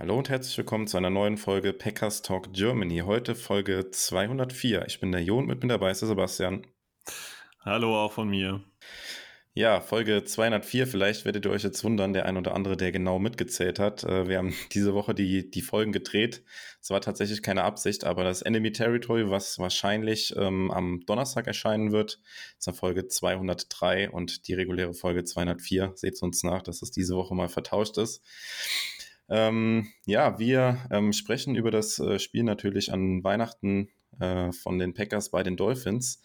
Hallo 0.00 0.16
und 0.16 0.30
herzlich 0.30 0.56
willkommen 0.56 0.86
zu 0.86 0.96
einer 0.96 1.10
neuen 1.10 1.36
Folge 1.36 1.74
Packers 1.74 2.22
Talk 2.22 2.54
Germany. 2.54 3.02
Heute 3.04 3.34
Folge 3.34 3.90
204. 3.90 4.86
Ich 4.86 4.98
bin 4.98 5.12
der 5.12 5.22
Jo 5.22 5.36
und 5.36 5.46
mit 5.46 5.62
mir 5.62 5.68
dabei 5.68 5.90
ist 5.90 6.00
der 6.00 6.08
Sebastian. 6.08 6.66
Hallo 7.60 7.94
auch 7.94 8.10
von 8.10 8.26
mir. 8.30 8.64
Ja, 9.52 9.82
Folge 9.82 10.24
204. 10.24 10.86
Vielleicht 10.86 11.26
werdet 11.26 11.44
ihr 11.44 11.50
euch 11.50 11.64
jetzt 11.64 11.84
wundern, 11.84 12.14
der 12.14 12.24
ein 12.24 12.38
oder 12.38 12.54
andere, 12.54 12.78
der 12.78 12.92
genau 12.92 13.18
mitgezählt 13.18 13.78
hat. 13.78 14.02
Äh, 14.04 14.26
wir 14.26 14.38
haben 14.38 14.54
diese 14.72 14.94
Woche 14.94 15.14
die, 15.14 15.50
die 15.50 15.60
Folgen 15.60 15.92
gedreht. 15.92 16.44
Es 16.80 16.88
war 16.88 17.02
tatsächlich 17.02 17.42
keine 17.42 17.64
Absicht, 17.64 18.04
aber 18.04 18.24
das 18.24 18.40
Enemy 18.40 18.72
Territory, 18.72 19.28
was 19.28 19.58
wahrscheinlich 19.58 20.34
ähm, 20.34 20.70
am 20.70 21.04
Donnerstag 21.04 21.46
erscheinen 21.46 21.92
wird, 21.92 22.22
ist 22.58 22.66
eine 22.66 22.74
Folge 22.74 23.08
203 23.08 24.08
und 24.08 24.48
die 24.48 24.54
reguläre 24.54 24.94
Folge 24.94 25.24
204. 25.24 25.92
Seht 25.94 26.22
uns 26.22 26.42
nach, 26.42 26.62
dass 26.62 26.80
es 26.80 26.90
diese 26.90 27.16
Woche 27.16 27.34
mal 27.34 27.50
vertauscht 27.50 27.98
ist. 27.98 28.22
Ähm, 29.30 29.88
ja, 30.06 30.38
wir 30.38 30.78
ähm, 30.90 31.12
sprechen 31.12 31.54
über 31.54 31.70
das 31.70 31.98
äh, 32.00 32.18
Spiel 32.18 32.42
natürlich 32.42 32.92
an 32.92 33.22
Weihnachten 33.22 33.88
äh, 34.18 34.50
von 34.52 34.78
den 34.78 34.92
Packers 34.92 35.30
bei 35.30 35.42
den 35.44 35.56
Dolphins. 35.56 36.20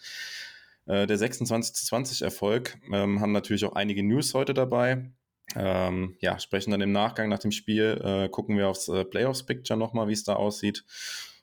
Äh, 0.87 1.05
der 1.05 1.17
26-20 1.17 2.23
Erfolg 2.23 2.77
ähm, 2.91 3.21
haben 3.21 3.31
natürlich 3.31 3.63
auch 3.65 3.73
einige 3.73 4.03
News 4.03 4.33
heute 4.33 4.53
dabei. 4.53 5.11
Ähm, 5.55 6.17
ja, 6.19 6.39
sprechen 6.39 6.71
dann 6.71 6.81
im 6.81 6.91
Nachgang 6.91 7.29
nach 7.29 7.39
dem 7.39 7.51
Spiel, 7.51 8.01
äh, 8.03 8.29
gucken 8.29 8.57
wir 8.57 8.67
aufs 8.67 8.87
äh, 8.87 9.05
Playoffs-Picture 9.05 9.77
nochmal, 9.77 10.07
wie 10.07 10.13
es 10.13 10.23
da 10.23 10.33
aussieht. 10.33 10.83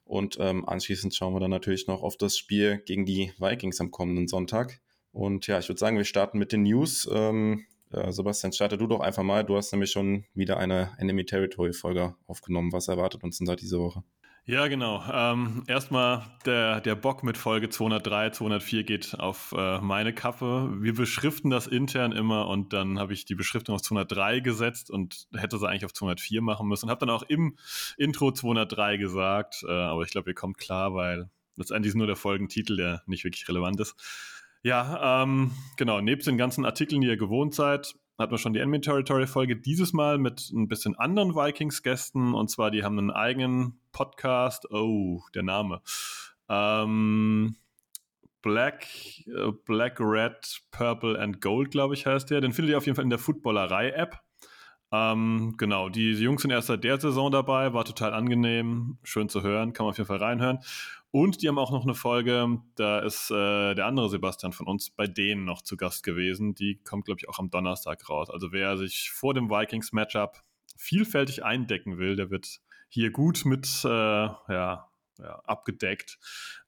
Und 0.04 0.36
ähm, 0.40 0.68
anschließend 0.68 1.14
schauen 1.14 1.32
wir 1.32 1.40
dann 1.40 1.50
natürlich 1.50 1.86
noch 1.86 2.02
auf 2.02 2.16
das 2.16 2.36
Spiel 2.36 2.78
gegen 2.84 3.06
die 3.06 3.32
Vikings 3.38 3.80
am 3.80 3.92
kommenden 3.92 4.26
Sonntag. 4.26 4.80
Und 5.12 5.46
ja, 5.46 5.58
ich 5.58 5.68
würde 5.68 5.78
sagen, 5.78 5.96
wir 5.96 6.04
starten 6.04 6.38
mit 6.38 6.52
den 6.52 6.64
News. 6.64 7.08
Ähm, 7.12 7.64
äh, 7.70 7.71
Sebastian, 8.08 8.52
starte 8.52 8.78
du 8.78 8.86
doch 8.86 9.00
einfach 9.00 9.22
mal. 9.22 9.44
Du 9.44 9.56
hast 9.56 9.72
nämlich 9.72 9.90
schon 9.90 10.24
wieder 10.34 10.56
eine 10.56 10.92
Enemy 10.98 11.24
Territory 11.24 11.72
Folge 11.72 12.14
aufgenommen. 12.26 12.72
Was 12.72 12.88
erwartet 12.88 13.22
uns 13.24 13.38
denn 13.38 13.46
da 13.46 13.56
diese 13.56 13.78
Woche? 13.78 14.02
Ja, 14.44 14.66
genau. 14.66 15.04
Ähm, 15.12 15.62
erstmal 15.68 16.24
der, 16.44 16.80
der 16.80 16.96
Bock 16.96 17.22
mit 17.22 17.38
Folge 17.38 17.68
203, 17.68 18.30
204 18.30 18.82
geht 18.82 19.20
auf 19.20 19.54
äh, 19.56 19.80
meine 19.80 20.12
Kappe. 20.12 20.68
Wir 20.80 20.94
beschriften 20.94 21.48
das 21.48 21.68
intern 21.68 22.10
immer 22.10 22.48
und 22.48 22.72
dann 22.72 22.98
habe 22.98 23.12
ich 23.12 23.24
die 23.24 23.36
Beschriftung 23.36 23.76
auf 23.76 23.82
203 23.82 24.40
gesetzt 24.40 24.90
und 24.90 25.28
hätte 25.32 25.58
sie 25.58 25.68
eigentlich 25.68 25.84
auf 25.84 25.92
204 25.92 26.42
machen 26.42 26.66
müssen. 26.66 26.90
Habe 26.90 27.06
dann 27.06 27.14
auch 27.14 27.22
im 27.22 27.56
Intro 27.96 28.32
203 28.32 28.96
gesagt, 28.96 29.62
äh, 29.68 29.70
aber 29.70 30.02
ich 30.02 30.10
glaube, 30.10 30.30
ihr 30.30 30.34
kommt 30.34 30.58
klar, 30.58 30.92
weil 30.92 31.30
letztendlich 31.54 31.90
ist 31.90 31.96
nur 31.96 32.08
der 32.08 32.16
Folgentitel, 32.16 32.76
der 32.76 33.02
nicht 33.06 33.22
wirklich 33.22 33.48
relevant 33.48 33.78
ist. 33.78 33.94
Ja, 34.62 35.22
ähm, 35.22 35.52
genau. 35.76 36.00
Nebst 36.00 36.26
den 36.26 36.38
ganzen 36.38 36.64
Artikeln, 36.64 37.00
die 37.00 37.08
ihr 37.08 37.16
gewohnt 37.16 37.54
seid, 37.54 37.94
hatten 38.18 38.30
wir 38.30 38.38
schon 38.38 38.52
die 38.52 38.60
Enemy 38.60 38.80
Territory 38.80 39.26
Folge. 39.26 39.56
Dieses 39.56 39.92
Mal 39.92 40.18
mit 40.18 40.50
ein 40.52 40.68
bisschen 40.68 40.96
anderen 40.96 41.34
Vikings-Gästen. 41.34 42.34
Und 42.34 42.48
zwar, 42.48 42.70
die 42.70 42.84
haben 42.84 42.98
einen 42.98 43.10
eigenen 43.10 43.80
Podcast. 43.90 44.70
Oh, 44.70 45.22
der 45.34 45.42
Name. 45.42 45.82
Ähm, 46.48 47.56
Black, 48.42 48.86
äh, 49.26 49.52
Black, 49.64 49.98
Red, 50.00 50.60
Purple 50.70 51.18
and 51.18 51.40
Gold, 51.40 51.70
glaube 51.70 51.94
ich, 51.94 52.06
heißt 52.06 52.30
der. 52.30 52.40
Den 52.40 52.52
findet 52.52 52.72
ihr 52.72 52.78
auf 52.78 52.86
jeden 52.86 52.96
Fall 52.96 53.04
in 53.04 53.10
der 53.10 53.18
Footballerei-App. 53.18 54.20
Ähm, 54.92 55.54
genau, 55.56 55.88
die 55.88 56.12
Jungs 56.12 56.42
sind 56.42 56.50
erst 56.50 56.66
seit 56.66 56.84
der 56.84 57.00
Saison 57.00 57.32
dabei, 57.32 57.72
war 57.72 57.84
total 57.84 58.12
angenehm, 58.12 58.98
schön 59.02 59.30
zu 59.30 59.42
hören, 59.42 59.72
kann 59.72 59.84
man 59.84 59.92
auf 59.92 59.98
jeden 59.98 60.08
Fall 60.08 60.18
reinhören. 60.18 60.58
Und 61.10 61.42
die 61.42 61.48
haben 61.48 61.58
auch 61.58 61.70
noch 61.70 61.84
eine 61.84 61.94
Folge, 61.94 62.60
da 62.74 63.00
ist 63.00 63.30
äh, 63.30 63.74
der 63.74 63.86
andere 63.86 64.08
Sebastian 64.10 64.52
von 64.52 64.66
uns 64.66 64.90
bei 64.90 65.06
denen 65.06 65.44
noch 65.44 65.62
zu 65.62 65.76
Gast 65.76 66.04
gewesen. 66.04 66.54
Die 66.54 66.78
kommt, 66.84 67.06
glaube 67.06 67.20
ich, 67.20 67.28
auch 67.28 67.38
am 67.38 67.50
Donnerstag 67.50 68.08
raus. 68.08 68.30
Also 68.30 68.52
wer 68.52 68.76
sich 68.76 69.10
vor 69.10 69.34
dem 69.34 69.50
Vikings-Matchup 69.50 70.42
vielfältig 70.76 71.44
eindecken 71.44 71.98
will, 71.98 72.16
der 72.16 72.30
wird 72.30 72.60
hier 72.88 73.10
gut 73.10 73.44
mit 73.44 73.66
äh, 73.84 73.88
ja, 73.88 74.90
ja, 75.18 75.42
abgedeckt. 75.44 76.18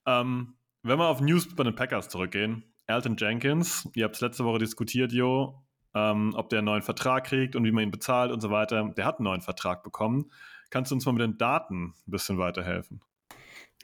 Ähm, 0.06 0.56
wenn 0.83 0.99
wir 0.99 1.09
auf 1.09 1.21
News 1.21 1.55
bei 1.55 1.65
den 1.65 1.75
Packers 1.75 2.09
zurückgehen, 2.09 2.65
Alton 2.87 3.17
Jenkins, 3.19 3.89
ihr 3.95 4.05
habt 4.05 4.17
es 4.17 4.21
letzte 4.21 4.45
Woche 4.45 4.59
diskutiert, 4.59 5.12
Jo, 5.12 5.63
ähm, 5.94 6.32
ob 6.34 6.49
der 6.49 6.59
einen 6.59 6.66
neuen 6.66 6.82
Vertrag 6.82 7.25
kriegt 7.25 7.56
und 7.56 7.65
wie 7.65 7.72
man 7.72 7.84
ihn 7.84 7.91
bezahlt 7.91 8.32
und 8.32 8.41
so 8.41 8.50
weiter. 8.50 8.93
Der 8.97 9.05
hat 9.05 9.19
einen 9.19 9.25
neuen 9.25 9.43
Vertrag 9.43 9.82
bekommen. 9.82 10.31
Kannst 10.71 10.91
du 10.91 10.97
uns 10.97 11.06
mal 11.06 11.12
mit 11.12 11.22
den 11.22 11.38
Daten 11.38 11.94
ein 12.06 12.10
bisschen 12.10 12.38
weiterhelfen? 12.38 13.00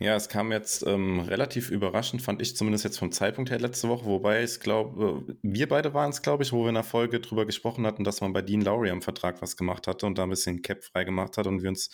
Ja, 0.02 0.16
es 0.16 0.30
kam 0.30 0.50
jetzt 0.50 0.86
ähm, 0.86 1.20
relativ 1.20 1.70
überraschend, 1.70 2.22
fand 2.22 2.40
ich 2.40 2.56
zumindest 2.56 2.84
jetzt 2.84 2.98
vom 2.98 3.12
Zeitpunkt 3.12 3.50
her 3.50 3.58
letzte 3.58 3.88
Woche, 3.90 4.06
wobei 4.06 4.42
ich 4.42 4.58
glaube, 4.58 5.24
äh, 5.28 5.34
wir 5.42 5.68
beide 5.68 5.92
waren 5.92 6.08
es, 6.08 6.22
glaube 6.22 6.42
ich, 6.42 6.52
wo 6.52 6.62
wir 6.62 6.70
in 6.70 6.74
der 6.74 6.84
Folge 6.84 7.20
drüber 7.20 7.44
gesprochen 7.44 7.86
hatten, 7.86 8.02
dass 8.02 8.22
man 8.22 8.32
bei 8.32 8.40
Dean 8.40 8.62
Lowry 8.62 8.88
am 8.88 9.02
Vertrag 9.02 9.42
was 9.42 9.58
gemacht 9.58 9.86
hatte 9.86 10.06
und 10.06 10.16
da 10.16 10.22
ein 10.22 10.30
bisschen 10.30 10.62
Cap 10.62 10.82
frei 10.84 11.04
gemacht 11.04 11.36
hat 11.36 11.46
und 11.46 11.62
wir 11.62 11.68
uns 11.68 11.90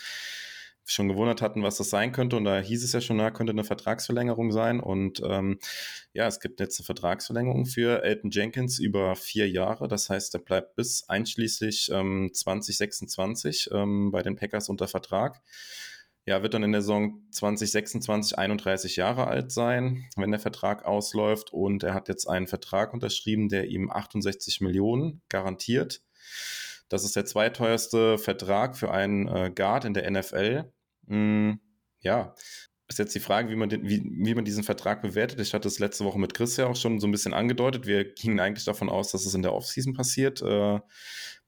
schon 0.86 1.08
gewundert 1.08 1.42
hatten, 1.42 1.62
was 1.62 1.76
das 1.76 1.91
sein 1.91 2.12
könnte. 2.12 2.36
Und 2.36 2.44
da 2.44 2.58
hieß 2.58 2.82
es 2.84 2.92
ja 2.92 3.00
schon, 3.00 3.19
da 3.19 3.30
könnte 3.30 3.52
eine 3.52 3.64
Vertragsverlängerung 3.64 4.52
sein. 4.52 4.80
Und 4.80 5.20
ähm, 5.24 5.58
ja, 6.12 6.26
es 6.26 6.41
gibt 6.41 6.60
jetzt 6.60 6.80
eine 6.80 6.86
Vertragsverlängerung 6.86 7.66
für 7.66 8.02
Elton 8.02 8.30
Jenkins 8.30 8.78
über 8.78 9.16
vier 9.16 9.48
Jahre. 9.50 9.88
Das 9.88 10.08
heißt, 10.08 10.34
er 10.34 10.41
bleibt 10.41 10.76
bis 10.76 11.08
einschließlich 11.08 11.91
ähm, 11.92 12.30
2026 12.32 13.70
ähm, 13.72 14.10
bei 14.10 14.22
den 14.22 14.36
Packers 14.36 14.69
unter 14.69 14.88
Vertrag 14.88 15.42
ja, 16.26 16.42
wird 16.42 16.54
dann 16.54 16.64
in 16.64 16.72
der 16.72 16.82
Saison 16.82 17.22
2026 17.30 18.36
31 18.36 18.97
Jahre 18.97 19.28
alt 19.28 19.53
sein, 19.53 20.06
wenn 20.16 20.32
der 20.32 20.41
Vertrag 20.41 20.84
ausläuft. 20.84 21.53
Und 21.53 21.84
er 21.84 21.94
hat 21.94 22.08
jetzt 22.08 22.26
einen 22.26 22.48
Vertrag 22.48 22.92
unterschrieben, 22.92 23.48
der 23.48 23.68
ihm 23.68 23.91
68 23.91 24.60
Millionen 24.60 25.22
garantiert. 25.28 26.03
Das 26.88 27.04
ist 27.04 27.14
der 27.14 27.26
zweiteuerste 27.26 28.18
Vertrag 28.18 28.76
für 28.76 28.91
einen 28.91 29.28
äh, 29.28 29.53
Guard 29.54 29.84
in 29.84 29.94
der 29.94 30.10
NFL. 30.10 30.72
Hm, 31.09 31.61
ja, 32.00 32.34
ist 32.89 32.99
jetzt 32.99 33.15
die 33.15 33.21
Frage, 33.21 33.50
wie 33.50 33.56
man, 33.56 33.69
den, 33.69 33.89
wie, 33.89 34.03
wie 34.05 34.34
man 34.34 34.44
diesen 34.44 34.62
Vertrag 34.62 35.03
bewertet. 35.03 35.41
Ich 35.41 35.55
hatte 35.55 35.69
es 35.69 35.78
letzte 35.78 36.05
Woche 36.05 36.19
mit 36.19 36.34
Chris 36.34 36.56
ja 36.56 36.67
auch 36.67 36.77
schon 36.77 37.00
so 37.00 37.06
ein 37.09 37.12
bisschen 37.12 37.34
angedeutet. 37.34 37.87
Wir 37.87 38.05
gingen 38.12 38.39
eigentlich 38.39 38.65
davon 38.65 38.89
aus, 38.89 39.11
dass 39.11 39.27
es 39.27 39.34
in 39.34 39.43
der 39.43 39.55
Offseason 39.55 39.93
passiert. 39.95 40.41
Äh, 40.43 40.81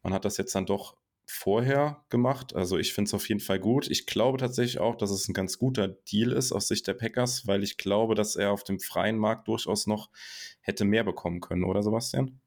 man 0.02 0.12
hat 0.12 0.24
das 0.24 0.36
jetzt 0.36 0.54
dann 0.54 0.66
doch 0.66 0.96
vorher 1.26 2.04
gemacht. 2.08 2.56
Also 2.56 2.78
ich 2.78 2.92
finde 2.92 3.08
es 3.08 3.14
auf 3.14 3.28
jeden 3.28 3.40
Fall 3.40 3.60
gut. 3.60 3.88
Ich 3.88 4.06
glaube 4.06 4.38
tatsächlich 4.38 4.80
auch, 4.80 4.96
dass 4.96 5.10
es 5.10 5.28
ein 5.28 5.34
ganz 5.34 5.58
guter 5.58 5.88
Deal 5.88 6.32
ist 6.32 6.52
aus 6.52 6.68
Sicht 6.68 6.86
der 6.86 6.94
Packers, 6.94 7.46
weil 7.46 7.62
ich 7.62 7.76
glaube, 7.76 8.14
dass 8.14 8.34
er 8.34 8.50
auf 8.50 8.64
dem 8.64 8.80
freien 8.80 9.18
Markt 9.18 9.46
durchaus 9.46 9.86
noch 9.86 10.10
hätte 10.60 10.84
mehr 10.84 11.04
bekommen 11.04 11.40
können, 11.40 11.64
oder 11.64 11.82
Sebastian? 11.82 12.40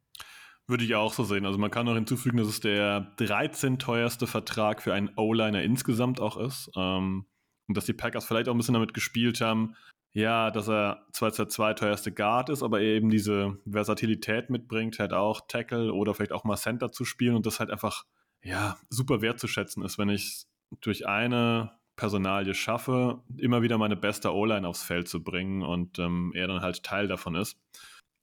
Würde 0.71 0.85
ich 0.85 0.95
auch 0.95 1.11
so 1.11 1.25
sehen. 1.25 1.45
Also 1.45 1.59
man 1.59 1.69
kann 1.69 1.85
noch 1.85 1.95
hinzufügen, 1.95 2.37
dass 2.37 2.47
es 2.47 2.61
der 2.61 3.01
13 3.17 3.77
teuerste 3.77 4.25
Vertrag 4.25 4.81
für 4.81 4.93
einen 4.93 5.11
O-Liner 5.17 5.61
insgesamt 5.63 6.21
auch 6.21 6.37
ist. 6.37 6.71
Ähm, 6.77 7.25
und 7.67 7.75
dass 7.75 7.83
die 7.83 7.91
Packers 7.91 8.23
vielleicht 8.23 8.47
auch 8.47 8.53
ein 8.53 8.57
bisschen 8.57 8.75
damit 8.75 8.93
gespielt 8.93 9.41
haben, 9.41 9.75
ja, 10.13 10.49
dass 10.49 10.69
er 10.69 11.05
zwar 11.11 11.31
der 11.31 11.49
zweiteuerste 11.49 12.13
Guard 12.13 12.47
ist, 12.47 12.63
aber 12.63 12.79
eben 12.79 13.09
diese 13.09 13.57
Versatilität 13.69 14.49
mitbringt, 14.49 14.97
halt 14.97 15.11
auch 15.11 15.41
Tackle 15.45 15.91
oder 15.91 16.13
vielleicht 16.13 16.31
auch 16.31 16.45
mal 16.45 16.55
Center 16.55 16.89
zu 16.93 17.03
spielen 17.03 17.35
und 17.35 17.45
das 17.45 17.59
halt 17.59 17.69
einfach 17.69 18.05
ja, 18.41 18.77
super 18.89 19.21
wertzuschätzen 19.21 19.83
ist, 19.83 19.97
wenn 19.97 20.07
ich 20.07 20.45
durch 20.79 21.05
eine 21.05 21.73
Personalie 21.97 22.53
schaffe, 22.53 23.21
immer 23.37 23.61
wieder 23.61 23.77
meine 23.77 23.97
beste 23.97 24.33
O-Line 24.33 24.65
aufs 24.65 24.83
Feld 24.83 25.09
zu 25.09 25.21
bringen 25.21 25.63
und 25.63 25.99
ähm, 25.99 26.31
er 26.33 26.47
dann 26.47 26.61
halt 26.61 26.81
Teil 26.83 27.09
davon 27.09 27.35
ist. 27.35 27.57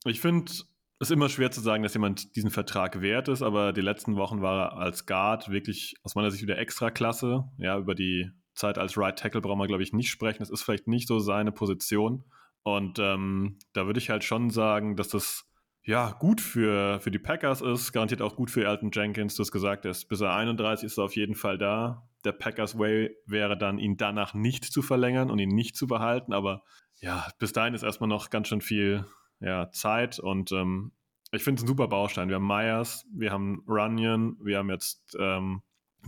Ich 0.07 0.23
finde 0.23 0.51
es 1.01 1.11
immer 1.11 1.29
schwer 1.29 1.51
zu 1.51 1.61
sagen, 1.61 1.83
dass 1.83 1.95
jemand 1.95 2.35
diesen 2.35 2.51
Vertrag 2.51 3.01
wert 3.01 3.29
ist, 3.29 3.43
aber 3.43 3.73
die 3.73 3.81
letzten 3.81 4.17
Wochen 4.17 4.43
war 4.43 4.73
er 4.73 4.79
als 4.79 5.07
Guard 5.07 5.49
wirklich 5.49 5.95
aus 6.03 6.15
meiner 6.15 6.31
Sicht 6.31 6.43
wieder 6.43 6.59
extra 6.59 6.91
klasse. 6.91 7.45
Ja, 7.59 7.79
über 7.79 7.95
die 7.95 8.31
Zeit 8.55 8.79
als 8.79 8.99
Right 8.99 9.17
Tackle 9.17 9.41
brauchen 9.41 9.61
wir, 9.61 9.69
glaube 9.69 9.85
ich, 9.85 9.93
nicht 9.93 10.11
sprechen. 10.11 10.41
Das 10.41 10.51
ist 10.51 10.63
vielleicht 10.63 10.89
nicht 10.89 11.07
so 11.07 11.21
seine 11.21 11.53
Position. 11.53 12.25
Und 12.65 12.99
ähm, 12.99 13.59
da 13.73 13.87
würde 13.87 14.01
ich 14.01 14.11
halt 14.11 14.25
schon 14.25 14.51
sagen, 14.51 14.97
dass 14.97 15.09
das 15.09 15.45
ja, 15.85 16.11
gut 16.19 16.41
für, 16.41 17.01
für 17.01 17.11
die 17.11 17.19
Packers 17.19 17.63
ist, 17.63 17.93
garantiert 17.93 18.21
auch 18.21 18.37
gut 18.37 18.51
für 18.51 18.65
Elton 18.65 18.91
Jenkins. 18.93 19.37
Du 19.37 19.41
hast 19.41 19.53
gesagt, 19.53 19.87
er 19.87 19.93
ist 19.93 20.09
bis 20.09 20.21
er 20.21 20.35
31 20.35 20.85
ist 20.85 20.99
er 20.99 21.05
auf 21.05 21.17
jeden 21.17 21.35
Fall 21.35 21.57
da. 21.57 22.07
Der 22.25 22.33
Packers 22.33 22.79
Way 22.79 23.17
wäre 23.25 23.57
dann, 23.57 23.79
ihn 23.79 23.97
danach 23.97 24.35
nicht 24.35 24.65
zu 24.65 24.83
verlängern 24.83 25.31
und 25.31 25.39
ihn 25.39 25.49
nicht 25.55 25.77
zu 25.77 25.87
behalten. 25.87 26.33
Aber 26.33 26.63
ja, 27.01 27.29
bis 27.39 27.53
dahin 27.53 27.73
ist 27.73 27.85
erstmal 27.85 28.09
noch 28.09 28.29
ganz 28.29 28.49
schön 28.49 28.61
viel 28.61 29.07
ja, 29.41 29.71
Zeit 29.71 30.19
und 30.19 30.53
ähm, 30.53 30.93
ich 31.31 31.43
finde 31.43 31.61
es 31.61 31.65
ein 31.65 31.69
super 31.69 31.89
Baustein. 31.89 32.29
Wir 32.29 32.37
haben 32.37 32.47
Myers, 32.47 33.05
wir 33.13 33.31
haben 33.31 33.63
Runyon, 33.69 34.39
wir 34.41 34.59
haben 34.59 34.71
jetzt 34.71 35.17
ähm, 35.19 35.63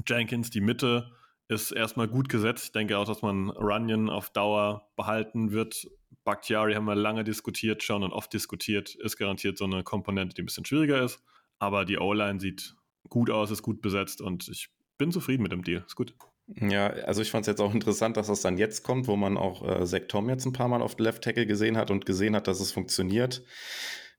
Jenkins, 0.06 0.50
die 0.50 0.60
Mitte 0.60 1.10
ist 1.48 1.72
erstmal 1.72 2.08
gut 2.08 2.28
gesetzt. 2.28 2.66
Ich 2.66 2.72
denke 2.72 2.96
auch, 2.96 3.04
dass 3.04 3.22
man 3.22 3.50
Runyon 3.50 4.08
auf 4.08 4.30
Dauer 4.30 4.88
behalten 4.96 5.50
wird. 5.50 5.88
Bakhtiari 6.24 6.74
haben 6.74 6.84
wir 6.84 6.94
lange 6.94 7.24
diskutiert 7.24 7.82
schon 7.82 8.02
und 8.02 8.12
oft 8.12 8.32
diskutiert. 8.32 8.94
Ist 8.94 9.16
garantiert 9.16 9.58
so 9.58 9.64
eine 9.64 9.82
Komponente, 9.82 10.34
die 10.34 10.42
ein 10.42 10.46
bisschen 10.46 10.64
schwieriger 10.64 11.02
ist. 11.02 11.22
Aber 11.58 11.84
die 11.84 11.98
O-Line 11.98 12.40
sieht 12.40 12.76
gut 13.08 13.30
aus, 13.30 13.50
ist 13.50 13.62
gut 13.62 13.82
besetzt 13.82 14.20
und 14.20 14.48
ich 14.48 14.70
bin 14.96 15.10
zufrieden 15.10 15.42
mit 15.42 15.52
dem 15.52 15.64
Deal. 15.64 15.82
Ist 15.86 15.96
gut. 15.96 16.14
Ja, 16.56 16.88
also 16.88 17.22
ich 17.22 17.30
fand 17.30 17.42
es 17.42 17.46
jetzt 17.46 17.60
auch 17.60 17.72
interessant, 17.72 18.16
dass 18.16 18.26
das 18.26 18.40
dann 18.40 18.58
jetzt 18.58 18.82
kommt, 18.82 19.06
wo 19.06 19.16
man 19.16 19.36
auch 19.36 19.66
äh, 19.66 19.86
Zach 19.86 20.02
Tom 20.08 20.28
jetzt 20.28 20.46
ein 20.46 20.52
paar 20.52 20.68
Mal 20.68 20.82
auf 20.82 20.98
Left 20.98 21.22
Tackle 21.22 21.46
gesehen 21.46 21.76
hat 21.76 21.90
und 21.90 22.06
gesehen 22.06 22.34
hat, 22.34 22.48
dass 22.48 22.60
es 22.60 22.72
funktioniert. 22.72 23.42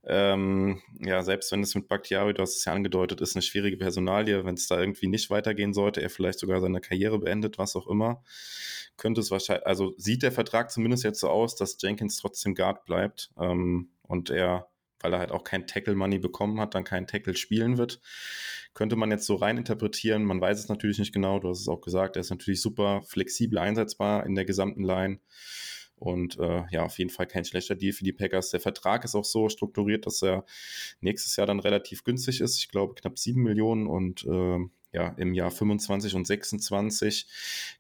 Ähm, 0.04 0.82
ja, 1.00 1.22
selbst 1.24 1.52
wenn 1.52 1.62
es 1.62 1.76
mit 1.76 1.88
Bakhtiari, 1.88 2.34
du 2.34 2.42
hast 2.42 2.56
es 2.58 2.66
ja 2.66 2.74
angedeutet, 2.74 3.22
ist 3.22 3.36
eine 3.36 3.44
schwierige 3.44 3.78
Personalie, 3.78 4.46
wenn 4.46 4.56
es 4.56 4.68
da 4.68 4.80
irgendwie 4.80 5.08
nicht 5.08 5.30
weitergehen 5.30 5.74
sollte, 5.74 6.02
er 6.02 6.10
vielleicht 6.10 6.40
sogar 6.40 6.60
seine 6.60 6.82
Karriere 6.82 7.20
beendet, 7.20 7.60
was 7.60 7.76
auch 7.76 7.88
immer, 7.88 8.24
könnte 8.98 9.22
es 9.22 9.30
wahrscheinlich, 9.30 9.68
also 9.68 9.94
sieht 9.98 10.24
der 10.24 10.32
Vertrag 10.32 10.72
zumindest 10.72 11.04
jetzt 11.04 11.20
so 11.20 11.30
aus, 11.30 11.56
dass 11.56 11.78
Jenkins 11.80 12.18
trotzdem 12.18 12.56
Guard 12.56 12.86
bleibt 12.86 13.30
ähm, 13.40 13.92
und 14.04 14.32
er, 14.32 14.71
weil 15.04 15.14
er 15.14 15.20
halt 15.20 15.32
auch 15.32 15.44
kein 15.44 15.68
Tackle-Money 15.68 16.20
bekommen 16.20 16.60
hat, 16.60 16.76
dann 16.76 16.84
keinen 16.84 17.08
Tackle 17.08 17.36
spielen 17.36 17.78
wird. 17.78 18.02
Könnte 18.74 18.96
man 18.96 19.12
jetzt 19.12 19.26
so 19.26 19.36
rein 19.36 19.58
interpretieren, 19.58 20.24
man 20.24 20.42
weiß 20.42 20.60
es 20.60 20.70
natürlich 20.70 21.00
nicht 21.00 21.14
genau, 21.14 21.40
du 21.40 21.50
hast 21.50 21.60
es 21.60 21.68
auch 21.68 21.82
gesagt, 21.82 22.16
er 22.16 22.22
ist 22.22 22.30
natürlich 22.30 22.62
super 22.62 23.02
flexibel 23.04 23.58
einsetzbar 23.60 24.26
in 24.26 24.36
der 24.36 24.46
gesamten 24.46 24.84
Line. 24.84 25.20
Und 26.02 26.40
äh, 26.40 26.64
ja, 26.72 26.84
auf 26.84 26.98
jeden 26.98 27.12
Fall 27.12 27.28
kein 27.28 27.46
schlechter 27.46 27.76
Deal 27.76 27.94
für 27.94 28.04
die 28.04 28.12
Packers. 28.12 28.50
Der 28.50 28.60
Vertrag 28.60 29.04
ist 29.04 29.14
auch 29.14 29.24
so 29.24 29.50
strukturiert, 29.50 30.08
dass 30.08 30.24
er 30.24 30.46
nächstes 31.00 31.36
Jahr 31.36 31.46
dann 31.46 31.60
relativ 31.60 32.04
günstig 32.04 32.42
ist. 32.42 32.58
Ich 32.58 32.70
glaube 32.70 32.96
knapp 32.96 33.20
7 33.20 33.40
Millionen 33.40 33.86
und 33.86 34.26
äh, 34.26 34.58
ja, 34.94 35.10
im 35.18 35.36
Jahr 35.36 35.52
25 35.52 36.16
und 36.16 36.26
26 36.26 37.28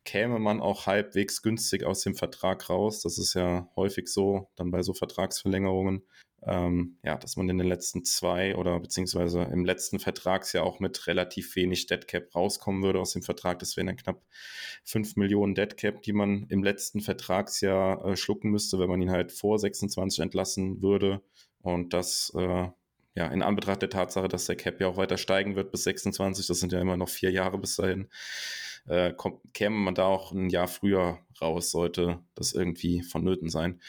käme 0.05 0.37
man 0.37 0.61
auch 0.61 0.85
halbwegs 0.85 1.41
günstig 1.41 1.83
aus 1.83 2.01
dem 2.01 2.13
Vertrag 2.13 2.69
raus. 2.69 3.01
Das 3.01 3.17
ist 3.17 3.33
ja 3.33 3.67
häufig 3.75 4.07
so, 4.07 4.49
dann 4.55 4.69
bei 4.69 4.83
so 4.83 4.93
Vertragsverlängerungen 4.93 6.03
ähm, 6.47 6.97
ja, 7.03 7.17
dass 7.17 7.35
man 7.35 7.49
in 7.49 7.57
den 7.57 7.67
letzten 7.67 8.03
zwei 8.03 8.55
oder 8.55 8.79
beziehungsweise 8.79 9.43
im 9.43 9.63
letzten 9.65 9.99
Vertragsjahr 9.99 10.63
auch 10.65 10.79
mit 10.79 11.07
relativ 11.07 11.55
wenig 11.55 11.87
Deadcap 11.87 12.33
rauskommen 12.33 12.81
würde 12.83 12.99
aus 12.99 13.13
dem 13.13 13.21
Vertrag. 13.21 13.59
Das 13.59 13.77
wären 13.77 13.87
dann 13.87 13.97
knapp 13.97 14.23
fünf 14.83 15.15
Millionen 15.15 15.55
Deadcap, 15.55 16.01
die 16.01 16.13
man 16.13 16.47
im 16.49 16.63
letzten 16.63 17.01
Vertragsjahr 17.01 18.05
äh, 18.05 18.15
schlucken 18.17 18.49
müsste, 18.49 18.79
wenn 18.79 18.89
man 18.89 19.01
ihn 19.01 19.11
halt 19.11 19.31
vor 19.31 19.59
26 19.59 20.19
entlassen 20.19 20.81
würde. 20.81 21.21
Und 21.61 21.93
das 21.93 22.31
äh, 22.35 22.69
ja, 23.13 23.27
in 23.27 23.41
Anbetracht 23.41 23.81
der 23.81 23.89
Tatsache, 23.89 24.27
dass 24.27 24.45
der 24.45 24.55
Cap 24.55 24.79
ja 24.79 24.87
auch 24.87 24.97
weiter 24.97 25.17
steigen 25.17 25.55
wird 25.55 25.71
bis 25.71 25.83
26, 25.83 26.47
das 26.47 26.59
sind 26.59 26.71
ja 26.71 26.79
immer 26.79 26.97
noch 26.97 27.09
vier 27.09 27.31
Jahre 27.31 27.57
bis 27.57 27.75
dahin, 27.75 28.07
äh, 28.87 29.13
kommt, 29.13 29.53
käme 29.53 29.75
man 29.75 29.95
da 29.95 30.05
auch 30.05 30.31
ein 30.31 30.49
Jahr 30.49 30.67
früher 30.67 31.19
raus, 31.41 31.71
sollte 31.71 32.19
das 32.35 32.53
irgendwie 32.53 33.01
vonnöten 33.01 33.49
sein. 33.49 33.81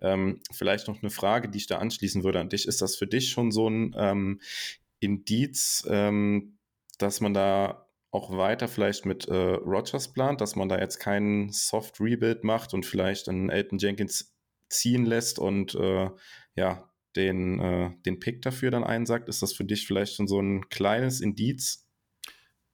Ähm, 0.00 0.40
vielleicht 0.52 0.88
noch 0.88 1.02
eine 1.02 1.10
Frage, 1.10 1.48
die 1.48 1.58
ich 1.58 1.66
da 1.66 1.78
anschließen 1.78 2.24
würde 2.24 2.40
an 2.40 2.48
dich. 2.48 2.66
Ist 2.66 2.82
das 2.82 2.96
für 2.96 3.06
dich 3.06 3.30
schon 3.30 3.50
so 3.50 3.68
ein 3.68 3.94
ähm, 3.98 4.40
Indiz, 5.00 5.86
ähm, 5.88 6.58
dass 6.98 7.20
man 7.20 7.34
da 7.34 7.88
auch 8.10 8.36
weiter 8.36 8.68
vielleicht 8.68 9.04
mit 9.04 9.28
äh, 9.28 9.34
Rogers 9.34 10.12
plant, 10.12 10.40
dass 10.40 10.56
man 10.56 10.68
da 10.68 10.78
jetzt 10.78 10.98
keinen 10.98 11.52
Soft 11.52 12.00
Rebuild 12.00 12.44
macht 12.44 12.72
und 12.72 12.86
vielleicht 12.86 13.28
einen 13.28 13.50
Elton 13.50 13.78
Jenkins 13.78 14.34
ziehen 14.70 15.04
lässt 15.04 15.38
und 15.38 15.74
äh, 15.74 16.10
ja, 16.54 16.90
den, 17.14 17.60
äh, 17.60 17.90
den 18.04 18.20
Pick 18.20 18.42
dafür 18.42 18.70
dann 18.70 18.84
einsagt? 18.84 19.28
Ist 19.28 19.42
das 19.42 19.52
für 19.52 19.64
dich 19.64 19.86
vielleicht 19.86 20.14
schon 20.14 20.28
so 20.28 20.40
ein 20.40 20.68
kleines 20.68 21.20
Indiz? 21.20 21.88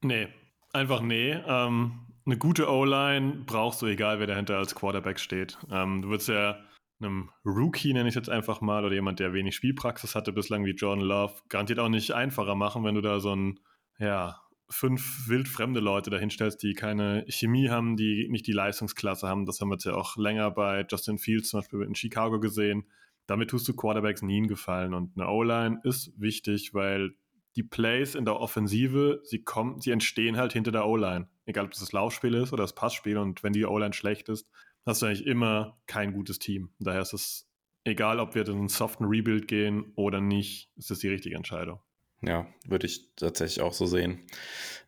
Nee, 0.03 0.29
einfach 0.73 1.03
nee. 1.03 1.33
Ähm, 1.47 2.07
eine 2.25 2.39
gute 2.39 2.71
O-Line 2.71 3.45
brauchst 3.47 3.83
du, 3.83 3.87
egal 3.87 4.21
wer 4.21 4.27
dahinter 4.27 4.59
als 4.59 4.75
Quarterback 4.75 5.19
steht. 5.19 5.59
Ähm, 5.71 6.03
du 6.03 6.09
würdest 6.09 6.29
ja 6.29 6.59
einem 7.01 7.31
Rookie, 7.45 7.93
nenne 7.93 8.09
ich 8.09 8.15
jetzt 8.15 8.31
einfach 8.31 8.61
mal, 8.61 8.85
oder 8.85 8.95
jemand, 8.95 9.19
der 9.19 9.33
wenig 9.33 9.57
Spielpraxis 9.57 10.15
hatte 10.15 10.33
bislang 10.33 10.65
wie 10.65 10.71
Jordan 10.71 11.05
Love, 11.05 11.35
garantiert 11.49 11.81
auch 11.81 11.89
nicht 11.89 12.13
einfacher 12.13 12.55
machen, 12.55 12.85
wenn 12.85 12.95
du 12.95 13.01
da 13.01 13.19
so 13.19 13.35
ein, 13.35 13.61
ja, 13.99 14.41
fünf 14.71 15.29
wildfremde 15.29 15.81
Leute 15.81 16.11
dahinstellst, 16.11 16.63
die 16.63 16.73
keine 16.73 17.25
Chemie 17.29 17.69
haben, 17.69 17.97
die 17.97 18.29
nicht 18.31 18.47
die 18.47 18.53
Leistungsklasse 18.53 19.29
haben. 19.29 19.45
Das 19.45 19.61
haben 19.61 19.69
wir 19.69 19.75
jetzt 19.75 19.85
ja 19.85 19.95
auch 19.95 20.17
länger 20.17 20.51
bei 20.51 20.87
Justin 20.89 21.19
Fields 21.19 21.51
zum 21.51 21.61
Beispiel 21.61 21.83
in 21.83 21.95
Chicago 21.95 22.41
gesehen. 22.41 22.85
Damit 23.27 23.51
tust 23.51 23.69
du 23.69 23.75
Quarterbacks 23.75 24.23
nie 24.23 24.39
einen 24.39 24.49
Gefallen. 24.49 24.95
Und 24.95 25.17
eine 25.17 25.29
O-Line 25.29 25.81
ist 25.85 26.19
wichtig, 26.19 26.73
weil 26.73 27.15
die 27.57 27.63
Plays 27.63 28.15
in 28.15 28.25
der 28.25 28.41
Offensive, 28.41 29.21
sie 29.25 29.43
kommen, 29.43 29.81
sie 29.81 29.91
entstehen 29.91 30.37
halt 30.37 30.53
hinter 30.53 30.73
der 30.73 30.87
O-Line. 30.87 31.29
Egal, 31.45 31.67
ob 31.67 31.71
das 31.73 31.81
das 31.81 31.93
Laufspiel 31.93 32.35
ist 32.35 32.53
oder 32.53 32.65
das 32.65 32.75
Passspiel. 32.75 33.19
Und 33.19 33.43
wenn 33.43 33.53
die 33.53 33.65
O-Line 33.65 33.93
schlecht 33.93 34.29
ist, 34.29 34.49
hast 34.87 35.03
du 35.03 35.07
eigentlich 35.07 35.27
immer 35.27 35.79
kein 35.87 36.13
gutes 36.13 36.39
Team. 36.39 36.71
Daher 36.79 37.03
ist 37.03 37.13
es 37.13 37.49
egal, 37.85 38.21
ob 38.21 38.35
wir 38.35 38.47
in 38.47 38.53
einen 38.53 38.69
soften 38.69 39.05
Rebuild 39.05 39.49
gehen 39.49 39.93
oder 39.97 40.21
nicht, 40.21 40.71
ist 40.77 40.91
das 40.91 41.01
die 41.01 41.09
richtige 41.09 41.37
Entscheidung. 41.37 41.81
Ja, 42.23 42.47
würde 42.67 42.87
ich 42.87 43.15
tatsächlich 43.17 43.61
auch 43.63 43.73
so 43.73 43.87
sehen. 43.87 44.21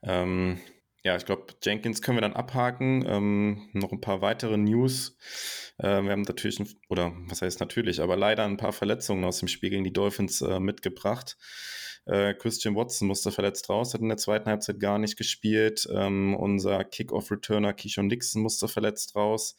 Ähm, 0.02 0.60
ja, 1.02 1.17
ich 1.17 1.26
glaube, 1.26 1.46
Jenkins 1.62 2.00
können 2.00 2.17
wir 2.17 2.22
dann 2.22 2.32
abhaken. 2.32 3.05
Ähm, 3.06 3.69
noch 3.72 3.93
ein 3.93 4.00
paar 4.00 4.22
weitere 4.22 4.56
News. 4.56 5.19
Äh, 5.78 6.02
wir 6.02 6.12
haben 6.12 6.22
natürlich, 6.22 6.60
oder 6.88 7.12
was 7.26 7.43
heißt 7.43 7.60
natürlich, 7.60 8.00
aber 8.00 8.17
leider 8.17 8.44
ein 8.44 8.56
paar 8.56 8.72
Verletzungen 8.72 9.25
aus 9.25 9.40
dem 9.40 9.49
Spiel 9.49 9.70
gegen 9.70 9.84
die 9.84 9.93
Dolphins 9.93 10.40
äh, 10.40 10.60
mitgebracht. 10.60 11.37
Äh, 12.06 12.35
Christian 12.35 12.77
Watson 12.77 13.09
musste 13.09 13.33
verletzt 13.33 13.69
raus, 13.71 13.95
hat 13.95 14.01
in 14.01 14.09
der 14.09 14.19
zweiten 14.19 14.49
Halbzeit 14.49 14.79
gar 14.79 14.99
nicht 14.99 15.17
gespielt. 15.17 15.89
Ähm, 15.93 16.35
unser 16.35 16.85
Kickoff-Returner 16.85 17.73
Keyshawn 17.73 18.09
Nixon 18.09 18.43
musste 18.43 18.69
verletzt 18.69 19.17
raus. 19.17 19.56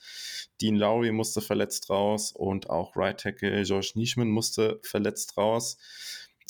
Dean 0.61 0.75
Lowry 0.75 1.11
musste 1.11 1.41
verletzt 1.41 1.89
raus 1.89 2.31
und 2.31 2.69
auch 2.69 2.95
Right 2.95 3.19
Tackle 3.19 3.63
George 3.63 3.93
Nischman 3.95 4.29
musste 4.29 4.79
verletzt 4.83 5.37
raus. 5.37 5.77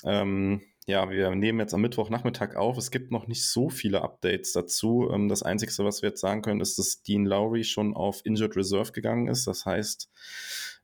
Ähm, 0.04 0.62
ja, 0.88 1.10
wir 1.10 1.34
nehmen 1.34 1.60
jetzt 1.60 1.74
am 1.74 1.82
Mittwochnachmittag 1.82 2.56
auf. 2.56 2.78
Es 2.78 2.92
gibt 2.92 3.12
noch 3.12 3.28
nicht 3.28 3.48
so 3.48 3.70
viele 3.70 4.04
Updates 4.04 4.52
dazu. 4.54 5.10
Ähm, 5.12 5.30
das 5.30 5.42
Einzige, 5.42 5.72
was 5.84 6.02
wir 6.02 6.10
jetzt 6.10 6.22
sagen 6.22 6.44
können, 6.44 6.62
ist, 6.62 6.78
dass 6.78 7.02
Dean 7.02 7.26
Lowry 7.26 7.64
schon 7.64 7.96
auf 7.96 8.24
Injured 8.24 8.56
Reserve 8.56 8.92
gegangen 8.92 9.28
ist. 9.28 9.48
Das 9.48 9.66
heißt, 9.66 10.10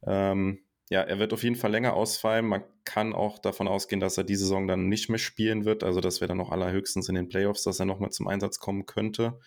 ähm, 0.08 0.63
ja, 0.91 0.99
er 0.99 1.19
wird 1.19 1.31
auf 1.31 1.43
jeden 1.43 1.55
Fall 1.55 1.71
länger 1.71 1.93
ausfallen. 1.93 2.45
Man 2.45 2.63
kann 2.83 3.13
auch 3.13 3.39
davon 3.39 3.69
ausgehen, 3.69 4.01
dass 4.01 4.17
er 4.17 4.25
diese 4.25 4.43
Saison 4.43 4.67
dann 4.67 4.89
nicht 4.89 5.07
mehr 5.07 5.19
spielen 5.19 5.63
wird. 5.63 5.85
Also 5.85 6.01
das 6.01 6.19
wäre 6.19 6.27
dann 6.27 6.38
noch 6.38 6.51
allerhöchstens 6.51 7.07
in 7.07 7.15
den 7.15 7.29
Playoffs, 7.29 7.63
dass 7.63 7.79
er 7.79 7.85
nochmal 7.85 8.11
zum 8.11 8.27
Einsatz 8.27 8.59
kommen 8.59 8.85
könnte. 8.85 9.39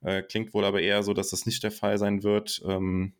Äh, 0.00 0.22
klingt 0.22 0.54
wohl 0.54 0.64
aber 0.64 0.80
eher 0.80 1.02
so, 1.02 1.12
dass 1.12 1.28
das 1.28 1.44
nicht 1.44 1.62
der 1.62 1.72
Fall 1.72 1.98
sein 1.98 2.22
wird. 2.22 2.62
Ähm, 2.64 3.12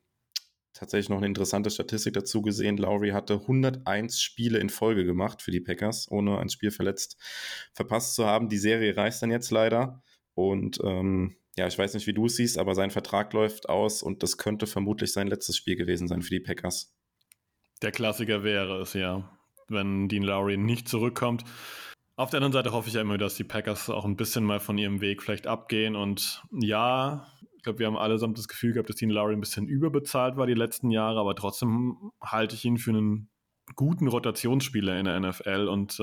tatsächlich 0.72 1.10
noch 1.10 1.18
eine 1.18 1.26
interessante 1.26 1.68
Statistik 1.68 2.14
dazu 2.14 2.40
gesehen. 2.40 2.78
Lowry 2.78 3.10
hatte 3.10 3.34
101 3.34 4.18
Spiele 4.18 4.58
in 4.58 4.70
Folge 4.70 5.04
gemacht 5.04 5.42
für 5.42 5.50
die 5.50 5.60
Packers, 5.60 6.10
ohne 6.10 6.38
ein 6.38 6.48
Spiel 6.48 6.70
verletzt 6.70 7.18
verpasst 7.74 8.14
zu 8.14 8.24
haben. 8.24 8.48
Die 8.48 8.56
Serie 8.56 8.96
reißt 8.96 9.22
dann 9.22 9.30
jetzt 9.30 9.50
leider. 9.50 10.02
Und 10.32 10.80
ähm, 10.82 11.36
ja, 11.58 11.66
ich 11.66 11.76
weiß 11.76 11.92
nicht, 11.92 12.06
wie 12.06 12.14
du 12.14 12.24
es 12.24 12.36
siehst, 12.36 12.56
aber 12.56 12.74
sein 12.74 12.90
Vertrag 12.90 13.34
läuft 13.34 13.68
aus 13.68 14.02
und 14.02 14.22
das 14.22 14.38
könnte 14.38 14.66
vermutlich 14.66 15.12
sein 15.12 15.26
letztes 15.26 15.58
Spiel 15.58 15.76
gewesen 15.76 16.08
sein 16.08 16.22
für 16.22 16.30
die 16.30 16.40
Packers. 16.40 16.94
Der 17.82 17.92
Klassiker 17.92 18.44
wäre 18.44 18.80
es, 18.80 18.94
ja, 18.94 19.28
wenn 19.68 20.08
Dean 20.08 20.22
Lowry 20.22 20.56
nicht 20.56 20.88
zurückkommt. 20.88 21.44
Auf 22.16 22.30
der 22.30 22.38
anderen 22.38 22.52
Seite 22.52 22.72
hoffe 22.72 22.88
ich 22.88 22.94
ja 22.94 23.00
immer, 23.00 23.18
dass 23.18 23.34
die 23.34 23.44
Packers 23.44 23.90
auch 23.90 24.04
ein 24.04 24.16
bisschen 24.16 24.44
mal 24.44 24.60
von 24.60 24.78
ihrem 24.78 25.00
Weg 25.00 25.22
vielleicht 25.22 25.46
abgehen. 25.46 25.96
Und 25.96 26.42
ja, 26.52 27.26
ich 27.56 27.62
glaube, 27.62 27.80
wir 27.80 27.86
haben 27.86 27.96
allesamt 27.96 28.38
das 28.38 28.48
Gefühl 28.48 28.72
gehabt, 28.72 28.88
dass 28.88 28.96
Dean 28.96 29.10
Lowry 29.10 29.34
ein 29.34 29.40
bisschen 29.40 29.66
überbezahlt 29.66 30.36
war 30.36 30.46
die 30.46 30.54
letzten 30.54 30.90
Jahre, 30.90 31.20
aber 31.20 31.34
trotzdem 31.34 32.12
halte 32.20 32.54
ich 32.54 32.64
ihn 32.64 32.76
für 32.76 32.90
einen 32.90 33.30
guten 33.74 34.08
Rotationsspieler 34.08 34.98
in 34.98 35.06
der 35.06 35.18
NFL 35.20 35.68
und 35.68 35.98
äh, 35.98 36.02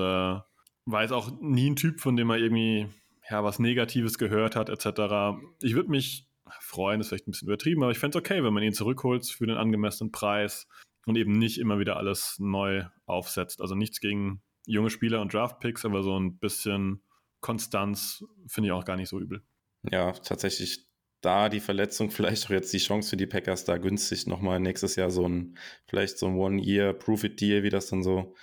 war 0.86 1.12
auch 1.12 1.32
nie 1.42 1.70
ein 1.70 1.76
Typ, 1.76 2.00
von 2.00 2.16
dem 2.16 2.30
er 2.30 2.38
irgendwie 2.38 2.88
ja, 3.30 3.44
was 3.44 3.60
Negatives 3.60 4.18
gehört 4.18 4.56
hat, 4.56 4.70
etc. 4.70 5.40
Ich 5.62 5.76
würde 5.76 5.92
mich 5.92 6.28
freuen, 6.62 7.00
ist 7.00 7.10
vielleicht 7.10 7.28
ein 7.28 7.32
bisschen 7.32 7.48
übertrieben, 7.48 7.84
aber 7.84 7.92
ich 7.92 8.00
fände 8.00 8.18
es 8.18 8.22
okay, 8.24 8.44
wenn 8.44 8.54
man 8.54 8.64
ihn 8.64 8.74
zurückholt 8.74 9.26
für 9.28 9.46
den 9.46 9.58
angemessenen 9.58 10.12
Preis 10.12 10.68
und 11.06 11.18
eben 11.18 11.34
nicht 11.34 11.58
immer 11.58 11.80
wieder 11.80 11.98
alles 11.98 12.38
neu 12.40 12.86
aufsetzt. 13.06 13.62
Also 13.62 13.76
nichts 13.76 14.00
gegen 14.00 14.42
junge 14.66 14.90
Spieler 14.90 15.22
und 15.22 15.34
Draftpicks, 15.34 15.86
aber 15.86 16.04
so 16.04 16.20
ein 16.20 16.38
bisschen 16.38 17.04
Konstanz 17.42 18.24
finde 18.48 18.68
ich 18.68 18.72
auch 18.74 18.86
gar 18.86 18.98
nicht 18.98 19.10
so 19.10 19.20
übel. 19.20 19.44
Ja, 19.90 20.12
tatsächlich 20.12 20.88
da 21.22 21.50
die 21.50 21.60
Verletzung 21.60 22.12
vielleicht 22.12 22.46
auch 22.46 22.52
jetzt 22.52 22.74
die 22.74 22.78
Chance 22.78 23.10
für 23.10 23.18
die 23.18 23.28
Packers 23.28 23.66
da 23.66 23.78
günstig 23.78 24.28
nochmal 24.28 24.60
nächstes 24.60 24.96
Jahr 24.96 25.10
so 25.10 25.28
ein, 25.28 25.58
vielleicht 25.88 26.18
so 26.18 26.28
ein 26.28 26.36
One-Year-Proof-It-Deal, 26.36 27.64
wie 27.64 27.70
das 27.70 27.88
dann 27.88 28.04
so 28.04 28.36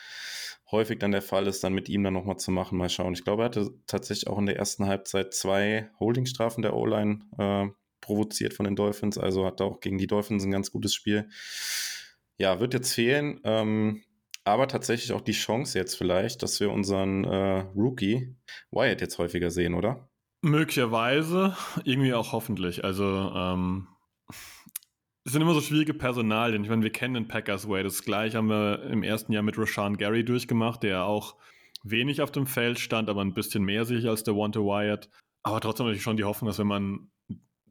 häufig 0.70 0.98
dann 0.98 1.12
der 1.12 1.22
Fall 1.22 1.46
ist, 1.46 1.62
dann 1.62 1.75
mit 1.75 1.88
ihm 1.88 2.02
dann 2.02 2.14
nochmal 2.14 2.38
zu 2.38 2.50
machen. 2.50 2.76
Mal 2.76 2.88
schauen. 2.88 3.12
Ich 3.12 3.22
glaube, 3.22 3.42
er 3.42 3.46
hatte 3.46 3.70
tatsächlich 3.86 4.26
auch 4.26 4.38
in 4.38 4.46
der 4.46 4.56
ersten 4.56 4.86
Halbzeit 4.86 5.32
zwei 5.32 5.90
Holdingstrafen 6.00 6.62
der 6.62 6.75
O-Line 6.75 7.20
äh, 7.38 7.66
provoziert 8.00 8.52
von 8.52 8.64
den 8.64 8.76
Dolphins, 8.76 9.18
also 9.18 9.46
hat 9.46 9.60
auch 9.60 9.80
gegen 9.80 9.98
die 9.98 10.06
Dolphins 10.06 10.44
ein 10.44 10.50
ganz 10.50 10.70
gutes 10.70 10.94
Spiel 10.94 11.28
ja, 12.38 12.61
wird 12.61 12.75
jetzt 12.75 12.93
fehlen. 12.93 13.40
Ähm, 13.45 14.02
aber 14.45 14.69
tatsächlich 14.69 15.12
auch 15.12 15.21
die 15.21 15.33
Chance 15.33 15.78
jetzt 15.78 15.97
vielleicht, 15.97 16.43
dass 16.43 16.61
wir 16.61 16.71
unseren 16.71 17.25
äh, 17.25 17.61
Rookie 17.75 18.37
Wyatt 18.71 19.00
jetzt 19.00 19.19
häufiger 19.19 19.50
sehen, 19.50 19.75
oder? 19.75 20.09
Möglicherweise, 20.43 21.57
irgendwie 21.85 22.14
auch 22.14 22.33
hoffentlich. 22.33 22.85
Also, 22.85 23.05
ähm, 23.05 23.88
es 25.25 25.33
sind 25.33 25.43
immer 25.43 25.55
so 25.55 25.61
schwierige 25.61 25.95
Personalien. 25.95 26.62
Ich 26.62 26.71
meine, 26.71 26.85
wir 26.85 26.93
kennen 26.93 27.14
den 27.14 27.26
Packers 27.26 27.69
Way. 27.69 27.83
Das 27.83 28.05
gleiche 28.05 28.38
haben 28.38 28.49
wir 28.49 28.85
im 28.85 29.02
ersten 29.02 29.33
Jahr 29.33 29.43
mit 29.43 29.59
Rashawn 29.59 29.97
Gary 29.97 30.25
durchgemacht, 30.25 30.85
der 30.85 31.05
auch 31.05 31.35
wenig 31.83 32.23
auf 32.23 32.31
dem 32.31 32.47
Feld 32.47 32.78
stand, 32.78 33.11
aber 33.11 33.23
ein 33.23 33.35
bisschen 33.35 33.64
mehr 33.64 33.85
sich 33.85 34.09
als 34.09 34.23
der 34.23 34.37
Wanta 34.37 34.61
Wyatt. 34.61 35.11
Aber 35.43 35.61
trotzdem 35.61 35.87
natürlich 35.87 36.05
schon 36.05 36.16
die 36.16 36.25
Hoffnung, 36.25 36.47
dass 36.47 36.61
wenn 36.61 36.69
man 36.69 37.11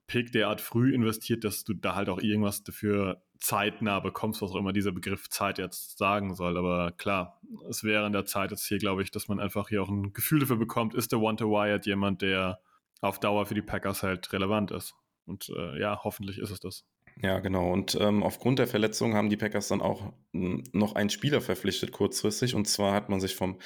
Pick 0.07 0.33
derart 0.33 0.59
früh 0.59 0.93
investiert, 0.93 1.45
dass 1.45 1.63
du 1.63 1.73
da 1.73 1.95
halt 1.95 2.09
auch 2.09 2.19
irgendwas 2.19 2.63
dafür 2.63 3.23
zeitnah 3.39 3.99
bekommst, 3.99 4.41
was 4.41 4.51
auch 4.51 4.55
immer 4.55 4.73
dieser 4.73 4.91
Begriff 4.91 5.29
Zeit 5.29 5.57
jetzt 5.57 5.97
sagen 5.97 6.35
soll. 6.35 6.57
Aber 6.57 6.91
klar, 6.91 7.41
es 7.69 7.83
wäre 7.83 8.05
an 8.05 8.13
der 8.13 8.25
Zeit 8.25 8.51
jetzt 8.51 8.65
hier, 8.65 8.77
glaube 8.77 9.03
ich, 9.03 9.11
dass 9.11 9.27
man 9.27 9.39
einfach 9.39 9.69
hier 9.69 9.81
auch 9.83 9.89
ein 9.89 10.13
Gefühl 10.13 10.39
dafür 10.39 10.57
bekommt, 10.57 10.93
ist 10.93 11.11
der 11.11 11.21
Wanta 11.21 11.45
Wyatt 11.45 11.85
jemand, 11.85 12.21
der 12.21 12.59
auf 13.01 13.19
Dauer 13.19 13.45
für 13.45 13.53
die 13.53 13.61
Packers 13.61 14.03
halt 14.03 14.31
relevant 14.33 14.71
ist. 14.71 14.95
Und 15.25 15.49
äh, 15.49 15.79
ja, 15.79 16.01
hoffentlich 16.03 16.37
ist 16.37 16.51
es 16.51 16.59
das. 16.59 16.85
Ja, 17.21 17.39
genau. 17.39 17.71
Und 17.71 17.97
ähm, 17.99 18.23
aufgrund 18.23 18.59
der 18.59 18.67
Verletzung 18.67 19.15
haben 19.15 19.29
die 19.29 19.37
Packers 19.37 19.69
dann 19.69 19.81
auch 19.81 20.11
hm, 20.33 20.63
noch 20.73 20.95
einen 20.95 21.09
Spieler 21.09 21.39
verpflichtet 21.41 21.91
kurzfristig. 21.91 22.55
Und 22.55 22.67
zwar 22.67 22.93
hat 22.93 23.09
man 23.09 23.21
sich 23.21 23.35
vom 23.35 23.57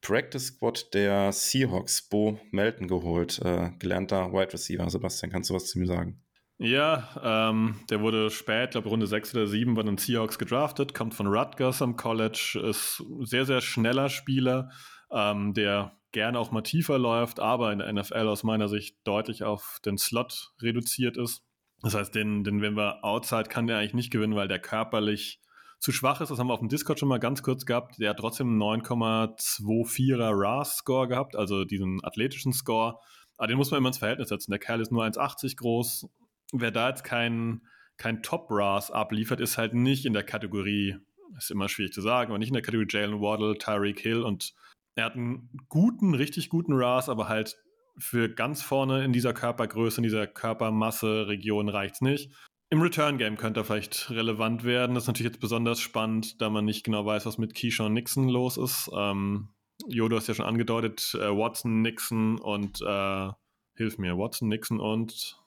Practice 0.00 0.48
Squad 0.48 0.92
der 0.94 1.32
Seahawks 1.32 2.08
Bo 2.08 2.40
Melton 2.50 2.88
geholt, 2.88 3.40
äh, 3.44 3.70
gelernter 3.78 4.32
Wide 4.32 4.52
Receiver. 4.52 4.90
Sebastian, 4.90 5.30
kannst 5.30 5.50
du 5.50 5.54
was 5.54 5.66
zu 5.66 5.78
mir 5.78 5.86
sagen? 5.86 6.20
Ja, 6.60 7.08
ähm, 7.22 7.76
der 7.88 8.00
wurde 8.00 8.30
spät, 8.30 8.72
glaube 8.72 8.88
Runde 8.88 9.06
6 9.06 9.34
oder 9.34 9.46
7 9.46 9.74
bei 9.74 9.84
den 9.84 9.96
Seahawks 9.96 10.38
gedraftet, 10.38 10.92
kommt 10.92 11.14
von 11.14 11.28
Rutgers 11.28 11.80
am 11.82 11.96
College, 11.96 12.60
ist 12.68 13.04
sehr, 13.20 13.44
sehr 13.44 13.60
schneller 13.60 14.08
Spieler, 14.08 14.70
ähm, 15.12 15.54
der 15.54 15.96
gerne 16.10 16.38
auch 16.38 16.50
mal 16.50 16.62
tiefer 16.62 16.98
läuft, 16.98 17.38
aber 17.38 17.72
in 17.72 17.78
der 17.78 17.92
NFL 17.92 18.26
aus 18.26 18.42
meiner 18.42 18.68
Sicht 18.68 18.96
deutlich 19.04 19.44
auf 19.44 19.78
den 19.84 19.98
Slot 19.98 20.52
reduziert 20.60 21.16
ist. 21.16 21.44
Das 21.80 21.94
heißt, 21.94 22.12
den, 22.14 22.42
den 22.42 22.60
wenn 22.60 22.76
wir 22.76 23.04
outside 23.04 23.44
kann 23.44 23.68
der 23.68 23.78
eigentlich 23.78 23.94
nicht 23.94 24.10
gewinnen, 24.10 24.34
weil 24.34 24.48
der 24.48 24.58
körperlich 24.58 25.40
zu 25.78 25.92
schwach 25.92 26.20
ist. 26.20 26.30
Das 26.30 26.40
haben 26.40 26.48
wir 26.48 26.54
auf 26.54 26.60
dem 26.60 26.68
Discord 26.68 26.98
schon 26.98 27.08
mal 27.08 27.20
ganz 27.20 27.44
kurz 27.44 27.66
gehabt. 27.66 28.00
Der 28.00 28.10
hat 28.10 28.18
trotzdem 28.18 28.48
einen 28.48 28.82
9,24er 28.82 30.30
RAS-Score 30.32 31.06
gehabt, 31.06 31.36
also 31.36 31.64
diesen 31.64 32.02
athletischen 32.02 32.52
Score. 32.52 32.98
Aber 33.36 33.46
den 33.46 33.56
muss 33.56 33.70
man 33.70 33.78
immer 33.78 33.90
ins 33.90 33.98
Verhältnis 33.98 34.30
setzen. 34.30 34.50
Der 34.50 34.58
Kerl 34.58 34.80
ist 34.80 34.90
nur 34.90 35.04
1,80 35.04 35.56
groß. 35.56 36.08
Wer 36.52 36.70
da 36.70 36.88
jetzt 36.88 37.04
kein, 37.04 37.62
kein 37.96 38.22
Top-RAS 38.22 38.90
abliefert, 38.90 39.40
ist 39.40 39.58
halt 39.58 39.74
nicht 39.74 40.06
in 40.06 40.12
der 40.12 40.24
Kategorie, 40.24 40.96
ist 41.36 41.50
immer 41.50 41.68
schwierig 41.68 41.92
zu 41.92 42.00
sagen, 42.00 42.30
aber 42.30 42.38
nicht 42.38 42.48
in 42.48 42.54
der 42.54 42.62
Kategorie 42.62 42.88
Jalen 42.88 43.20
Waddle, 43.20 43.58
Tyreek 43.58 44.00
Hill 44.00 44.22
und 44.22 44.54
er 44.94 45.04
hat 45.04 45.14
einen 45.14 45.48
guten, 45.68 46.14
richtig 46.14 46.48
guten 46.48 46.72
RAS, 46.72 47.08
aber 47.08 47.28
halt 47.28 47.56
für 47.98 48.28
ganz 48.28 48.62
vorne 48.62 49.04
in 49.04 49.12
dieser 49.12 49.32
Körpergröße, 49.32 49.98
in 49.98 50.02
dieser 50.04 50.26
Körpermasse-Region 50.26 51.68
reicht 51.68 51.96
es 51.96 52.00
nicht. 52.00 52.32
Im 52.70 52.82
Return-Game 52.82 53.36
könnte 53.36 53.60
er 53.60 53.64
vielleicht 53.64 54.10
relevant 54.10 54.64
werden. 54.64 54.94
Das 54.94 55.04
ist 55.04 55.08
natürlich 55.08 55.32
jetzt 55.32 55.40
besonders 55.40 55.80
spannend, 55.80 56.40
da 56.40 56.50
man 56.50 56.64
nicht 56.64 56.84
genau 56.84 57.06
weiß, 57.06 57.26
was 57.26 57.38
mit 57.38 57.54
Keyshawn 57.54 57.94
Nixon 57.94 58.28
los 58.28 58.56
ist. 58.56 58.90
Ähm, 58.94 59.48
Jodo 59.86 60.16
hast 60.16 60.26
ja 60.26 60.34
schon 60.34 60.44
angedeutet, 60.46 61.14
äh, 61.14 61.28
Watson, 61.28 61.80
Nixon 61.80 62.38
und 62.38 62.82
äh, 62.82 63.30
hilf 63.76 63.98
mir, 63.98 64.18
Watson, 64.18 64.48
Nixon 64.48 64.80
und 64.80 65.37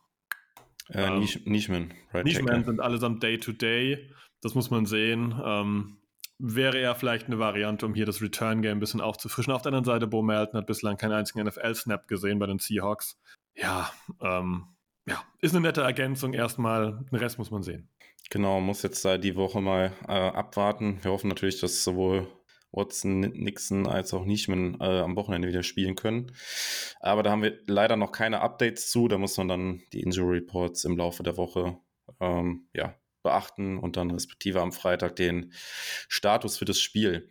äh, 0.90 1.06
ähm, 1.06 1.28
Nischman. 1.46 1.94
Right 2.14 2.26
Nischman 2.26 2.64
sind 2.64 2.80
allesamt 2.80 3.24
Day-to-Day. 3.24 3.96
-Day. 3.96 4.12
Das 4.42 4.56
muss 4.56 4.72
man 4.72 4.86
sehen. 4.86 5.40
Ähm, 5.44 5.98
wäre 6.40 6.80
er 6.80 6.96
vielleicht 6.96 7.28
eine 7.28 7.40
Variante, 7.40 7.86
um 7.86 7.94
hier 7.94 8.06
das 8.06 8.22
Return-Game 8.22 8.78
ein 8.78 8.80
bisschen 8.80 9.02
aufzufrischen. 9.02 9.54
Auf 9.54 9.62
der 9.62 9.70
anderen 9.70 9.86
Seite, 9.86 10.08
Bo 10.08 10.24
Melton 10.24 10.58
hat 10.58 10.68
bislang 10.68 10.98
keinen 10.98 11.14
einzigen 11.14 11.46
NFL-Snap 11.46 12.08
gesehen 12.08 12.40
bei 12.40 12.48
den 12.48 12.60
Seahawks. 12.60 13.20
Ja, 13.56 13.92
ähm, 14.22 14.66
ja, 15.08 15.24
ist 15.40 15.54
eine 15.54 15.62
nette 15.62 15.82
Ergänzung 15.82 16.34
erstmal. 16.34 17.06
Den 17.12 17.20
Rest 17.20 17.38
muss 17.38 17.52
man 17.52 17.64
sehen. 17.64 17.90
Genau, 18.30 18.62
muss 18.62 18.82
jetzt 18.82 19.04
da 19.04 19.18
die 19.18 19.36
Woche 19.36 19.62
mal 19.62 19.94
äh, 20.08 20.12
abwarten. 20.14 21.00
Wir 21.04 21.12
hoffen 21.12 21.28
natürlich, 21.28 21.60
dass 21.60 21.84
sowohl 21.84 22.28
Watson, 22.72 23.20
Nixon 23.20 23.88
als 23.88 24.14
auch 24.14 24.26
Nischman 24.26 24.78
äh, 24.80 25.00
am 25.00 25.16
Wochenende 25.16 25.48
wieder 25.48 25.64
spielen 25.64 25.96
können. 25.96 26.32
Aber 27.00 27.24
da 27.24 27.32
haben 27.32 27.44
wir 27.44 27.60
leider 27.68 27.98
noch 27.98 28.12
keine 28.12 28.42
Updates 28.42 28.90
zu. 28.90 29.08
Da 29.08 29.18
muss 29.18 29.38
man 29.38 29.48
dann 29.48 29.82
die 29.94 30.02
Injury 30.02 30.38
Reports 30.38 30.86
im 30.86 30.98
Laufe 30.98 31.24
der 31.24 31.38
Woche 31.38 31.78
ähm, 32.20 32.68
ja, 32.74 32.96
beachten 33.24 33.78
und 33.78 33.98
dann 33.98 34.12
respektive 34.12 34.62
am 34.62 34.72
Freitag 34.72 35.16
den 35.16 35.54
Status 36.08 36.58
für 36.58 36.66
das 36.66 36.80
Spiel. 36.80 37.30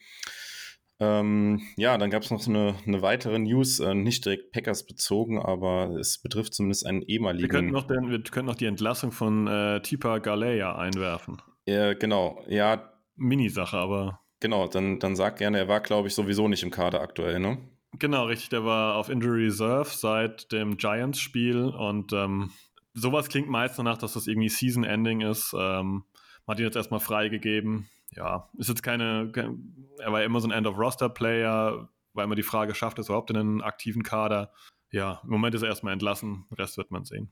Ähm, 1.02 1.62
ja, 1.76 1.96
dann 1.96 2.10
gab 2.10 2.22
es 2.22 2.30
noch 2.30 2.46
eine, 2.46 2.74
eine, 2.86 3.00
weitere 3.00 3.38
News, 3.38 3.80
äh, 3.80 3.94
nicht 3.94 4.26
direkt 4.26 4.52
Packers 4.52 4.84
bezogen, 4.84 5.40
aber 5.40 5.96
es 5.98 6.18
betrifft 6.18 6.52
zumindest 6.52 6.84
einen 6.84 7.00
ehemaligen. 7.00 7.44
Wir 7.44 7.48
könnten 7.48 7.72
noch, 7.72 7.86
den, 7.86 8.10
wir 8.10 8.22
könnten 8.22 8.48
noch 8.48 8.54
die 8.54 8.66
Entlassung 8.66 9.10
von 9.10 9.46
äh, 9.46 9.80
Tipa 9.80 10.18
Galea 10.18 10.76
einwerfen. 10.76 11.40
Ja, 11.64 11.94
genau, 11.94 12.44
ja. 12.48 12.92
Minisache, 13.16 13.78
aber. 13.78 14.20
Genau, 14.40 14.66
dann, 14.66 14.98
dann 14.98 15.16
sag 15.16 15.36
gerne, 15.36 15.58
er 15.58 15.68
war, 15.68 15.80
glaube 15.80 16.08
ich, 16.08 16.14
sowieso 16.14 16.48
nicht 16.48 16.62
im 16.62 16.70
Kader 16.70 17.00
aktuell, 17.02 17.38
ne? 17.38 17.58
Genau, 17.98 18.24
richtig. 18.24 18.48
Der 18.50 18.64
war 18.64 18.96
auf 18.96 19.08
Injury 19.08 19.44
Reserve 19.44 19.90
seit 19.90 20.50
dem 20.52 20.76
Giants-Spiel 20.76 21.64
und 21.64 22.12
ähm, 22.12 22.50
sowas 22.94 23.28
klingt 23.28 23.48
meist 23.48 23.78
danach, 23.78 23.98
dass 23.98 24.14
das 24.14 24.26
irgendwie 24.26 24.48
Season-Ending 24.48 25.20
ist. 25.20 25.54
Ähm, 25.58 26.04
man 26.46 26.54
hat 26.54 26.60
ihn 26.60 26.64
jetzt 26.64 26.76
erstmal 26.76 27.00
freigegeben. 27.00 27.88
Ja, 28.12 28.48
ist 28.56 28.68
jetzt 28.68 28.82
keine, 28.82 29.30
kein, 29.32 29.86
er 29.98 30.12
war 30.12 30.22
immer 30.22 30.40
so 30.40 30.48
ein 30.48 30.52
End-of-Roster-Player, 30.52 31.88
weil 32.14 32.26
man 32.26 32.36
die 32.36 32.42
Frage 32.42 32.74
schafft, 32.74 32.98
es 32.98 33.08
überhaupt 33.08 33.30
in 33.30 33.36
einen 33.36 33.62
aktiven 33.62 34.02
Kader. 34.02 34.52
Ja, 34.90 35.20
im 35.22 35.30
Moment 35.30 35.54
ist 35.54 35.62
er 35.62 35.68
erstmal 35.68 35.92
entlassen, 35.92 36.46
Rest 36.52 36.76
wird 36.76 36.90
man 36.90 37.04
sehen. 37.04 37.30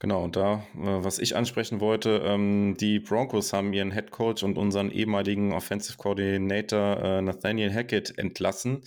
Genau, 0.00 0.24
und 0.24 0.36
da, 0.36 0.66
äh, 0.74 1.04
was 1.04 1.18
ich 1.18 1.36
ansprechen 1.36 1.80
wollte, 1.80 2.22
ähm, 2.24 2.76
die 2.78 2.98
Broncos 2.98 3.52
haben 3.52 3.72
ihren 3.72 3.92
Head 3.92 4.10
Coach 4.10 4.42
und 4.42 4.58
unseren 4.58 4.90
ehemaligen 4.90 5.52
Offensive 5.52 5.96
Coordinator 5.96 7.02
äh, 7.02 7.22
Nathaniel 7.22 7.72
Hackett 7.72 8.18
entlassen 8.18 8.82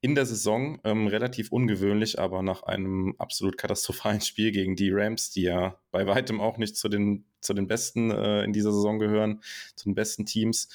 in 0.00 0.14
der 0.14 0.26
Saison. 0.26 0.80
Ähm, 0.84 1.06
relativ 1.06 1.50
ungewöhnlich, 1.50 2.18
aber 2.18 2.42
nach 2.42 2.62
einem 2.62 3.14
absolut 3.18 3.58
katastrophalen 3.58 4.20
Spiel 4.22 4.52
gegen 4.52 4.76
die 4.76 4.90
Rams, 4.90 5.30
die 5.30 5.42
ja 5.42 5.78
bei 5.90 6.06
weitem 6.06 6.40
auch 6.40 6.56
nicht 6.56 6.76
zu 6.76 6.88
den, 6.88 7.26
zu 7.40 7.52
den 7.52 7.66
Besten 7.66 8.10
äh, 8.10 8.44
in 8.44 8.52
dieser 8.52 8.72
Saison 8.72 8.98
gehören, 8.98 9.42
zu 9.74 9.88
den 9.88 9.94
besten 9.94 10.24
Teams. 10.24 10.68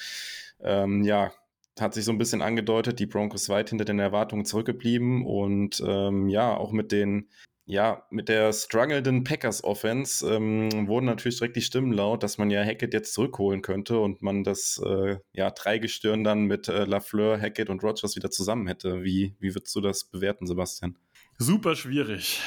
Ähm, 0.62 1.04
ja, 1.04 1.32
hat 1.80 1.94
sich 1.94 2.04
so 2.04 2.12
ein 2.12 2.18
bisschen 2.18 2.42
angedeutet, 2.42 2.98
die 2.98 3.06
Broncos 3.06 3.48
weit 3.48 3.70
hinter 3.70 3.84
den 3.84 3.98
Erwartungen 3.98 4.44
zurückgeblieben 4.44 5.24
und 5.24 5.82
ähm, 5.86 6.28
ja, 6.28 6.56
auch 6.56 6.72
mit 6.72 6.92
den 6.92 7.28
ja, 7.70 8.04
mit 8.10 8.28
der 8.28 8.52
strugglenden 8.52 9.22
Packers 9.22 9.62
Offense 9.62 10.28
ähm, 10.28 10.88
wurden 10.88 11.06
natürlich 11.06 11.38
direkt 11.38 11.54
die 11.54 11.62
Stimmen 11.62 11.92
laut, 11.92 12.24
dass 12.24 12.36
man 12.36 12.50
ja 12.50 12.64
Hackett 12.64 12.92
jetzt 12.92 13.14
zurückholen 13.14 13.62
könnte 13.62 14.00
und 14.00 14.22
man 14.22 14.42
das 14.42 14.82
äh, 14.84 15.18
ja, 15.32 15.50
Dreigestirn 15.50 16.24
dann 16.24 16.46
mit 16.46 16.66
äh, 16.66 16.84
Lafleur, 16.84 17.40
Hackett 17.40 17.70
und 17.70 17.84
Rogers 17.84 18.16
wieder 18.16 18.30
zusammen 18.30 18.66
hätte. 18.66 19.04
Wie, 19.04 19.36
wie 19.38 19.54
würdest 19.54 19.74
du 19.76 19.80
das 19.80 20.04
bewerten, 20.04 20.48
Sebastian? 20.48 20.98
Super 21.38 21.76
schwierig. 21.76 22.40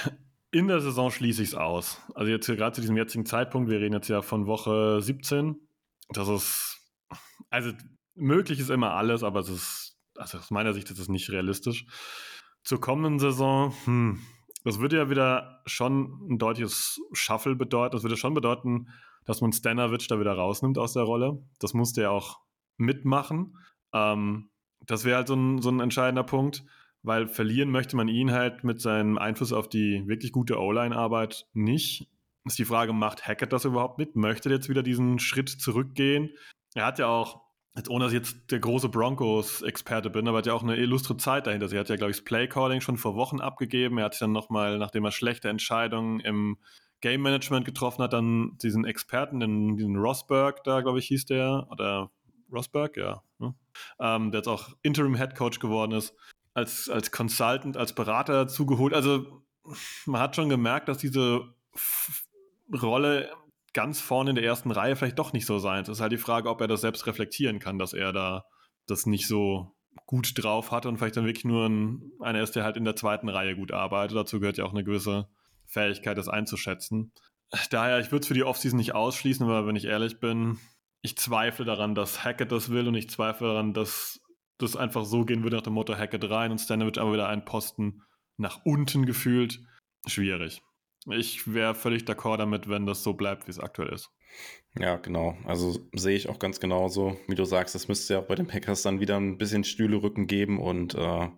In 0.51 0.67
der 0.67 0.81
Saison 0.81 1.09
schließe 1.09 1.41
ich 1.41 1.49
es 1.49 1.55
aus. 1.55 2.01
Also 2.13 2.29
jetzt 2.29 2.45
gerade 2.45 2.75
zu 2.75 2.81
diesem 2.81 2.97
jetzigen 2.97 3.25
Zeitpunkt, 3.25 3.69
wir 3.69 3.79
reden 3.79 3.93
jetzt 3.93 4.09
ja 4.09 4.21
von 4.21 4.45
Woche 4.45 5.01
17. 5.01 5.55
Das 6.09 6.27
ist, 6.27 6.81
also 7.49 7.71
möglich 8.13 8.59
ist 8.59 8.69
immer 8.69 8.91
alles, 8.91 9.23
aber 9.23 9.39
es 9.39 9.49
ist, 9.49 9.97
also 10.17 10.37
aus 10.37 10.51
meiner 10.51 10.73
Sicht 10.73 10.91
ist 10.91 10.99
es 10.99 11.07
nicht 11.07 11.29
realistisch. 11.29 11.85
Zur 12.63 12.81
kommenden 12.81 13.19
Saison, 13.19 13.73
hm, 13.85 14.19
das 14.63 14.79
würde 14.79 14.97
ja 14.97 15.09
wieder 15.09 15.61
schon 15.65 16.27
ein 16.29 16.37
deutliches 16.37 17.01
Shuffle 17.11 17.55
bedeuten. 17.55 17.95
Das 17.95 18.03
würde 18.03 18.17
schon 18.17 18.33
bedeuten, 18.33 18.87
dass 19.25 19.41
man 19.41 19.51
Stanovic 19.51 20.07
da 20.07 20.19
wieder 20.19 20.33
rausnimmt 20.33 20.77
aus 20.77 20.93
der 20.93 21.03
Rolle. 21.03 21.43
Das 21.59 21.73
musste 21.73 22.03
er 22.03 22.11
auch 22.11 22.39
mitmachen. 22.77 23.57
Ähm, 23.93 24.49
das 24.85 25.05
wäre 25.05 25.17
halt 25.17 25.27
so 25.27 25.35
ein, 25.35 25.61
so 25.61 25.69
ein 25.69 25.79
entscheidender 25.79 26.23
Punkt, 26.23 26.63
weil 27.03 27.27
verlieren 27.27 27.71
möchte 27.71 27.95
man 27.95 28.07
ihn 28.07 28.31
halt 28.31 28.63
mit 28.63 28.81
seinem 28.81 29.17
Einfluss 29.17 29.53
auf 29.53 29.69
die 29.69 30.07
wirklich 30.07 30.31
gute 30.31 30.59
O-Line-Arbeit 30.59 31.47
nicht. 31.53 32.09
Ist 32.45 32.59
die 32.59 32.65
Frage, 32.65 32.91
macht 32.91 33.25
Hackett 33.25 33.53
das 33.53 33.65
überhaupt 33.65 33.97
mit? 33.97 34.15
Möchte 34.15 34.49
er 34.49 34.55
jetzt 34.55 34.69
wieder 34.69 34.83
diesen 34.83 35.19
Schritt 35.19 35.49
zurückgehen? 35.49 36.31
Er 36.73 36.85
hat 36.85 36.99
ja 36.99 37.07
auch 37.07 37.42
jetzt 37.75 37.89
ohne 37.89 38.05
dass 38.05 38.13
ich 38.13 38.19
jetzt 38.19 38.51
der 38.51 38.59
große 38.59 38.89
Broncos-Experte 38.89 40.09
bin, 40.09 40.27
aber 40.27 40.39
hat 40.39 40.45
ja 40.45 40.53
auch 40.53 40.63
eine 40.63 40.75
illustre 40.75 41.17
Zeit 41.17 41.47
dahinter. 41.47 41.67
Sie 41.67 41.77
hat 41.77 41.89
ja, 41.89 41.95
glaube 41.95 42.11
ich, 42.11 42.17
das 42.17 42.25
Playcalling 42.25 42.81
schon 42.81 42.97
vor 42.97 43.15
Wochen 43.15 43.41
abgegeben. 43.41 43.97
Er 43.97 44.05
hat 44.05 44.13
sich 44.13 44.19
dann 44.19 44.31
nochmal, 44.31 44.77
nachdem 44.77 45.05
er 45.05 45.11
schlechte 45.11 45.49
Entscheidungen 45.49 46.19
im 46.19 46.57
Game 47.01 47.21
Management 47.21 47.65
getroffen 47.65 48.03
hat, 48.03 48.13
dann 48.13 48.57
diesen 48.61 48.85
Experten, 48.85 49.39
den, 49.39 49.75
diesen 49.75 49.97
Rosberg 49.97 50.63
da, 50.63 50.81
glaube 50.81 50.99
ich, 50.99 51.07
hieß 51.07 51.25
der, 51.25 51.67
oder 51.69 52.11
Rosberg, 52.51 52.95
ja, 52.95 53.23
ne? 53.39 53.55
ähm, 53.99 54.31
der 54.31 54.39
jetzt 54.39 54.47
auch 54.47 54.69
Interim 54.83 55.15
Head 55.15 55.35
Coach 55.35 55.59
geworden 55.59 55.91
ist, 55.93 56.15
als, 56.53 56.89
als 56.89 57.11
Consultant, 57.11 57.75
als 57.75 57.93
Berater 57.93 58.47
zugeholt. 58.47 58.93
Also 58.93 59.43
man 60.05 60.21
hat 60.21 60.35
schon 60.35 60.49
gemerkt, 60.49 60.87
dass 60.87 60.99
diese 60.99 61.53
Rolle 62.71 63.31
ganz 63.73 63.99
vorne 63.99 64.31
in 64.31 64.35
der 64.35 64.45
ersten 64.45 64.71
Reihe 64.71 64.95
vielleicht 64.95 65.19
doch 65.19 65.33
nicht 65.33 65.45
so 65.45 65.59
sein. 65.59 65.81
Es 65.81 65.89
ist 65.89 65.99
halt 65.99 66.11
die 66.11 66.17
Frage, 66.17 66.49
ob 66.49 66.61
er 66.61 66.67
das 66.67 66.81
selbst 66.81 67.05
reflektieren 67.07 67.59
kann, 67.59 67.79
dass 67.79 67.93
er 67.93 68.13
da 68.13 68.45
das 68.87 69.05
nicht 69.05 69.27
so 69.27 69.75
gut 70.05 70.33
drauf 70.35 70.71
hatte 70.71 70.89
und 70.89 70.97
vielleicht 70.97 71.17
dann 71.17 71.25
wirklich 71.25 71.45
nur 71.45 71.67
ein, 71.67 72.11
einer 72.19 72.41
ist, 72.41 72.55
der 72.55 72.63
halt 72.63 72.77
in 72.77 72.85
der 72.85 72.95
zweiten 72.95 73.29
Reihe 73.29 73.55
gut 73.55 73.71
arbeitet. 73.71 74.17
Dazu 74.17 74.39
gehört 74.39 74.57
ja 74.57 74.65
auch 74.65 74.73
eine 74.73 74.83
gewisse 74.83 75.27
Fähigkeit, 75.65 76.17
das 76.17 76.27
einzuschätzen. 76.27 77.11
Daher, 77.69 77.99
ich 77.99 78.11
würde 78.11 78.21
es 78.21 78.27
für 78.27 78.33
die 78.33 78.43
Offseason 78.43 78.77
nicht 78.77 78.95
ausschließen, 78.95 79.45
aber 79.45 79.67
wenn 79.67 79.75
ich 79.75 79.85
ehrlich 79.85 80.19
bin, 80.19 80.59
ich 81.01 81.17
zweifle 81.17 81.65
daran, 81.65 81.95
dass 81.95 82.23
Hackett 82.23 82.51
das 82.51 82.69
will 82.69 82.87
und 82.87 82.95
ich 82.95 83.09
zweifle 83.09 83.47
daran, 83.47 83.73
dass 83.73 84.19
das 84.57 84.75
einfach 84.75 85.05
so 85.05 85.25
gehen 85.25 85.43
würde 85.43 85.57
nach 85.57 85.63
dem 85.63 85.73
Motto 85.73 85.95
Hackett 85.95 86.29
rein 86.29 86.51
und 86.51 86.59
Stanovic 86.59 86.97
aber 86.97 87.13
wieder 87.13 87.27
einen 87.27 87.45
Posten 87.45 88.01
nach 88.37 88.61
unten 88.65 89.05
gefühlt. 89.05 89.59
Schwierig. 90.07 90.61
Ich 91.11 91.53
wäre 91.53 91.75
völlig 91.75 92.03
d'accord 92.03 92.37
damit, 92.37 92.69
wenn 92.69 92.85
das 92.85 93.03
so 93.03 93.13
bleibt, 93.13 93.47
wie 93.47 93.51
es 93.51 93.59
aktuell 93.59 93.93
ist. 93.93 94.09
Ja, 94.77 94.95
genau. 94.95 95.37
Also 95.45 95.87
sehe 95.93 96.15
ich 96.15 96.29
auch 96.29 96.39
ganz 96.39 96.59
genauso. 96.59 97.17
Wie 97.27 97.35
du 97.35 97.45
sagst, 97.45 97.75
es 97.75 97.87
müsste 97.87 98.13
ja 98.15 98.19
auch 98.21 98.27
bei 98.27 98.35
den 98.35 98.47
Packers 98.47 98.81
dann 98.81 98.99
wieder 98.99 99.17
ein 99.17 99.37
bisschen 99.37 99.63
Stühle-Rücken 99.63 100.27
geben 100.27 100.59
und 100.59 100.95
äh, 100.95 101.29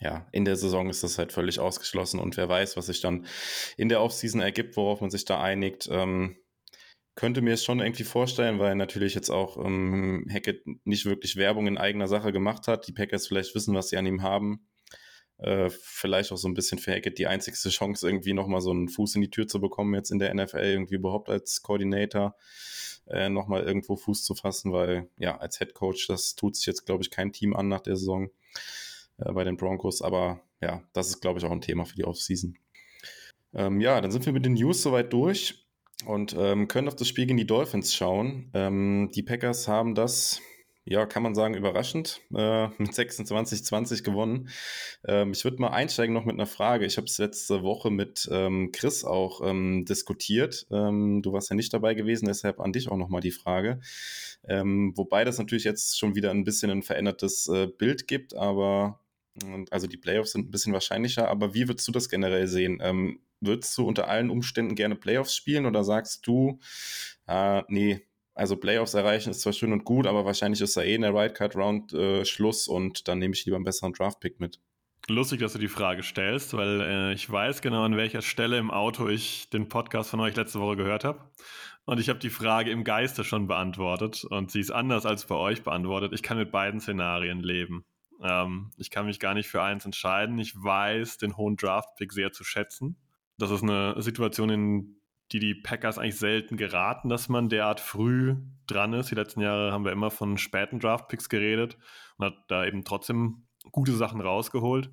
ja, 0.00 0.26
in 0.32 0.44
der 0.44 0.56
Saison 0.56 0.90
ist 0.90 1.02
das 1.02 1.18
halt 1.18 1.32
völlig 1.32 1.60
ausgeschlossen 1.60 2.18
und 2.18 2.36
wer 2.36 2.48
weiß, 2.48 2.76
was 2.76 2.86
sich 2.86 3.00
dann 3.00 3.26
in 3.76 3.88
der 3.88 4.02
Offseason 4.02 4.40
ergibt, 4.40 4.76
worauf 4.76 5.00
man 5.00 5.10
sich 5.10 5.24
da 5.24 5.40
einigt. 5.40 5.88
Ähm, 5.90 6.36
könnte 7.14 7.42
mir 7.42 7.54
es 7.54 7.64
schon 7.64 7.80
irgendwie 7.80 8.04
vorstellen, 8.04 8.58
weil 8.58 8.74
natürlich 8.74 9.14
jetzt 9.14 9.30
auch 9.30 9.62
ähm, 9.62 10.26
Hackett 10.32 10.62
nicht 10.84 11.04
wirklich 11.04 11.36
Werbung 11.36 11.66
in 11.66 11.78
eigener 11.78 12.08
Sache 12.08 12.32
gemacht 12.32 12.68
hat. 12.68 12.88
Die 12.88 12.92
Packers 12.92 13.28
vielleicht 13.28 13.54
wissen, 13.54 13.74
was 13.74 13.90
sie 13.90 13.98
an 13.98 14.06
ihm 14.06 14.22
haben. 14.22 14.66
Äh, 15.42 15.70
vielleicht 15.70 16.30
auch 16.30 16.36
so 16.36 16.46
ein 16.46 16.54
bisschen 16.54 16.78
für 16.78 16.92
Hackett 16.92 17.18
die 17.18 17.26
einzigste 17.26 17.68
Chance, 17.68 18.06
irgendwie 18.06 18.32
nochmal 18.32 18.60
so 18.60 18.70
einen 18.70 18.88
Fuß 18.88 19.16
in 19.16 19.22
die 19.22 19.30
Tür 19.30 19.48
zu 19.48 19.60
bekommen, 19.60 19.94
jetzt 19.94 20.12
in 20.12 20.20
der 20.20 20.32
NFL 20.32 20.58
irgendwie 20.58 20.94
überhaupt 20.94 21.28
als 21.28 21.62
Koordinator 21.62 22.36
äh, 23.08 23.28
nochmal 23.28 23.64
irgendwo 23.64 23.96
Fuß 23.96 24.22
zu 24.22 24.36
fassen, 24.36 24.72
weil 24.72 25.08
ja, 25.18 25.36
als 25.38 25.58
Head 25.58 25.74
Coach, 25.74 26.06
das 26.06 26.36
tut 26.36 26.54
sich 26.54 26.66
jetzt, 26.66 26.86
glaube 26.86 27.02
ich, 27.02 27.10
kein 27.10 27.32
Team 27.32 27.56
an 27.56 27.66
nach 27.66 27.80
der 27.80 27.96
Saison 27.96 28.30
äh, 29.18 29.32
bei 29.32 29.42
den 29.42 29.56
Broncos, 29.56 30.00
aber 30.00 30.40
ja, 30.60 30.84
das 30.92 31.08
ist, 31.08 31.20
glaube 31.20 31.40
ich, 31.40 31.44
auch 31.44 31.50
ein 31.50 31.60
Thema 31.60 31.86
für 31.86 31.96
die 31.96 32.04
Offseason. 32.04 32.56
Ähm, 33.52 33.80
ja, 33.80 34.00
dann 34.00 34.12
sind 34.12 34.24
wir 34.24 34.32
mit 34.32 34.44
den 34.44 34.54
News 34.54 34.80
soweit 34.82 35.12
durch 35.12 35.66
und 36.06 36.36
ähm, 36.38 36.68
können 36.68 36.86
auf 36.86 36.94
das 36.94 37.08
Spiel 37.08 37.26
gegen 37.26 37.38
die 37.38 37.48
Dolphins 37.48 37.92
schauen. 37.92 38.48
Ähm, 38.54 39.10
die 39.12 39.24
Packers 39.24 39.66
haben 39.66 39.96
das, 39.96 40.40
ja, 40.84 41.06
kann 41.06 41.22
man 41.22 41.34
sagen, 41.34 41.54
überraschend 41.54 42.20
äh, 42.34 42.68
mit 42.78 42.90
26-20 42.90 44.02
gewonnen. 44.02 44.48
Ähm, 45.06 45.32
ich 45.32 45.44
würde 45.44 45.58
mal 45.58 45.68
einsteigen 45.68 46.12
noch 46.12 46.24
mit 46.24 46.34
einer 46.34 46.46
Frage. 46.46 46.86
Ich 46.86 46.96
habe 46.96 47.06
es 47.06 47.18
letzte 47.18 47.62
Woche 47.62 47.90
mit 47.90 48.28
ähm, 48.32 48.70
Chris 48.72 49.04
auch 49.04 49.40
ähm, 49.44 49.84
diskutiert. 49.84 50.66
Ähm, 50.70 51.22
du 51.22 51.32
warst 51.32 51.50
ja 51.50 51.56
nicht 51.56 51.72
dabei 51.72 51.94
gewesen, 51.94 52.26
deshalb 52.26 52.60
an 52.60 52.72
dich 52.72 52.90
auch 52.90 52.96
nochmal 52.96 53.20
die 53.20 53.30
Frage. 53.30 53.80
Ähm, 54.48 54.92
wobei 54.96 55.24
das 55.24 55.38
natürlich 55.38 55.64
jetzt 55.64 55.98
schon 55.98 56.16
wieder 56.16 56.30
ein 56.30 56.44
bisschen 56.44 56.70
ein 56.70 56.82
verändertes 56.82 57.48
äh, 57.48 57.68
Bild 57.68 58.08
gibt, 58.08 58.34
aber 58.34 58.98
also 59.70 59.86
die 59.86 59.96
Playoffs 59.96 60.32
sind 60.32 60.48
ein 60.48 60.50
bisschen 60.50 60.74
wahrscheinlicher, 60.74 61.28
aber 61.28 61.54
wie 61.54 61.66
würdest 61.66 61.88
du 61.88 61.92
das 61.92 62.10
generell 62.10 62.46
sehen? 62.48 62.80
Ähm, 62.82 63.20
würdest 63.40 63.76
du 63.78 63.86
unter 63.86 64.08
allen 64.08 64.30
Umständen 64.30 64.74
gerne 64.74 64.94
Playoffs 64.94 65.34
spielen 65.34 65.64
oder 65.66 65.84
sagst 65.84 66.26
du, 66.26 66.60
äh, 67.26 67.62
nee, 67.68 68.02
also 68.34 68.56
Playoffs 68.56 68.94
erreichen 68.94 69.30
ist 69.30 69.40
zwar 69.40 69.52
schön 69.52 69.72
und 69.72 69.84
gut, 69.84 70.06
aber 70.06 70.24
wahrscheinlich 70.24 70.60
ist 70.60 70.76
da 70.76 70.82
eh 70.82 70.94
in 70.94 71.02
der 71.02 71.30
Card 71.30 71.54
Round 71.56 71.92
äh, 71.92 72.24
Schluss 72.24 72.68
und 72.68 73.08
dann 73.08 73.18
nehme 73.18 73.34
ich 73.34 73.44
lieber 73.44 73.56
einen 73.56 73.64
besseren 73.64 73.92
Draft-Pick 73.92 74.40
mit. 74.40 74.58
Lustig, 75.08 75.40
dass 75.40 75.52
du 75.52 75.58
die 75.58 75.68
Frage 75.68 76.02
stellst, 76.02 76.54
weil 76.54 76.80
äh, 76.80 77.12
ich 77.12 77.30
weiß 77.30 77.60
genau, 77.60 77.82
an 77.82 77.96
welcher 77.96 78.22
Stelle 78.22 78.58
im 78.58 78.70
Auto 78.70 79.08
ich 79.08 79.50
den 79.50 79.68
Podcast 79.68 80.10
von 80.10 80.20
euch 80.20 80.36
letzte 80.36 80.60
Woche 80.60 80.76
gehört 80.76 81.04
habe. 81.04 81.20
Und 81.84 81.98
ich 81.98 82.08
habe 82.08 82.20
die 82.20 82.30
Frage 82.30 82.70
im 82.70 82.84
Geiste 82.84 83.24
schon 83.24 83.48
beantwortet 83.48 84.24
und 84.24 84.52
sie 84.52 84.60
ist 84.60 84.70
anders 84.70 85.04
als 85.04 85.26
bei 85.26 85.34
euch 85.34 85.64
beantwortet. 85.64 86.12
Ich 86.12 86.22
kann 86.22 86.38
mit 86.38 86.52
beiden 86.52 86.80
Szenarien 86.80 87.40
leben. 87.40 87.84
Ähm, 88.22 88.70
ich 88.76 88.90
kann 88.90 89.06
mich 89.06 89.18
gar 89.18 89.34
nicht 89.34 89.48
für 89.48 89.62
eins 89.62 89.84
entscheiden. 89.84 90.38
Ich 90.38 90.54
weiß 90.54 91.18
den 91.18 91.36
hohen 91.36 91.56
Draft-Pick 91.56 92.12
sehr 92.12 92.30
zu 92.30 92.44
schätzen. 92.44 92.96
Das 93.38 93.50
ist 93.50 93.64
eine 93.64 94.00
Situation, 94.00 94.50
in 94.50 95.01
die 95.32 95.38
die 95.38 95.54
Packers 95.54 95.98
eigentlich 95.98 96.18
selten 96.18 96.56
geraten, 96.56 97.08
dass 97.08 97.28
man 97.28 97.48
derart 97.48 97.80
früh 97.80 98.36
dran 98.66 98.92
ist. 98.92 99.10
Die 99.10 99.14
letzten 99.14 99.40
Jahre 99.40 99.72
haben 99.72 99.84
wir 99.84 99.92
immer 99.92 100.10
von 100.10 100.36
späten 100.38 100.78
Draft-Picks 100.78 101.28
geredet 101.28 101.78
und 102.18 102.26
hat 102.26 102.34
da 102.48 102.66
eben 102.66 102.84
trotzdem 102.84 103.46
gute 103.70 103.92
Sachen 103.92 104.20
rausgeholt. 104.20 104.90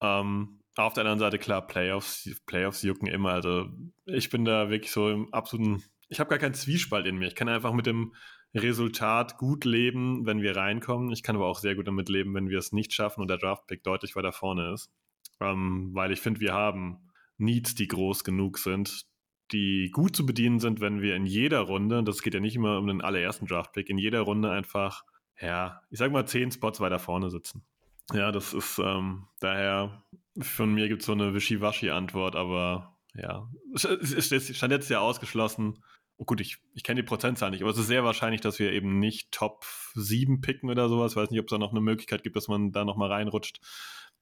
Ähm, 0.00 0.60
auf 0.76 0.94
der 0.94 1.02
anderen 1.02 1.18
Seite, 1.18 1.38
klar, 1.38 1.66
Playoffs, 1.66 2.30
Playoffs 2.46 2.82
jucken 2.82 3.08
immer. 3.08 3.30
Also 3.30 3.68
ich 4.06 4.30
bin 4.30 4.44
da 4.44 4.70
wirklich 4.70 4.92
so 4.92 5.10
im 5.10 5.32
absoluten, 5.34 5.82
ich 6.08 6.20
habe 6.20 6.30
gar 6.30 6.38
keinen 6.38 6.54
Zwiespalt 6.54 7.06
in 7.06 7.18
mir. 7.18 7.26
Ich 7.26 7.34
kann 7.34 7.48
einfach 7.48 7.72
mit 7.72 7.86
dem 7.86 8.14
Resultat 8.54 9.36
gut 9.36 9.64
leben, 9.64 10.24
wenn 10.24 10.40
wir 10.40 10.56
reinkommen. 10.56 11.10
Ich 11.10 11.22
kann 11.22 11.36
aber 11.36 11.46
auch 11.46 11.58
sehr 11.58 11.74
gut 11.74 11.86
damit 11.86 12.08
leben, 12.08 12.34
wenn 12.34 12.48
wir 12.48 12.58
es 12.58 12.72
nicht 12.72 12.92
schaffen 12.92 13.20
und 13.20 13.28
der 13.28 13.38
Draft-Pick 13.38 13.82
deutlich 13.82 14.16
weiter 14.16 14.32
vorne 14.32 14.72
ist. 14.72 14.90
Ähm, 15.40 15.90
weil 15.92 16.12
ich 16.12 16.20
finde, 16.20 16.40
wir 16.40 16.54
haben 16.54 17.10
Needs, 17.36 17.74
die 17.74 17.88
groß 17.88 18.24
genug 18.24 18.58
sind, 18.58 19.06
die 19.52 19.90
gut 19.92 20.14
zu 20.14 20.26
bedienen 20.26 20.60
sind, 20.60 20.80
wenn 20.80 21.02
wir 21.02 21.16
in 21.16 21.26
jeder 21.26 21.60
Runde, 21.60 22.02
das 22.02 22.22
geht 22.22 22.34
ja 22.34 22.40
nicht 22.40 22.56
immer 22.56 22.78
um 22.78 22.86
den 22.86 23.00
allerersten 23.00 23.46
Draft-Pick, 23.46 23.88
in 23.88 23.98
jeder 23.98 24.20
Runde 24.20 24.50
einfach, 24.50 25.04
ja, 25.40 25.80
ich 25.90 25.98
sag 25.98 26.12
mal, 26.12 26.26
zehn 26.26 26.50
Spots 26.50 26.80
weiter 26.80 26.98
vorne 26.98 27.30
sitzen. 27.30 27.62
Ja, 28.12 28.32
das 28.32 28.54
ist 28.54 28.78
ähm, 28.78 29.26
daher, 29.40 30.02
von 30.40 30.72
mir 30.72 30.88
gibt 30.88 31.02
es 31.02 31.06
so 31.06 31.12
eine 31.12 31.34
Wischiwaschi-Antwort, 31.34 32.36
aber 32.36 32.96
ja, 33.14 33.50
es 33.74 33.86
stand 34.56 34.72
jetzt 34.72 34.88
ja 34.90 35.00
ausgeschlossen. 35.00 35.82
Oh 36.16 36.24
gut, 36.24 36.40
ich, 36.40 36.58
ich 36.74 36.82
kenne 36.82 37.02
die 37.02 37.06
Prozentzahl 37.06 37.50
nicht, 37.50 37.62
aber 37.62 37.70
es 37.70 37.78
ist 37.78 37.86
sehr 37.86 38.04
wahrscheinlich, 38.04 38.40
dass 38.40 38.58
wir 38.58 38.72
eben 38.72 38.98
nicht 38.98 39.30
Top 39.30 39.64
7 39.94 40.40
picken 40.40 40.70
oder 40.70 40.88
sowas. 40.88 41.12
Ich 41.12 41.16
weiß 41.16 41.30
nicht, 41.30 41.40
ob 41.40 41.46
es 41.46 41.50
da 41.50 41.58
noch 41.58 41.70
eine 41.70 41.80
Möglichkeit 41.80 42.22
gibt, 42.22 42.36
dass 42.36 42.48
man 42.48 42.72
da 42.72 42.84
nochmal 42.84 43.12
reinrutscht. 43.12 43.60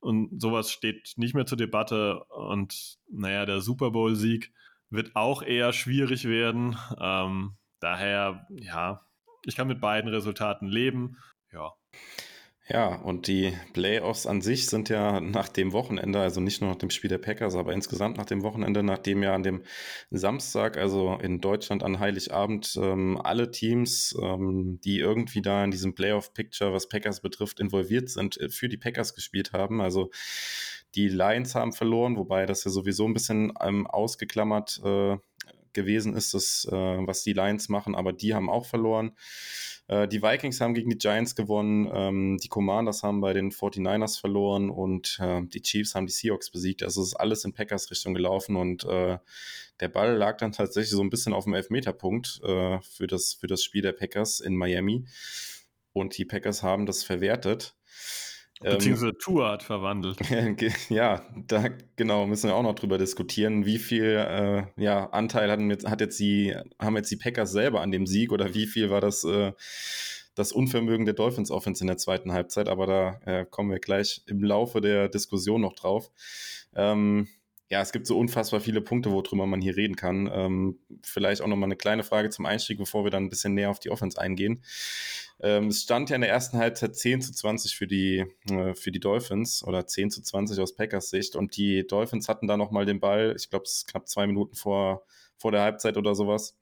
Und 0.01 0.41
sowas 0.41 0.71
steht 0.71 1.15
nicht 1.17 1.35
mehr 1.35 1.47
zur 1.47 1.57
Debatte. 1.57 2.25
Und 2.25 2.99
naja, 3.11 3.47
der 3.47 3.61
Super 3.61 3.93
Bowl-Sieg 3.93 4.53
wird 4.91 5.17
auch 5.17 5.43
eher 5.43 5.73
schwierig 5.73 6.25
werden. 6.27 6.77
Ähm, 7.01 7.57
daher, 7.81 8.47
ja, 8.51 9.03
ich 9.45 9.57
kann 9.57 9.69
mit 9.69 9.81
beiden 9.81 10.11
Resultaten 10.11 10.67
leben. 10.67 11.17
Ja. 11.53 11.73
Ja, 12.69 12.97
und 12.97 13.29
die 13.29 13.57
Playoffs 13.75 14.27
an 14.27 14.41
sich 14.41 14.67
sind 14.67 14.89
ja 14.89 15.21
nach 15.21 15.49
dem 15.49 15.73
Wochenende, 15.73 16.19
also 16.19 16.41
nicht 16.41 16.61
nur 16.61 16.71
nach 16.71 16.79
dem 16.79 16.91
Spiel 16.91 17.09
der 17.09 17.19
Packers, 17.19 17.55
aber 17.55 17.73
insgesamt 17.73 18.17
nach 18.17 18.27
dem 18.27 18.43
Wochenende, 18.43 18.83
nachdem 18.83 19.23
ja 19.23 19.37
an 19.37 19.45
dem 19.45 19.63
Samstag, 20.11 20.77
also 20.77 21.17
in 21.23 21.41
Deutschland 21.41 21.85
an 21.85 22.01
Heiligabend, 22.01 22.77
ähm, 22.83 23.21
alle 23.23 23.53
Teams, 23.53 24.19
ähm, 24.21 24.81
die 24.83 24.99
irgendwie 24.99 25.43
da 25.43 25.63
in 25.63 25.71
diesem 25.71 25.95
Playoff-Picture, 25.95 26.73
was 26.73 26.89
Packers 26.89 27.21
betrifft, 27.21 27.61
involviert 27.61 28.11
sind, 28.11 28.37
äh, 28.41 28.49
für 28.49 28.69
die 28.69 28.79
Packers 28.79 29.15
gespielt 29.15 29.53
haben. 29.53 29.81
Also 29.81 30.11
die 30.97 31.09
Lions 31.09 31.55
haben 31.55 31.73
verloren, 31.73 32.17
wobei 32.17 32.47
das 32.47 32.65
ja 32.65 32.71
sowieso 32.71 33.07
ein 33.07 33.13
bisschen 33.13 33.53
ähm, 33.61 33.87
ausgeklammert 33.87 34.81
äh, 34.83 35.17
gewesen 35.75 36.15
ist, 36.15 36.35
das, 36.35 36.67
äh, 36.71 36.75
was 36.75 37.23
die 37.23 37.35
Lions 37.35 37.69
machen, 37.69 37.95
aber 37.95 38.13
die 38.15 38.35
haben 38.35 38.49
auch 38.49 38.65
verloren. 38.65 39.13
Äh, 39.89 40.09
die 40.09 40.23
Vikings 40.23 40.61
haben 40.61 40.75
gegen 40.75 40.89
die 40.91 40.99
Giants 40.99 41.37
gewonnen, 41.37 41.89
ähm, 41.93 42.39
die 42.43 42.49
Commanders 42.49 43.03
haben 43.03 43.21
bei 43.21 43.35
den 43.35 43.53
49ers 43.53 44.19
verloren 44.19 44.71
und 44.71 45.19
äh, 45.21 45.43
die 45.43 45.63
Chiefs 45.63 45.95
haben 45.95 46.07
die 46.07 46.13
Seahawks 46.13 46.51
besiegt. 46.51 46.83
Also 46.83 47.03
ist 47.03 47.15
alles 47.15 47.45
in 47.45 47.53
Packers 47.53 47.91
Richtung 47.91 48.15
gelaufen 48.15 48.57
und 48.57 48.85
äh, 48.85 49.19
der 49.81 49.89
Ball 49.89 50.17
lag 50.17 50.39
dann 50.39 50.53
tatsächlich 50.53 50.91
so 50.91 51.03
ein 51.03 51.11
bisschen 51.11 51.35
auf 51.35 51.45
dem 51.45 51.55
Elfmeterpunkt 51.55 52.41
äh, 52.43 52.81
für, 52.81 53.07
das, 53.07 53.35
für 53.35 53.47
das 53.47 53.63
Spiel 53.63 53.83
der 53.83 53.93
Packers 53.93 54.41
in 54.41 54.57
Miami. 54.57 55.05
Und 55.93 56.17
die 56.17 56.25
Packers 56.25 56.63
haben 56.63 56.87
das 56.87 57.05
verwertet. 57.05 57.75
Ähm, 58.63 58.73
Beziehungsweise 58.73 59.13
ähm, 59.13 59.19
Tour 59.19 59.51
hat 59.51 59.63
verwandelt. 59.63 60.19
ja, 60.89 61.23
da 61.47 61.69
genau 61.97 62.27
müssen 62.27 62.49
wir 62.49 62.55
auch 62.55 62.63
noch 62.63 62.75
drüber 62.75 62.97
diskutieren, 62.97 63.67
wie 63.67 63.79
viel 63.79 64.05
äh, 64.05 64.83
ja, 64.83 65.07
Anteil 65.11 65.51
hatten 65.51 65.71
jetzt, 65.71 65.89
hat 65.89 66.01
jetzt 66.01 66.19
die, 66.19 66.57
haben 66.79 66.97
jetzt 66.97 67.11
die 67.11 67.17
Packers 67.17 67.53
selber 67.53 67.83
an 67.83 67.91
dem 67.91 68.07
Sieg 68.07 68.33
oder 68.33 68.55
wie 68.55 68.67
viel 68.67 68.89
war 68.89 69.01
das, 69.01 69.25
äh, 69.25 69.53
das 70.35 70.53
Unvermögen 70.53 71.05
der 71.05 71.15
Dolphins 71.15 71.51
Offense 71.51 71.83
in 71.83 71.87
der 71.87 71.99
zweiten 71.99 72.33
Halbzeit, 72.33 72.69
aber 72.69 72.87
da 72.87 73.21
äh, 73.27 73.45
kommen 73.45 73.71
wir 73.71 73.79
gleich 73.79 74.23
im 74.27 74.43
Laufe 74.43 74.81
der 74.81 75.09
Diskussion 75.09 75.61
noch 75.61 75.75
drauf. 75.75 76.11
Ähm, 76.75 77.29
ja, 77.69 77.81
es 77.81 77.91
gibt 77.91 78.07
so 78.07 78.17
unfassbar 78.17 78.61
viele 78.61 78.81
Punkte, 78.81 79.11
worüber 79.11 79.47
man 79.47 79.61
hier 79.61 79.77
reden 79.77 79.97
kann. 79.97 80.31
Ähm, 80.33 80.79
vielleicht 81.03 81.43
auch 81.43 81.49
nochmal 81.49 81.67
eine 81.67 81.77
kleine 81.77 82.05
Frage 82.05 82.31
zum 82.31 82.47
Einstieg, 82.47 82.79
bevor 82.79 83.05
wir 83.05 83.11
dann 83.11 83.25
ein 83.25 83.29
bisschen 83.29 83.55
näher 83.55 83.71
auf 83.71 83.81
die 83.81 83.91
Offense 83.91 84.21
eingehen. 84.21 84.63
Ähm, 85.41 85.69
es 85.69 85.83
stand 85.83 86.09
ja 86.09 86.17
in 86.17 86.23
der 86.23 86.31
ersten 86.31 86.59
Halbzeit 86.59 86.97
10 86.97 87.21
zu 87.21 87.33
20 87.33 87.77
für 87.77 87.87
die, 87.87 88.25
äh, 88.51 88.75
für 88.75 88.91
die 88.91 89.01
Dolphins 89.01 89.63
oder 89.63 89.87
10 89.87 90.11
zu 90.11 90.23
20 90.23 90.59
aus 90.61 90.75
Packers 90.75 91.11
Sicht 91.11 91.37
und 91.37 91.57
die 91.57 91.87
Dolphins 91.87 92.29
hatten 92.29 92.47
da 92.47 92.57
nochmal 92.57 92.87
den 92.87 93.01
Ball, 93.01 93.35
ich 93.37 93.51
glaube, 93.51 93.65
es 93.65 93.79
ist 93.79 93.89
knapp 93.89 94.09
zwei 94.09 94.27
Minuten 94.27 94.55
vor, 94.55 95.05
vor 95.37 95.53
der 95.53 95.63
Halbzeit 95.63 95.97
oder 95.99 96.15
sowas. 96.15 96.59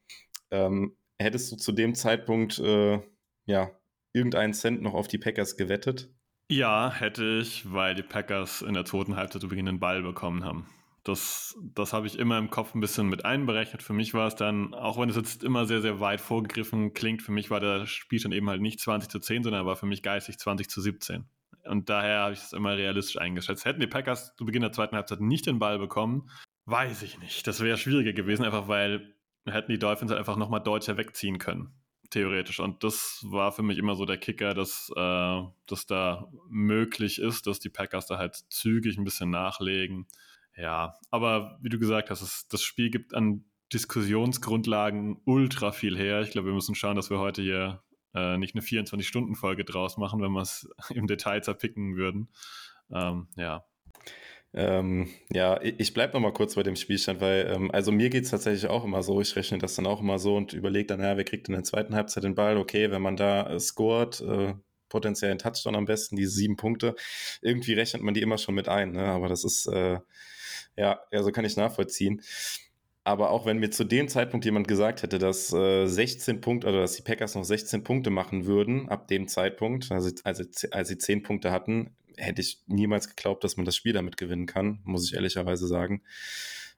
Ähm, 0.51 0.97
hättest 1.19 1.53
du 1.53 1.57
zu 1.57 1.73
dem 1.73 1.95
Zeitpunkt, 1.95 2.59
äh, 2.59 3.01
ja, 3.47 3.71
irgendeinen 4.13 4.55
Cent 4.55 4.83
noch 4.83 4.95
auf 4.95 5.09
die 5.09 5.19
Packers 5.19 5.57
gewettet? 5.57 6.11
Ja, 6.51 6.93
hätte 6.93 7.39
ich, 7.41 7.73
weil 7.73 7.95
die 7.95 8.03
Packers 8.03 8.63
in 8.63 8.75
der 8.75 8.85
zweiten 8.85 9.17
Halbzeit 9.17 9.49
Beginn 9.49 9.67
den 9.67 9.81
Ball 9.81 10.03
bekommen 10.03 10.45
haben. 10.45 10.69
Das, 11.05 11.57
das 11.61 11.93
habe 11.93 12.07
ich 12.07 12.19
immer 12.19 12.39
im 12.39 12.51
Kopf 12.51 12.75
ein 12.75 12.81
bisschen 12.81 13.09
mit 13.09 13.27
einberechnet. 13.27 13.83
Für 13.83 13.93
mich 13.93 14.15
war 14.15 14.27
es 14.27 14.37
dann, 14.37 14.73
auch 14.73 14.99
wenn 14.99 15.11
es 15.11 15.17
jetzt 15.17 15.45
immer 15.45 15.67
sehr, 15.67 15.83
sehr 15.83 16.01
weit 16.01 16.21
vorgegriffen 16.21 16.95
klingt, 16.95 17.21
für 17.21 17.33
mich 17.33 17.51
war 17.51 17.61
der 17.61 17.87
Spielstand 17.87 18.35
eben 18.35 18.49
halt 18.49 18.63
nicht 18.63 18.81
20 18.81 19.11
zu 19.11 19.21
10, 19.21 19.43
sondern 19.43 19.67
war 19.67 19.77
für 19.77 19.87
mich 19.87 20.03
geistig 20.03 20.39
20 20.39 20.69
zu 20.69 20.81
17. 20.81 21.27
Und 21.65 21.89
daher 21.89 22.21
habe 22.21 22.33
ich 22.33 22.41
es 22.41 22.53
immer 22.53 22.77
realistisch 22.77 23.19
eingeschätzt. 23.19 23.65
Hätten 23.65 23.81
die 23.81 23.87
Packers 23.87 24.35
zu 24.37 24.45
Beginn 24.45 24.63
der 24.63 24.73
zweiten 24.73 24.97
Halbzeit 24.97 25.21
nicht 25.21 25.47
den 25.47 25.59
Ball 25.59 25.79
bekommen, 25.79 26.31
weiß 26.67 27.03
ich 27.03 27.19
nicht. 27.19 27.47
Das 27.47 27.61
wäre 27.61 27.77
schwieriger 27.77 28.13
gewesen, 28.13 28.45
einfach 28.45 28.69
weil 28.69 29.15
hätten 29.47 29.73
die 29.73 29.79
Dolphins 29.79 30.11
halt 30.11 30.19
einfach 30.19 30.37
nochmal 30.37 30.63
deutlicher 30.63 30.97
wegziehen 30.97 31.39
können. 31.39 31.75
Theoretisch. 32.11 32.61
Und 32.61 32.85
das 32.85 33.25
war 33.29 33.53
für 33.53 33.63
mich 33.63 33.79
immer 33.79 33.97
so 33.97 34.05
der 34.05 34.19
Kicker, 34.19 34.55
dass 34.55 34.91
äh, 34.95 35.43
das 35.67 35.87
da 35.87 36.29
möglich 36.49 37.19
ist, 37.19 37.47
dass 37.47 37.61
die 37.61 37.71
Packers 37.71 38.07
da 38.07 38.19
halt 38.19 38.37
zügig 38.49 38.97
ein 38.97 39.05
bisschen 39.05 39.31
nachlegen. 39.31 40.07
Ja, 40.57 40.95
aber 41.11 41.59
wie 41.63 41.69
du 41.69 41.79
gesagt 41.79 42.11
hast, 42.11 42.23
es, 42.23 42.47
das 42.49 42.63
Spiel 42.63 42.91
gibt 42.91 43.15
an 43.15 43.45
Diskussionsgrundlagen 43.73 45.21
ultra 45.25 45.73
viel 45.73 45.97
her. 45.97 46.21
Ich 46.21 46.31
glaube, 46.31 46.49
wir 46.49 46.55
müssen 46.55 46.75
schauen, 46.75 46.97
dass 46.97 47.11
wir 47.11 47.19
heute 47.19 47.43
hier 47.43 47.83
äh, 48.15 48.39
nicht 48.39 48.55
eine 48.55 48.63
24-Stunden-Folge 48.63 49.65
draus 49.65 49.97
machen, 49.97 50.23
wenn 50.23 50.33
wir 50.33 50.43
es 50.43 50.69
im 50.91 51.07
Detail 51.07 51.43
zerpicken 51.43 51.97
würden. 51.97 52.29
Ähm, 52.93 53.29
ja. 53.37 53.65
Ähm, 54.53 55.09
ja, 55.33 55.61
ich 55.61 55.95
bleibe 55.95 56.13
noch 56.13 56.21
mal 56.21 56.33
kurz 56.33 56.55
bei 56.55 56.63
dem 56.63 56.77
Spielstand, 56.77 57.21
weil, 57.21 57.51
ähm, 57.53 57.73
also 57.73 57.91
mir 57.91 58.09
geht 58.09 58.23
es 58.23 58.31
tatsächlich 58.31 58.71
auch 58.71 58.85
immer 58.85 59.03
so, 59.03 59.21
ich 59.21 59.35
rechne 59.35 59.59
das 59.59 59.75
dann 59.75 59.87
auch 59.87 60.01
immer 60.01 60.21
so 60.21 60.37
und 60.37 60.53
überlege 60.53 60.87
dann, 60.87 61.01
ja, 61.01 61.17
wer 61.17 61.25
kriegt 61.25 61.49
in 61.49 61.55
der 61.55 61.65
zweiten 61.65 61.97
Halbzeit 61.97 62.23
den 62.23 62.37
Ball? 62.37 62.57
Okay, 62.57 62.93
wenn 62.93 63.03
man 63.03 63.17
da 63.17 63.51
äh, 63.51 63.59
scoret, 63.59 64.21
äh, 64.21 64.55
potenziell 64.89 65.33
einen 65.33 65.41
Touchdown 65.41 65.75
am 65.75 65.87
besten, 65.87 66.15
diese 66.15 66.31
sieben 66.31 66.57
Punkte, 66.57 66.95
irgendwie 67.43 67.73
rechnet 67.73 68.03
man 68.03 68.15
die 68.15 68.23
immer 68.23 68.39
schon 68.39 68.55
mit 68.55 68.69
ein, 68.69 68.93
ne? 68.93 69.07
aber 69.07 69.29
das 69.29 69.43
ist, 69.43 69.67
äh, 69.67 69.99
ja, 70.77 71.01
so 71.13 71.31
kann 71.33 71.45
ich 71.45 71.57
nachvollziehen. 71.57 72.23
Aber 73.07 73.31
auch 73.31 73.45
wenn 73.45 73.59
mir 73.59 73.71
zu 73.71 73.85
dem 73.85 74.09
Zeitpunkt 74.09 74.47
jemand 74.47 74.67
gesagt 74.67 75.03
hätte, 75.03 75.19
dass 75.19 75.53
äh, 75.53 75.87
16 75.87 76.41
Punkte 76.41 76.69
oder 76.69 76.81
dass 76.81 76.97
die 76.97 77.03
Packers 77.03 77.35
noch 77.35 77.45
16 77.45 77.85
Punkte 77.85 78.09
machen 78.09 78.47
würden, 78.47 78.89
ab 78.89 79.09
dem 79.09 79.29
Zeitpunkt, 79.29 79.93
also, 79.93 80.11
also 80.25 80.45
als 80.71 80.89
sie 80.89 80.97
10 80.97 81.23
Punkte 81.23 81.53
hatten, 81.53 81.95
hätte 82.17 82.41
ich 82.41 82.63
niemals 82.67 83.09
geglaubt, 83.09 83.45
dass 83.45 83.59
man 83.59 83.67
das 83.67 83.77
Spiel 83.77 83.93
damit 83.93 84.17
gewinnen 84.17 84.47
kann, 84.47 84.81
muss 84.85 85.07
ich 85.07 85.15
ehrlicherweise 85.15 85.67
sagen. 85.67 86.03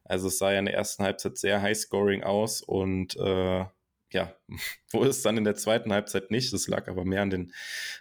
Also 0.03 0.27
es 0.29 0.39
sah 0.39 0.53
ja 0.53 0.59
in 0.59 0.65
der 0.65 0.75
ersten 0.75 1.05
Halbzeit 1.05 1.39
sehr 1.39 1.63
high-scoring 1.63 2.25
aus 2.25 2.61
und 2.61 3.17
äh, 3.17 3.65
ja, 4.13 4.35
wo 4.91 5.05
es 5.05 5.23
dann 5.23 5.37
in 5.37 5.45
der 5.45 5.55
zweiten 5.55 5.93
Halbzeit 5.93 6.31
nicht? 6.31 6.53
Das 6.53 6.67
lag 6.67 6.89
aber 6.89 7.05
mehr 7.05 7.23
an 7.23 7.31
den, 7.31 7.53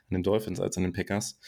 an 0.09 0.15
den 0.15 0.23
Dolphins 0.23 0.59
als 0.59 0.77
an 0.77 0.83
den 0.83 0.93
Packers. 0.93 1.39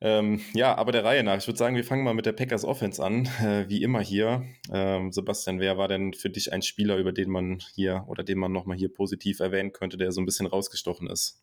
Ähm, 0.00 0.40
ja, 0.54 0.76
aber 0.76 0.92
der 0.92 1.04
Reihe 1.04 1.24
nach. 1.24 1.38
Ich 1.38 1.46
würde 1.48 1.58
sagen, 1.58 1.74
wir 1.74 1.84
fangen 1.84 2.04
mal 2.04 2.14
mit 2.14 2.24
der 2.24 2.32
Packers 2.32 2.64
Offense 2.64 3.02
an, 3.02 3.26
äh, 3.40 3.68
wie 3.68 3.82
immer 3.82 4.00
hier. 4.00 4.44
Ähm, 4.72 5.10
Sebastian, 5.10 5.58
wer 5.58 5.76
war 5.76 5.88
denn 5.88 6.14
für 6.14 6.30
dich 6.30 6.52
ein 6.52 6.62
Spieler, 6.62 6.98
über 6.98 7.12
den 7.12 7.30
man 7.30 7.58
hier 7.74 8.04
oder 8.06 8.22
den 8.22 8.38
man 8.38 8.52
nochmal 8.52 8.76
hier 8.76 8.92
positiv 8.92 9.40
erwähnen 9.40 9.72
könnte, 9.72 9.96
der 9.96 10.12
so 10.12 10.20
ein 10.20 10.26
bisschen 10.26 10.46
rausgestochen 10.46 11.08
ist? 11.08 11.42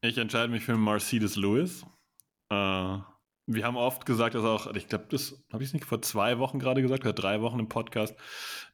Ich 0.00 0.18
entscheide 0.18 0.50
mich 0.50 0.64
für 0.64 0.76
Mercedes 0.76 1.36
Lewis. 1.36 1.84
Äh, 2.50 2.98
wir 3.46 3.64
haben 3.64 3.76
oft 3.76 4.06
gesagt, 4.06 4.34
dass 4.34 4.44
auch, 4.44 4.72
ich 4.74 4.88
glaube, 4.88 5.06
das 5.10 5.44
habe 5.52 5.62
ich 5.62 5.72
nicht 5.72 5.84
vor 5.84 6.02
zwei 6.02 6.38
Wochen 6.38 6.58
gerade 6.58 6.82
gesagt 6.82 7.04
oder 7.04 7.12
drei 7.12 7.40
Wochen 7.42 7.60
im 7.60 7.68
Podcast, 7.68 8.16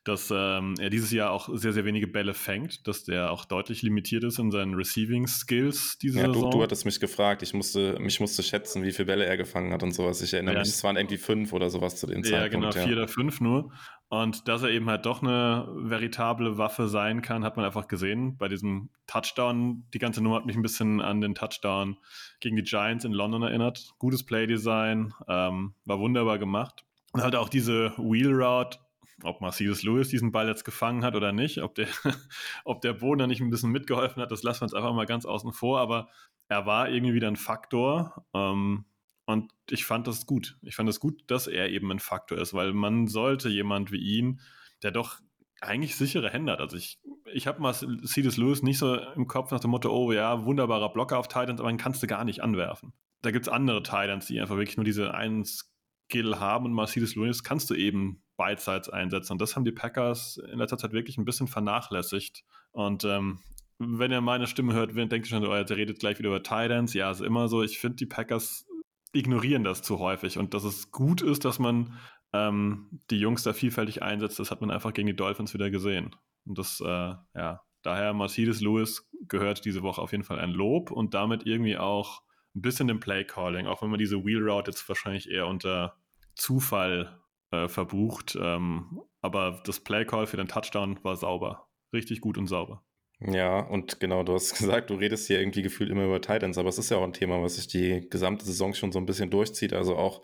dass 0.08 0.32
ähm, 0.34 0.74
er 0.80 0.90
dieses 0.90 1.12
Jahr 1.12 1.30
auch 1.30 1.48
sehr, 1.52 1.72
sehr 1.72 1.84
wenige 1.84 2.06
Bälle 2.06 2.34
fängt, 2.34 2.88
dass 2.88 3.04
der 3.04 3.30
auch 3.30 3.44
deutlich 3.44 3.82
limitiert 3.82 4.24
ist 4.24 4.38
in 4.38 4.50
seinen 4.50 4.74
Receiving 4.74 5.26
Skills 5.26 5.98
diese 5.98 6.20
ja, 6.20 6.26
Saison. 6.26 6.50
Du, 6.50 6.58
du 6.58 6.62
hattest 6.62 6.84
mich 6.86 6.98
gefragt, 6.98 7.42
ich 7.42 7.52
musste, 7.52 7.98
mich 8.00 8.18
musste 8.18 8.42
schätzen, 8.42 8.82
wie 8.82 8.92
viele 8.92 9.06
Bälle 9.06 9.26
er 9.26 9.36
gefangen 9.36 9.72
hat 9.72 9.82
und 9.82 9.92
sowas. 9.92 10.22
Ich 10.22 10.32
erinnere 10.32 10.54
ja. 10.54 10.60
mich, 10.60 10.70
es 10.70 10.82
waren 10.82 10.96
irgendwie 10.96 11.18
fünf 11.18 11.52
oder 11.52 11.68
sowas 11.68 11.96
zu 11.96 12.06
dem 12.06 12.24
ja, 12.24 12.30
Zeitpunkt. 12.30 12.52
Genau, 12.52 12.66
ja, 12.66 12.72
genau, 12.72 12.86
vier 12.86 12.96
oder 12.96 13.08
fünf 13.08 13.40
nur. 13.40 13.72
Und 14.08 14.48
dass 14.48 14.62
er 14.62 14.70
eben 14.70 14.88
halt 14.88 15.04
doch 15.04 15.22
eine 15.22 15.68
veritable 15.76 16.56
Waffe 16.56 16.88
sein 16.88 17.20
kann, 17.20 17.44
hat 17.44 17.56
man 17.56 17.66
einfach 17.66 17.88
gesehen. 17.88 18.38
Bei 18.38 18.48
diesem 18.48 18.88
Touchdown, 19.06 19.84
die 19.92 19.98
ganze 19.98 20.22
Nummer 20.22 20.36
hat 20.36 20.46
mich 20.46 20.56
ein 20.56 20.62
bisschen 20.62 21.02
an 21.02 21.20
den 21.20 21.34
Touchdown 21.34 21.98
gegen 22.40 22.56
die 22.56 22.62
Giants 22.62 23.04
in 23.04 23.12
London 23.12 23.42
erinnert. 23.42 23.92
Gutes 23.98 24.24
Playdesign, 24.24 25.12
ähm, 25.28 25.74
war 25.84 25.98
wunderbar 25.98 26.38
gemacht. 26.38 26.86
Und 27.12 27.22
halt 27.22 27.36
auch 27.36 27.50
diese 27.50 27.92
Wheel 27.98 28.32
Route, 28.32 28.78
ob 29.22 29.40
Marcellus 29.40 29.82
Lewis 29.82 30.08
diesen 30.08 30.32
Ball 30.32 30.48
jetzt 30.48 30.64
gefangen 30.64 31.04
hat 31.04 31.16
oder 31.16 31.32
nicht, 31.32 31.58
ob 31.58 31.74
der, 31.74 31.88
ob 32.64 32.80
der 32.80 32.94
Boden 32.94 33.20
da 33.20 33.26
nicht 33.26 33.40
ein 33.40 33.50
bisschen 33.50 33.70
mitgeholfen 33.70 34.22
hat, 34.22 34.30
das 34.30 34.42
lassen 34.42 34.60
wir 34.60 34.64
uns 34.64 34.74
einfach 34.74 34.94
mal 34.94 35.06
ganz 35.06 35.24
außen 35.26 35.52
vor. 35.52 35.80
Aber 35.80 36.08
er 36.48 36.66
war 36.66 36.88
irgendwie 36.88 37.14
wieder 37.14 37.28
ein 37.28 37.36
Faktor. 37.36 38.24
Ähm, 38.34 38.84
und 39.26 39.52
ich 39.68 39.84
fand 39.84 40.06
das 40.06 40.24
gut. 40.24 40.56
Ich 40.62 40.76
fand 40.76 40.88
das 40.88 41.00
gut, 41.00 41.22
dass 41.26 41.46
er 41.46 41.68
eben 41.68 41.90
ein 41.90 41.98
Faktor 41.98 42.38
ist, 42.38 42.54
weil 42.54 42.72
man 42.72 43.08
sollte 43.08 43.50
jemand 43.50 43.92
wie 43.92 43.98
ihn, 43.98 44.40
der 44.82 44.90
doch 44.90 45.20
eigentlich 45.60 45.96
sichere 45.96 46.30
Hände 46.30 46.52
hat. 46.52 46.60
Also 46.60 46.76
ich, 46.76 46.98
ich 47.32 47.46
habe 47.46 47.60
mal 47.60 47.74
C.D.S. 47.74 48.36
Lewis 48.36 48.62
nicht 48.62 48.78
so 48.78 48.96
im 48.96 49.26
Kopf 49.26 49.50
nach 49.50 49.60
dem 49.60 49.70
Motto, 49.70 49.90
oh 49.90 50.12
ja, 50.12 50.44
wunderbarer 50.44 50.92
Blocker 50.92 51.18
auf 51.18 51.28
Titans, 51.28 51.60
aber 51.60 51.68
den 51.68 51.78
kannst 51.78 52.02
du 52.02 52.06
gar 52.06 52.24
nicht 52.24 52.42
anwerfen. 52.42 52.94
Da 53.20 53.30
gibt 53.30 53.46
es 53.46 53.52
andere 53.52 53.82
Titans, 53.82 54.26
die 54.26 54.40
einfach 54.40 54.56
wirklich 54.56 54.76
nur 54.76 54.84
diese 54.84 55.12
einen 55.12 55.44
Skill 55.44 56.38
haben 56.38 56.66
und 56.66 56.72
Mercedes 56.72 57.16
Lewis 57.16 57.42
kannst 57.42 57.68
du 57.68 57.74
eben 57.74 58.22
beidseits 58.38 58.88
einsetzen. 58.88 59.32
Und 59.32 59.42
das 59.42 59.54
haben 59.54 59.64
die 59.64 59.72
Packers 59.72 60.38
in 60.50 60.58
letzter 60.58 60.78
Zeit 60.78 60.92
wirklich 60.92 61.18
ein 61.18 61.26
bisschen 61.26 61.48
vernachlässigt. 61.48 62.44
Und 62.70 63.04
ähm, 63.04 63.40
wenn 63.78 64.10
ihr 64.10 64.20
meine 64.20 64.46
Stimme 64.46 64.72
hört, 64.72 64.96
denkt 64.96 65.12
ihr 65.12 65.26
schon, 65.26 65.44
oh, 65.44 65.62
der 65.62 65.76
redet 65.76 65.98
gleich 65.98 66.18
wieder 66.18 66.30
über 66.30 66.42
Titans. 66.42 66.94
Ja, 66.94 67.10
ist 67.10 67.20
immer 67.20 67.48
so. 67.48 67.62
Ich 67.62 67.78
finde, 67.78 67.96
die 67.96 68.06
Packers 68.06 68.66
ignorieren 69.12 69.64
das 69.64 69.82
zu 69.82 69.98
häufig 69.98 70.38
und 70.38 70.54
dass 70.54 70.64
es 70.64 70.90
gut 70.90 71.22
ist, 71.22 71.44
dass 71.44 71.58
man 71.58 71.98
ähm, 72.32 73.00
die 73.10 73.18
Jungs 73.18 73.42
da 73.42 73.52
vielfältig 73.52 74.02
einsetzt, 74.02 74.38
das 74.38 74.50
hat 74.50 74.60
man 74.60 74.70
einfach 74.70 74.92
gegen 74.92 75.06
die 75.06 75.16
Dolphins 75.16 75.54
wieder 75.54 75.70
gesehen. 75.70 76.14
Und 76.46 76.58
das, 76.58 76.80
äh, 76.80 77.14
ja, 77.34 77.62
daher 77.82 78.12
Mercedes 78.12 78.60
Lewis 78.60 79.08
gehört 79.28 79.64
diese 79.64 79.82
Woche 79.82 80.00
auf 80.00 80.12
jeden 80.12 80.24
Fall 80.24 80.38
ein 80.38 80.50
Lob 80.50 80.90
und 80.90 81.14
damit 81.14 81.46
irgendwie 81.46 81.78
auch 81.78 82.22
ein 82.54 82.62
bisschen 82.62 82.88
dem 82.88 83.00
Play-Calling, 83.00 83.66
auch 83.66 83.82
wenn 83.82 83.90
man 83.90 83.98
diese 83.98 84.24
Wheel 84.24 84.46
Route 84.48 84.70
jetzt 84.70 84.88
wahrscheinlich 84.88 85.30
eher 85.30 85.46
unter 85.46 85.96
Zufall 86.34 87.17
äh, 87.50 87.68
verbucht. 87.68 88.36
Ähm, 88.40 89.00
aber 89.20 89.62
das 89.64 89.80
Play-Call 89.80 90.26
für 90.26 90.36
den 90.36 90.48
Touchdown 90.48 90.98
war 91.02 91.16
sauber. 91.16 91.68
Richtig 91.92 92.20
gut 92.20 92.38
und 92.38 92.46
sauber. 92.46 92.84
Ja, 93.20 93.60
und 93.60 93.98
genau, 94.00 94.22
du 94.22 94.34
hast 94.34 94.54
gesagt, 94.58 94.90
du 94.90 94.94
redest 94.94 95.26
hier 95.26 95.40
irgendwie 95.40 95.62
gefühlt 95.62 95.90
immer 95.90 96.04
über 96.04 96.20
Titans, 96.20 96.58
aber 96.58 96.68
es 96.68 96.78
ist 96.78 96.90
ja 96.90 96.98
auch 96.98 97.04
ein 97.04 97.12
Thema, 97.12 97.42
was 97.42 97.56
sich 97.56 97.66
die 97.66 98.08
gesamte 98.08 98.44
Saison 98.44 98.74
schon 98.74 98.92
so 98.92 98.98
ein 98.98 99.06
bisschen 99.06 99.30
durchzieht. 99.30 99.72
Also 99.72 99.96
auch 99.96 100.22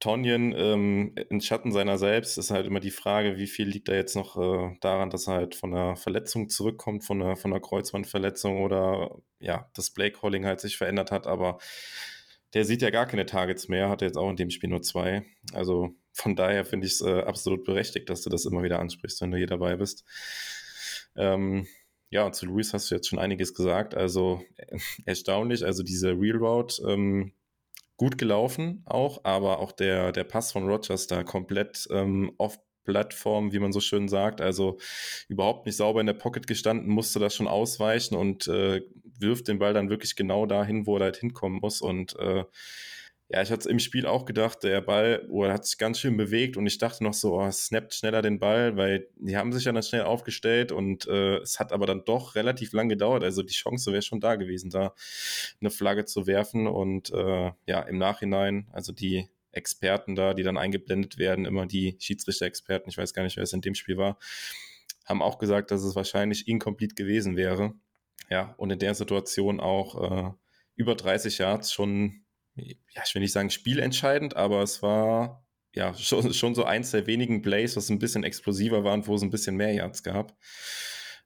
Tonjen 0.00 0.54
ähm, 0.56 1.14
in 1.28 1.42
Schatten 1.42 1.72
seiner 1.72 1.98
selbst 1.98 2.38
ist 2.38 2.50
halt 2.50 2.66
immer 2.66 2.80
die 2.80 2.90
Frage, 2.90 3.36
wie 3.36 3.46
viel 3.46 3.68
liegt 3.68 3.88
da 3.88 3.92
jetzt 3.92 4.16
noch 4.16 4.36
äh, 4.38 4.76
daran, 4.80 5.10
dass 5.10 5.26
er 5.26 5.34
halt 5.34 5.54
von 5.54 5.74
einer 5.74 5.94
Verletzung 5.94 6.48
zurückkommt, 6.48 7.04
von 7.04 7.20
einer, 7.20 7.36
von 7.36 7.52
einer 7.52 7.60
Kreuzbandverletzung 7.60 8.62
oder 8.62 9.18
ja, 9.40 9.70
das 9.74 9.90
Play-Calling 9.90 10.46
halt 10.46 10.60
sich 10.60 10.78
verändert 10.78 11.10
hat, 11.10 11.26
aber 11.26 11.58
der 12.54 12.64
sieht 12.64 12.82
ja 12.82 12.90
gar 12.90 13.06
keine 13.06 13.26
Targets 13.26 13.68
mehr, 13.68 13.88
hat 13.88 14.02
jetzt 14.02 14.16
auch 14.16 14.30
in 14.30 14.36
dem 14.36 14.50
Spiel 14.50 14.70
nur 14.70 14.82
zwei. 14.82 15.24
Also 15.52 15.94
von 16.12 16.36
daher 16.36 16.64
finde 16.64 16.86
ich 16.86 16.94
es 16.94 17.00
äh, 17.00 17.20
absolut 17.22 17.64
berechtigt, 17.64 18.10
dass 18.10 18.22
du 18.22 18.30
das 18.30 18.44
immer 18.44 18.62
wieder 18.62 18.80
ansprichst, 18.80 19.20
wenn 19.20 19.30
du 19.30 19.38
hier 19.38 19.46
dabei 19.46 19.76
bist. 19.76 20.04
Ähm, 21.16 21.66
ja, 22.10 22.32
zu 22.32 22.46
Luis 22.46 22.74
hast 22.74 22.90
du 22.90 22.96
jetzt 22.96 23.08
schon 23.08 23.20
einiges 23.20 23.54
gesagt. 23.54 23.94
Also 23.94 24.42
äh, 24.56 24.78
erstaunlich, 25.06 25.64
also 25.64 25.82
diese 25.82 26.10
Real 26.10 26.38
Route 26.38 26.82
ähm, 26.88 27.32
gut 27.96 28.18
gelaufen 28.18 28.82
auch, 28.86 29.24
aber 29.24 29.58
auch 29.60 29.72
der, 29.72 30.10
der 30.12 30.24
Pass 30.24 30.52
von 30.52 30.66
Rogers 30.66 31.06
da 31.06 31.22
komplett 31.22 31.86
ähm, 31.90 32.32
off 32.38 32.58
Plattform, 32.84 33.52
wie 33.52 33.58
man 33.58 33.72
so 33.72 33.80
schön 33.80 34.08
sagt, 34.08 34.40
also 34.40 34.78
überhaupt 35.28 35.66
nicht 35.66 35.76
sauber 35.76 36.00
in 36.00 36.06
der 36.06 36.14
Pocket 36.14 36.46
gestanden, 36.46 36.88
musste 36.90 37.18
das 37.18 37.34
schon 37.34 37.46
ausweichen 37.46 38.16
und 38.16 38.48
äh, 38.48 38.80
wirft 39.20 39.48
den 39.48 39.58
Ball 39.58 39.74
dann 39.74 39.90
wirklich 39.90 40.16
genau 40.16 40.46
dahin, 40.46 40.86
wo 40.86 40.96
er 40.96 41.04
halt 41.04 41.16
hinkommen 41.16 41.60
muss 41.60 41.80
und 41.80 42.16
äh, 42.18 42.44
ja, 43.32 43.42
ich 43.42 43.52
hatte 43.52 43.68
im 43.68 43.78
Spiel 43.78 44.06
auch 44.06 44.24
gedacht, 44.24 44.64
der 44.64 44.80
Ball, 44.80 45.24
oh, 45.30 45.46
hat 45.46 45.64
sich 45.64 45.78
ganz 45.78 46.00
schön 46.00 46.16
bewegt 46.16 46.56
und 46.56 46.66
ich 46.66 46.78
dachte 46.78 47.04
noch 47.04 47.14
so, 47.14 47.40
oh, 47.40 47.48
snappt 47.52 47.94
schneller 47.94 48.22
den 48.22 48.40
Ball, 48.40 48.76
weil 48.76 49.06
die 49.18 49.36
haben 49.36 49.52
sich 49.52 49.64
ja 49.66 49.72
dann 49.72 49.84
schnell 49.84 50.02
aufgestellt 50.02 50.72
und 50.72 51.06
äh, 51.06 51.36
es 51.36 51.60
hat 51.60 51.72
aber 51.72 51.86
dann 51.86 52.04
doch 52.04 52.34
relativ 52.34 52.72
lang 52.72 52.88
gedauert. 52.88 53.22
Also 53.22 53.44
die 53.44 53.54
Chance 53.54 53.92
wäre 53.92 54.02
schon 54.02 54.18
da 54.18 54.34
gewesen, 54.34 54.70
da 54.70 54.94
eine 55.60 55.70
Flagge 55.70 56.06
zu 56.06 56.26
werfen 56.26 56.66
und 56.66 57.12
äh, 57.12 57.52
ja, 57.66 57.82
im 57.82 57.98
Nachhinein, 57.98 58.66
also 58.72 58.92
die 58.92 59.28
Experten 59.52 60.16
da, 60.16 60.34
die 60.34 60.42
dann 60.42 60.58
eingeblendet 60.58 61.16
werden, 61.16 61.44
immer 61.44 61.66
die 61.66 61.96
Schiedsrichter-Experten, 62.00 62.90
ich 62.90 62.98
weiß 62.98 63.14
gar 63.14 63.22
nicht, 63.22 63.36
wer 63.36 63.44
es 63.44 63.52
in 63.52 63.60
dem 63.60 63.76
Spiel 63.76 63.96
war, 63.96 64.18
haben 65.04 65.22
auch 65.22 65.38
gesagt, 65.38 65.70
dass 65.70 65.84
es 65.84 65.94
wahrscheinlich 65.94 66.48
incomplete 66.48 66.96
gewesen 66.96 67.36
wäre. 67.36 67.74
Ja, 68.30 68.54
und 68.56 68.70
in 68.70 68.78
der 68.78 68.94
Situation 68.94 69.60
auch 69.60 70.10
äh, 70.10 70.30
über 70.76 70.94
30 70.94 71.38
Yards 71.38 71.72
schon 71.72 72.24
ja, 72.54 73.02
ich 73.06 73.14
will 73.14 73.22
nicht 73.22 73.32
sagen 73.32 73.50
spielentscheidend, 73.50 74.36
aber 74.36 74.62
es 74.62 74.82
war 74.82 75.44
ja 75.74 75.94
schon, 75.98 76.32
schon 76.32 76.54
so 76.54 76.64
eins 76.64 76.90
der 76.90 77.06
wenigen 77.06 77.42
Plays, 77.42 77.76
was 77.76 77.90
ein 77.90 77.98
bisschen 77.98 78.24
explosiver 78.24 78.84
war 78.84 78.94
und 78.94 79.06
wo 79.06 79.14
es 79.14 79.22
ein 79.22 79.30
bisschen 79.30 79.56
mehr 79.56 79.72
Yards 79.72 80.02
gab. 80.02 80.36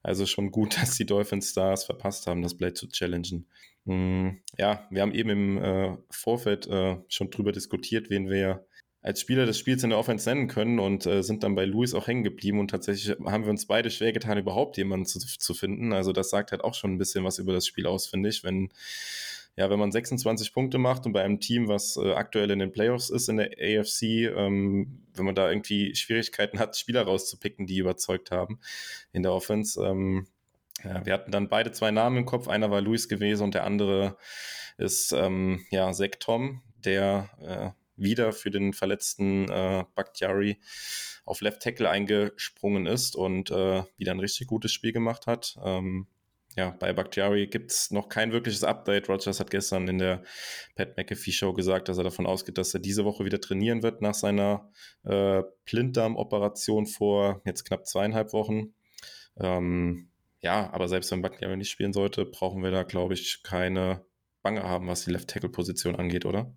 Also 0.03 0.27
schon 0.27 0.51
gut, 0.51 0.77
dass 0.81 0.97
die 0.97 1.07
Dolphins 1.07 1.51
Stars 1.51 1.85
verpasst 1.85 2.27
haben, 2.27 2.43
das 2.43 2.57
Play 2.57 2.73
zu 2.73 2.89
challengen. 2.89 3.49
Hm, 3.87 4.43
ja, 4.59 4.87
wir 4.91 5.03
haben 5.03 5.13
eben 5.15 5.31
im 5.31 5.59
äh, 5.59 5.97
Vorfeld 6.11 6.67
äh, 6.67 6.97
schon 7.09 7.31
drüber 7.31 7.53
diskutiert, 7.53 8.11
wen 8.11 8.31
wir 8.31 8.67
als 9.05 9.21
Spieler 9.21 9.45
des 9.45 9.59
Spiels 9.59 9.83
in 9.85 9.91
der 9.91 9.99
Offense 9.99 10.27
nennen 10.29 10.49
können 10.49 10.81
und 10.81 11.05
äh, 11.05 11.23
sind 11.23 11.43
dann 11.43 11.55
bei 11.55 11.67
Luis 11.67 11.93
auch 11.93 12.07
hängen 12.07 12.25
geblieben 12.25 12.59
und 12.59 12.71
tatsächlich 12.71 13.15
haben 13.27 13.45
wir 13.45 13.51
uns 13.51 13.67
beide 13.67 13.91
schwer 13.91 14.15
getan, 14.15 14.39
überhaupt 14.39 14.79
jemanden 14.79 15.05
zu, 15.05 15.19
zu 15.19 15.53
finden. 15.53 15.93
Also 15.93 16.13
das 16.13 16.31
sagt 16.31 16.53
halt 16.53 16.65
auch 16.65 16.73
schon 16.73 16.95
ein 16.95 16.99
bisschen 16.99 17.23
was 17.23 17.39
über 17.39 17.53
das 17.53 17.67
Spiel 17.67 17.87
aus, 17.87 18.07
finde 18.07 18.31
ich, 18.31 18.43
wenn 18.45 18.71
ja, 19.57 19.71
wenn 19.71 19.79
man 19.79 19.93
26 19.93 20.53
Punkte 20.53 20.79
macht 20.79 21.07
und 21.07 21.13
bei 21.13 21.23
einem 21.23 21.39
Team, 21.39 21.69
was 21.69 21.97
äh, 21.97 22.13
aktuell 22.15 22.51
in 22.51 22.59
den 22.59 22.73
Playoffs 22.73 23.11
ist 23.11 23.29
in 23.29 23.37
der 23.37 23.51
AFC, 23.51 24.03
ähm, 24.35 25.03
wenn 25.15 25.27
man 25.27 25.35
da 25.35 25.49
irgendwie 25.49 25.95
Schwierigkeiten 25.95 26.59
hat, 26.59 26.77
Spieler 26.77 27.03
rauszupicken, 27.03 27.67
die 27.67 27.79
überzeugt 27.79 28.31
haben 28.31 28.59
in 29.13 29.23
der 29.23 29.33
Offense. 29.33 29.81
Ähm, 29.85 30.27
ja, 30.83 31.05
wir 31.07 31.13
hatten 31.13 31.31
dann 31.31 31.49
beide 31.49 31.71
zwei 31.73 31.91
Namen 31.91 32.17
im 32.17 32.25
Kopf. 32.25 32.49
Einer 32.49 32.71
war 32.71 32.81
Luis 32.81 33.09
gewesen 33.09 33.45
und 33.45 33.55
der 33.55 33.65
andere 33.65 34.17
ist 34.77 35.13
ähm, 35.13 35.65
ja 35.71 35.93
Zach 35.93 36.17
Tom, 36.19 36.63
der 36.85 37.29
äh, 37.41 37.84
wieder 37.97 38.33
für 38.33 38.51
den 38.51 38.73
verletzten 38.73 39.49
äh, 39.51 39.85
Bakhtiari 39.95 40.61
auf 41.25 41.41
Left 41.41 41.63
Tackle 41.63 41.89
eingesprungen 41.89 42.87
ist 42.87 43.17
und 43.17 43.51
äh, 43.51 43.83
wieder 43.97 44.13
ein 44.13 44.21
richtig 44.21 44.47
gutes 44.47 44.73
Spiel 44.73 44.93
gemacht 44.93 45.27
hat. 45.27 45.57
Ähm, 45.65 46.07
ja, 46.57 46.71
bei 46.71 46.93
Bakhtiari 46.93 47.49
gibt 47.49 47.73
es 47.73 47.91
noch 47.91 48.09
kein 48.09 48.31
wirkliches 48.31 48.63
Update. 48.63 49.09
Rogers 49.09 49.41
hat 49.41 49.51
gestern 49.51 49.89
in 49.89 49.99
der 49.99 50.23
Pat 50.77 50.97
McAfee 50.97 51.33
Show 51.33 51.53
gesagt, 51.53 51.89
dass 51.89 51.99
er 51.99 52.05
davon 52.05 52.27
ausgeht, 52.27 52.59
dass 52.59 52.75
er 52.75 52.81
diese 52.81 53.05
Woche 53.05 53.25
wieder 53.25 53.41
trainieren 53.41 53.83
wird 53.83 54.03
nach 54.03 54.15
seiner 54.15 54.71
äh, 55.03 55.43
Blinddarm-Operation 55.65 56.87
vor 56.87 57.43
jetzt 57.45 57.65
knapp 57.65 57.87
zweieinhalb 57.87 58.33
Wochen. 58.33 58.75
Ähm, 59.37 60.11
ja, 60.41 60.71
aber 60.73 60.87
selbst 60.87 61.11
wenn 61.11 61.23
Bakhtiari 61.23 61.57
nicht 61.57 61.71
spielen 61.71 61.93
sollte, 61.93 62.25
brauchen 62.25 62.63
wir 62.63 62.71
da, 62.71 62.85
glaube 62.85 63.15
ich, 63.15 63.43
keine 63.43 64.05
Bange 64.43 64.63
haben, 64.63 64.87
was 64.87 65.05
die 65.05 65.11
Left-Tackle-Position 65.11 65.97
angeht, 65.97 66.25
oder? 66.25 66.55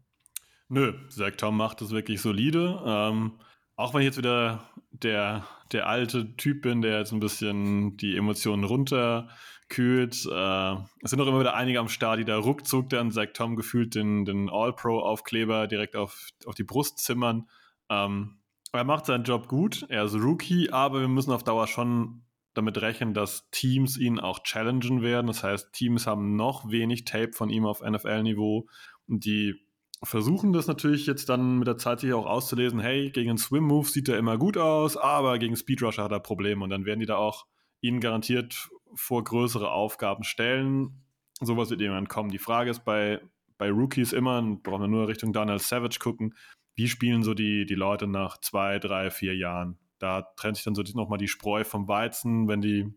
Nö, 0.69 0.93
Zach 1.09 1.35
Tom 1.37 1.57
macht 1.57 1.81
es 1.81 1.91
wirklich 1.91 2.21
solide. 2.21 2.81
Ähm, 2.85 3.39
auch 3.77 3.93
wenn 3.93 4.01
ich 4.01 4.07
jetzt 4.07 4.17
wieder 4.17 4.69
der, 4.91 5.45
der 5.71 5.87
alte 5.87 6.35
Typ 6.35 6.63
bin, 6.63 6.81
der 6.81 6.99
jetzt 6.99 7.13
ein 7.13 7.19
bisschen 7.19 7.95
die 7.97 8.17
Emotionen 8.17 8.63
runterkühlt. 8.63 10.25
Äh, 10.25 10.73
es 11.03 11.09
sind 11.09 11.21
auch 11.21 11.27
immer 11.27 11.39
wieder 11.39 11.55
einige 11.55 11.79
am 11.79 11.87
Start, 11.87 12.19
die 12.19 12.25
da 12.25 12.37
ruckzuck 12.37 12.89
dann 12.89 13.11
Zach 13.11 13.29
Tom 13.33 13.55
gefühlt 13.55 13.95
den, 13.95 14.25
den 14.25 14.49
All-Pro-Aufkleber 14.49 15.67
direkt 15.67 15.95
auf, 15.95 16.29
auf 16.45 16.55
die 16.55 16.63
Brust 16.63 16.99
zimmern. 16.99 17.47
Ähm, 17.89 18.39
er 18.73 18.83
macht 18.83 19.05
seinen 19.05 19.23
Job 19.23 19.47
gut, 19.47 19.85
er 19.87 20.03
ist 20.03 20.15
Rookie, 20.15 20.69
aber 20.71 20.99
wir 20.99 21.07
müssen 21.07 21.31
auf 21.31 21.43
Dauer 21.43 21.67
schon 21.67 22.23
damit 22.53 22.81
rechnen, 22.81 23.13
dass 23.13 23.49
Teams 23.51 23.97
ihn 23.97 24.19
auch 24.19 24.43
challengen 24.43 25.01
werden. 25.01 25.27
Das 25.27 25.43
heißt, 25.43 25.71
Teams 25.71 26.07
haben 26.07 26.35
noch 26.35 26.69
wenig 26.69 27.05
Tape 27.05 27.31
von 27.31 27.49
ihm 27.49 27.65
auf 27.65 27.81
NFL-Niveau 27.81 28.67
und 29.07 29.23
die 29.23 29.66
versuchen 30.03 30.53
das 30.53 30.67
natürlich 30.67 31.07
jetzt 31.07 31.29
dann 31.29 31.57
mit 31.59 31.67
der 31.67 31.77
Zeit 31.77 31.99
sich 31.99 32.13
auch 32.13 32.25
auszulesen, 32.25 32.79
hey, 32.79 33.09
gegen 33.09 33.29
einen 33.29 33.37
Swim-Move 33.37 33.87
sieht 33.87 34.09
er 34.09 34.17
immer 34.17 34.37
gut 34.37 34.57
aus, 34.57 34.95
aber 34.95 35.39
gegen 35.39 35.55
Speedrusher 35.55 36.03
hat 36.03 36.11
er 36.11 36.19
Probleme 36.19 36.63
und 36.63 36.69
dann 36.69 36.85
werden 36.85 36.99
die 36.99 37.05
da 37.05 37.17
auch 37.17 37.45
ihn 37.81 37.99
garantiert 37.99 38.69
vor 38.93 39.23
größere 39.23 39.71
Aufgaben 39.71 40.23
stellen. 40.23 41.03
Sowas 41.39 41.69
wird 41.69 41.81
irgendwann 41.81 42.07
kommen. 42.07 42.29
Die 42.29 42.37
Frage 42.37 42.71
ist 42.71 42.83
bei, 42.85 43.21
bei 43.57 43.69
Rookies 43.69 44.13
immer, 44.13 44.41
brauchen 44.41 44.81
wir 44.81 44.87
nur 44.87 45.07
Richtung 45.07 45.33
Donald 45.33 45.61
Savage 45.61 45.99
gucken, 45.99 46.35
wie 46.75 46.87
spielen 46.87 47.23
so 47.23 47.33
die, 47.33 47.65
die 47.65 47.75
Leute 47.75 48.07
nach 48.07 48.37
zwei, 48.39 48.77
drei, 48.77 49.09
vier 49.09 49.35
Jahren? 49.35 49.79
Da 49.99 50.21
trennt 50.35 50.57
sich 50.57 50.63
dann 50.63 50.75
so 50.75 50.83
nochmal 50.93 51.17
die 51.17 51.27
Spreu 51.27 51.63
vom 51.63 51.87
Weizen, 51.87 52.47
wenn 52.47 52.61
die, 52.61 52.93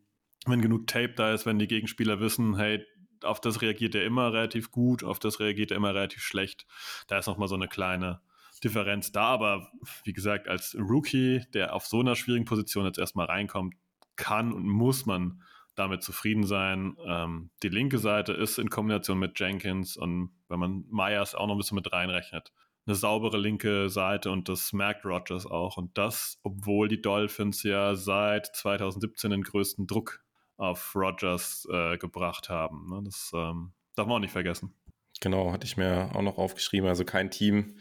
wenn 0.47 0.61
genug 0.61 0.87
Tape 0.87 1.15
da 1.15 1.33
ist, 1.33 1.47
wenn 1.47 1.59
die 1.59 1.67
Gegenspieler 1.67 2.21
wissen, 2.21 2.57
hey, 2.57 2.85
auf 3.25 3.41
das 3.41 3.63
reagiert 3.63 3.95
er 3.95 4.05
immer 4.05 4.33
relativ 4.33 4.71
gut, 4.71 5.05
auf 5.05 5.19
das 5.19 5.41
reagiert 5.41 5.71
er 5.71 5.77
immer 5.77 5.95
relativ 5.95 6.23
schlecht. 6.23 6.67
Da 7.09 7.19
ist 7.19 7.27
nochmal 7.27 7.49
so 7.49 7.55
eine 7.55 7.69
kleine 7.69 8.21
Differenz 8.63 9.13
da, 9.13 9.25
aber 9.25 9.71
wie 10.05 10.13
gesagt, 10.13 10.49
als 10.49 10.77
Rookie, 10.79 11.45
der 11.55 11.75
auf 11.75 11.87
so 11.87 12.01
einer 12.01 12.17
schwierigen 12.17 12.45
Position 12.45 12.85
jetzt 12.85 12.99
erstmal 12.99 13.27
reinkommt, 13.27 13.75
kann 14.17 14.53
und 14.53 14.69
muss 14.69 15.07
man 15.07 15.43
damit 15.75 16.03
zufrieden 16.03 16.45
sein. 16.45 16.97
Ähm, 17.07 17.51
die 17.63 17.69
linke 17.69 17.99
Seite 17.99 18.33
ist 18.33 18.59
in 18.59 18.69
Kombination 18.69 19.19
mit 19.19 19.39
Jenkins 19.41 19.97
und 19.97 20.31
wenn 20.49 20.59
man 20.59 20.85
Myers 20.91 21.35
auch 21.35 21.47
noch 21.47 21.55
ein 21.55 21.59
bisschen 21.59 21.77
mit 21.77 21.91
reinrechnet, 21.91 22.53
eine 22.87 22.97
saubere 22.97 23.39
linke 23.39 23.89
Seite 23.89 24.31
und 24.31 24.49
das 24.49 24.73
merkt 24.73 25.05
Rogers 25.05 25.47
auch. 25.47 25.77
Und 25.77 25.97
das, 25.97 26.39
obwohl 26.43 26.89
die 26.89 27.01
Dolphins 27.01 27.63
ja 27.63 27.95
seit 27.95 28.47
2017 28.55 29.31
den 29.31 29.43
größten 29.43 29.87
Druck 29.87 30.21
auf 30.61 30.95
Rogers 30.95 31.67
äh, 31.73 31.97
gebracht 31.97 32.49
haben. 32.49 32.87
Ne? 32.91 33.03
Das 33.05 33.33
ähm, 33.35 33.73
darf 33.97 34.07
man 34.07 34.17
auch 34.17 34.21
nicht 34.21 34.33
vergessen. 34.33 34.75
Genau, 35.21 35.53
hatte 35.53 35.67
ich 35.67 35.77
mir 35.77 36.11
auch 36.15 36.23
noch 36.23 36.39
aufgeschrieben. 36.39 36.89
Also 36.89 37.05
kein 37.05 37.31
Team 37.31 37.79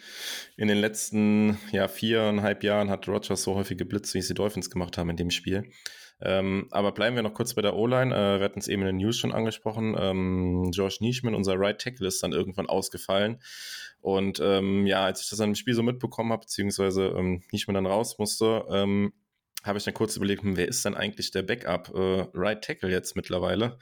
in 0.58 0.68
den 0.68 0.78
letzten 0.78 1.58
ja, 1.72 1.88
viereinhalb 1.88 2.64
Jahren 2.64 2.90
hat 2.90 3.08
Rogers 3.08 3.44
so 3.44 3.56
häufig 3.56 3.78
geblitzt, 3.78 4.14
wie 4.14 4.20
es 4.20 4.28
die 4.28 4.34
Dolphins 4.34 4.70
gemacht 4.70 4.98
haben 4.98 5.10
in 5.10 5.18
dem 5.18 5.32
Spiel. 5.32 5.72
Ähm, 6.22 6.68
aber 6.72 6.92
bleiben 6.92 7.16
wir 7.16 7.24
noch 7.24 7.34
kurz 7.34 7.54
bei 7.54 7.62
der 7.62 7.76
O-Line. 7.76 8.14
Äh, 8.14 8.40
wir 8.40 8.46
hatten 8.46 8.60
es 8.60 8.68
eben 8.68 8.82
in 8.82 8.88
den 8.88 8.98
News 8.98 9.18
schon 9.18 9.32
angesprochen. 9.32 9.96
Ähm, 9.98 10.72
Josh 10.74 11.00
Nischman, 11.00 11.36
unser 11.36 11.58
Right 11.58 11.80
Tackle, 11.80 12.08
ist 12.08 12.22
dann 12.22 12.34
irgendwann 12.34 12.68
ausgefallen. 12.68 13.42
Und 14.02 14.40
ähm, 14.42 14.86
ja, 14.86 15.06
als 15.06 15.22
ich 15.22 15.30
das 15.30 15.40
an 15.40 15.52
dem 15.52 15.56
Spiel 15.56 15.76
so 15.76 15.84
mitbekommen 15.84 16.32
habe, 16.34 16.42
beziehungsweise 16.42 17.08
ähm, 17.18 17.42
Nischman 17.52 17.76
dann 17.76 17.86
raus 17.86 18.18
musste, 18.18 18.66
ähm, 18.70 19.14
habe 19.64 19.78
ich 19.78 19.84
dann 19.84 19.94
kurz 19.94 20.16
überlegt, 20.16 20.44
hm, 20.44 20.58
wer 20.58 20.68
ist 20.68 20.86
denn 20.86 20.96
eigentlich 20.96 21.32
der 21.32 21.44
Backup? 21.44 21.92
Äh, 21.94 22.28
right 22.34 22.64
Tackle 22.64 22.90
jetzt 22.90 23.16
mittlerweile. 23.16 23.78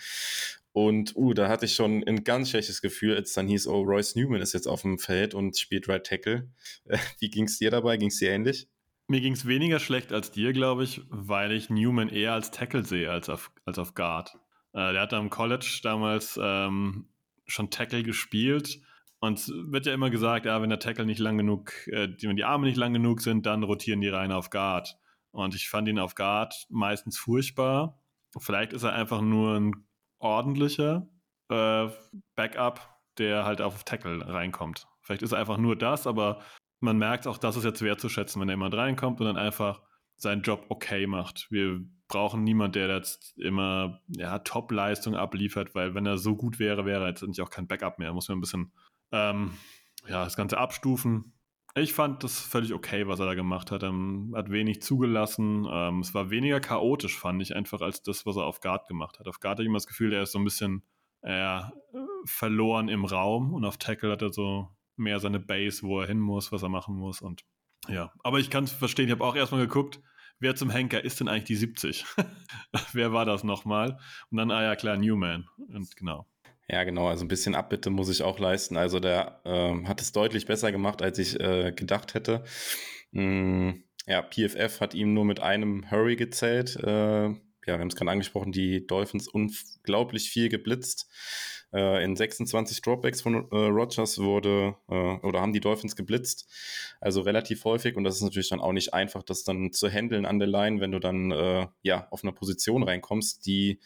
Und 0.71 1.15
uh, 1.15 1.33
da 1.33 1.49
hatte 1.49 1.65
ich 1.65 1.73
schon 1.73 2.03
ein 2.07 2.23
ganz 2.23 2.51
schlechtes 2.51 2.81
Gefühl, 2.81 3.15
als 3.15 3.33
dann 3.33 3.47
hieß, 3.47 3.67
oh, 3.67 3.81
Royce 3.81 4.15
Newman 4.15 4.41
ist 4.41 4.53
jetzt 4.53 4.67
auf 4.67 4.83
dem 4.83 4.99
Feld 4.99 5.33
und 5.33 5.57
spielt 5.57 5.87
Right 5.89 6.05
Tackle. 6.05 6.51
Wie 7.19 7.29
ging 7.29 7.45
es 7.45 7.57
dir 7.57 7.71
dabei? 7.71 7.97
Ging 7.97 8.09
es 8.09 8.19
dir 8.19 8.29
ähnlich? 8.29 8.67
Mir 9.07 9.21
ging 9.21 9.33
es 9.33 9.47
weniger 9.47 9.79
schlecht 9.79 10.11
als 10.11 10.31
dir, 10.31 10.53
glaube 10.53 10.83
ich, 10.83 11.01
weil 11.09 11.51
ich 11.53 11.69
Newman 11.69 12.09
eher 12.09 12.33
als 12.33 12.51
Tackle 12.51 12.83
sehe 12.83 13.09
als 13.09 13.29
auf, 13.29 13.51
als 13.65 13.79
auf 13.79 13.95
Guard. 13.95 14.35
Äh, 14.73 14.93
der 14.93 15.01
hat 15.01 15.13
am 15.13 15.31
College 15.31 15.79
damals 15.81 16.39
ähm, 16.39 17.07
schon 17.47 17.71
Tackle 17.71 18.03
gespielt. 18.03 18.79
Und 19.19 19.39
es 19.39 19.51
wird 19.51 19.87
ja 19.87 19.93
immer 19.95 20.11
gesagt, 20.11 20.45
ja, 20.45 20.61
wenn 20.61 20.69
der 20.69 20.77
Tackle 20.77 21.05
nicht 21.07 21.19
lang 21.19 21.37
genug, 21.37 21.87
äh, 21.87 22.09
wenn 22.21 22.35
die 22.35 22.43
Arme 22.43 22.67
nicht 22.67 22.77
lang 22.77 22.93
genug 22.93 23.21
sind, 23.21 23.45
dann 23.47 23.63
rotieren 23.63 24.01
die 24.01 24.09
rein 24.09 24.31
auf 24.31 24.51
Guard. 24.51 24.97
Und 25.37 25.53
ich 25.53 25.69
fand 25.69 25.87
ihn 25.87 25.99
auf 25.99 26.15
Guard 26.15 26.65
meistens 26.69 27.17
furchtbar. 27.19 28.01
Vielleicht 28.39 28.73
ist 28.73 28.81
er 28.81 28.93
einfach 28.93 29.21
nur 29.21 29.55
ein 29.55 29.87
ordentlicher 30.17 31.07
äh, 31.49 31.89
Backup, 32.35 32.97
der 33.19 33.45
halt 33.45 33.61
auf 33.61 33.83
Tackle 33.83 34.27
reinkommt. 34.27 34.87
Vielleicht 35.01 35.21
ist 35.21 35.33
er 35.33 35.37
einfach 35.37 35.57
nur 35.57 35.75
das, 35.75 36.07
aber 36.07 36.41
man 36.79 36.97
merkt 36.97 37.27
auch, 37.27 37.37
das 37.37 37.55
ist 37.55 37.65
jetzt 37.65 37.83
wertzuschätzen, 37.83 38.41
wenn 38.41 38.49
er 38.49 38.53
jemand 38.53 38.73
reinkommt 38.73 39.19
und 39.19 39.27
dann 39.27 39.37
einfach 39.37 39.83
seinen 40.15 40.41
Job 40.41 40.65
okay 40.69 41.05
macht. 41.05 41.45
Wir 41.51 41.81
brauchen 42.07 42.43
niemanden, 42.43 42.73
der 42.73 42.87
jetzt 42.95 43.37
immer 43.37 44.01
ja, 44.07 44.39
Top-Leistung 44.39 45.15
abliefert, 45.15 45.75
weil 45.75 45.93
wenn 45.93 46.07
er 46.07 46.17
so 46.17 46.35
gut 46.35 46.57
wäre, 46.57 46.85
wäre 46.85 47.03
er 47.03 47.09
jetzt 47.09 47.21
nicht 47.21 47.41
auch 47.41 47.51
kein 47.51 47.67
Backup 47.67 47.99
mehr. 47.99 48.11
Muss 48.11 48.27
man 48.27 48.39
ein 48.39 48.41
bisschen 48.41 48.71
ähm, 49.11 49.55
ja, 50.07 50.23
das 50.23 50.35
Ganze 50.35 50.57
abstufen. 50.57 51.36
Ich 51.77 51.93
fand 51.93 52.23
das 52.23 52.39
völlig 52.39 52.73
okay, 52.73 53.07
was 53.07 53.19
er 53.19 53.27
da 53.27 53.33
gemacht 53.35 53.71
hat. 53.71 53.83
Er 53.83 53.93
hat 54.35 54.49
wenig 54.49 54.81
zugelassen. 54.81 55.67
Ähm, 55.69 55.99
es 55.99 56.13
war 56.13 56.29
weniger 56.29 56.59
chaotisch, 56.59 57.17
fand 57.17 57.41
ich, 57.41 57.55
einfach 57.55 57.81
als 57.81 58.01
das, 58.01 58.25
was 58.25 58.35
er 58.35 58.45
auf 58.45 58.61
Guard 58.61 58.87
gemacht 58.87 59.19
hat. 59.19 59.27
Auf 59.27 59.39
Guard 59.39 59.53
hatte 59.53 59.63
ich 59.63 59.67
immer 59.67 59.77
das 59.77 59.87
Gefühl, 59.87 60.13
er 60.13 60.23
ist 60.23 60.31
so 60.31 60.39
ein 60.39 60.43
bisschen 60.43 60.83
äh, 61.21 61.61
verloren 62.25 62.89
im 62.89 63.05
Raum 63.05 63.53
und 63.53 63.65
auf 63.65 63.77
Tackle 63.77 64.11
hat 64.11 64.21
er 64.21 64.33
so 64.33 64.69
mehr 64.95 65.19
seine 65.19 65.39
Base, 65.39 65.83
wo 65.83 66.01
er 66.01 66.07
hin 66.07 66.19
muss, 66.19 66.51
was 66.51 66.63
er 66.63 66.69
machen 66.69 66.95
muss. 66.95 67.21
Und 67.21 67.43
ja, 67.87 68.11
aber 68.23 68.39
ich 68.39 68.49
kann 68.49 68.63
es 68.63 68.71
verstehen. 68.71 69.05
Ich 69.05 69.11
habe 69.11 69.23
auch 69.23 69.35
erstmal 69.35 69.61
geguckt, 69.61 70.01
wer 70.39 70.55
zum 70.55 70.69
Henker 70.69 71.03
ist 71.03 71.19
denn 71.19 71.27
eigentlich 71.27 71.45
die 71.45 71.55
70? 71.55 72.05
wer 72.93 73.13
war 73.13 73.25
das 73.25 73.43
nochmal? 73.43 73.99
Und 74.31 74.37
dann, 74.37 74.51
ah 74.51 74.63
ja, 74.63 74.75
klar, 74.75 74.97
Newman. 74.97 75.47
Und 75.57 75.95
genau. 75.95 76.27
Ja, 76.69 76.83
genau. 76.83 77.07
Also 77.07 77.23
ein 77.23 77.29
bisschen 77.29 77.55
Abbitte 77.55 77.89
muss 77.89 78.09
ich 78.09 78.23
auch 78.23 78.39
leisten. 78.39 78.75
Also 78.75 78.99
der 78.99 79.41
äh, 79.45 79.85
hat 79.85 80.01
es 80.01 80.11
deutlich 80.11 80.45
besser 80.45 80.71
gemacht, 80.71 81.01
als 81.01 81.17
ich 81.17 81.39
äh, 81.39 81.71
gedacht 81.71 82.13
hätte. 82.13 82.43
Mm, 83.11 83.71
ja, 84.05 84.21
PFF 84.21 84.81
hat 84.81 84.93
ihm 84.93 85.13
nur 85.13 85.25
mit 85.25 85.39
einem 85.39 85.89
Hurry 85.89 86.17
gezählt. 86.17 86.75
Äh, 86.83 87.29
ja, 87.67 87.73
wir 87.75 87.79
haben 87.79 87.87
es 87.87 87.95
gerade 87.95 88.11
angesprochen, 88.11 88.51
die 88.51 88.85
Dolphins 88.85 89.27
unglaublich 89.27 90.29
viel 90.29 90.49
geblitzt. 90.49 91.09
Äh, 91.73 92.03
in 92.03 92.15
26 92.15 92.81
Dropbacks 92.81 93.21
von 93.21 93.49
äh, 93.51 93.55
Rogers 93.55 94.19
wurde 94.19 94.75
äh, 94.89 94.93
oder 94.93 95.41
haben 95.41 95.53
die 95.53 95.59
Dolphins 95.59 95.95
geblitzt. 95.95 96.49
Also 97.01 97.21
relativ 97.21 97.63
häufig 97.65 97.95
und 97.95 98.03
das 98.03 98.15
ist 98.15 98.21
natürlich 98.23 98.49
dann 98.49 98.61
auch 98.61 98.71
nicht 98.71 98.93
einfach, 98.93 99.23
das 99.23 99.43
dann 99.43 99.71
zu 99.73 99.89
handeln 99.89 100.25
an 100.25 100.39
der 100.39 100.47
Line, 100.47 100.79
wenn 100.79 100.91
du 100.91 100.99
dann 100.99 101.31
äh, 101.31 101.67
ja 101.81 102.07
auf 102.09 102.23
einer 102.23 102.31
Position 102.31 102.83
reinkommst, 102.83 103.45
die 103.45 103.79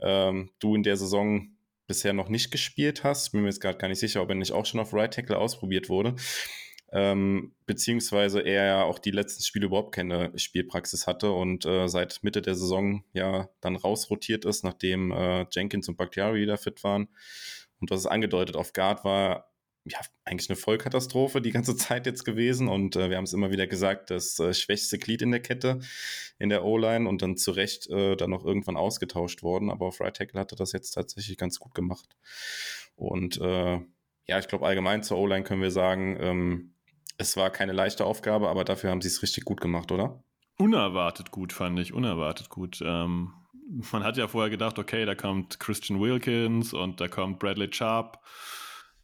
ähm, 0.00 0.50
du 0.60 0.76
in 0.76 0.84
der 0.84 0.96
Saison 0.96 1.48
bisher 1.90 2.12
noch 2.12 2.28
nicht 2.28 2.52
gespielt 2.52 3.02
hast. 3.02 3.32
Bin 3.32 3.40
mir 3.40 3.48
jetzt 3.48 3.60
gerade 3.60 3.76
gar 3.76 3.88
nicht 3.88 3.98
sicher, 3.98 4.22
ob 4.22 4.28
er 4.28 4.36
nicht 4.36 4.52
auch 4.52 4.64
schon 4.64 4.78
auf 4.78 4.94
Right 4.94 5.12
Tackle 5.12 5.36
ausprobiert 5.36 5.88
wurde. 5.88 6.14
Ähm, 6.92 7.52
beziehungsweise 7.66 8.40
er 8.40 8.64
ja 8.64 8.82
auch 8.84 9.00
die 9.00 9.10
letzten 9.10 9.42
Spiele 9.42 9.66
überhaupt 9.66 9.92
keine 9.92 10.32
Spielpraxis 10.38 11.08
hatte 11.08 11.32
und 11.32 11.66
äh, 11.66 11.88
seit 11.88 12.22
Mitte 12.22 12.42
der 12.42 12.54
Saison 12.54 13.02
ja 13.12 13.48
dann 13.60 13.74
rausrotiert 13.74 14.44
ist, 14.44 14.62
nachdem 14.62 15.10
äh, 15.10 15.46
Jenkins 15.50 15.88
und 15.88 15.96
Bakhtiari 15.96 16.40
wieder 16.40 16.58
fit 16.58 16.84
waren. 16.84 17.08
Und 17.80 17.90
das 17.90 18.00
ist 18.00 18.06
angedeutet, 18.06 18.56
auf 18.56 18.72
Guard 18.72 19.04
war 19.04 19.49
ja, 19.84 19.98
eigentlich 20.24 20.50
eine 20.50 20.56
Vollkatastrophe 20.56 21.40
die 21.40 21.52
ganze 21.52 21.76
Zeit 21.76 22.06
jetzt 22.06 22.24
gewesen. 22.24 22.68
Und 22.68 22.96
äh, 22.96 23.10
wir 23.10 23.16
haben 23.16 23.24
es 23.24 23.32
immer 23.32 23.50
wieder 23.50 23.66
gesagt, 23.66 24.10
das 24.10 24.38
äh, 24.38 24.52
schwächste 24.54 24.98
Glied 24.98 25.22
in 25.22 25.30
der 25.30 25.40
Kette 25.40 25.80
in 26.38 26.48
der 26.48 26.64
O-Line 26.64 27.08
und 27.08 27.22
dann 27.22 27.36
zu 27.36 27.50
Recht 27.52 27.88
äh, 27.88 28.16
dann 28.16 28.30
noch 28.30 28.44
irgendwann 28.44 28.76
ausgetauscht 28.76 29.42
worden, 29.42 29.70
aber 29.70 29.86
auf 29.86 30.00
Right 30.00 30.16
Tackle 30.16 30.40
hat 30.40 30.52
er 30.52 30.56
das 30.56 30.72
jetzt 30.72 30.92
tatsächlich 30.92 31.36
ganz 31.36 31.58
gut 31.58 31.74
gemacht. 31.74 32.16
Und 32.96 33.40
äh, 33.40 33.80
ja, 34.26 34.38
ich 34.38 34.48
glaube 34.48 34.66
allgemein 34.66 35.02
zur 35.02 35.18
O-Line 35.18 35.44
können 35.44 35.62
wir 35.62 35.70
sagen, 35.70 36.16
ähm, 36.20 36.74
es 37.18 37.36
war 37.36 37.50
keine 37.50 37.72
leichte 37.72 38.06
Aufgabe, 38.06 38.48
aber 38.48 38.64
dafür 38.64 38.90
haben 38.90 39.02
sie 39.02 39.08
es 39.08 39.22
richtig 39.22 39.44
gut 39.44 39.60
gemacht, 39.60 39.92
oder? 39.92 40.22
Unerwartet 40.56 41.30
gut, 41.30 41.52
fand 41.52 41.78
ich, 41.78 41.92
unerwartet 41.92 42.48
gut. 42.48 42.80
Ähm, 42.82 43.32
man 43.92 44.04
hat 44.04 44.16
ja 44.16 44.28
vorher 44.28 44.50
gedacht, 44.50 44.78
okay, 44.78 45.04
da 45.04 45.14
kommt 45.14 45.60
Christian 45.60 46.00
Wilkins 46.00 46.72
und 46.72 47.00
da 47.00 47.08
kommt 47.08 47.38
Bradley 47.38 47.68
Sharp 47.72 48.18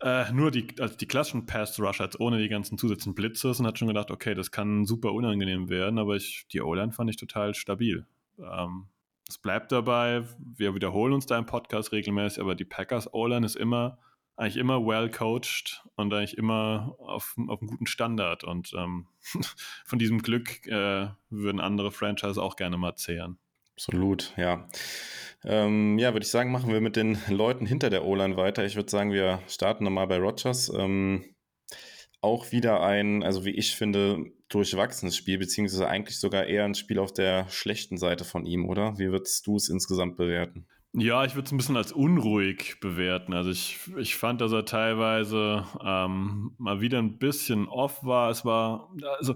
äh, 0.00 0.30
nur 0.32 0.50
die, 0.50 0.66
also 0.78 0.96
die 0.96 1.06
klassischen 1.06 1.46
Pass-Rusher 1.46 2.04
jetzt 2.04 2.20
ohne 2.20 2.38
die 2.38 2.48
ganzen 2.48 2.76
zusätzlichen 2.76 3.14
Blitzes 3.14 3.60
und 3.60 3.66
hat 3.66 3.78
schon 3.78 3.88
gedacht, 3.88 4.10
okay, 4.10 4.34
das 4.34 4.50
kann 4.50 4.84
super 4.84 5.12
unangenehm 5.12 5.68
werden, 5.68 5.98
aber 5.98 6.16
ich, 6.16 6.46
die 6.52 6.60
O-Line 6.60 6.92
fand 6.92 7.10
ich 7.10 7.16
total 7.16 7.54
stabil. 7.54 8.06
Ähm, 8.38 8.88
es 9.28 9.38
bleibt 9.38 9.72
dabei, 9.72 10.24
wir 10.38 10.74
wiederholen 10.74 11.14
uns 11.14 11.26
da 11.26 11.38
im 11.38 11.46
Podcast 11.46 11.92
regelmäßig, 11.92 12.40
aber 12.40 12.54
die 12.54 12.64
Packers 12.64 13.12
O-Line 13.12 13.44
ist 13.44 13.56
immer, 13.56 13.98
eigentlich 14.36 14.58
immer 14.58 14.84
well 14.86 15.10
coached 15.10 15.82
und 15.96 16.12
eigentlich 16.12 16.36
immer 16.36 16.94
auf, 16.98 17.34
auf 17.48 17.60
einem 17.60 17.68
guten 17.68 17.86
Standard 17.86 18.44
und 18.44 18.72
ähm, 18.76 19.06
von 19.84 19.98
diesem 19.98 20.20
Glück 20.20 20.66
äh, 20.66 21.08
würden 21.30 21.60
andere 21.60 21.90
Franchises 21.90 22.38
auch 22.38 22.56
gerne 22.56 22.76
mal 22.76 22.96
zehren. 22.96 23.38
Absolut, 23.76 24.32
ja. 24.36 24.68
Ähm, 25.44 25.98
ja, 25.98 26.12
würde 26.12 26.24
ich 26.24 26.30
sagen, 26.30 26.50
machen 26.50 26.72
wir 26.72 26.80
mit 26.80 26.96
den 26.96 27.18
Leuten 27.28 27.66
hinter 27.66 27.90
der 27.90 28.04
O-Line 28.04 28.36
weiter. 28.36 28.64
Ich 28.64 28.74
würde 28.74 28.90
sagen, 28.90 29.12
wir 29.12 29.40
starten 29.48 29.84
nochmal 29.84 30.06
bei 30.06 30.18
Rogers. 30.18 30.72
Ähm, 30.74 31.24
auch 32.22 32.50
wieder 32.52 32.80
ein, 32.80 33.22
also 33.22 33.44
wie 33.44 33.50
ich 33.50 33.76
finde, 33.76 34.24
durchwachsenes 34.48 35.14
Spiel, 35.14 35.38
beziehungsweise 35.38 35.88
eigentlich 35.88 36.18
sogar 36.18 36.46
eher 36.46 36.64
ein 36.64 36.74
Spiel 36.74 36.98
auf 36.98 37.12
der 37.12 37.48
schlechten 37.50 37.98
Seite 37.98 38.24
von 38.24 38.46
ihm, 38.46 38.68
oder? 38.68 38.98
Wie 38.98 39.10
würdest 39.10 39.46
du 39.46 39.56
es 39.56 39.68
insgesamt 39.68 40.16
bewerten? 40.16 40.66
Ja, 40.92 41.26
ich 41.26 41.34
würde 41.34 41.44
es 41.44 41.52
ein 41.52 41.58
bisschen 41.58 41.76
als 41.76 41.92
unruhig 41.92 42.80
bewerten. 42.80 43.34
Also 43.34 43.50
ich, 43.50 43.78
ich 43.98 44.16
fand, 44.16 44.40
dass 44.40 44.52
er 44.52 44.64
teilweise 44.64 45.66
ähm, 45.84 46.54
mal 46.56 46.80
wieder 46.80 46.98
ein 46.98 47.18
bisschen 47.18 47.68
off 47.68 48.02
war. 48.02 48.30
Es 48.30 48.46
war, 48.46 48.90
also 49.18 49.34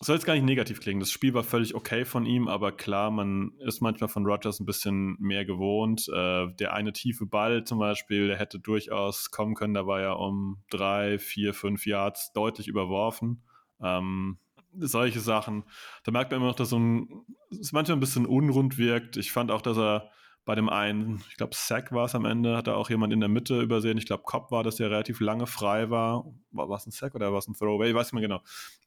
soll 0.00 0.16
jetzt 0.16 0.26
gar 0.26 0.34
nicht 0.34 0.44
negativ 0.44 0.80
klingen. 0.80 1.00
Das 1.00 1.10
Spiel 1.10 1.32
war 1.32 1.42
völlig 1.42 1.74
okay 1.74 2.04
von 2.04 2.26
ihm, 2.26 2.48
aber 2.48 2.72
klar, 2.72 3.10
man 3.10 3.52
ist 3.58 3.80
manchmal 3.80 4.08
von 4.08 4.26
Rogers 4.26 4.60
ein 4.60 4.66
bisschen 4.66 5.16
mehr 5.18 5.44
gewohnt. 5.44 6.08
Äh, 6.08 6.48
der 6.54 6.74
eine 6.74 6.92
tiefe 6.92 7.26
Ball 7.26 7.64
zum 7.64 7.78
Beispiel, 7.78 8.28
der 8.28 8.38
hätte 8.38 8.58
durchaus 8.58 9.30
kommen 9.30 9.54
können. 9.54 9.74
Da 9.74 9.86
war 9.86 10.00
ja 10.00 10.12
um 10.12 10.62
drei, 10.70 11.18
vier, 11.18 11.54
fünf 11.54 11.86
Yards 11.86 12.32
deutlich 12.32 12.68
überworfen. 12.68 13.42
Ähm, 13.80 14.38
solche 14.78 15.20
Sachen. 15.20 15.64
Da 16.04 16.12
merkt 16.12 16.30
man 16.30 16.40
immer 16.40 16.48
noch, 16.48 16.56
dass 16.56 16.70
so 16.70 16.78
ein, 16.78 17.08
es 17.50 17.72
manchmal 17.72 17.96
ein 17.96 18.00
bisschen 18.00 18.26
unrund 18.26 18.76
wirkt. 18.76 19.16
Ich 19.16 19.32
fand 19.32 19.50
auch, 19.50 19.62
dass 19.62 19.78
er 19.78 20.10
bei 20.44 20.54
dem 20.54 20.68
einen, 20.68 21.22
ich 21.30 21.36
glaube, 21.36 21.54
Sack 21.56 21.90
war 21.90 22.04
es 22.04 22.14
am 22.14 22.24
Ende, 22.24 22.56
hat 22.56 22.68
er 22.68 22.76
auch 22.76 22.88
jemand 22.90 23.12
in 23.12 23.20
der 23.20 23.28
Mitte 23.28 23.60
übersehen. 23.60 23.98
Ich 23.98 24.06
glaube, 24.06 24.22
Cobb 24.24 24.52
war, 24.52 24.62
dass 24.62 24.76
der 24.76 24.90
relativ 24.90 25.20
lange 25.20 25.46
frei 25.46 25.90
war. 25.90 26.24
War, 26.52 26.76
es 26.76 26.86
ein 26.86 26.92
Sack 26.92 27.14
oder 27.14 27.32
war 27.32 27.38
es 27.38 27.48
ein 27.48 27.54
Throwaway? 27.54 27.88
Ich 27.88 27.94
weiß 27.94 28.12
nicht 28.12 28.20
mehr 28.20 28.28
genau. 28.28 28.42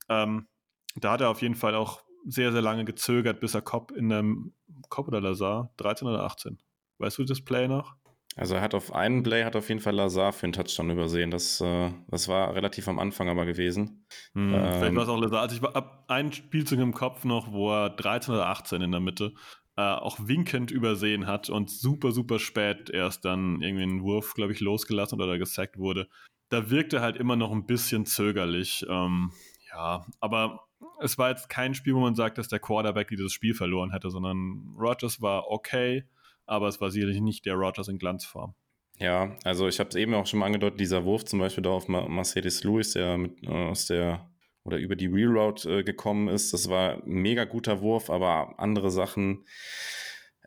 Ähm, 0.08 0.48
da 0.96 1.12
hat 1.12 1.22
er 1.22 1.30
auf 1.30 1.42
jeden 1.42 1.56
Fall 1.56 1.76
auch 1.76 2.02
sehr, 2.26 2.52
sehr 2.52 2.62
lange 2.62 2.86
gezögert, 2.86 3.40
bis 3.40 3.54
er 3.54 3.62
Cobb 3.62 3.92
in 3.92 4.12
einem 4.12 4.54
Cobb 4.90 5.08
oder 5.08 5.22
Lazar, 5.22 5.74
13 5.78 6.08
oder 6.08 6.24
18. 6.24 6.60
Weißt 6.98 7.18
du 7.18 7.24
das 7.24 7.42
Play 7.42 7.68
noch? 7.68 7.96
Also 8.36 8.56
er 8.56 8.62
hat 8.62 8.74
auf 8.74 8.94
einen 8.94 9.24
Play 9.24 9.44
hat 9.44 9.56
auf 9.56 9.70
jeden 9.70 9.82
Fall 9.82 9.96
Lazar 9.96 10.32
für 10.34 10.46
einen 10.46 10.54
Touchdown 10.54 10.92
übersehen. 10.92 11.32
Das, 11.32 11.60
äh, 11.62 11.92
das 12.08 12.28
war 12.28 12.54
relativ 12.56 12.88
am 12.88 13.00
Anfang 13.00 13.28
aber 13.28 13.46
gewesen. 13.46 14.06
Hm, 14.34 14.54
ähm, 14.54 14.74
vielleicht 14.74 14.96
war 14.96 15.04
es 15.04 15.10
auch 15.10 15.20
Lazar. 15.20 15.42
Also 15.42 15.56
ich 15.56 15.62
war 15.62 15.76
ab 15.76 16.06
einem 16.08 16.32
Spielzug 16.32 16.80
im 16.80 16.94
Kopf 16.94 17.26
noch, 17.26 17.52
wo 17.52 17.72
er 17.72 17.90
13 17.90 18.34
oder 18.34 18.48
18 18.48 18.82
in 18.82 18.92
der 18.92 19.02
Mitte 19.02 19.34
äh, 19.76 19.82
auch 19.82 20.20
winkend 20.22 20.72
übersehen 20.72 21.26
hat 21.26 21.50
und 21.50 21.70
super, 21.70 22.12
super 22.12 22.40
spät 22.40 22.90
erst 22.90 23.26
dann 23.26 23.62
irgendwie 23.62 23.84
einen 23.84 24.04
Wurf, 24.04 24.34
glaube 24.36 24.54
ich, 24.54 24.60
losgelassen 24.60 25.20
oder 25.20 25.38
gesackt 25.38 25.78
wurde. 25.78 26.08
Da 26.50 26.70
wirkte 26.70 27.02
halt 27.02 27.18
immer 27.18 27.36
noch 27.36 27.52
ein 27.52 27.66
bisschen 27.66 28.06
zögerlich. 28.06 28.86
Ähm, 28.90 29.32
ja, 29.72 30.06
aber 30.20 30.69
es 31.00 31.18
war 31.18 31.30
jetzt 31.30 31.50
kein 31.50 31.74
Spiel, 31.74 31.96
wo 31.96 32.00
man 32.00 32.16
sagt, 32.16 32.38
dass 32.38 32.48
der 32.48 32.60
Quarterback 32.60 33.08
dieses 33.08 33.34
Spiel 33.34 33.54
verloren 33.54 33.92
hätte, 33.92 34.10
sondern 34.10 34.76
Rogers 34.78 35.22
war 35.22 35.50
okay, 35.50 36.06
aber 36.46 36.68
es 36.68 36.82
war 36.82 36.92
sicherlich 36.92 37.22
nicht 37.22 37.46
der 37.46 37.56
Rogers 37.56 37.88
in 37.88 37.98
Glanzform. 37.98 38.56
Ja, 38.98 39.38
also 39.46 39.68
ich 39.68 39.80
habe 39.80 39.90
es 39.90 39.96
eben 39.96 40.14
auch 40.14 40.26
schon 40.26 40.40
mal 40.40 40.48
angedeutet, 40.48 40.80
dieser 40.80 41.06
Wurf 41.06 41.24
zum 41.24 41.40
Beispiel 41.40 41.64
da 41.64 41.70
auf 41.70 41.88
Mercedes 41.88 42.64
Lewis, 42.64 42.92
der 42.92 43.18
mit, 43.18 43.42
äh, 43.44 43.48
aus 43.48 43.88
der 43.88 44.30
oder 44.66 44.78
über 44.78 44.96
die 44.96 45.08
Real 45.08 45.38
Route 45.38 45.80
äh, 45.80 45.84
gekommen 45.84 46.28
ist, 46.28 46.54
das 46.54 46.70
war 46.70 46.96
ein 46.96 47.02
mega 47.06 47.46
guter 47.46 47.82
Wurf, 47.82 48.10
aber 48.10 48.60
andere 48.60 48.92
Sachen, 48.92 49.46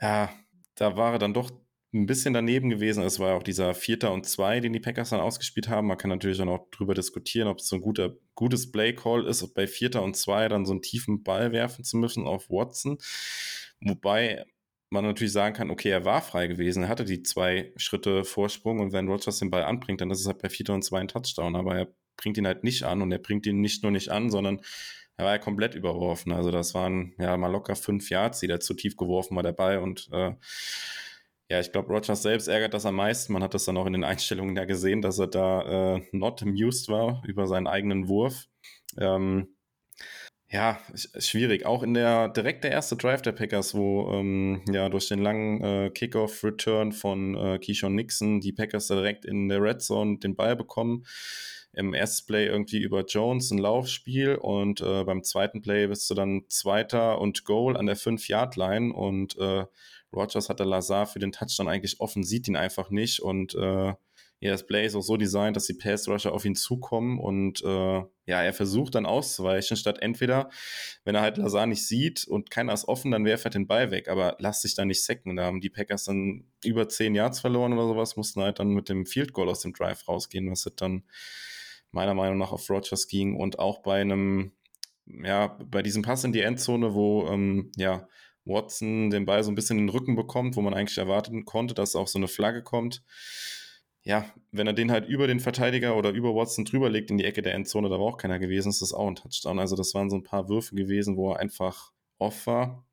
ja, 0.00 0.30
da 0.74 0.96
war 0.96 1.14
er 1.14 1.18
dann 1.18 1.32
doch 1.32 1.50
ein 1.94 2.06
bisschen 2.06 2.32
daneben 2.32 2.70
gewesen. 2.70 3.02
Es 3.02 3.18
war 3.18 3.36
auch 3.36 3.42
dieser 3.42 3.74
Vierter 3.74 4.12
und 4.12 4.26
Zwei, 4.26 4.60
den 4.60 4.72
die 4.72 4.80
Packers 4.80 5.10
dann 5.10 5.20
ausgespielt 5.20 5.68
haben. 5.68 5.88
Man 5.88 5.98
kann 5.98 6.08
natürlich 6.08 6.40
auch 6.40 6.46
noch 6.46 6.70
drüber 6.70 6.94
diskutieren, 6.94 7.48
ob 7.48 7.58
es 7.58 7.68
so 7.68 7.76
ein 7.76 7.82
guter, 7.82 8.16
gutes 8.34 8.72
Play-Call 8.72 9.26
ist, 9.26 9.46
bei 9.54 9.66
Vierter 9.66 10.02
und 10.02 10.16
Zwei 10.16 10.48
dann 10.48 10.64
so 10.64 10.72
einen 10.72 10.82
tiefen 10.82 11.22
Ball 11.22 11.52
werfen 11.52 11.84
zu 11.84 11.98
müssen 11.98 12.26
auf 12.26 12.48
Watson. 12.48 12.98
Wobei 13.80 14.44
man 14.90 15.04
natürlich 15.04 15.32
sagen 15.32 15.54
kann, 15.54 15.70
okay, 15.70 15.90
er 15.90 16.04
war 16.04 16.22
frei 16.22 16.46
gewesen, 16.46 16.84
er 16.84 16.88
hatte 16.88 17.04
die 17.04 17.22
zwei 17.22 17.72
Schritte 17.76 18.24
Vorsprung 18.24 18.80
und 18.80 18.92
wenn 18.92 19.08
Rogers 19.08 19.38
den 19.38 19.50
Ball 19.50 19.64
anbringt, 19.64 20.00
dann 20.00 20.10
ist 20.10 20.20
es 20.20 20.26
halt 20.26 20.42
bei 20.42 20.50
Vierter 20.50 20.74
und 20.74 20.84
Zwei 20.84 21.00
ein 21.00 21.08
Touchdown, 21.08 21.56
aber 21.56 21.76
er 21.76 21.88
bringt 22.16 22.36
ihn 22.36 22.46
halt 22.46 22.62
nicht 22.62 22.84
an 22.84 23.02
und 23.02 23.10
er 23.10 23.18
bringt 23.18 23.46
ihn 23.46 23.60
nicht 23.60 23.82
nur 23.82 23.92
nicht 23.92 24.10
an, 24.10 24.30
sondern 24.30 24.60
er 25.16 25.24
war 25.24 25.32
ja 25.32 25.38
komplett 25.38 25.74
überworfen. 25.74 26.32
Also 26.32 26.50
das 26.50 26.74
waren 26.74 27.14
ja 27.18 27.36
mal 27.36 27.50
locker 27.50 27.74
fünf 27.74 28.10
Yards, 28.10 28.40
die 28.40 28.48
da 28.48 28.60
zu 28.60 28.74
tief 28.74 28.96
geworfen 28.96 29.34
war 29.36 29.42
dabei 29.42 29.80
und 29.80 30.08
äh, 30.12 30.32
ja, 31.52 31.60
ich 31.60 31.70
glaube, 31.70 31.92
Rogers 31.92 32.22
selbst 32.22 32.48
ärgert 32.48 32.72
das 32.72 32.86
am 32.86 32.94
meisten. 32.94 33.34
Man 33.34 33.42
hat 33.42 33.52
das 33.52 33.66
dann 33.66 33.76
auch 33.76 33.84
in 33.84 33.92
den 33.92 34.04
Einstellungen 34.04 34.56
ja 34.56 34.64
gesehen, 34.64 35.02
dass 35.02 35.18
er 35.18 35.26
da 35.26 35.96
äh, 35.96 36.02
not 36.12 36.42
amused 36.42 36.88
war 36.88 37.22
über 37.26 37.46
seinen 37.46 37.66
eigenen 37.66 38.08
Wurf. 38.08 38.46
Ähm, 38.96 39.54
ja, 40.48 40.80
schwierig. 40.94 41.66
Auch 41.66 41.82
in 41.82 41.92
der 41.92 42.30
direkt 42.30 42.64
der 42.64 42.70
erste 42.70 42.96
Drive 42.96 43.20
der 43.20 43.32
Packers, 43.32 43.74
wo 43.74 44.10
ähm, 44.12 44.62
ja 44.72 44.88
durch 44.88 45.08
den 45.08 45.18
langen 45.18 45.62
äh, 45.62 45.90
Kickoff-Return 45.90 46.92
von 46.92 47.36
äh, 47.36 47.58
Keyshawn 47.58 47.96
Nixon 47.96 48.40
die 48.40 48.52
Packers 48.52 48.86
direkt 48.86 49.26
in 49.26 49.50
der 49.50 49.62
Red 49.62 49.82
Zone 49.82 50.20
den 50.20 50.34
Ball 50.34 50.56
bekommen. 50.56 51.04
Im 51.74 51.92
ersten 51.92 52.28
Play 52.28 52.46
irgendwie 52.46 52.80
über 52.80 53.04
Jones 53.04 53.50
ein 53.50 53.58
Laufspiel 53.58 54.36
und 54.36 54.80
äh, 54.80 55.04
beim 55.04 55.22
zweiten 55.22 55.60
Play 55.60 55.86
bist 55.86 56.08
du 56.08 56.14
dann 56.14 56.44
Zweiter 56.48 57.20
und 57.20 57.44
Goal 57.44 57.76
an 57.76 57.84
der 57.84 57.98
5-Yard-Line 57.98 58.94
und 58.94 59.36
äh, 59.36 59.66
Rogers 60.12 60.48
hat 60.48 60.58
der 60.58 60.66
Lazar 60.66 61.06
für 61.06 61.18
den 61.18 61.32
Touchdown 61.32 61.68
eigentlich 61.68 62.00
offen, 62.00 62.22
sieht 62.22 62.48
ihn 62.48 62.56
einfach 62.56 62.90
nicht 62.90 63.20
und 63.20 63.54
äh, 63.54 63.94
ja, 64.42 64.50
das 64.50 64.66
Play 64.66 64.84
ist 64.84 64.96
auch 64.96 65.02
so 65.02 65.16
designt, 65.16 65.54
dass 65.54 65.66
die 65.66 65.74
Pass-Rusher 65.74 66.32
auf 66.32 66.44
ihn 66.44 66.56
zukommen 66.56 67.20
und 67.20 67.62
äh, 67.62 68.02
ja, 68.26 68.42
er 68.42 68.52
versucht 68.52 68.96
dann 68.96 69.06
auszuweichen, 69.06 69.76
statt 69.76 70.02
entweder, 70.02 70.50
wenn 71.04 71.14
er 71.14 71.20
halt 71.20 71.36
Lazar 71.36 71.66
nicht 71.66 71.86
sieht 71.86 72.26
und 72.26 72.50
keiner 72.50 72.72
ist 72.72 72.88
offen, 72.88 73.12
dann 73.12 73.24
werft 73.24 73.44
er 73.44 73.52
den 73.52 73.68
Ball 73.68 73.92
weg, 73.92 74.08
aber 74.08 74.34
lass 74.40 74.62
sich 74.62 74.74
da 74.74 74.84
nicht 74.84 75.04
sacken. 75.04 75.36
Da 75.36 75.44
haben 75.44 75.60
die 75.60 75.70
Packers 75.70 76.06
dann 76.06 76.44
über 76.64 76.88
10 76.88 77.14
Yards 77.14 77.38
verloren 77.38 77.72
oder 77.72 77.86
sowas, 77.86 78.16
mussten 78.16 78.42
halt 78.42 78.58
dann 78.58 78.70
mit 78.70 78.88
dem 78.88 79.06
Field 79.06 79.32
Goal 79.32 79.48
aus 79.48 79.60
dem 79.60 79.74
Drive 79.74 80.08
rausgehen, 80.08 80.50
was 80.50 80.66
halt 80.66 80.80
dann 80.80 81.04
meiner 81.92 82.14
Meinung 82.14 82.38
nach 82.38 82.50
auf 82.50 82.68
Rogers 82.68 83.06
ging 83.06 83.36
und 83.36 83.60
auch 83.60 83.78
bei 83.78 84.00
einem, 84.00 84.50
ja, 85.06 85.56
bei 85.64 85.82
diesem 85.82 86.02
Pass 86.02 86.24
in 86.24 86.32
die 86.32 86.40
Endzone, 86.40 86.94
wo, 86.94 87.28
ähm, 87.28 87.70
ja, 87.76 88.08
Watson 88.44 89.10
den 89.10 89.24
Ball 89.24 89.44
so 89.44 89.50
ein 89.50 89.54
bisschen 89.54 89.78
in 89.78 89.86
den 89.86 89.94
Rücken 89.94 90.16
bekommt, 90.16 90.56
wo 90.56 90.62
man 90.62 90.74
eigentlich 90.74 90.98
erwarten 90.98 91.44
konnte, 91.44 91.74
dass 91.74 91.96
auch 91.96 92.08
so 92.08 92.18
eine 92.18 92.28
Flagge 92.28 92.62
kommt. 92.62 93.02
Ja, 94.04 94.24
wenn 94.50 94.66
er 94.66 94.72
den 94.72 94.90
halt 94.90 95.06
über 95.08 95.28
den 95.28 95.38
Verteidiger 95.38 95.96
oder 95.96 96.10
über 96.10 96.34
Watson 96.34 96.64
drüber 96.64 96.90
legt 96.90 97.10
in 97.10 97.18
die 97.18 97.24
Ecke 97.24 97.40
der 97.40 97.54
Endzone, 97.54 97.88
da 97.88 97.98
war 97.98 98.06
auch 98.06 98.16
keiner 98.16 98.40
gewesen, 98.40 98.70
ist 98.70 98.82
das 98.82 98.92
auch 98.92 99.06
ein 99.06 99.14
Touchdown. 99.14 99.60
Also 99.60 99.76
das 99.76 99.94
waren 99.94 100.10
so 100.10 100.16
ein 100.16 100.24
paar 100.24 100.48
Würfe 100.48 100.74
gewesen, 100.74 101.16
wo 101.16 101.32
er 101.32 101.38
einfach 101.38 101.92
off 102.18 102.46
war. 102.46 102.84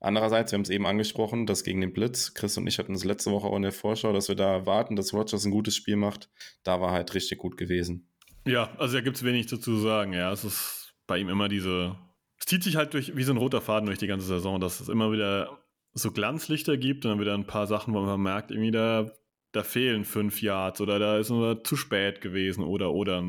Andererseits, 0.00 0.52
wir 0.52 0.58
haben 0.58 0.62
es 0.62 0.70
eben 0.70 0.86
angesprochen, 0.86 1.46
das 1.46 1.64
gegen 1.64 1.80
den 1.80 1.92
Blitz. 1.92 2.34
Chris 2.34 2.56
und 2.56 2.66
ich 2.66 2.78
hatten 2.78 2.94
es 2.94 3.04
letzte 3.04 3.32
Woche 3.32 3.48
auch 3.48 3.56
in 3.56 3.62
der 3.62 3.72
Vorschau, 3.72 4.12
dass 4.12 4.28
wir 4.28 4.36
da 4.36 4.52
erwarten, 4.52 4.94
dass 4.94 5.12
Rogers 5.12 5.44
ein 5.44 5.50
gutes 5.50 5.74
Spiel 5.74 5.96
macht. 5.96 6.30
Da 6.62 6.80
war 6.80 6.92
halt 6.92 7.14
richtig 7.14 7.38
gut 7.38 7.56
gewesen. 7.56 8.08
Ja, 8.46 8.70
also 8.78 8.94
da 8.94 9.00
gibt 9.00 9.16
es 9.16 9.24
wenig 9.24 9.46
dazu 9.46 9.62
zu 9.62 9.78
sagen. 9.78 10.12
Ja, 10.12 10.32
es 10.32 10.44
ist 10.44 10.94
bei 11.06 11.18
ihm 11.18 11.28
immer 11.28 11.48
diese 11.48 11.96
es 12.38 12.46
zieht 12.46 12.62
sich 12.62 12.76
halt 12.76 12.94
durch, 12.94 13.16
wie 13.16 13.22
so 13.24 13.32
ein 13.32 13.38
roter 13.38 13.60
Faden 13.60 13.86
durch 13.86 13.98
die 13.98 14.06
ganze 14.06 14.26
Saison, 14.26 14.60
dass 14.60 14.80
es 14.80 14.88
immer 14.88 15.12
wieder 15.12 15.58
so 15.94 16.12
Glanzlichter 16.12 16.76
gibt 16.76 17.04
und 17.04 17.10
dann 17.10 17.20
wieder 17.20 17.34
ein 17.34 17.46
paar 17.46 17.66
Sachen, 17.66 17.94
wo 17.94 18.00
man 18.00 18.20
merkt, 18.20 18.50
irgendwie 18.50 18.70
da, 18.70 19.10
da 19.52 19.62
fehlen 19.62 20.04
fünf 20.04 20.40
Yards 20.42 20.80
oder 20.80 20.98
da 20.98 21.18
ist 21.18 21.30
nur 21.30 21.64
zu 21.64 21.76
spät 21.76 22.20
gewesen 22.20 22.62
oder, 22.62 22.92
oder. 22.92 23.22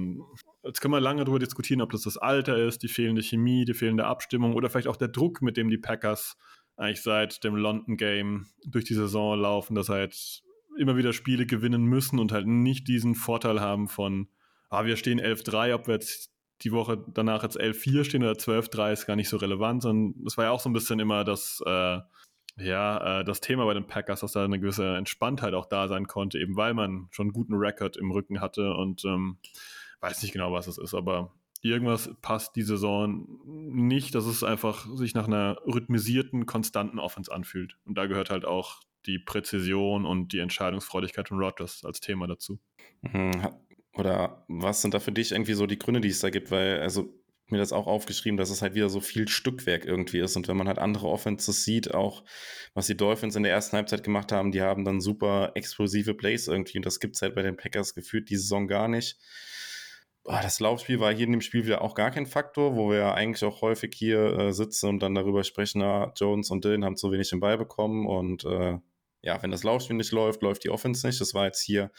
Jetzt 0.64 0.82
können 0.82 0.94
wir 0.94 1.00
lange 1.00 1.24
darüber 1.24 1.40
diskutieren, 1.40 1.82
ob 1.82 1.92
das 1.92 2.02
das 2.02 2.18
Alter 2.18 2.58
ist, 2.58 2.84
die 2.84 2.90
fehlende 2.90 3.24
Chemie, 3.24 3.66
die 3.66 3.74
fehlende 3.74 4.06
Abstimmung 4.06 4.54
oder 4.54 4.70
vielleicht 4.70 4.88
auch 4.88 4.98
der 4.98 5.08
Druck, 5.08 5.42
mit 5.42 5.58
dem 5.58 5.70
die 5.70 5.78
Packers 5.78 6.38
eigentlich 6.76 7.02
seit 7.02 7.44
dem 7.44 7.56
London 7.56 7.98
Game 7.98 8.48
durch 8.66 8.86
die 8.86 8.94
Saison 8.94 9.40
laufen, 9.40 9.76
dass 9.76 9.90
halt 9.90 10.44
immer 10.78 10.96
wieder 10.96 11.14
Spiele 11.14 11.46
gewinnen 11.46 11.84
müssen 11.84 12.20
und 12.20 12.32
halt 12.32 12.48
nicht 12.48 12.88
diesen 12.88 13.16
Vorteil 13.16 13.60
haben 13.60 13.88
von 13.88 14.30
ah, 14.70 14.86
wir 14.86 14.96
stehen 14.96 15.20
11-3, 15.20 15.74
ob 15.74 15.88
wir 15.88 15.96
jetzt 15.96 16.32
die 16.62 16.72
Woche 16.72 17.04
danach 17.14 17.44
jetzt 17.44 17.60
11-4 17.60 18.04
stehen 18.04 18.24
oder 18.24 18.34
12-3 18.34 18.94
ist 18.94 19.06
gar 19.06 19.16
nicht 19.16 19.30
so 19.30 19.38
relevant, 19.38 19.84
sondern 19.84 20.26
es 20.26 20.38
war 20.38 20.46
ja 20.46 20.52
auch 20.52 20.60
so 20.60 20.70
ein 20.70 20.74
bisschen 20.74 21.00
immer 21.00 21.24
das, 21.24 21.64
äh, 21.66 22.00
ja, 22.58 23.20
äh, 23.20 23.24
das 23.24 23.40
Thema 23.40 23.66
bei 23.66 23.74
den 23.74 23.88
Packers, 23.88 24.20
dass 24.22 24.34
da 24.34 24.44
eine 24.44 24.60
gewisse 24.60 24.98
Entspanntheit 24.98 25.54
auch 25.54 25.66
da 25.66 25.88
sein 25.88 26.08
konnte, 26.08 26.40
eben 26.40 26.58
weil 26.58 26.74
man 26.74 27.08
schon 27.12 27.28
einen 27.28 27.34
guten 27.34 27.56
Rekord 27.56 27.98
im 27.98 28.12
Rücken 28.12 28.42
hatte 28.42 28.74
und 28.74 29.06
ähm, 29.06 29.38
weiß 30.02 30.22
nicht 30.24 30.34
genau, 30.34 30.52
was 30.52 30.68
es 30.68 30.78
ist, 30.78 30.94
aber 30.94 31.34
irgendwas 31.62 32.10
passt 32.22 32.56
die 32.56 32.64
Saison 32.64 33.28
nicht, 33.46 34.16
dass 34.16 34.26
es 34.26 34.44
einfach 34.44 34.86
sich 34.96 35.14
nach 35.14 35.28
einer 35.28 35.58
rhythmisierten, 35.66 36.46
konstanten 36.46 37.00
Offense 37.00 37.32
anfühlt. 37.32 37.78
Und 37.86 37.98
da 37.98 38.06
gehört 38.06 38.30
halt 38.30 38.46
auch 38.46 38.82
die 39.06 39.20
Präzision 39.20 40.06
und 40.06 40.34
die 40.34 40.40
Entscheidungsfreudigkeit 40.40 41.28
von 41.28 41.40
Rodgers 41.40 41.84
als 41.86 42.00
Thema 42.00 42.28
dazu. 42.28 42.60
Mhm. 43.02 43.32
Oder 43.96 44.46
was 44.48 44.82
sind 44.82 44.94
da 44.94 45.00
für 45.00 45.12
dich 45.12 45.32
irgendwie 45.32 45.54
so 45.54 45.66
die 45.66 45.80
Gründe, 45.80 46.02
die 46.02 46.10
es 46.10 46.20
da 46.20 46.30
gibt? 46.30 46.52
Weil, 46.52 46.80
also 46.80 47.14
mir 47.52 47.58
das 47.58 47.74
auch 47.74 47.88
aufgeschrieben, 47.88 48.38
dass 48.38 48.50
es 48.50 48.62
halt 48.62 48.76
wieder 48.76 48.90
so 48.90 49.00
viel 49.00 49.28
Stückwerk 49.28 49.86
irgendwie 49.86 50.20
ist. 50.20 50.36
Und 50.36 50.48
wenn 50.48 50.58
man 50.58 50.68
halt 50.68 50.80
andere 50.80 51.08
Offenses 51.08 51.64
sieht, 51.64 51.94
auch 51.94 52.24
was 52.74 52.88
die 52.88 52.98
Dolphins 52.98 53.36
in 53.36 53.44
der 53.44 53.52
ersten 53.52 53.76
Halbzeit 53.78 54.04
gemacht 54.04 54.32
haben, 54.32 54.52
die 54.52 54.62
haben 54.62 54.86
dann 54.86 55.02
super 55.02 55.52
explosive 55.56 56.14
Plays 56.14 56.48
irgendwie. 56.48 56.78
Und 56.78 56.86
das 56.86 57.00
gibt 57.00 57.16
es 57.16 57.22
halt 57.22 57.36
bei 57.36 57.42
den 57.42 57.58
Packers 57.58 57.96
gefühlt 57.96 58.30
die 58.30 58.38
Saison 58.38 58.68
gar 58.68 58.88
nicht. 58.88 59.18
Das 60.26 60.60
Laufspiel 60.60 61.00
war 61.00 61.14
hier 61.14 61.26
in 61.26 61.32
dem 61.32 61.42
Spiel 61.42 61.66
wieder 61.66 61.82
auch 61.82 61.96
gar 61.96 62.12
kein 62.12 62.28
Faktor, 62.28 62.76
wo 62.76 62.92
wir 62.92 63.16
eigentlich 63.16 63.44
auch 63.44 63.62
häufig 63.62 63.96
hier 63.96 64.38
äh, 64.38 64.54
sitzen 64.54 64.88
und 64.88 65.00
dann 65.00 65.16
darüber 65.16 65.44
sprechen, 65.44 65.80
na, 65.80 66.12
Jones 66.16 66.52
und 66.52 66.64
Dylan 66.64 66.86
haben 66.86 66.98
zu 66.98 67.12
wenig 67.12 67.30
den 67.30 67.40
Ball 67.40 67.58
bekommen. 67.58 68.06
Und 68.06 68.44
äh, 68.46 68.78
ja, 69.22 69.42
wenn 69.42 69.50
das 69.50 69.64
Laufspiel 69.64 69.96
nicht 69.96 70.12
läuft, 70.12 70.44
läuft 70.44 70.64
die 70.66 70.70
Offense 70.70 71.08
nicht. 71.08 71.20
Das 71.20 71.34
war 71.34 71.46
jetzt 71.46 71.64
hier 71.64 71.90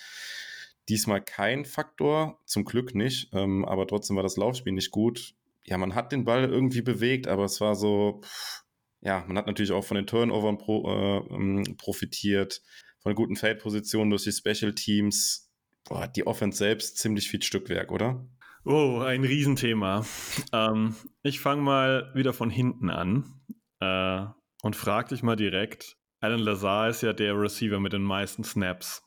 diesmal 0.90 1.22
kein 1.22 1.64
Faktor, 1.64 2.40
zum 2.44 2.64
Glück 2.64 2.94
nicht, 2.94 3.30
ähm, 3.32 3.64
aber 3.64 3.86
trotzdem 3.86 4.16
war 4.16 4.22
das 4.22 4.36
Laufspiel 4.36 4.72
nicht 4.72 4.90
gut. 4.90 5.34
Ja, 5.64 5.78
man 5.78 5.94
hat 5.94 6.12
den 6.12 6.24
Ball 6.24 6.44
irgendwie 6.44 6.82
bewegt, 6.82 7.28
aber 7.28 7.44
es 7.44 7.60
war 7.60 7.74
so, 7.74 8.20
pff, 8.22 8.64
ja, 9.00 9.24
man 9.26 9.38
hat 9.38 9.46
natürlich 9.46 9.72
auch 9.72 9.84
von 9.84 9.94
den 9.94 10.06
Turnovern 10.06 10.58
pro, 10.58 10.88
äh, 10.88 11.34
ähm, 11.34 11.76
profitiert, 11.78 12.62
von 13.02 13.14
guten 13.14 13.36
Feldpositionen 13.36 14.10
durch 14.10 14.24
die 14.24 14.32
Special 14.32 14.74
Teams. 14.74 15.50
Boah, 15.88 16.06
die 16.06 16.26
Offense 16.26 16.58
selbst 16.58 16.98
ziemlich 16.98 17.28
viel 17.28 17.42
Stückwerk, 17.42 17.92
oder? 17.92 18.26
Oh, 18.64 18.98
ein 18.98 19.24
Riesenthema. 19.24 20.04
ähm, 20.52 20.94
ich 21.22 21.40
fange 21.40 21.62
mal 21.62 22.12
wieder 22.14 22.32
von 22.32 22.50
hinten 22.50 22.90
an 22.90 23.40
äh, 23.80 24.26
und 24.62 24.76
frage 24.76 25.08
dich 25.10 25.22
mal 25.22 25.36
direkt. 25.36 25.96
Alan 26.20 26.40
Lazar 26.40 26.90
ist 26.90 27.02
ja 27.02 27.14
der 27.14 27.34
Receiver 27.40 27.80
mit 27.80 27.94
den 27.94 28.02
meisten 28.02 28.44
Snaps. 28.44 29.02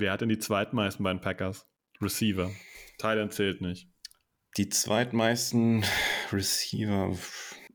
Wer 0.00 0.12
hat 0.12 0.20
denn 0.20 0.28
die 0.28 0.38
zweitmeisten 0.38 1.02
bei 1.02 1.12
den 1.12 1.20
Packers? 1.20 1.66
Receiver. 2.00 2.52
Thailand 2.98 3.32
zählt 3.32 3.60
nicht. 3.60 3.90
Die 4.56 4.68
zweitmeisten 4.68 5.84
Receiver, 6.30 7.16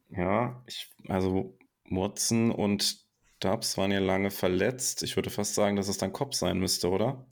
ja, 0.07 0.63
ich, 0.65 0.89
also 1.09 1.57
Watson 1.89 2.51
und 2.51 3.03
Dubs 3.41 3.77
waren 3.77 3.91
ja 3.91 3.99
lange 3.99 4.31
verletzt. 4.31 5.03
Ich 5.03 5.17
würde 5.17 5.29
fast 5.29 5.53
sagen, 5.53 5.75
dass 5.75 5.89
es 5.89 5.97
dann 5.97 6.13
Cobb 6.13 6.33
sein 6.33 6.59
müsste, 6.59 6.89
oder? 6.89 7.27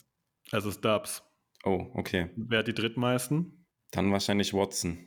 Also 0.52 0.68
es 0.68 0.76
ist 0.76 0.84
Dubs. 0.84 1.24
Oh, 1.64 1.90
okay. 1.94 2.30
Wer 2.36 2.60
hat 2.60 2.68
die 2.68 2.74
drittmeisten? 2.74 3.66
Dann 3.92 4.12
wahrscheinlich 4.12 4.54
Watson. 4.54 5.00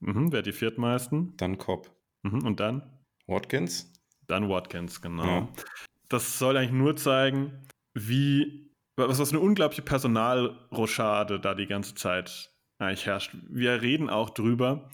Mhm, 0.00 0.32
wer 0.32 0.38
hat 0.38 0.46
die 0.46 0.52
viertmeisten? 0.52 1.36
Dann 1.36 1.58
Cobb. 1.58 1.94
Mhm, 2.22 2.46
und 2.46 2.58
dann? 2.58 3.04
Watkins? 3.26 3.92
Dann 4.28 4.48
Watkins, 4.48 5.02
genau. 5.02 5.26
Ja. 5.26 5.52
Das 6.08 6.38
soll 6.38 6.56
eigentlich 6.56 6.72
nur 6.72 6.96
zeigen, 6.96 7.66
wie 7.92 8.65
was, 8.96 9.18
was 9.18 9.30
eine 9.30 9.40
unglaubliche 9.40 9.82
Personalrochade 9.82 11.38
da 11.40 11.54
die 11.54 11.66
ganze 11.66 11.94
Zeit 11.94 12.52
eigentlich 12.78 13.06
herrscht. 13.06 13.36
Wir 13.48 13.80
reden 13.82 14.10
auch 14.10 14.30
drüber, 14.30 14.90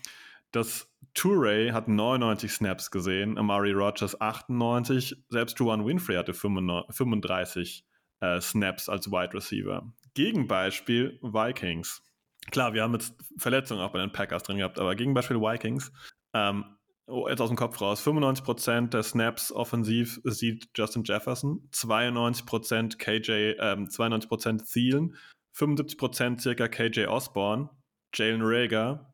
dass 0.51 0.89
Touré 1.15 1.73
hat 1.73 1.89
99 1.89 2.53
Snaps 2.53 2.91
gesehen, 2.91 3.39
Amari 3.39 3.73
Rogers 3.73 4.21
98, 4.21 5.17
selbst 5.29 5.59
Juan 5.59 5.85
Winfrey 5.85 6.17
hatte 6.17 6.35
35 6.35 7.85
äh, 8.21 8.41
Snaps 8.41 8.89
als 8.89 9.11
Wide 9.11 9.35
Receiver. 9.35 9.93
Gegenbeispiel 10.15 11.19
Vikings. 11.23 12.03
Klar, 12.51 12.75
wir 12.75 12.83
haben 12.83 12.95
jetzt 12.95 13.15
Verletzungen 13.39 13.81
auch 13.81 13.93
bei 13.93 14.01
den 14.01 14.13
Packers 14.13 14.43
drin 14.43 14.59
gehabt, 14.59 14.79
aber 14.79 14.95
Gegenbeispiel 14.95 15.41
Vikings. 15.41 15.93
Ähm, 16.35 16.65
oh, 17.07 17.29
jetzt 17.29 17.41
aus 17.41 17.49
dem 17.49 17.57
Kopf 17.57 17.81
raus, 17.81 18.05
95% 18.07 18.89
der 18.89 19.03
Snaps 19.03 19.53
offensiv 19.53 20.21
sieht 20.25 20.69
Justin 20.75 21.05
Jefferson, 21.05 21.69
92% 21.73 22.99
KJ, 22.99 23.57
ähm, 23.59 23.89
92% 23.89 24.71
Thielen, 24.71 25.17
75% 25.55 26.41
circa 26.41 26.69
KJ 26.69 27.07
Osborne, 27.07 27.71
Jalen 28.15 28.43
Rager 28.43 29.13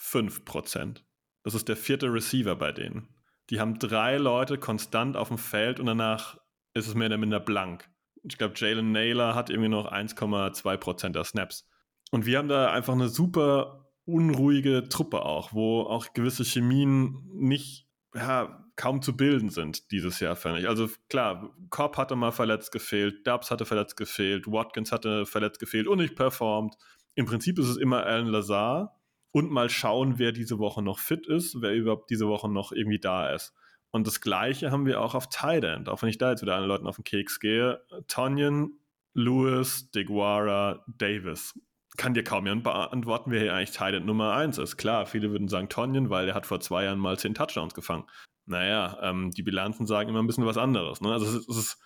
5%. 0.00 1.02
Das 1.42 1.54
ist 1.54 1.68
der 1.68 1.76
vierte 1.76 2.12
Receiver 2.12 2.54
bei 2.56 2.72
denen. 2.72 3.08
Die 3.50 3.60
haben 3.60 3.78
drei 3.78 4.16
Leute 4.16 4.58
konstant 4.58 5.16
auf 5.16 5.28
dem 5.28 5.38
Feld 5.38 5.80
und 5.80 5.86
danach 5.86 6.38
ist 6.74 6.86
es 6.86 6.94
mehr 6.94 7.06
oder 7.06 7.18
minder 7.18 7.40
blank. 7.40 7.90
Ich 8.22 8.38
glaube, 8.38 8.54
Jalen 8.56 8.92
Naylor 8.92 9.34
hat 9.34 9.50
irgendwie 9.50 9.70
noch 9.70 9.90
1,2% 9.90 11.08
der 11.10 11.24
Snaps. 11.24 11.68
Und 12.10 12.26
wir 12.26 12.38
haben 12.38 12.48
da 12.48 12.70
einfach 12.70 12.92
eine 12.92 13.08
super 13.08 13.89
unruhige 14.12 14.88
Truppe 14.88 15.22
auch, 15.24 15.52
wo 15.52 15.82
auch 15.82 16.12
gewisse 16.12 16.44
Chemien 16.44 17.22
nicht, 17.32 17.86
ja, 18.14 18.66
kaum 18.76 19.02
zu 19.02 19.14
bilden 19.16 19.50
sind 19.50 19.90
dieses 19.90 20.20
Jahr, 20.20 20.36
fand 20.36 20.58
ich. 20.58 20.68
Also 20.68 20.88
klar, 21.10 21.54
Cobb 21.68 21.98
hatte 21.98 22.16
mal 22.16 22.32
verletzt 22.32 22.72
gefehlt, 22.72 23.26
Dubs 23.26 23.50
hatte 23.50 23.66
verletzt 23.66 23.96
gefehlt, 23.96 24.46
Watkins 24.46 24.90
hatte 24.90 25.26
verletzt 25.26 25.60
gefehlt 25.60 25.86
und 25.86 25.98
nicht 25.98 26.16
performt. 26.16 26.76
Im 27.14 27.26
Prinzip 27.26 27.58
ist 27.58 27.68
es 27.68 27.76
immer 27.76 28.04
Alan 28.06 28.28
Lazar 28.28 28.98
und 29.32 29.50
mal 29.50 29.68
schauen, 29.68 30.18
wer 30.18 30.32
diese 30.32 30.58
Woche 30.58 30.82
noch 30.82 30.98
fit 30.98 31.26
ist, 31.26 31.60
wer 31.60 31.74
überhaupt 31.74 32.08
diese 32.08 32.26
Woche 32.26 32.48
noch 32.48 32.72
irgendwie 32.72 32.98
da 32.98 33.34
ist. 33.34 33.52
Und 33.90 34.06
das 34.06 34.20
Gleiche 34.20 34.70
haben 34.70 34.86
wir 34.86 35.00
auch 35.00 35.14
auf 35.14 35.28
Tight 35.28 35.64
End, 35.64 35.88
auch 35.88 36.00
wenn 36.00 36.08
ich 36.08 36.18
da 36.18 36.30
jetzt 36.30 36.42
wieder 36.42 36.54
allen 36.54 36.68
Leuten 36.68 36.86
auf 36.86 36.96
den 36.96 37.04
Keks 37.04 37.38
gehe. 37.38 37.82
Tonyan, 38.08 38.78
Lewis, 39.12 39.90
DeGuara, 39.90 40.84
Davis 40.86 41.54
kann 41.96 42.14
dir 42.14 42.24
kaum 42.24 42.46
jemand 42.46 42.64
beantworten, 42.64 43.30
wer 43.30 43.40
hier 43.40 43.54
eigentlich 43.54 43.72
Tight 43.72 44.04
Nummer 44.04 44.32
1 44.34 44.58
ist. 44.58 44.76
Klar, 44.76 45.06
viele 45.06 45.30
würden 45.30 45.48
sagen 45.48 45.68
Tonyan, 45.68 46.10
weil 46.10 46.28
er 46.28 46.34
hat 46.34 46.46
vor 46.46 46.60
zwei 46.60 46.84
Jahren 46.84 46.98
mal 46.98 47.18
10 47.18 47.34
Touchdowns 47.34 47.74
gefangen. 47.74 48.04
Naja, 48.46 48.98
ähm, 49.02 49.30
die 49.30 49.42
Bilanzen 49.42 49.86
sagen 49.86 50.08
immer 50.08 50.22
ein 50.22 50.26
bisschen 50.26 50.46
was 50.46 50.56
anderes. 50.56 51.00
Ne? 51.00 51.12
Also 51.12 51.26
es 51.26 51.34
ist, 51.34 51.48
es 51.48 51.56
ist, 51.56 51.78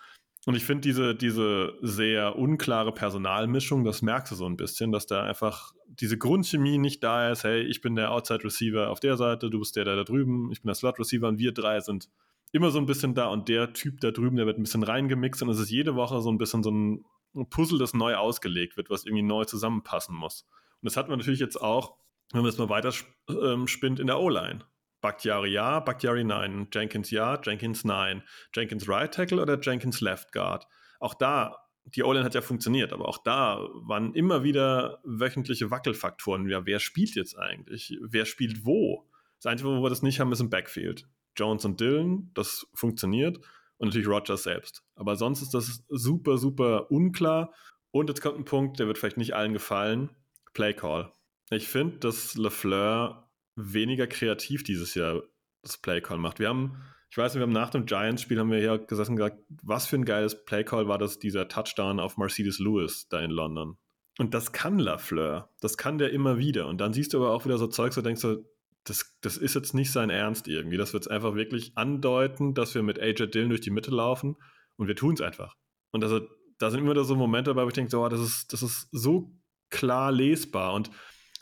und 0.45 0.55
ich 0.55 0.63
finde 0.63 0.81
diese, 0.81 1.15
diese 1.15 1.73
sehr 1.81 2.35
unklare 2.37 2.91
Personalmischung, 2.91 3.83
das 3.83 4.01
merkst 4.01 4.31
du 4.31 4.35
so 4.35 4.45
ein 4.45 4.57
bisschen, 4.57 4.91
dass 4.91 5.07
da 5.07 5.23
einfach 5.23 5.73
diese 5.87 6.17
Grundchemie 6.17 6.77
nicht 6.77 7.03
da 7.03 7.31
ist. 7.31 7.43
Hey, 7.43 7.61
ich 7.63 7.81
bin 7.81 7.95
der 7.95 8.11
Outside 8.11 8.43
Receiver 8.43 8.89
auf 8.89 8.99
der 8.99 9.17
Seite, 9.17 9.49
du 9.49 9.59
bist 9.59 9.75
der, 9.75 9.85
der 9.85 9.95
da 9.95 10.03
drüben, 10.03 10.51
ich 10.51 10.61
bin 10.61 10.67
der 10.67 10.75
Slot 10.75 10.99
Receiver 10.99 11.27
und 11.27 11.39
wir 11.39 11.51
drei 11.51 11.79
sind 11.79 12.09
immer 12.51 12.71
so 12.71 12.79
ein 12.79 12.85
bisschen 12.85 13.15
da 13.15 13.27
und 13.27 13.49
der 13.49 13.73
Typ 13.73 13.99
da 14.01 14.11
drüben, 14.11 14.37
der 14.37 14.45
wird 14.45 14.57
ein 14.57 14.63
bisschen 14.63 14.83
reingemixt 14.83 15.41
und 15.41 15.49
es 15.49 15.59
ist 15.59 15.71
jede 15.71 15.95
Woche 15.95 16.21
so 16.21 16.31
ein 16.31 16.37
bisschen 16.37 16.63
so 16.63 16.71
ein 16.71 17.03
ein 17.35 17.49
Puzzle, 17.49 17.79
das 17.79 17.93
neu 17.93 18.15
ausgelegt 18.15 18.77
wird, 18.77 18.89
was 18.89 19.05
irgendwie 19.05 19.23
neu 19.23 19.45
zusammenpassen 19.45 20.15
muss. 20.15 20.47
Und 20.81 20.85
das 20.89 20.97
hat 20.97 21.09
man 21.09 21.19
natürlich 21.19 21.39
jetzt 21.39 21.59
auch, 21.61 21.97
wenn 22.31 22.41
man 22.41 22.49
das 22.49 22.57
mal 22.57 22.69
weiter 22.69 22.93
ähm, 23.29 23.67
spinnt, 23.67 23.99
in 23.99 24.07
der 24.07 24.19
O-Line. 24.19 24.59
Bakhtiari 25.01 25.51
ja, 25.51 25.79
Bakhtiari 25.81 26.23
nein, 26.23 26.67
Jenkins 26.73 27.11
ja, 27.11 27.39
Jenkins 27.43 27.83
nein. 27.83 28.23
Jenkins 28.55 28.89
Right 28.89 29.13
Tackle 29.13 29.41
oder 29.41 29.59
Jenkins 29.61 30.01
Left 30.01 30.31
Guard? 30.31 30.65
Auch 30.99 31.13
da, 31.13 31.57
die 31.83 32.03
O-Line 32.03 32.25
hat 32.25 32.33
ja 32.33 32.41
funktioniert, 32.41 32.91
aber 32.91 33.07
auch 33.07 33.19
da 33.19 33.59
waren 33.73 34.13
immer 34.15 34.43
wieder 34.43 34.99
wöchentliche 35.03 35.69
Wackelfaktoren. 35.69 36.49
Ja, 36.49 36.65
wer 36.65 36.79
spielt 36.79 37.15
jetzt 37.15 37.37
eigentlich? 37.37 37.99
Wer 38.01 38.25
spielt 38.25 38.65
wo? 38.65 39.07
Das 39.37 39.51
Einzige, 39.51 39.69
wo 39.69 39.83
wir 39.83 39.89
das 39.89 40.01
nicht 40.01 40.19
haben, 40.19 40.31
ist 40.31 40.39
im 40.39 40.49
Backfield. 40.49 41.07
Jones 41.37 41.65
und 41.65 41.79
Dillon, 41.79 42.31
das 42.33 42.65
funktioniert 42.73 43.39
und 43.77 43.87
natürlich 43.87 44.07
Rogers 44.07 44.43
selbst. 44.43 44.83
Aber 44.95 45.15
sonst 45.15 45.41
ist 45.41 45.53
das 45.53 45.83
super, 45.89 46.37
super 46.37 46.91
unklar. 46.91 47.53
Und 47.91 48.09
jetzt 48.09 48.21
kommt 48.21 48.37
ein 48.37 48.45
Punkt, 48.45 48.79
der 48.79 48.87
wird 48.87 48.97
vielleicht 48.97 49.17
nicht 49.17 49.35
allen 49.35 49.53
gefallen. 49.53 50.09
Play 50.53 50.73
Call. 50.73 51.11
Ich 51.49 51.67
finde, 51.67 51.97
dass 51.99 52.35
LeFleur 52.35 53.29
weniger 53.55 54.07
kreativ 54.07 54.63
dieses 54.63 54.95
Jahr 54.95 55.23
das 55.61 55.77
Play 55.77 56.01
Call 56.01 56.17
macht. 56.17 56.39
Wir 56.39 56.49
haben, 56.49 56.81
ich 57.09 57.17
weiß 57.17 57.33
nicht, 57.33 57.39
wir 57.39 57.43
haben 57.43 57.53
nach 57.53 57.69
dem 57.69 57.85
Giants-Spiel 57.85 58.39
haben 58.39 58.51
wir 58.51 58.59
hier 58.59 58.77
gesessen 58.79 59.11
und 59.11 59.17
gesagt, 59.17 59.39
was 59.63 59.87
für 59.87 59.97
ein 59.97 60.05
geiles 60.05 60.45
Play 60.45 60.63
Call 60.63 60.87
war 60.87 60.97
das, 60.97 61.19
dieser 61.19 61.47
Touchdown 61.47 61.99
auf 61.99 62.17
Mercedes 62.17 62.59
Lewis 62.59 63.07
da 63.09 63.19
in 63.19 63.31
London. 63.31 63.77
Und 64.17 64.33
das 64.33 64.51
kann 64.53 64.79
LaFleur. 64.79 65.49
Das 65.59 65.77
kann 65.77 65.97
der 65.97 66.11
immer 66.11 66.37
wieder. 66.37 66.67
Und 66.67 66.79
dann 66.79 66.93
siehst 66.93 67.13
du 67.13 67.17
aber 67.17 67.31
auch 67.31 67.45
wieder 67.45 67.57
so 67.57 67.67
Zeugs, 67.67 67.95
du 67.95 68.01
denkst 68.01 68.21
so, 68.21 68.45
das, 68.85 69.17
das 69.21 69.37
ist 69.37 69.55
jetzt 69.55 69.73
nicht 69.73 69.91
sein 69.91 70.09
Ernst 70.09 70.47
irgendwie. 70.47 70.77
Das 70.77 70.93
wird 70.93 71.03
es 71.03 71.07
einfach 71.07 71.35
wirklich 71.35 71.75
andeuten, 71.75 72.53
dass 72.53 72.75
wir 72.75 72.83
mit 72.83 72.99
AJ 72.99 73.27
Dillon 73.27 73.49
durch 73.49 73.61
die 73.61 73.71
Mitte 73.71 73.91
laufen 73.91 74.37
und 74.77 74.87
wir 74.87 74.95
tun 74.95 75.15
es 75.15 75.21
einfach. 75.21 75.55
Und 75.91 76.01
das, 76.01 76.21
da 76.59 76.71
sind 76.71 76.81
immer 76.81 77.03
so 77.03 77.15
Momente 77.15 77.49
dabei, 77.49 77.63
wo 77.63 77.67
ich 77.67 77.73
denke, 77.73 77.91
so, 77.91 78.03
oh, 78.03 78.09
das, 78.09 78.21
ist, 78.21 78.53
das 78.53 78.61
ist 78.61 78.87
so 78.91 79.35
klar 79.69 80.11
lesbar. 80.11 80.73
Und 80.73 80.91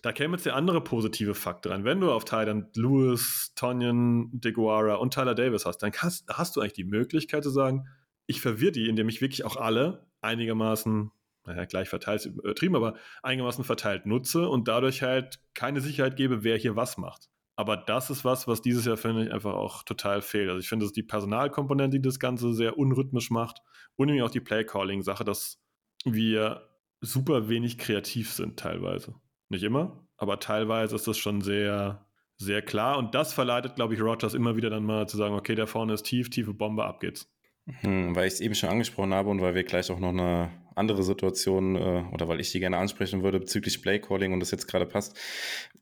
da 0.01 0.11
käme 0.11 0.35
jetzt 0.35 0.45
der 0.45 0.55
andere 0.55 0.81
positive 0.81 1.35
Fakt 1.35 1.67
rein. 1.67 1.83
Wenn 1.83 1.99
du 1.99 2.11
auf 2.11 2.25
Thailand 2.25 2.75
Lewis, 2.75 3.53
Tonyan, 3.55 4.29
DeGuara 4.33 4.95
und 4.95 5.13
Tyler 5.13 5.35
Davis 5.35 5.65
hast, 5.65 5.79
dann 5.79 5.91
hast, 5.93 6.25
hast 6.29 6.55
du 6.55 6.61
eigentlich 6.61 6.73
die 6.73 6.83
Möglichkeit 6.85 7.43
zu 7.43 7.49
sagen, 7.49 7.87
ich 8.25 8.41
verwirre 8.41 8.71
die, 8.71 8.87
indem 8.87 9.09
ich 9.09 9.21
wirklich 9.21 9.43
auch 9.43 9.57
alle 9.57 10.07
einigermaßen 10.21 11.11
naja, 11.45 11.65
gleich 11.65 11.89
verteilt 11.89 12.25
übertrieben, 12.25 12.75
aber 12.75 12.95
einigermaßen 13.21 13.65
verteilt 13.65 14.05
nutze 14.05 14.47
und 14.47 14.69
dadurch 14.69 15.01
halt 15.01 15.41
keine 15.53 15.81
Sicherheit 15.81 16.15
gebe, 16.15 16.43
wer 16.43 16.57
hier 16.57 16.77
was 16.77 16.97
macht. 16.97 17.29
Aber 17.55 17.77
das 17.77 18.09
ist 18.09 18.25
was, 18.25 18.47
was 18.47 18.61
dieses 18.61 18.85
Jahr, 18.85 18.97
finde 18.97 19.25
ich, 19.25 19.31
einfach 19.31 19.53
auch 19.53 19.83
total 19.83 20.21
fehlt. 20.21 20.49
Also 20.49 20.59
ich 20.59 20.67
finde, 20.67 20.85
es 20.85 20.89
ist 20.89 20.97
die 20.97 21.03
Personalkomponente, 21.03 21.97
die 21.99 22.01
das 22.01 22.19
Ganze 22.19 22.53
sehr 22.53 22.77
unrhythmisch 22.77 23.29
macht 23.29 23.59
und 23.95 24.07
nämlich 24.07 24.23
auch 24.23 24.31
die 24.31 24.39
Play-Calling-Sache, 24.39 25.23
dass 25.23 25.61
wir 26.03 26.67
super 27.01 27.49
wenig 27.49 27.77
kreativ 27.77 28.31
sind 28.31 28.57
teilweise. 28.57 29.15
Nicht 29.49 29.63
immer, 29.63 30.07
aber 30.17 30.39
teilweise 30.39 30.95
ist 30.95 31.07
das 31.07 31.17
schon 31.17 31.41
sehr, 31.41 32.07
sehr 32.37 32.61
klar. 32.61 32.97
Und 32.97 33.13
das 33.13 33.33
verleitet, 33.33 33.75
glaube 33.75 33.93
ich, 33.93 34.01
Rogers 34.01 34.33
immer 34.33 34.55
wieder 34.55 34.69
dann 34.69 34.85
mal 34.85 35.07
zu 35.07 35.17
sagen, 35.17 35.35
okay, 35.35 35.53
da 35.53 35.67
vorne 35.67 35.93
ist 35.93 36.03
tief, 36.03 36.29
tiefe 36.29 36.53
Bombe, 36.53 36.85
ab 36.85 36.99
geht's. 37.01 37.32
Hm, 37.66 38.14
weil 38.14 38.28
ich 38.28 38.34
es 38.34 38.41
eben 38.41 38.55
schon 38.55 38.70
angesprochen 38.70 39.14
habe 39.14 39.30
und 39.30 39.41
weil 39.41 39.55
wir 39.55 39.64
gleich 39.64 39.89
auch 39.89 39.99
noch 39.99 40.09
eine 40.09 40.51
andere 40.76 41.03
Situation 41.03 41.76
äh, 41.76 42.03
oder 42.11 42.28
weil 42.28 42.41
ich 42.41 42.51
die 42.51 42.59
gerne 42.59 42.78
ansprechen 42.78 43.24
würde 43.24 43.39
bezüglich 43.39 43.82
Playcalling 43.82 44.34
und 44.34 44.41
das 44.41 44.51
jetzt 44.51 44.68
gerade 44.68 44.86
passt. 44.86 45.18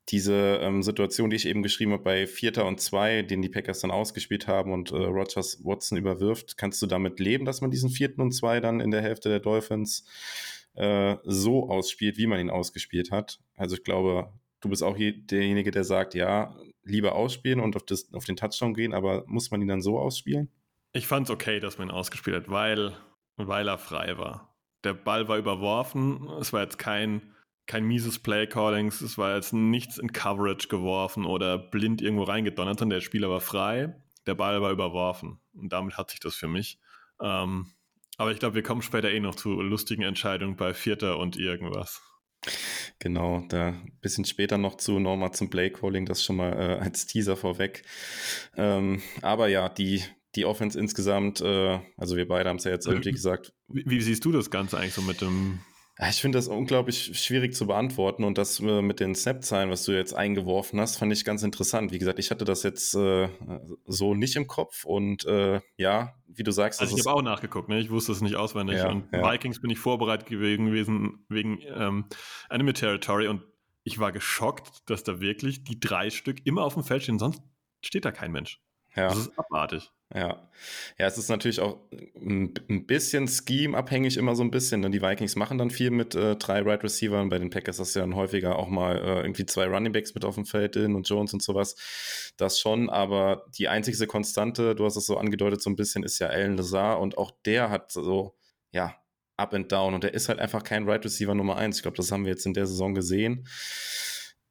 Diese 0.10 0.60
ähm, 0.62 0.84
Situation, 0.84 1.32
die 1.32 1.38
ich 1.38 1.48
eben 1.48 1.64
geschrieben 1.64 1.94
habe 1.94 2.04
bei 2.04 2.28
Vierter 2.28 2.66
und 2.68 2.80
Zwei, 2.82 3.24
den 3.24 3.42
die 3.42 3.50
Packers 3.50 3.80
dann 3.80 3.90
ausgespielt 3.90 4.48
haben 4.48 4.74
und 4.74 4.92
äh, 4.92 4.96
Rogers 4.96 5.64
Watson 5.64 5.98
überwirft, 5.98 6.56
kannst 6.58 6.82
du 6.84 6.88
damit 6.88 7.20
leben, 7.20 7.46
dass 7.46 7.62
man 7.62 7.72
diesen 7.72 7.90
Vierten 7.90 8.22
und 8.22 8.32
Zwei 8.32 8.60
dann 8.60 8.80
in 8.80 8.92
der 8.92 9.02
Hälfte 9.02 9.30
der 9.30 9.40
Dolphins 9.40 10.06
äh, 10.76 11.16
so 11.24 11.70
ausspielt, 11.70 12.18
wie 12.18 12.28
man 12.28 12.40
ihn 12.40 12.52
ausgespielt 12.52 13.10
hat? 13.10 13.40
Also 13.56 13.76
ich 13.76 13.84
glaube, 13.84 14.32
du 14.60 14.70
bist 14.70 14.84
auch 14.84 14.98
derjenige, 14.98 15.72
der 15.72 15.84
sagt, 15.84 16.14
ja, 16.14 16.56
lieber 16.84 17.16
ausspielen 17.16 17.60
und 17.60 17.76
auf, 17.76 17.84
das, 17.86 18.14
auf 18.14 18.26
den 18.26 18.36
Touchdown 18.36 18.74
gehen, 18.76 18.94
aber 18.94 19.24
muss 19.26 19.50
man 19.50 19.62
ihn 19.62 19.68
dann 19.68 19.82
so 19.82 19.98
ausspielen? 19.98 20.50
Ich 20.94 21.08
fand 21.08 21.28
es 21.28 21.32
okay, 21.32 21.60
dass 21.60 21.78
man 21.78 21.88
ihn 21.88 21.94
ausgespielt 21.94 22.36
hat, 22.36 22.50
weil, 22.50 22.94
weil 23.38 23.68
er 23.68 23.78
frei 23.78 24.18
war. 24.18 24.56
Der 24.84 24.94
Ball 24.94 25.28
war 25.28 25.38
überworfen. 25.38 26.28
Es 26.40 26.52
war 26.54 26.62
jetzt 26.64 26.78
kein, 26.78 27.34
kein 27.66 27.86
mieses 27.86 28.20
Play-Callings. 28.20 29.02
Es 29.02 29.18
war 29.18 29.36
jetzt 29.36 29.54
nichts 29.54 29.98
in 29.98 30.12
Coverage 30.12 30.68
geworfen 30.68 31.26
oder 31.26 31.58
blind 31.58 32.02
irgendwo 32.02 32.24
reingedonnert, 32.24 32.80
sondern 32.80 32.98
der 32.98 33.06
Spieler 33.06 33.30
war 33.30 33.42
frei. 33.42 33.96
Der 34.26 34.36
Ball 34.36 34.62
war 34.62 34.72
überworfen. 34.72 35.40
Und 35.54 35.72
damit 35.72 35.98
hat 35.98 36.12
sich 36.12 36.20
das 36.20 36.36
für 36.36 36.48
mich. 36.48 36.80
Ähm, 37.22 37.74
aber 38.18 38.32
ich 38.32 38.40
glaube, 38.40 38.56
wir 38.56 38.64
kommen 38.64 38.82
später 38.82 39.12
eh 39.12 39.20
noch 39.20 39.36
zu 39.36 39.62
lustigen 39.62 40.04
Entscheidungen 40.04 40.58
bei 40.58 40.74
Vierter 40.74 41.18
und 41.18 41.38
irgendwas. 41.38 42.02
Genau, 43.00 43.44
da 43.50 43.70
ein 43.70 43.98
bisschen 44.02 44.26
später 44.26 44.58
noch 44.58 44.76
zu 44.76 45.00
nochmal 45.00 45.32
zum 45.32 45.50
Play-Calling, 45.50 46.06
das 46.06 46.24
schon 46.24 46.36
mal 46.36 46.54
äh, 46.54 46.84
als 46.84 47.06
Teaser 47.06 47.38
vorweg. 47.38 47.84
Ähm, 48.58 49.02
aber 49.22 49.48
ja, 49.48 49.70
die 49.70 50.04
die 50.36 50.46
Offense 50.46 50.80
insgesamt, 50.80 51.42
äh, 51.42 51.80
also 51.98 52.16
wir 52.16 52.28
beide 52.28 52.50
haben 52.50 52.58
es 52.58 52.64
ja 52.64 52.72
jetzt 52.72 52.88
irgendwie 52.88 53.12
gesagt. 53.12 53.54
Wie, 53.68 53.84
wie, 53.86 54.02
siehst 54.02 54.24
du 54.26 54.32
das 54.32 54.50
Ganze 54.50 54.78
eigentlich 54.78 54.94
so 54.94 55.02
mit 55.02 55.22
dem? 55.22 55.60
Ich 56.10 56.22
finde 56.22 56.38
das 56.38 56.48
unglaublich 56.48 57.20
schwierig 57.22 57.54
zu 57.54 57.68
beantworten 57.68 58.24
und 58.24 58.38
das 58.38 58.60
äh, 58.60 58.82
mit 58.82 59.00
den 59.00 59.14
Snap-Zahlen, 59.14 59.70
was 59.70 59.84
du 59.84 59.92
jetzt 59.92 60.14
eingeworfen 60.14 60.80
hast, 60.80 60.98
fand 60.98 61.14
ich 61.14 61.26
ganz 61.26 61.44
interessant. 61.44 61.92
Wie 61.92 62.00
gesagt, 62.00 62.18
ich 62.18 62.32
hatte 62.32 62.46
das 62.46 62.64
jetzt 62.64 62.96
äh, 62.96 63.30
so 63.86 64.16
nicht 64.16 64.36
im 64.36 64.48
Kopf 64.48 64.86
und 64.86 65.26
äh, 65.26 65.62
ja, 65.78 66.16
wie 66.28 66.44
du 66.44 66.52
sagst. 66.52 66.82
Also 66.82 66.98
ich 66.98 67.06
habe 67.06 67.18
auch 67.18 67.22
nachgeguckt, 67.22 67.70
ne? 67.70 67.80
ich 67.80 67.92
wusste 67.92 68.14
es 68.14 68.22
nicht 68.22 68.36
auswendig. 68.36 68.78
Ja, 68.78 68.90
und 68.90 69.12
ja. 69.12 69.32
Vikings 69.32 69.62
bin 69.62 69.70
ich 69.70 69.80
vorbereitet 69.80 70.28
gewesen 70.28 70.72
wegen 71.30 71.60
ähm, 71.68 72.06
Enemy 72.50 72.74
Territory 72.74 73.28
und 73.28 73.44
ich 73.84 74.00
war 74.00 74.12
geschockt, 74.12 74.90
dass 74.90 75.04
da 75.04 75.20
wirklich 75.20 75.64
die 75.64 75.80
drei 75.80 76.10
Stück 76.10 76.46
immer 76.46 76.64
auf 76.64 76.76
dem 76.76 76.84
Feld 76.84 77.04
stehen, 77.04 77.20
sonst 77.20 77.42
steht 77.82 78.06
da 78.06 78.12
kein 78.12 78.32
Mensch. 78.32 78.62
Ja. 78.96 79.10
Das 79.10 79.18
ist 79.18 79.38
abartig. 79.38 79.92
Ja. 80.14 80.50
Ja, 81.00 81.08
es 81.08 81.18
ist 81.18 81.30
natürlich 81.30 81.60
auch 81.60 81.80
ein 81.92 82.86
bisschen 82.86 83.28
Scheme-abhängig, 83.28 84.18
immer 84.18 84.36
so 84.36 84.44
ein 84.44 84.52
bisschen. 84.52 84.82
Denn 84.82 84.92
die 84.92 85.02
Vikings 85.02 85.36
machen 85.36 85.58
dann 85.58 85.72
viel 85.72 85.90
mit 85.90 86.16
äh, 86.16 86.36
drei 86.36 86.62
Right 86.62 86.84
Receivers. 86.84 87.30
Bei 87.30 87.40
den 87.40 87.50
Packers 87.50 87.80
ist 87.80 87.96
ja 87.96 88.02
dann 88.02 88.16
häufiger 88.16 88.58
auch 88.58 88.68
mal 88.68 88.98
äh, 88.98 89.22
irgendwie 89.22 89.46
zwei 89.46 89.66
Running 89.66 89.94
Backs 89.94 90.14
mit 90.14 90.26
auf 90.26 90.36
dem 90.36 90.46
Feld, 90.46 90.76
Dylan 90.76 90.96
und 90.96 91.08
Jones 91.10 91.34
und 91.34 91.42
sowas. 91.42 92.34
Das 92.38 92.60
schon, 92.60 92.90
aber 92.90 93.46
die 93.58 93.70
einzigste 93.70 94.06
Konstante, 94.06 94.76
du 94.76 94.86
hast 94.86 94.98
es 94.98 95.06
so 95.06 95.18
angedeutet, 95.18 95.62
so 95.62 95.70
ein 95.70 95.76
bisschen, 95.76 96.04
ist 96.04 96.20
ja 96.20 96.28
Alan 96.28 96.58
Lazar 96.58 97.00
und 97.00 97.18
auch 97.18 97.32
der 97.46 97.70
hat 97.70 97.92
so, 97.92 98.36
ja, 98.72 98.96
up 99.38 99.54
and 99.54 99.72
down 99.72 99.94
und 99.94 100.04
der 100.04 100.14
ist 100.14 100.30
halt 100.30 100.40
einfach 100.40 100.64
kein 100.64 100.88
Right 100.88 101.04
Receiver 101.04 101.34
Nummer 101.34 101.58
eins. 101.58 101.78
Ich 101.78 101.82
glaube, 101.82 101.98
das 101.98 102.12
haben 102.12 102.26
wir 102.26 102.32
jetzt 102.32 102.46
in 102.46 102.54
der 102.54 102.68
Saison 102.68 102.94
gesehen. 102.94 103.48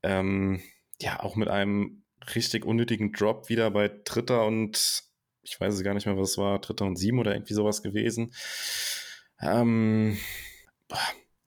Ähm, 0.02 0.60
ja, 1.00 1.20
auch 1.20 1.36
mit 1.36 1.48
einem 1.48 2.02
richtig 2.34 2.64
unnötigen 2.64 3.12
Drop 3.12 3.48
wieder 3.48 3.70
bei 3.70 3.88
Dritter 4.04 4.44
und 4.44 5.09
ich 5.42 5.60
weiß 5.60 5.74
es 5.74 5.82
gar 5.82 5.94
nicht 5.94 6.06
mehr, 6.06 6.16
was 6.16 6.32
es 6.32 6.38
war, 6.38 6.58
Dritter 6.58 6.84
und 6.84 6.96
Sieben 6.96 7.18
oder 7.18 7.34
irgendwie 7.34 7.54
sowas 7.54 7.82
gewesen. 7.82 8.32
Ähm, 9.40 10.18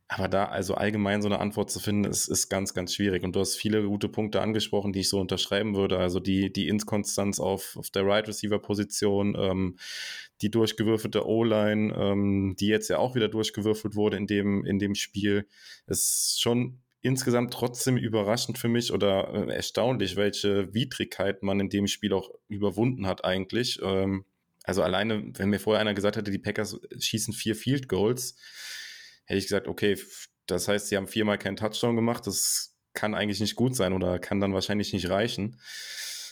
aber 0.08 0.28
da 0.28 0.46
also 0.46 0.76
allgemein 0.76 1.22
so 1.24 1.28
eine 1.28 1.39
Antwort 1.39 1.72
zu 1.72 1.80
finden, 1.80 2.06
ist, 2.06 2.28
ist 2.28 2.50
ganz, 2.50 2.74
ganz 2.76 2.94
schwierig. 2.94 3.24
Und 3.24 3.36
du 3.36 3.39
hast 3.39 3.56
viele 3.56 3.84
gute 3.84 4.10
Punkte 4.10 4.41
angesprochen, 4.41 4.94
die 4.94 5.00
ich 5.00 5.10
so 5.10 5.20
unterschreiben 5.20 5.76
würde. 5.76 5.98
Also 5.98 6.20
die, 6.20 6.54
die 6.54 6.68
Inkonstanz 6.68 7.39
auf, 7.39 7.76
auf 7.78 7.89
der 7.89 8.06
Right 8.06 8.28
Receiver 8.28 8.60
Position, 8.60 9.36
ähm, 9.38 9.78
die 10.41 10.52
durchgewürfelte 10.52 11.26
O-Line, 11.26 11.96
ähm, 11.98 12.56
die 12.60 12.68
jetzt 12.68 12.89
ja 12.89 13.00
auch 13.00 13.16
wieder 13.16 13.28
durchgewürfelt 13.28 13.96
wurde 13.96 14.18
in 14.18 14.28
dem, 14.28 14.66
in 14.66 14.78
dem 14.78 14.94
Spiel, 14.94 15.48
ist 15.88 16.39
schon 16.39 16.83
insgesamt 17.04 17.54
trotzdem 17.54 17.97
überraschend 17.97 18.58
für 18.58 18.70
mich 18.70 18.91
oder 18.91 19.34
äh, 19.34 19.54
erstaunlich, 19.54 20.16
welche 20.16 20.74
Widrigkeit 20.74 21.43
man 21.43 21.60
in 21.60 21.70
dem 21.70 21.88
Spiel 21.88 22.14
auch 22.14 22.32
überwunden 22.47 23.06
hat 23.06 23.26
eigentlich. 23.26 23.80
Ähm, 23.84 24.26
also 24.64 24.82
alleine, 24.82 25.32
wenn 25.36 25.49
mir 25.49 25.60
vorher 25.60 25.82
einer 25.82 25.93
gesagt 25.93 26.16
hätte, 26.16 26.32
die 26.32 26.39
Packers 26.39 26.80
schießen 26.97 27.34
vier 27.34 27.56
Field 27.56 27.89
Goals, 27.89 28.38
hätte 29.26 29.38
ich 29.38 29.45
gesagt, 29.45 29.68
okay, 29.68 29.97
das 30.45 30.70
heißt, 30.70 30.88
sie 30.88 30.95
haben 30.95 31.08
viermal 31.08 31.38
keinen 31.38 31.58
Touchdown 31.58 31.97
gemacht, 31.97 32.26
das 32.26 32.74
kann 32.93 33.16
eigentlich 33.16 33.41
nicht 33.41 33.56
gut 33.56 33.76
sein 33.76 33.91
oder 33.91 34.18
kann 34.18 34.39
dann 34.39 34.54
wahrscheinlich 34.54 34.93
nicht 34.93 35.10
reichen. 35.10 35.60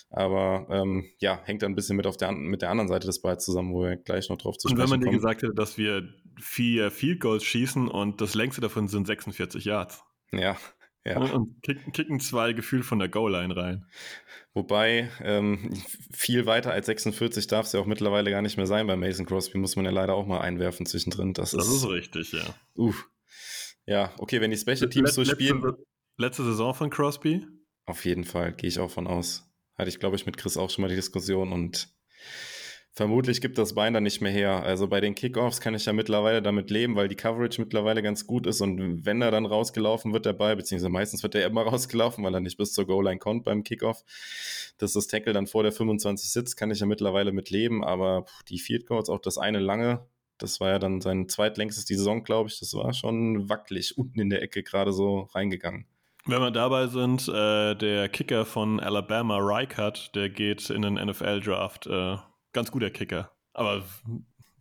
Aber 0.10 0.68
ähm, 0.70 1.06
ja, 1.20 1.42
hängt 1.44 1.64
dann 1.64 1.74
ein 1.74 1.76
bisschen 1.76 1.98
mit, 1.98 2.08
auf 2.08 2.16
der, 2.16 2.32
mit 2.32 2.62
der 2.62 2.70
anderen 2.70 2.88
Seite 2.88 3.08
des 3.08 3.22
Balls 3.22 3.44
zusammen, 3.44 3.74
wo 3.74 3.84
wir 3.84 3.98
gleich 3.98 4.30
noch 4.30 4.38
drauf 4.38 4.58
zu 4.58 4.70
sprechen 4.70 4.78
kommen. 4.78 4.94
Und 4.94 5.00
wenn 5.00 5.06
man 5.06 5.12
dir 5.12 5.18
gesagt 5.18 5.42
hätte, 5.42 5.54
dass 5.54 5.78
wir 5.78 6.08
vier 6.40 6.92
Field 6.92 7.20
Goals 7.20 7.44
schießen 7.44 7.90
und 7.90 8.22
das 8.22 8.36
längste 8.36 8.62
davon 8.62 8.88
sind 8.88 9.08
46 9.08 9.66
Yards. 9.66 10.04
Ja, 10.32 10.58
ja. 11.04 11.18
Und, 11.18 11.64
kicken, 11.64 11.92
kicken, 11.94 12.20
zwei 12.20 12.54
gefühlt 12.54 12.86
von 12.86 13.00
der 13.00 13.10
Goal-Line 13.10 13.56
rein. 13.56 13.86
Wobei, 14.54 15.10
ähm, 15.24 15.74
viel 16.12 16.46
weiter 16.46 16.72
als 16.72 16.86
46 16.86 17.48
darf 17.48 17.66
es 17.66 17.74
ja 17.74 17.80
auch 17.80 17.88
mittlerweile 17.88 18.30
gar 18.30 18.44
nicht 18.44 18.58
mehr 18.58 18.68
sein 18.68 18.86
bei 18.86 18.96
Mason 18.96 19.26
Crosby, 19.26 19.58
muss 19.58 19.76
man 19.76 19.86
ja 19.86 19.92
leider 19.92 20.14
auch 20.14 20.28
mal 20.28 20.42
einwerfen 20.42 20.86
zwischendrin. 20.86 21.34
Das, 21.34 21.52
das 21.52 21.68
ist, 21.68 21.78
ist 21.78 21.90
richtig, 21.90 22.34
ja. 22.34 22.44
Uff. 22.76 23.10
Ja, 23.88 24.14
okay, 24.20 24.42
wenn 24.42 24.52
die 24.52 24.58
Special 24.58 24.90
Teams 24.90 25.16
so 25.16 25.26
spielen. 25.26 25.64
Letzte, 25.64 25.84
letzte 26.18 26.44
Saison 26.44 26.76
von 26.76 26.90
Crosby? 26.92 27.48
Auf 27.88 28.06
jeden 28.06 28.24
Fall, 28.24 28.54
gehe 28.54 28.68
ich 28.68 28.78
auch 28.78 28.92
von 28.92 29.08
aus. 29.08 29.52
Hatte 29.76 29.90
ich, 29.90 30.00
glaube 30.00 30.16
ich, 30.16 30.28
mit 30.28 30.38
Chris 30.38 30.56
auch 30.56 30.70
schon 30.70 30.84
mal 30.84 30.90
die 30.90 30.96
Diskussion 30.96 31.52
und 31.52 31.90
Vermutlich 32.94 33.40
gibt 33.40 33.58
das 33.58 33.74
Bein 33.74 33.94
dann 33.94 34.04
nicht 34.04 34.20
mehr 34.20 34.34
her. 34.34 34.64
Also 34.64 34.88
bei 34.90 35.00
den 35.00 35.16
Kickoffs 35.16 35.62
kann 35.62 35.74
ich 35.74 35.86
ja 35.86 35.94
mittlerweile 35.94 36.42
damit 36.42 36.70
leben, 36.70 36.98
weil 36.98 37.08
die 37.08 37.16
Coverage 37.16 37.62
mittlerweile 37.62 38.04
ganz 38.04 38.28
gut 38.28 38.46
ist 38.46 38.60
und 38.60 39.06
wenn 39.06 39.22
er 39.22 39.32
dann 39.32 39.46
rausgelaufen 39.46 40.12
wird, 40.12 40.26
der 40.26 40.34
Ball, 40.34 40.58
beziehungsweise 40.58 40.90
meistens 40.90 41.24
wird 41.24 41.36
er 41.36 41.46
immer 41.46 41.62
rausgelaufen, 41.68 42.22
weil 42.24 42.34
er 42.34 42.42
nicht 42.42 42.58
bis 42.58 42.74
zur 42.74 42.86
Goal-Line 42.86 43.20
kommt 43.20 43.46
beim 43.46 43.64
Kickoff, 43.64 44.04
dass 44.78 44.92
das 44.92 45.08
Tackle 45.08 45.32
dann 45.32 45.48
vor 45.48 45.64
der 45.64 45.72
25 45.72 46.30
sitzt, 46.30 46.58
kann 46.58 46.70
ich 46.70 46.82
ja 46.82 46.86
mittlerweile 46.86 47.32
mit 47.32 47.50
leben, 47.50 47.82
aber 47.82 48.26
die 48.50 48.60
Field 48.60 48.88
Goals, 48.88 49.10
auch 49.10 49.22
das 49.22 49.38
eine 49.38 49.60
lange, 49.60 50.06
das 50.38 50.60
war 50.60 50.72
ja 50.72 50.80
dann 50.80 51.00
sein 51.00 51.30
zweitlängstes 51.30 51.86
die 51.86 51.96
Saison, 51.96 52.24
glaube 52.24 52.50
ich, 52.50 52.60
das 52.60 52.74
war 52.74 52.94
schon 52.94 53.48
wackelig 53.48 53.98
unten 53.98 54.20
in 54.20 54.30
der 54.30 54.42
Ecke 54.42 54.64
gerade 54.64 54.92
so 54.92 55.30
reingegangen. 55.34 55.86
Wenn 56.26 56.42
wir 56.42 56.52
dabei 56.52 56.88
sind, 56.88 57.28
äh, 57.30 57.74
der 57.74 58.10
Kicker 58.10 58.46
von 58.46 58.80
Alabama, 58.80 59.38
Reichert, 59.40 60.14
der 60.14 60.30
geht 60.30 60.70
in 60.70 60.84
den 60.84 60.94
NFL-Draft 60.96 61.88
äh, 61.88 62.18
ganz 62.54 62.72
guter 62.72 62.90
Kicker. 62.90 63.32
Aber 63.54 63.84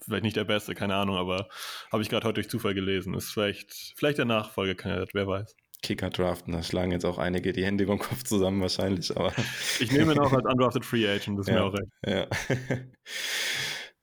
vielleicht 0.01 0.25
nicht 0.25 0.37
der 0.37 0.45
beste, 0.45 0.75
keine 0.75 0.95
Ahnung, 0.97 1.17
aber 1.17 1.49
habe 1.93 2.03
ich 2.03 2.09
gerade 2.09 2.27
heute 2.27 2.35
durch 2.35 2.49
Zufall 2.49 2.75
gelesen. 2.75 3.15
Ist 3.15 3.33
vielleicht, 3.33 3.73
vielleicht 3.97 4.19
der 4.19 4.25
Nachfolgekandidat, 4.25 5.11
wer 5.13 5.27
weiß. 5.27 5.55
Kicker 5.83 6.11
draften, 6.11 6.53
da 6.53 6.63
schlagen 6.63 6.93
jetzt 6.93 7.07
auch 7.07 7.17
einige 7.17 7.53
die 7.53 7.65
Hände 7.65 7.85
über 7.85 7.95
den 7.95 8.01
Kopf 8.01 8.23
zusammen 8.23 8.61
wahrscheinlich, 8.61 9.17
aber. 9.17 9.33
Ich 9.79 9.91
nehme 9.91 10.13
ihn 10.13 10.19
auch 10.19 10.33
als 10.33 10.45
undrafted 10.45 10.85
Free 10.85 11.09
Agent, 11.09 11.39
das 11.39 11.47
ist 11.47 11.55
ja, 11.55 11.61
mir 11.61 11.65
auch 11.65 11.75
recht. 11.75 11.91
Ja. 12.07 12.27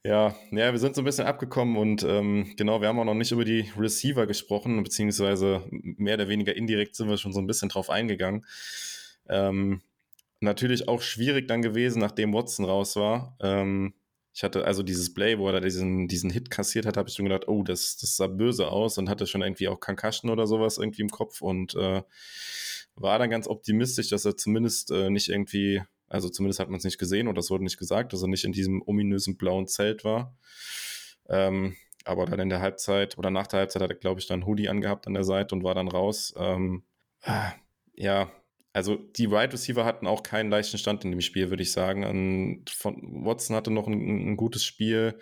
Ja, 0.08 0.34
ja, 0.52 0.72
wir 0.72 0.80
sind 0.80 0.96
so 0.96 1.02
ein 1.02 1.06
bisschen 1.06 1.26
abgekommen 1.26 1.76
und 1.76 2.02
ähm, 2.04 2.54
genau, 2.56 2.80
wir 2.80 2.88
haben 2.88 2.98
auch 2.98 3.04
noch 3.04 3.14
nicht 3.14 3.34
über 3.34 3.44
die 3.44 3.70
Receiver 3.78 4.26
gesprochen, 4.26 4.82
beziehungsweise 4.82 5.68
mehr 5.70 6.14
oder 6.14 6.30
weniger 6.30 6.56
indirekt 6.56 6.96
sind 6.96 7.10
wir 7.10 7.18
schon 7.18 7.34
so 7.34 7.42
ein 7.42 7.48
bisschen 7.48 7.68
drauf 7.68 7.90
eingegangen. 7.90 8.46
Ähm, 9.28 9.82
natürlich 10.40 10.88
auch 10.88 11.02
schwierig 11.02 11.48
dann 11.48 11.62
gewesen, 11.62 12.00
nachdem 12.00 12.34
Watson 12.34 12.66
raus 12.66 12.96
war. 12.96 13.36
Ähm, 13.42 13.94
ich 14.34 14.44
hatte 14.44 14.66
also 14.66 14.84
dieses 14.84 15.14
Play, 15.14 15.40
wo 15.40 15.48
er 15.48 15.54
da 15.54 15.60
diesen, 15.60 16.08
diesen 16.08 16.30
Hit 16.30 16.52
kassiert 16.52 16.86
hat, 16.86 16.96
habe 16.96 17.10
ich 17.10 17.16
schon 17.16 17.26
gedacht, 17.26 17.48
oh, 17.48 17.64
das, 17.64 17.98
das 17.98 18.18
sah 18.18 18.28
böse 18.28 18.68
aus 18.68 19.00
und 19.00 19.10
hatte 19.10 19.26
schon 19.26 19.42
irgendwie 19.42 19.68
auch 19.68 19.80
Concussion 19.80 20.30
oder 20.30 20.46
sowas 20.46 20.78
irgendwie 20.78 21.02
im 21.02 21.10
Kopf 21.10 21.42
und 21.42 21.74
äh, 21.74 22.04
war 22.96 23.20
dann 23.20 23.32
ganz 23.32 23.48
optimistisch, 23.48 24.10
dass 24.10 24.26
er 24.26 24.38
zumindest 24.38 24.92
äh, 24.92 25.10
nicht 25.10 25.30
irgendwie, 25.30 25.82
also 26.08 26.30
zumindest 26.30 26.60
hat 26.60 26.70
man 26.70 26.78
es 26.78 26.84
nicht 26.84 27.00
gesehen 27.00 27.28
oder 27.28 27.40
es 27.40 27.50
wurde 27.50 27.64
nicht 27.64 27.80
gesagt, 27.80 28.14
dass 28.14 28.22
er 28.22 28.28
nicht 28.28 28.44
in 28.44 28.52
diesem 28.52 28.84
ominösen 28.86 29.38
blauen 29.38 29.68
Zelt 29.68 30.04
war. 30.04 30.36
Ähm, 31.30 31.76
aber 32.06 32.26
dann 32.26 32.40
in 32.40 32.50
der 32.50 32.62
Halbzeit 32.62 33.18
oder 33.18 33.32
nach 33.32 33.48
der 33.48 33.60
Halbzeit 33.60 33.82
hat 33.82 33.90
er, 33.90 33.96
glaube 33.96 34.20
ich, 34.20 34.28
dann 34.28 34.46
Hoodie 34.46 34.70
angehabt 34.70 35.08
an 35.08 35.16
der 35.16 35.24
Seite 35.24 35.56
und 35.56 35.64
war 35.64 35.74
dann 35.74 35.88
raus. 35.88 36.34
Ähm, 36.38 36.84
ja, 37.96 38.32
also 38.78 38.95
die 38.95 39.32
Wide 39.32 39.53
Receiver 39.53 39.86
hatten 39.86 40.05
auch 40.05 40.21
keinen 40.21 40.51
leichten 40.51 40.78
Stand 40.78 41.03
in 41.03 41.09
dem 41.09 41.21
Spiel, 41.21 41.49
würde 41.49 41.63
ich 41.63 41.71
sagen. 41.71 42.03
Und 42.03 42.69
von 42.69 43.25
Watson 43.25 43.55
hatte 43.55 43.71
noch 43.71 43.88
ein, 43.88 44.34
ein 44.34 44.38
gutes 44.38 44.63
Spiel. 44.63 45.17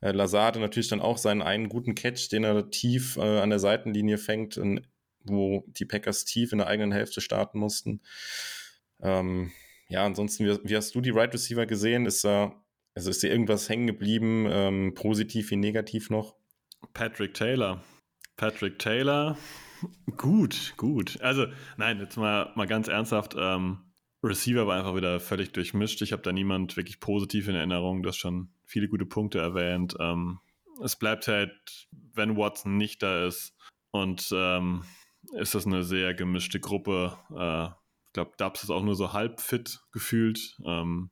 Äh, 0.00 0.10
Lazard 0.10 0.56
natürlich 0.56 0.88
dann 0.88 1.00
auch 1.00 1.16
seinen 1.16 1.40
einen 1.40 1.68
guten 1.68 1.94
Catch, 1.94 2.32
den 2.32 2.42
er 2.42 2.68
tief 2.68 3.16
äh, 3.16 3.38
an 3.38 3.50
der 3.50 3.60
Seitenlinie 3.60 4.18
fängt, 4.18 4.56
in, 4.56 4.84
wo 5.22 5.62
die 5.68 5.84
Packers 5.84 6.24
tief 6.24 6.50
in 6.50 6.58
der 6.58 6.66
eigenen 6.66 6.90
Hälfte 6.90 7.20
starten 7.20 7.60
mussten. 7.60 8.00
Ähm, 9.00 9.52
ja, 9.88 10.04
ansonsten, 10.04 10.44
wie, 10.44 10.58
wie, 10.68 10.76
hast 10.76 10.92
du 10.96 11.00
die 11.00 11.14
Wide 11.14 11.32
Receiver 11.32 11.64
gesehen? 11.64 12.06
Ist 12.06 12.24
da, 12.24 12.60
also 12.96 13.10
ist 13.10 13.22
dir 13.22 13.30
irgendwas 13.30 13.68
hängen 13.68 13.86
geblieben, 13.86 14.48
ähm, 14.50 14.94
positiv 14.94 15.52
wie 15.52 15.56
negativ 15.56 16.10
noch? 16.10 16.34
Patrick 16.92 17.34
Taylor. 17.34 17.84
Patrick 18.36 18.80
Taylor 18.80 19.38
Gut, 20.16 20.74
gut. 20.76 21.20
Also, 21.20 21.46
nein, 21.76 21.98
jetzt 22.00 22.16
mal, 22.16 22.52
mal 22.54 22.66
ganz 22.66 22.88
ernsthaft. 22.88 23.34
Ähm, 23.38 23.78
Receiver 24.22 24.66
war 24.66 24.78
einfach 24.78 24.96
wieder 24.96 25.20
völlig 25.20 25.52
durchmischt. 25.52 26.02
Ich 26.02 26.12
habe 26.12 26.22
da 26.22 26.32
niemand 26.32 26.76
wirklich 26.76 27.00
positiv 27.00 27.48
in 27.48 27.54
Erinnerung. 27.54 28.02
Du 28.02 28.08
hast 28.08 28.16
schon 28.16 28.48
viele 28.64 28.88
gute 28.88 29.06
Punkte 29.06 29.38
erwähnt. 29.38 29.96
Ähm, 30.00 30.40
es 30.82 30.96
bleibt 30.96 31.28
halt, 31.28 31.88
wenn 32.14 32.36
Watson 32.36 32.76
nicht 32.76 33.02
da 33.02 33.26
ist 33.26 33.56
und 33.90 34.28
ähm, 34.32 34.84
ist 35.32 35.54
das 35.54 35.66
eine 35.66 35.82
sehr 35.82 36.14
gemischte 36.14 36.60
Gruppe. 36.60 37.16
Äh, 37.36 37.66
ich 38.06 38.12
glaube, 38.12 38.32
Dubs 38.38 38.64
ist 38.64 38.70
auch 38.70 38.82
nur 38.82 38.94
so 38.94 39.12
halb 39.12 39.40
fit 39.40 39.80
gefühlt, 39.92 40.58
ähm, 40.64 41.10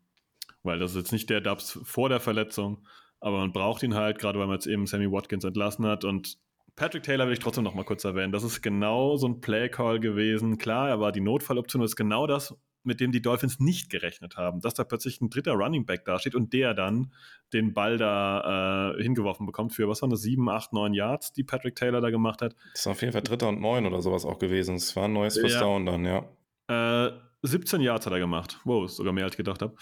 weil 0.62 0.78
das 0.78 0.92
ist 0.92 0.96
jetzt 0.96 1.12
nicht 1.12 1.30
der 1.30 1.40
Dubs 1.40 1.78
vor 1.84 2.08
der 2.08 2.20
Verletzung, 2.20 2.86
aber 3.20 3.38
man 3.38 3.52
braucht 3.52 3.82
ihn 3.82 3.94
halt, 3.94 4.18
gerade 4.18 4.38
weil 4.38 4.46
man 4.46 4.56
jetzt 4.56 4.66
eben 4.66 4.86
Sammy 4.86 5.10
Watkins 5.10 5.44
entlassen 5.44 5.86
hat 5.86 6.04
und 6.04 6.38
Patrick 6.76 7.04
Taylor 7.04 7.26
will 7.26 7.34
ich 7.34 7.38
trotzdem 7.38 7.64
noch 7.64 7.74
mal 7.74 7.84
kurz 7.84 8.04
erwähnen. 8.04 8.32
Das 8.32 8.42
ist 8.42 8.60
genau 8.60 9.16
so 9.16 9.28
ein 9.28 9.40
Play-Call 9.40 10.00
gewesen. 10.00 10.58
Klar, 10.58 10.88
er 10.88 11.00
war 11.00 11.12
die 11.12 11.20
Notfalloption, 11.20 11.80
das 11.80 11.92
ist 11.92 11.96
genau 11.96 12.26
das, 12.26 12.56
mit 12.82 13.00
dem 13.00 13.12
die 13.12 13.22
Dolphins 13.22 13.60
nicht 13.60 13.90
gerechnet 13.90 14.36
haben. 14.36 14.60
Dass 14.60 14.74
da 14.74 14.82
plötzlich 14.82 15.20
ein 15.20 15.30
dritter 15.30 15.52
Running 15.52 15.86
Back 15.86 16.04
dasteht 16.04 16.34
und 16.34 16.52
der 16.52 16.74
dann 16.74 17.12
den 17.52 17.74
Ball 17.74 17.96
da 17.96 18.94
äh, 18.96 19.02
hingeworfen 19.02 19.46
bekommt 19.46 19.72
für, 19.72 19.88
was 19.88 20.02
waren 20.02 20.10
das, 20.10 20.22
sieben, 20.22 20.48
acht, 20.50 20.72
neun 20.72 20.94
Yards, 20.94 21.32
die 21.32 21.44
Patrick 21.44 21.76
Taylor 21.76 22.00
da 22.00 22.10
gemacht 22.10 22.42
hat. 22.42 22.54
Das 22.72 22.80
ist 22.80 22.86
auf 22.88 23.00
jeden 23.00 23.12
Fall 23.12 23.22
dritter 23.22 23.48
und 23.48 23.60
neun 23.60 23.86
oder 23.86 24.02
sowas 24.02 24.24
auch 24.24 24.38
gewesen. 24.38 24.74
Es 24.74 24.96
war 24.96 25.04
ein 25.04 25.12
neues 25.12 25.38
First 25.38 25.54
ja. 25.54 25.60
Down 25.60 25.86
dann, 25.86 26.04
ja. 26.04 27.06
Äh, 27.06 27.12
17 27.42 27.82
Yards 27.82 28.06
hat 28.06 28.12
er 28.12 28.18
gemacht. 28.18 28.58
Wow, 28.64 28.86
ist 28.86 28.96
sogar 28.96 29.12
mehr 29.12 29.24
als 29.24 29.34
ich 29.34 29.38
gedacht 29.38 29.60
habe. 29.60 29.76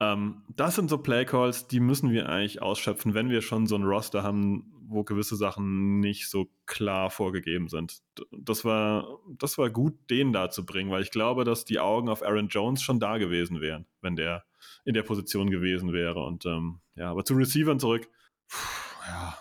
Ähm, 0.00 0.42
das 0.54 0.76
sind 0.76 0.88
so 0.88 0.98
Playcalls, 0.98 1.66
die 1.66 1.80
müssen 1.80 2.10
wir 2.10 2.28
eigentlich 2.28 2.62
ausschöpfen, 2.62 3.14
wenn 3.14 3.28
wir 3.28 3.42
schon 3.42 3.66
so 3.66 3.74
ein 3.74 3.82
Roster 3.82 4.22
haben, 4.22 4.72
wo 4.88 5.04
gewisse 5.04 5.36
Sachen 5.36 6.00
nicht 6.00 6.28
so 6.28 6.50
klar 6.66 7.10
vorgegeben 7.10 7.68
sind. 7.68 8.00
Das 8.32 8.64
war, 8.64 9.18
das 9.38 9.58
war 9.58 9.70
gut, 9.70 9.94
den 10.10 10.32
da 10.32 10.50
zu 10.50 10.64
bringen, 10.64 10.90
weil 10.90 11.02
ich 11.02 11.10
glaube, 11.10 11.44
dass 11.44 11.64
die 11.64 11.78
Augen 11.78 12.08
auf 12.08 12.22
Aaron 12.22 12.48
Jones 12.48 12.82
schon 12.82 12.98
da 12.98 13.18
gewesen 13.18 13.60
wären, 13.60 13.86
wenn 14.00 14.16
der 14.16 14.44
in 14.84 14.94
der 14.94 15.02
Position 15.02 15.50
gewesen 15.50 15.92
wäre. 15.92 16.24
Und 16.24 16.46
ähm, 16.46 16.80
ja, 16.94 17.10
aber 17.10 17.24
zu 17.24 17.34
Receivern 17.34 17.78
zurück, 17.78 18.08
Puh, 18.48 18.58
ja, 19.06 19.38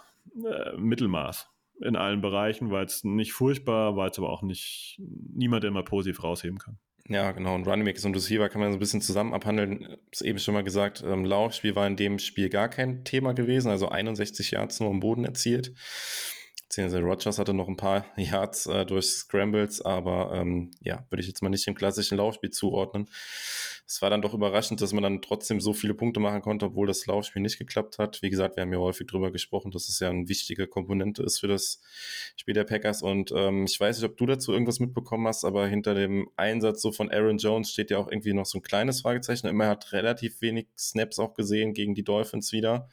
äh, 0.49 0.77
Mittelmaß 0.77 1.49
in 1.81 1.95
allen 1.95 2.21
Bereichen, 2.21 2.71
war 2.71 2.81
jetzt 2.81 3.05
nicht 3.05 3.33
furchtbar, 3.33 3.95
war 3.95 4.07
jetzt 4.07 4.17
aber 4.17 4.29
auch 4.29 4.41
nicht 4.41 4.99
niemand, 4.99 5.69
mal 5.71 5.83
positiv 5.83 6.23
rausheben 6.23 6.57
kann. 6.57 6.79
Ja, 7.09 7.31
genau. 7.31 7.55
Und 7.55 7.65
Running 7.67 7.85
Back 7.85 8.03
und 8.03 8.15
Receiver 8.15 8.49
kann 8.49 8.59
man 8.59 8.71
so 8.71 8.77
ein 8.77 8.79
bisschen 8.79 9.01
zusammen 9.01 9.33
abhandeln. 9.33 9.97
Ich 10.11 10.25
eben 10.25 10.39
schon 10.39 10.53
mal 10.53 10.63
gesagt, 10.63 11.03
ähm, 11.05 11.23
Laufspiel 11.23 11.75
war 11.75 11.87
in 11.87 11.95
dem 11.95 12.19
Spiel 12.19 12.49
gar 12.49 12.67
kein 12.67 13.05
Thema 13.05 13.33
gewesen. 13.33 13.69
Also 13.69 13.87
61 13.87 14.51
Yards 14.51 14.79
nur 14.81 14.89
am 14.89 14.99
Boden 14.99 15.23
erzielt. 15.23 15.73
Beziehungsweise 16.77 17.03
Rogers 17.03 17.39
hatte 17.39 17.55
noch 17.55 17.67
ein 17.67 17.75
paar 17.75 18.05
Yards 18.17 18.67
äh, 18.67 18.85
durch 18.85 19.07
Scrambles, 19.07 19.81
aber 19.81 20.31
ähm, 20.35 20.69
ja, 20.79 21.07
würde 21.09 21.21
ich 21.21 21.27
jetzt 21.27 21.41
mal 21.41 21.49
nicht 21.49 21.65
dem 21.65 21.73
klassischen 21.73 22.19
Laufspiel 22.19 22.51
zuordnen. 22.51 23.09
Es 23.87 23.99
war 24.03 24.11
dann 24.11 24.21
doch 24.21 24.35
überraschend, 24.35 24.79
dass 24.79 24.93
man 24.93 25.01
dann 25.01 25.23
trotzdem 25.23 25.59
so 25.59 25.73
viele 25.73 25.95
Punkte 25.95 26.19
machen 26.19 26.43
konnte, 26.43 26.67
obwohl 26.67 26.85
das 26.85 27.03
Laufspiel 27.07 27.41
nicht 27.41 27.57
geklappt 27.57 27.97
hat. 27.97 28.21
Wie 28.21 28.29
gesagt, 28.29 28.57
wir 28.57 28.61
haben 28.61 28.71
ja 28.71 28.77
häufig 28.77 29.07
drüber 29.07 29.31
gesprochen, 29.31 29.71
dass 29.71 29.89
es 29.89 29.99
ja 29.99 30.11
eine 30.11 30.29
wichtige 30.29 30.67
Komponente 30.67 31.23
ist 31.23 31.39
für 31.39 31.47
das 31.47 31.81
Spiel 32.35 32.53
der 32.53 32.65
Packers. 32.65 33.01
Und 33.01 33.31
ähm, 33.35 33.65
ich 33.65 33.79
weiß 33.79 33.97
nicht, 33.97 34.07
ob 34.07 34.15
du 34.15 34.27
dazu 34.27 34.53
irgendwas 34.53 34.79
mitbekommen 34.79 35.25
hast, 35.25 35.45
aber 35.45 35.65
hinter 35.65 35.95
dem 35.95 36.29
Einsatz 36.35 36.83
so 36.83 36.91
von 36.91 37.09
Aaron 37.09 37.39
Jones 37.39 37.71
steht 37.71 37.89
ja 37.89 37.97
auch 37.97 38.07
irgendwie 38.07 38.33
noch 38.33 38.45
so 38.45 38.59
ein 38.59 38.61
kleines 38.61 39.01
Fragezeichen. 39.01 39.47
Immer 39.47 39.67
hat 39.67 39.93
relativ 39.93 40.41
wenig 40.41 40.67
Snaps 40.77 41.17
auch 41.17 41.33
gesehen 41.33 41.73
gegen 41.73 41.95
die 41.95 42.03
Dolphins 42.03 42.51
wieder. 42.51 42.87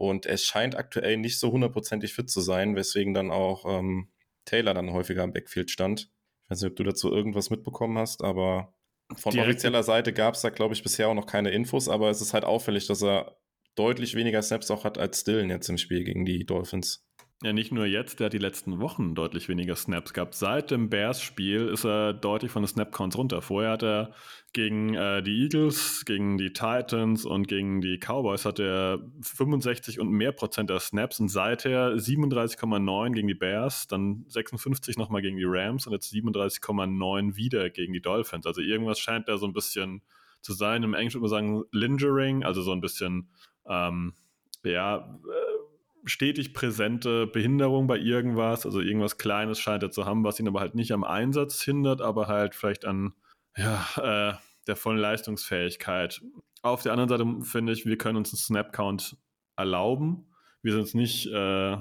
Und 0.00 0.24
er 0.24 0.38
scheint 0.38 0.76
aktuell 0.76 1.18
nicht 1.18 1.38
so 1.38 1.52
hundertprozentig 1.52 2.14
fit 2.14 2.30
zu 2.30 2.40
sein, 2.40 2.74
weswegen 2.74 3.12
dann 3.12 3.30
auch 3.30 3.66
ähm, 3.66 4.08
Taylor 4.46 4.72
dann 4.72 4.94
häufiger 4.94 5.22
im 5.24 5.34
Backfield 5.34 5.70
stand. 5.70 6.10
Ich 6.44 6.50
weiß 6.50 6.62
nicht, 6.62 6.70
ob 6.70 6.76
du 6.76 6.84
dazu 6.84 7.12
irgendwas 7.12 7.50
mitbekommen 7.50 7.98
hast, 7.98 8.24
aber 8.24 8.72
von 9.16 9.32
Direkt. 9.32 9.50
offizieller 9.50 9.82
Seite 9.82 10.14
gab 10.14 10.36
es 10.36 10.40
da, 10.40 10.48
glaube 10.48 10.72
ich, 10.72 10.82
bisher 10.82 11.08
auch 11.08 11.14
noch 11.14 11.26
keine 11.26 11.50
Infos, 11.50 11.90
aber 11.90 12.08
es 12.08 12.22
ist 12.22 12.32
halt 12.32 12.44
auffällig, 12.44 12.86
dass 12.86 13.02
er 13.02 13.36
deutlich 13.74 14.14
weniger 14.14 14.40
Snaps 14.40 14.70
auch 14.70 14.84
hat 14.84 14.96
als 14.96 15.20
Stillen 15.20 15.50
jetzt 15.50 15.68
im 15.68 15.76
Spiel 15.76 16.02
gegen 16.02 16.24
die 16.24 16.46
Dolphins. 16.46 17.06
Ja, 17.42 17.54
nicht 17.54 17.72
nur 17.72 17.86
jetzt, 17.86 18.20
der 18.20 18.26
hat 18.26 18.34
die 18.34 18.38
letzten 18.38 18.80
Wochen 18.80 19.14
deutlich 19.14 19.48
weniger 19.48 19.74
Snaps 19.74 20.12
gehabt. 20.12 20.34
Seit 20.34 20.70
dem 20.70 20.90
Bears-Spiel 20.90 21.68
ist 21.68 21.86
er 21.86 22.12
deutlich 22.12 22.52
von 22.52 22.62
den 22.62 22.68
Snap-Counts 22.68 23.16
runter. 23.16 23.40
Vorher 23.40 23.70
hat 23.70 23.82
er 23.82 24.12
gegen 24.52 24.92
äh, 24.92 25.22
die 25.22 25.44
Eagles, 25.44 26.04
gegen 26.04 26.36
die 26.36 26.52
Titans 26.52 27.24
und 27.24 27.48
gegen 27.48 27.80
die 27.80 27.98
Cowboys 27.98 28.44
hat 28.44 28.58
er 28.58 29.00
65 29.22 30.00
und 30.00 30.10
mehr 30.10 30.32
Prozent 30.32 30.68
der 30.68 30.80
Snaps 30.80 31.18
und 31.18 31.28
seither 31.28 31.94
37,9 31.94 33.12
gegen 33.12 33.28
die 33.28 33.34
Bears, 33.34 33.86
dann 33.86 34.26
56 34.28 34.98
nochmal 34.98 35.22
gegen 35.22 35.38
die 35.38 35.46
Rams 35.46 35.86
und 35.86 35.94
jetzt 35.94 36.12
37,9 36.12 37.36
wieder 37.36 37.70
gegen 37.70 37.94
die 37.94 38.02
Dolphins. 38.02 38.44
Also 38.44 38.60
irgendwas 38.60 38.98
scheint 38.98 39.28
da 39.28 39.38
so 39.38 39.46
ein 39.46 39.54
bisschen 39.54 40.02
zu 40.42 40.52
sein. 40.52 40.82
Im 40.82 40.92
Englischen 40.92 41.22
würde 41.22 41.34
man 41.34 41.46
sagen 41.46 41.64
Lingering, 41.72 42.44
also 42.44 42.60
so 42.60 42.72
ein 42.72 42.82
bisschen, 42.82 43.30
ähm, 43.66 44.12
ja, 44.62 44.98
äh, 44.98 45.49
stetig 46.04 46.54
präsente 46.54 47.26
Behinderung 47.26 47.86
bei 47.86 47.98
irgendwas, 47.98 48.66
also 48.66 48.80
irgendwas 48.80 49.18
Kleines 49.18 49.58
scheint 49.58 49.82
er 49.82 49.90
zu 49.90 50.06
haben, 50.06 50.24
was 50.24 50.40
ihn 50.40 50.48
aber 50.48 50.60
halt 50.60 50.74
nicht 50.74 50.92
am 50.92 51.04
Einsatz 51.04 51.62
hindert, 51.62 52.00
aber 52.00 52.26
halt 52.28 52.54
vielleicht 52.54 52.84
an 52.84 53.14
ja, 53.56 53.84
äh, 53.96 54.34
der 54.66 54.76
vollen 54.76 54.98
Leistungsfähigkeit. 54.98 56.20
Auf 56.62 56.82
der 56.82 56.92
anderen 56.92 57.08
Seite 57.08 57.46
finde 57.46 57.72
ich, 57.72 57.86
wir 57.86 57.98
können 57.98 58.16
uns 58.16 58.32
einen 58.32 58.38
Snap-Count 58.38 59.16
erlauben. 59.56 60.26
Wir 60.62 60.72
sind 60.72 60.94
nicht 60.94 61.26
äh, 61.26 61.76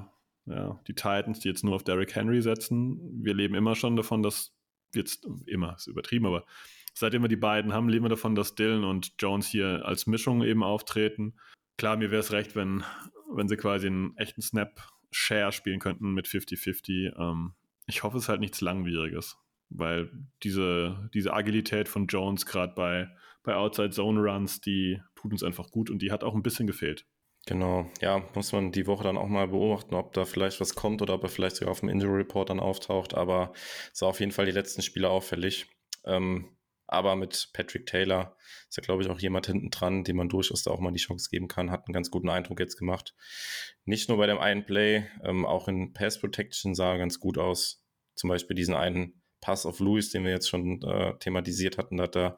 ja, 0.49 0.79
die 0.87 0.95
Titans, 0.95 1.39
die 1.39 1.49
jetzt 1.49 1.63
nur 1.63 1.75
auf 1.75 1.83
Derrick 1.83 2.15
Henry 2.15 2.41
setzen. 2.41 2.99
Wir 3.23 3.33
leben 3.33 3.55
immer 3.55 3.75
schon 3.75 3.95
davon, 3.95 4.23
dass 4.23 4.55
jetzt 4.95 5.27
immer, 5.45 5.75
ist 5.75 5.87
übertrieben, 5.87 6.25
aber 6.25 6.45
seitdem 6.93 7.21
wir 7.21 7.29
die 7.29 7.35
beiden 7.35 7.73
haben, 7.73 7.89
leben 7.89 8.05
wir 8.05 8.09
davon, 8.09 8.35
dass 8.35 8.55
Dylan 8.55 8.83
und 8.83 9.13
Jones 9.19 9.47
hier 9.47 9.85
als 9.85 10.07
Mischung 10.07 10.43
eben 10.43 10.63
auftreten. 10.63 11.35
Klar, 11.77 11.97
mir 11.97 12.11
wäre 12.11 12.21
es 12.21 12.31
recht, 12.31 12.55
wenn 12.55 12.83
wenn 13.33 13.47
sie 13.47 13.57
quasi 13.57 13.87
einen 13.87 14.15
echten 14.17 14.41
Snap-Share 14.41 15.51
spielen 15.51 15.79
könnten 15.79 16.13
mit 16.13 16.27
50-50. 16.27 17.17
Ähm, 17.17 17.53
ich 17.87 18.03
hoffe, 18.03 18.17
es 18.17 18.23
ist 18.23 18.29
halt 18.29 18.41
nichts 18.41 18.61
Langwieriges, 18.61 19.37
weil 19.69 20.11
diese, 20.43 21.09
diese 21.13 21.33
Agilität 21.33 21.87
von 21.87 22.07
Jones 22.07 22.45
gerade 22.45 22.73
bei, 22.75 23.09
bei 23.43 23.55
Outside-Zone-Runs, 23.55 24.61
die 24.61 25.01
tut 25.15 25.31
uns 25.31 25.43
einfach 25.43 25.71
gut 25.71 25.89
und 25.89 26.01
die 26.01 26.11
hat 26.11 26.23
auch 26.23 26.35
ein 26.35 26.43
bisschen 26.43 26.67
gefehlt. 26.67 27.05
Genau, 27.45 27.89
ja, 28.01 28.21
muss 28.35 28.51
man 28.51 28.71
die 28.71 28.85
Woche 28.85 29.03
dann 29.03 29.17
auch 29.17 29.27
mal 29.27 29.47
beobachten, 29.47 29.95
ob 29.95 30.13
da 30.13 30.25
vielleicht 30.25 30.59
was 30.59 30.75
kommt 30.75 31.01
oder 31.01 31.15
ob 31.15 31.23
er 31.23 31.29
vielleicht 31.29 31.55
sogar 31.55 31.71
auf 31.71 31.79
dem 31.79 31.89
Injury 31.89 32.17
Report 32.17 32.49
dann 32.49 32.59
auftaucht, 32.59 33.15
aber 33.15 33.53
es 33.93 34.01
war 34.01 34.09
auf 34.09 34.19
jeden 34.19 34.31
Fall 34.31 34.45
die 34.45 34.51
letzten 34.51 34.81
Spiele 34.81 35.09
auffällig. 35.09 35.67
Ähm, 36.05 36.49
aber 36.91 37.15
mit 37.15 37.49
Patrick 37.53 37.85
Taylor 37.85 38.35
ist 38.67 38.77
ja, 38.77 38.81
glaube 38.81 39.03
ich, 39.03 39.09
auch 39.09 39.19
jemand 39.19 39.45
hinten 39.45 39.69
dran, 39.69 40.03
dem 40.03 40.17
man 40.17 40.27
durchaus 40.27 40.63
da 40.63 40.71
auch 40.71 40.79
mal 40.79 40.91
die 40.91 40.99
Chance 40.99 41.29
geben 41.29 41.47
kann. 41.47 41.69
Hat 41.69 41.85
einen 41.85 41.93
ganz 41.93 42.09
guten 42.09 42.29
Eindruck 42.29 42.59
jetzt 42.59 42.77
gemacht. 42.77 43.15
Nicht 43.85 44.09
nur 44.09 44.17
bei 44.17 44.25
dem 44.25 44.39
einen 44.39 44.65
Play, 44.65 45.07
ähm, 45.23 45.45
auch 45.45 45.67
in 45.67 45.93
Pass 45.93 46.19
Protection 46.19 46.73
sah 46.73 46.93
er 46.93 46.97
ganz 46.97 47.19
gut 47.19 47.37
aus. 47.37 47.85
Zum 48.15 48.29
Beispiel 48.29 48.55
diesen 48.55 48.73
einen 48.73 49.21
Pass 49.39 49.67
auf 49.67 49.79
Lewis, 49.79 50.09
den 50.09 50.23
wir 50.23 50.31
jetzt 50.31 50.49
schon 50.49 50.81
äh, 50.81 51.17
thematisiert 51.19 51.77
hatten, 51.77 51.97
da 51.97 52.03
hat 52.03 52.15
er 52.15 52.37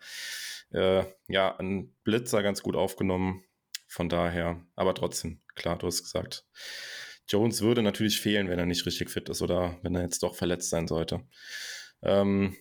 äh, 0.72 1.06
ja 1.28 1.58
einen 1.58 1.96
Blitzer 2.04 2.44
ganz 2.44 2.62
gut 2.62 2.76
aufgenommen. 2.76 3.44
Von 3.88 4.10
daher, 4.10 4.66
aber 4.76 4.94
trotzdem, 4.96 5.42
klar, 5.56 5.78
du 5.78 5.88
hast 5.88 6.04
gesagt, 6.04 6.46
Jones 7.28 7.62
würde 7.62 7.82
natürlich 7.82 8.20
fehlen, 8.20 8.50
wenn 8.50 8.60
er 8.60 8.66
nicht 8.66 8.86
richtig 8.86 9.10
fit 9.10 9.30
ist 9.30 9.42
oder 9.42 9.80
wenn 9.82 9.96
er 9.96 10.02
jetzt 10.02 10.24
doch 10.24 10.36
verletzt 10.36 10.70
sein 10.70 10.88
sollte. 10.88 11.26
Ähm, 12.02 12.56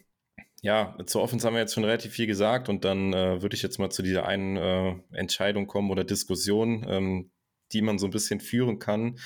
ja, 0.62 0.96
zur 1.06 1.22
Offense 1.22 1.46
haben 1.46 1.54
wir 1.54 1.60
jetzt 1.60 1.74
schon 1.74 1.84
relativ 1.84 2.12
viel 2.12 2.26
gesagt 2.26 2.68
und 2.68 2.84
dann 2.84 3.12
äh, 3.12 3.40
würde 3.42 3.56
ich 3.56 3.62
jetzt 3.62 3.78
mal 3.78 3.90
zu 3.90 4.02
dieser 4.02 4.26
einen 4.26 4.56
äh, 4.56 4.94
Entscheidung 5.12 5.66
kommen 5.66 5.90
oder 5.90 6.04
Diskussion, 6.04 6.84
ähm, 6.88 7.30
die 7.72 7.82
man 7.82 7.98
so 7.98 8.06
ein 8.06 8.10
bisschen 8.12 8.40
führen 8.40 8.78
kann, 8.78 9.18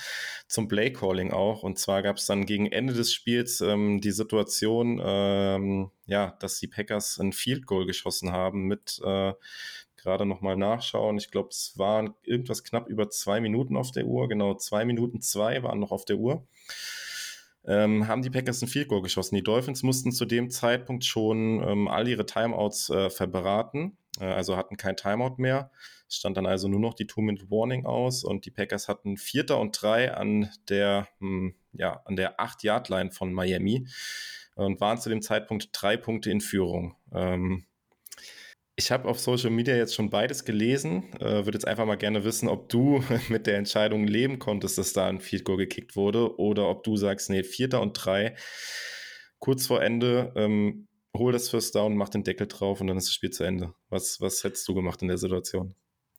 zum 0.47 0.67
Play-Calling 0.67 1.31
auch. 1.31 1.63
Und 1.63 1.79
zwar 1.79 2.03
gab 2.03 2.17
es 2.17 2.25
dann 2.27 2.45
gegen 2.45 2.71
Ende 2.71 2.93
des 2.93 3.13
Spiels 3.13 3.59
ähm, 3.61 4.01
die 4.01 4.11
Situation, 4.11 5.01
ähm, 5.03 5.91
ja, 6.05 6.37
dass 6.39 6.59
die 6.59 6.67
Packers 6.67 7.19
ein 7.19 7.33
Field 7.33 7.65
Goal 7.65 7.85
geschossen 7.85 8.31
haben 8.31 8.67
mit 8.67 9.01
äh, 9.03 9.33
gerade 9.97 10.25
nochmal 10.25 10.55
nachschauen. 10.55 11.17
Ich 11.17 11.31
glaube, 11.31 11.49
es 11.49 11.73
waren 11.77 12.13
irgendwas 12.23 12.63
knapp 12.63 12.87
über 12.87 13.09
zwei 13.09 13.41
Minuten 13.41 13.75
auf 13.75 13.91
der 13.91 14.05
Uhr. 14.05 14.29
Genau, 14.29 14.53
zwei 14.53 14.85
Minuten 14.85 15.19
zwei 15.19 15.63
waren 15.63 15.79
noch 15.79 15.91
auf 15.91 16.05
der 16.05 16.17
Uhr. 16.17 16.47
Ähm, 17.67 18.07
haben 18.07 18.21
die 18.21 18.29
Packers 18.29 18.61
ein 18.61 18.67
Field 18.67 18.89
Goal 18.89 19.01
geschossen. 19.01 19.35
Die 19.35 19.43
Dolphins 19.43 19.81
mussten 19.83 20.11
zu 20.11 20.25
dem 20.25 20.49
Zeitpunkt 20.49 21.03
schon 21.03 21.63
ähm, 21.63 21.87
all 21.87 22.07
ihre 22.07 22.25
Timeouts 22.25 22.89
äh, 22.89 23.09
verberaten, 23.09 23.97
äh, 24.19 24.25
also 24.25 24.55
hatten 24.55 24.77
kein 24.77 24.95
Timeout 24.95 25.35
mehr. 25.37 25.71
Es 26.07 26.17
stand 26.17 26.37
dann 26.37 26.45
also 26.45 26.67
nur 26.67 26.79
noch 26.79 26.93
die 26.93 27.07
Two-Minute-Warning 27.07 27.85
aus 27.85 28.23
und 28.23 28.45
die 28.45 28.51
Packers 28.51 28.87
hatten 28.87 29.17
Vierter 29.17 29.59
und 29.59 29.81
Drei 29.81 30.13
an 30.13 30.49
der, 30.69 31.07
hm, 31.19 31.55
ja, 31.73 32.01
an 32.05 32.15
der 32.15 32.39
8-Yard-Line 32.39 33.11
von 33.11 33.33
Miami 33.33 33.87
und 34.55 34.79
waren 34.79 34.97
zu 34.97 35.09
dem 35.09 35.21
Zeitpunkt 35.21 35.69
drei 35.73 35.97
Punkte 35.97 36.31
in 36.31 36.41
Führung. 36.41 36.95
Ähm, 37.13 37.65
ich 38.77 38.91
habe 38.91 39.07
auf 39.07 39.19
Social 39.19 39.51
Media 39.51 39.75
jetzt 39.75 39.95
schon 39.95 40.09
beides 40.09 40.43
gelesen. 40.43 41.13
Äh, 41.19 41.45
würde 41.45 41.53
jetzt 41.53 41.67
einfach 41.67 41.85
mal 41.85 41.95
gerne 41.95 42.23
wissen, 42.23 42.49
ob 42.49 42.69
du 42.69 43.03
mit 43.29 43.47
der 43.47 43.57
Entscheidung 43.57 44.05
leben 44.05 44.39
konntest, 44.39 44.77
dass 44.77 44.93
da 44.93 45.07
ein 45.07 45.21
Field 45.21 45.45
Goal 45.45 45.57
gekickt 45.57 45.95
wurde, 45.95 46.37
oder 46.37 46.67
ob 46.67 46.83
du 46.83 46.97
sagst, 46.97 47.29
nee, 47.29 47.43
Vierter 47.43 47.81
und 47.81 47.93
drei, 47.93 48.35
kurz 49.39 49.67
vor 49.67 49.81
Ende, 49.81 50.33
ähm, 50.35 50.87
hol 51.15 51.31
das 51.31 51.49
First 51.49 51.75
Down, 51.75 51.95
mach 51.95 52.09
den 52.09 52.23
Deckel 52.23 52.47
drauf 52.47 52.81
und 52.81 52.87
dann 52.87 52.97
ist 52.97 53.07
das 53.07 53.13
Spiel 53.13 53.29
zu 53.29 53.43
Ende. 53.43 53.73
Was, 53.89 54.19
was 54.19 54.43
hättest 54.43 54.67
du 54.67 54.73
gemacht 54.73 55.01
in 55.01 55.07
der 55.07 55.17
Situation? 55.17 55.75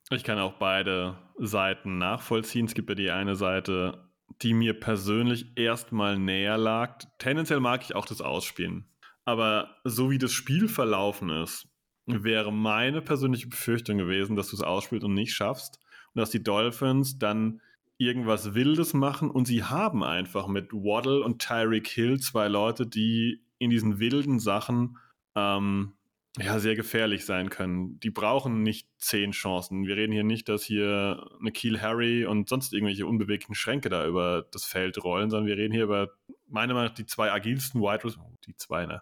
Ich 0.09 0.23
kann 0.23 0.39
auch 0.39 0.53
beide 0.53 1.19
Seiten 1.37 1.97
nachvollziehen. 1.97 2.65
Es 2.65 2.73
gibt 2.73 2.89
ja 2.89 2.95
die 2.95 3.11
eine 3.11 3.35
Seite, 3.35 4.09
die 4.41 4.53
mir 4.53 4.79
persönlich 4.79 5.57
erstmal 5.57 6.17
näher 6.17 6.57
lag. 6.57 7.03
Tendenziell 7.19 7.59
mag 7.59 7.83
ich 7.83 7.93
auch 7.93 8.05
das 8.05 8.21
Ausspielen. 8.21 8.89
Aber 9.25 9.75
so 9.83 10.09
wie 10.09 10.17
das 10.17 10.31
Spiel 10.31 10.69
verlaufen 10.69 11.29
ist, 11.29 11.67
wäre 12.07 12.51
meine 12.51 13.01
persönliche 13.01 13.47
Befürchtung 13.47 13.97
gewesen, 13.97 14.35
dass 14.35 14.49
du 14.49 14.55
es 14.55 14.61
ausspielst 14.61 15.05
und 15.05 15.13
nicht 15.13 15.33
schaffst 15.33 15.79
und 16.13 16.19
dass 16.19 16.29
die 16.29 16.43
Dolphins 16.43 17.19
dann 17.19 17.61
irgendwas 17.97 18.53
Wildes 18.53 18.93
machen 18.93 19.29
und 19.29 19.45
sie 19.45 19.63
haben 19.63 20.03
einfach 20.03 20.47
mit 20.47 20.71
Waddle 20.71 21.23
und 21.23 21.41
Tyreek 21.41 21.87
Hill 21.87 22.19
zwei 22.19 22.47
Leute, 22.47 22.85
die 22.85 23.41
in 23.57 23.69
diesen 23.69 23.99
wilden 23.99 24.39
Sachen 24.39 24.97
ähm, 25.35 25.93
ja, 26.39 26.59
sehr 26.59 26.75
gefährlich 26.75 27.25
sein 27.25 27.49
können. 27.49 27.99
Die 27.99 28.11
brauchen 28.11 28.61
nicht 28.61 28.87
zehn 28.99 29.31
Chancen. 29.31 29.87
Wir 29.87 29.95
reden 29.97 30.13
hier 30.13 30.23
nicht, 30.23 30.47
dass 30.49 30.63
hier 30.63 31.27
eine 31.39 31.51
Kiel 31.51 31.81
Harry 31.81 32.25
und 32.25 32.47
sonst 32.47 32.73
irgendwelche 32.73 33.07
unbewegten 33.07 33.55
Schränke 33.55 33.89
da 33.89 34.05
über 34.05 34.45
das 34.51 34.63
Feld 34.63 35.03
rollen, 35.03 35.31
sondern 35.31 35.47
wir 35.47 35.57
reden 35.57 35.73
hier 35.73 35.85
über 35.85 36.11
meiner 36.47 36.75
Meinung 36.75 36.89
nach 36.89 36.95
die 36.95 37.07
zwei 37.07 37.31
agilsten 37.31 37.81
Wide 37.81 38.13
die 38.45 38.55
zwei, 38.55 38.85
ne? 38.85 39.01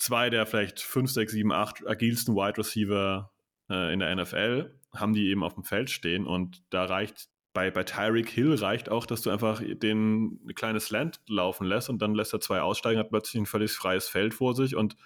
Zwei 0.00 0.30
der 0.30 0.46
vielleicht 0.46 0.80
fünf, 0.80 1.10
sechs, 1.10 1.32
sieben, 1.32 1.52
acht 1.52 1.86
agilsten 1.86 2.34
Wide 2.34 2.56
Receiver 2.56 3.30
äh, 3.68 3.92
in 3.92 3.98
der 3.98 4.16
NFL 4.16 4.74
haben 4.94 5.12
die 5.12 5.28
eben 5.28 5.44
auf 5.44 5.54
dem 5.54 5.62
Feld 5.62 5.90
stehen 5.90 6.26
und 6.26 6.62
da 6.70 6.86
reicht 6.86 7.28
bei, 7.52 7.70
bei 7.70 7.84
Tyreek 7.84 8.30
Hill 8.30 8.54
reicht 8.54 8.88
auch, 8.88 9.04
dass 9.04 9.20
du 9.20 9.28
einfach 9.30 9.60
den 9.62 10.40
eine 10.42 10.54
kleine 10.54 10.80
Slant 10.80 11.20
laufen 11.28 11.66
lässt 11.66 11.90
und 11.90 12.00
dann 12.00 12.14
lässt 12.14 12.32
er 12.32 12.40
zwei 12.40 12.62
aussteigen, 12.62 12.98
hat 12.98 13.10
plötzlich 13.10 13.42
ein 13.42 13.46
völlig 13.46 13.72
freies 13.72 14.08
Feld 14.08 14.32
vor 14.32 14.54
sich 14.54 14.74
und 14.74 14.96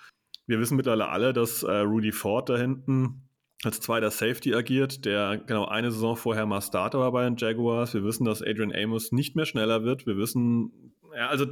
wir 0.47 0.61
wissen 0.61 0.77
mittlerweile 0.77 1.09
alle, 1.09 1.33
dass 1.33 1.65
äh, 1.65 1.73
Rudy 1.73 2.13
Ford 2.13 2.49
da 2.49 2.57
hinten 2.57 3.29
als 3.65 3.81
zweiter 3.81 4.13
Safety 4.13 4.55
agiert, 4.55 5.05
der 5.05 5.39
genau 5.39 5.65
eine 5.65 5.91
Saison 5.91 6.17
vorher 6.17 6.47
mal 6.47 6.61
Starter 6.61 7.01
war 7.01 7.11
bei 7.11 7.25
den 7.25 7.37
Jaguars. 7.37 7.95
Wir 7.95 8.05
wissen, 8.05 8.25
dass 8.25 8.43
Adrian 8.43 8.73
Amos 8.73 9.11
nicht 9.11 9.35
mehr 9.35 9.47
schneller 9.47 9.83
wird. 9.83 10.07
Wir 10.07 10.17
wissen, 10.17 10.95
ja, 11.17 11.29
also 11.29 11.47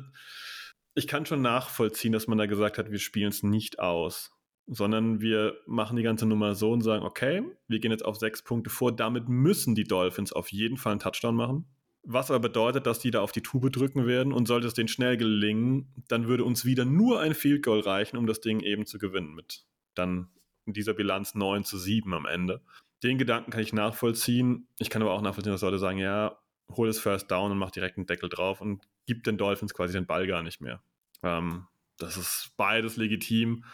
ich 0.95 1.07
kann 1.07 1.27
schon 1.27 1.43
nachvollziehen, 1.43 2.13
dass 2.13 2.27
man 2.27 2.39
da 2.39 2.47
gesagt 2.47 2.79
hat, 2.79 2.91
wir 2.91 2.99
spielen 2.99 3.31
es 3.31 3.43
nicht 3.43 3.79
aus, 3.79 4.31
sondern 4.67 5.21
wir 5.21 5.55
machen 5.67 5.97
die 5.97 6.03
ganze 6.03 6.27
Nummer 6.27 6.55
so 6.55 6.73
und 6.73 6.83
sagen, 6.83 7.05
okay, 7.05 7.43
wir 7.69 7.81
gehen 7.81 7.91
jetzt 7.91 8.05
auf 8.05 8.17
sechs 8.17 8.43
Punkte 8.43 8.71
vor. 8.71 8.95
Damit 8.95 9.29
müssen 9.29 9.75
die 9.75 9.85
Dolphins 9.85 10.33
auf 10.33 10.53
jeden 10.53 10.77
Fall 10.77 10.93
einen 10.93 11.01
Touchdown 11.01 11.35
machen. 11.35 11.67
Was 12.05 12.31
aber 12.31 12.41
bedeutet, 12.41 12.87
dass 12.87 12.99
die 12.99 13.13
da 13.13 13.21
auf 13.21 13.33
die 13.33 13.43
Tube 13.43 13.71
drücken 13.71 14.07
werden 14.07 14.33
und 14.33 14.47
sollte 14.47 14.67
es 14.67 14.75
denen 14.75 14.89
schnell 14.89 15.17
gelingen, 15.17 15.95
dann 16.09 16.27
würde 16.27 16.45
uns 16.45 16.65
wieder 16.65 16.85
nur 16.85 17.21
ein 17.21 17.35
Field 17.35 17.63
Goal 17.63 17.81
reichen, 17.81 18.17
um 18.17 18.27
das 18.27 18.41
Ding 18.41 18.61
eben 18.61 18.87
zu 18.87 18.99
gewinnen 18.99 19.35
mit 19.35 19.65
dann 19.95 20.29
in 20.67 20.73
dieser 20.73 20.95
Bilanz 20.95 21.35
9 21.35 21.65
zu 21.65 21.79
7 21.79 22.13
am 22.15 22.27
Ende. 22.27 22.63
Den 23.03 23.19
Gedanken 23.19 23.51
kann 23.51 23.63
ich 23.63 23.73
nachvollziehen. 23.73 24.69
Ich 24.79 24.91
kann 24.91 25.03
aber 25.03 25.13
auch 25.13 25.23
nachvollziehen, 25.23 25.53
dass 25.53 25.63
Leute 25.63 25.79
sagen, 25.79 25.99
ja, 25.99 26.39
hol 26.71 26.89
es 26.89 27.01
First 27.01 27.31
Down 27.31 27.53
und 27.53 27.59
mach 27.59 27.71
direkt 27.71 27.97
einen 27.97 28.07
Deckel 28.07 28.29
drauf 28.29 28.61
und 28.61 28.89
gib 29.07 29.25
den 29.25 29.39
Dolphins 29.39 29.75
quasi 29.75 29.93
den 29.93 30.07
Ball 30.07 30.27
gar 30.27 30.43
nicht 30.43 30.61
mehr. 30.61 30.83
Ähm, 31.23 31.67
das 31.99 32.17
ist 32.17 32.53
beides 32.57 32.97
legitim. 32.97 33.65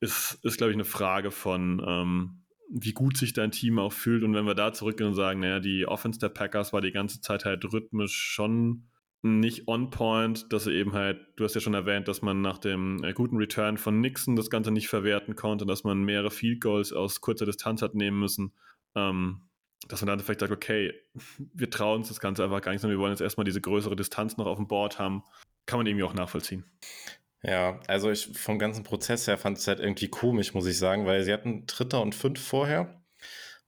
Ist, 0.00 0.38
ist 0.42 0.56
glaube 0.56 0.70
ich, 0.70 0.76
eine 0.76 0.84
Frage 0.84 1.30
von, 1.30 1.82
ähm, 1.86 2.44
wie 2.70 2.92
gut 2.92 3.16
sich 3.16 3.32
dein 3.32 3.50
Team 3.50 3.78
auch 3.78 3.92
fühlt. 3.92 4.22
Und 4.24 4.34
wenn 4.34 4.46
wir 4.46 4.54
da 4.54 4.72
zurückgehen 4.72 5.08
und 5.08 5.14
sagen, 5.14 5.40
naja, 5.40 5.60
die 5.60 5.86
Offense 5.86 6.18
der 6.18 6.30
Packers 6.30 6.72
war 6.72 6.80
die 6.80 6.92
ganze 6.92 7.20
Zeit 7.20 7.44
halt 7.44 7.64
rhythmisch 7.72 8.14
schon 8.14 8.88
nicht 9.22 9.68
on 9.68 9.90
point, 9.90 10.52
dass 10.52 10.64
sie 10.64 10.72
eben 10.72 10.94
halt, 10.94 11.20
du 11.36 11.44
hast 11.44 11.54
ja 11.54 11.60
schon 11.60 11.74
erwähnt, 11.74 12.08
dass 12.08 12.22
man 12.22 12.42
nach 12.42 12.58
dem 12.58 13.04
äh, 13.04 13.12
guten 13.12 13.36
Return 13.36 13.76
von 13.76 14.00
Nixon 14.00 14.34
das 14.34 14.50
Ganze 14.50 14.72
nicht 14.72 14.88
verwerten 14.88 15.36
konnte, 15.36 15.64
dass 15.64 15.84
man 15.84 16.02
mehrere 16.02 16.32
Field 16.32 16.60
Goals 16.60 16.92
aus 16.92 17.20
kurzer 17.20 17.46
Distanz 17.46 17.82
hat 17.82 17.94
nehmen 17.94 18.18
müssen. 18.18 18.52
Ähm, 18.96 19.42
dass 19.88 20.00
man 20.00 20.08
dann 20.08 20.20
vielleicht 20.20 20.40
sagt, 20.40 20.52
okay, 20.52 20.94
wir 21.54 21.70
trauen 21.70 21.98
uns 21.98 22.08
das 22.08 22.20
Ganze 22.20 22.44
einfach 22.44 22.62
gar 22.62 22.72
nicht, 22.72 22.80
sondern 22.80 22.98
wir 22.98 23.02
wollen 23.02 23.12
jetzt 23.12 23.20
erstmal 23.20 23.44
diese 23.44 23.60
größere 23.60 23.96
Distanz 23.96 24.36
noch 24.36 24.46
auf 24.46 24.58
dem 24.58 24.68
Board 24.68 24.98
haben. 24.98 25.24
Kann 25.66 25.78
man 25.78 25.86
irgendwie 25.86 26.04
auch 26.04 26.14
nachvollziehen. 26.14 26.64
Ja, 27.42 27.80
also 27.88 28.10
ich 28.10 28.26
vom 28.38 28.58
ganzen 28.58 28.84
Prozess 28.84 29.26
her 29.26 29.36
fand 29.36 29.58
es 29.58 29.66
halt 29.66 29.80
irgendwie 29.80 30.08
komisch, 30.08 30.54
muss 30.54 30.66
ich 30.66 30.78
sagen, 30.78 31.06
weil 31.06 31.24
sie 31.24 31.32
hatten 31.32 31.66
Dritter 31.66 32.00
und 32.00 32.14
Fünf 32.14 32.40
vorher, 32.40 33.02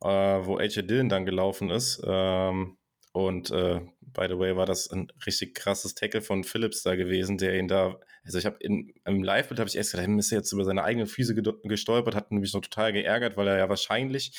äh, 0.00 0.06
wo 0.06 0.58
AJ 0.58 0.82
Dillon 0.82 1.08
dann 1.08 1.26
gelaufen 1.26 1.70
ist. 1.70 2.00
Ähm, 2.06 2.76
und 3.12 3.50
äh, 3.50 3.80
by 4.00 4.26
the 4.28 4.38
way 4.38 4.56
war 4.56 4.66
das 4.66 4.90
ein 4.90 5.08
richtig 5.26 5.54
krasses 5.54 5.94
Tackle 5.94 6.22
von 6.22 6.44
Phillips 6.44 6.82
da 6.82 6.94
gewesen, 6.94 7.36
der 7.38 7.58
ihn 7.58 7.68
da, 7.68 7.98
also 8.24 8.38
ich 8.38 8.46
habe 8.46 8.58
im 8.60 9.22
Live-Bild 9.22 9.58
habe 9.58 9.68
ich 9.68 9.76
erst 9.76 9.92
gedacht, 9.92 10.08
er 10.08 10.18
ist 10.18 10.30
jetzt 10.30 10.52
über 10.52 10.64
seine 10.64 10.84
eigenen 10.84 11.08
Füße 11.08 11.34
gestolpert, 11.64 12.14
hat 12.14 12.30
mich 12.30 12.54
noch 12.54 12.60
total 12.60 12.92
geärgert, 12.92 13.36
weil 13.36 13.48
er 13.48 13.58
ja 13.58 13.68
wahrscheinlich 13.68 14.38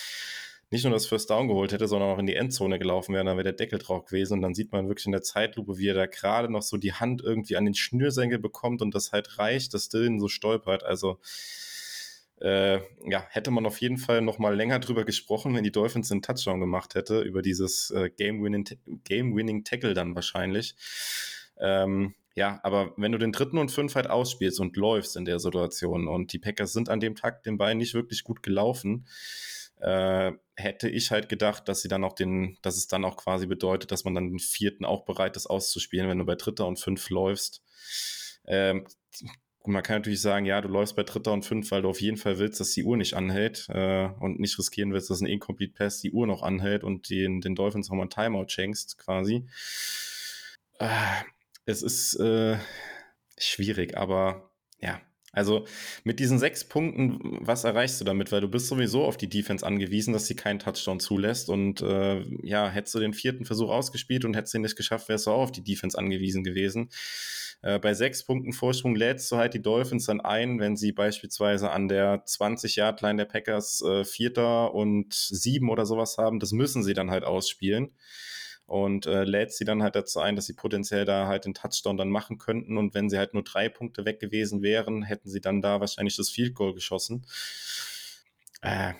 nicht 0.71 0.83
nur 0.83 0.93
das 0.93 1.05
First 1.05 1.29
Down 1.29 1.47
geholt 1.47 1.71
hätte, 1.71 1.87
sondern 1.87 2.09
auch 2.09 2.19
in 2.19 2.25
die 2.25 2.35
Endzone 2.35 2.79
gelaufen 2.79 3.13
wäre, 3.13 3.23
dann 3.23 3.37
wäre 3.37 3.43
der 3.43 3.53
Deckel 3.53 3.79
drauf 3.79 4.05
gewesen. 4.05 4.33
Und 4.35 4.41
dann 4.41 4.55
sieht 4.55 4.71
man 4.71 4.87
wirklich 4.87 5.05
in 5.05 5.11
der 5.11 5.21
Zeitlupe, 5.21 5.77
wie 5.77 5.87
er 5.87 5.93
da 5.93 6.05
gerade 6.07 6.51
noch 6.51 6.63
so 6.63 6.77
die 6.77 6.93
Hand 6.93 7.21
irgendwie 7.21 7.55
an 7.55 7.65
den 7.65 7.75
Schnürsenkel 7.75 8.39
bekommt 8.39 8.81
und 8.81 8.95
das 8.95 9.11
halt 9.11 9.37
reicht, 9.37 9.73
dass 9.73 9.89
Dylan 9.89 10.19
so 10.19 10.27
stolpert. 10.27 10.83
Also 10.83 11.19
äh, 12.41 12.79
ja, 13.09 13.25
hätte 13.29 13.51
man 13.51 13.65
auf 13.65 13.79
jeden 13.79 13.97
Fall 13.97 14.21
noch 14.21 14.39
mal 14.39 14.55
länger 14.55 14.79
drüber 14.79 15.05
gesprochen, 15.05 15.55
wenn 15.55 15.63
die 15.63 15.71
Dolphins 15.71 16.11
einen 16.11 16.21
Touchdown 16.21 16.59
gemacht 16.59 16.95
hätte, 16.95 17.21
über 17.21 17.41
dieses 17.41 17.91
äh, 17.91 18.09
Game-Winning 18.09 18.65
Game 19.03 19.93
dann 19.93 20.15
wahrscheinlich. 20.15 20.75
Ähm, 21.57 22.15
ja, 22.35 22.59
aber 22.63 22.93
wenn 22.97 23.13
du 23.13 23.17
den 23.17 23.31
dritten 23.31 23.57
und 23.57 23.71
fünf 23.71 23.95
halt 23.95 24.09
ausspielst 24.09 24.59
und 24.59 24.75
läufst 24.75 25.15
in 25.15 25.23
der 25.23 25.39
Situation 25.39 26.09
und 26.09 26.33
die 26.33 26.39
Packers 26.39 26.73
sind 26.73 26.89
an 26.89 26.99
dem 26.99 27.15
Tag 27.15 27.43
den 27.43 27.57
Beinen 27.57 27.77
nicht 27.77 27.93
wirklich 27.93 28.25
gut 28.25 28.43
gelaufen, 28.43 29.07
äh, 29.79 30.31
hätte 30.55 30.89
ich 30.89 31.11
halt 31.11 31.29
gedacht, 31.29 31.67
dass 31.67 31.81
sie 31.81 31.87
dann 31.87 32.03
auch 32.03 32.13
den, 32.13 32.57
dass 32.61 32.77
es 32.77 32.87
dann 32.87 33.05
auch 33.05 33.17
quasi 33.17 33.45
bedeutet, 33.47 33.91
dass 33.91 34.05
man 34.05 34.15
dann 34.15 34.29
den 34.29 34.39
vierten 34.39 34.85
auch 34.85 35.05
bereit 35.05 35.35
ist 35.35 35.47
auszuspielen, 35.47 36.09
wenn 36.09 36.17
du 36.17 36.25
bei 36.25 36.35
Dritter 36.35 36.67
und 36.67 36.79
Fünf 36.79 37.09
läufst. 37.09 37.61
Ähm, 38.47 38.85
man 39.67 39.83
kann 39.83 39.97
natürlich 39.97 40.21
sagen, 40.21 40.45
ja, 40.45 40.61
du 40.61 40.67
läufst 40.67 40.95
bei 40.95 41.03
Dritter 41.03 41.33
und 41.33 41.43
Fünf, 41.43 41.71
weil 41.71 41.81
du 41.81 41.89
auf 41.89 42.01
jeden 42.01 42.17
Fall 42.17 42.37
willst, 42.37 42.59
dass 42.59 42.71
die 42.71 42.83
Uhr 42.83 42.97
nicht 42.97 43.15
anhält 43.15 43.67
äh, 43.69 44.09
und 44.19 44.39
nicht 44.39 44.57
riskieren 44.59 44.93
willst, 44.93 45.09
dass 45.09 45.21
ein 45.21 45.27
Incomplete 45.27 45.73
Pass 45.73 46.01
die 46.01 46.11
Uhr 46.11 46.27
noch 46.27 46.43
anhält 46.43 46.83
und 46.83 47.09
den, 47.09 47.41
den 47.41 47.55
Dolphins 47.55 47.89
nochmal 47.89 48.05
ein 48.05 48.09
Timeout 48.09 48.49
schenkst, 48.49 48.97
quasi. 48.97 49.47
Äh, 50.79 50.87
es 51.65 51.81
ist 51.81 52.15
äh, 52.15 52.57
schwierig, 53.37 53.97
aber 53.97 54.51
ja, 54.79 55.01
also 55.35 55.65
mit 56.03 56.19
diesen 56.19 56.39
sechs 56.39 56.63
Punkten, 56.63 57.19
was 57.41 57.65
erreichst 57.65 57.99
du 57.99 58.05
damit? 58.05 58.31
Weil 58.31 58.41
du 58.41 58.47
bist 58.47 58.67
sowieso 58.67 59.03
auf 59.03 59.17
die 59.17 59.27
Defense 59.29 59.65
angewiesen, 59.65 60.13
dass 60.13 60.27
sie 60.27 60.35
keinen 60.35 60.59
Touchdown 60.59 60.99
zulässt. 60.99 61.49
Und 61.49 61.81
äh, 61.81 62.23
ja, 62.41 62.69
hättest 62.69 62.95
du 62.95 62.99
den 62.99 63.13
vierten 63.13 63.45
Versuch 63.45 63.69
ausgespielt 63.69 64.23
und 64.23 64.35
hättest 64.35 64.55
ihn 64.55 64.61
nicht 64.61 64.77
geschafft, 64.77 65.09
wärst 65.09 65.27
du 65.27 65.31
auch 65.31 65.43
auf 65.43 65.51
die 65.51 65.63
Defense 65.63 65.97
angewiesen 65.97 66.43
gewesen. 66.43 66.89
Äh, 67.61 67.79
bei 67.79 67.93
sechs 67.93 68.23
Punkten 68.23 68.53
Vorsprung 68.53 68.95
lädst 68.95 69.31
du 69.31 69.35
halt 69.35 69.53
die 69.53 69.61
Dolphins 69.61 70.05
dann 70.05 70.21
ein, 70.21 70.59
wenn 70.59 70.77
sie 70.77 70.93
beispielsweise 70.93 71.69
an 71.69 71.89
der 71.89 72.23
20-Yard-Line 72.25 73.17
der 73.17 73.25
Packers 73.25 73.81
äh, 73.81 74.05
Vierter 74.05 74.73
und 74.73 75.13
sieben 75.13 75.69
oder 75.69 75.85
sowas 75.85 76.17
haben. 76.17 76.39
Das 76.39 76.53
müssen 76.53 76.81
sie 76.81 76.93
dann 76.93 77.11
halt 77.11 77.25
ausspielen 77.25 77.91
und 78.65 79.05
äh, 79.05 79.23
lädt 79.23 79.53
sie 79.53 79.65
dann 79.65 79.83
halt 79.83 79.95
dazu 79.95 80.19
ein, 80.19 80.35
dass 80.35 80.45
sie 80.47 80.53
potenziell 80.53 81.05
da 81.05 81.27
halt 81.27 81.45
den 81.45 81.53
Touchdown 81.53 81.97
dann 81.97 82.09
machen 82.09 82.37
könnten 82.37 82.77
und 82.77 82.93
wenn 82.93 83.09
sie 83.09 83.17
halt 83.17 83.33
nur 83.33 83.43
drei 83.43 83.69
Punkte 83.69 84.05
weg 84.05 84.19
gewesen 84.19 84.61
wären, 84.61 85.03
hätten 85.03 85.29
sie 85.29 85.41
dann 85.41 85.61
da 85.61 85.79
wahrscheinlich 85.79 86.15
das 86.17 86.29
Field 86.29 86.55
Goal 86.55 86.73
geschossen. 86.73 87.25
Äh, 88.61 88.93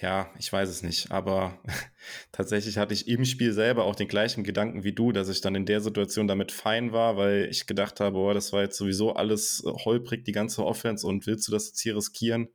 ja, 0.00 0.30
ich 0.38 0.52
weiß 0.52 0.68
es 0.68 0.82
nicht, 0.82 1.12
aber 1.12 1.58
tatsächlich 2.32 2.78
hatte 2.78 2.94
ich 2.94 3.06
im 3.06 3.24
Spiel 3.24 3.52
selber 3.52 3.84
auch 3.84 3.94
den 3.94 4.08
gleichen 4.08 4.42
Gedanken 4.42 4.82
wie 4.82 4.92
du, 4.92 5.12
dass 5.12 5.28
ich 5.28 5.40
dann 5.40 5.54
in 5.54 5.66
der 5.66 5.80
Situation 5.80 6.26
damit 6.26 6.50
fein 6.50 6.92
war, 6.92 7.16
weil 7.16 7.46
ich 7.50 7.66
gedacht 7.66 8.00
habe, 8.00 8.12
boah, 8.12 8.34
das 8.34 8.52
war 8.52 8.62
jetzt 8.62 8.76
sowieso 8.76 9.14
alles 9.14 9.62
holprig, 9.64 10.24
die 10.24 10.32
ganze 10.32 10.64
Offense 10.64 11.06
und 11.06 11.26
willst 11.26 11.46
du 11.48 11.52
das 11.52 11.68
jetzt 11.68 11.80
hier 11.80 11.96
riskieren? 11.96 12.48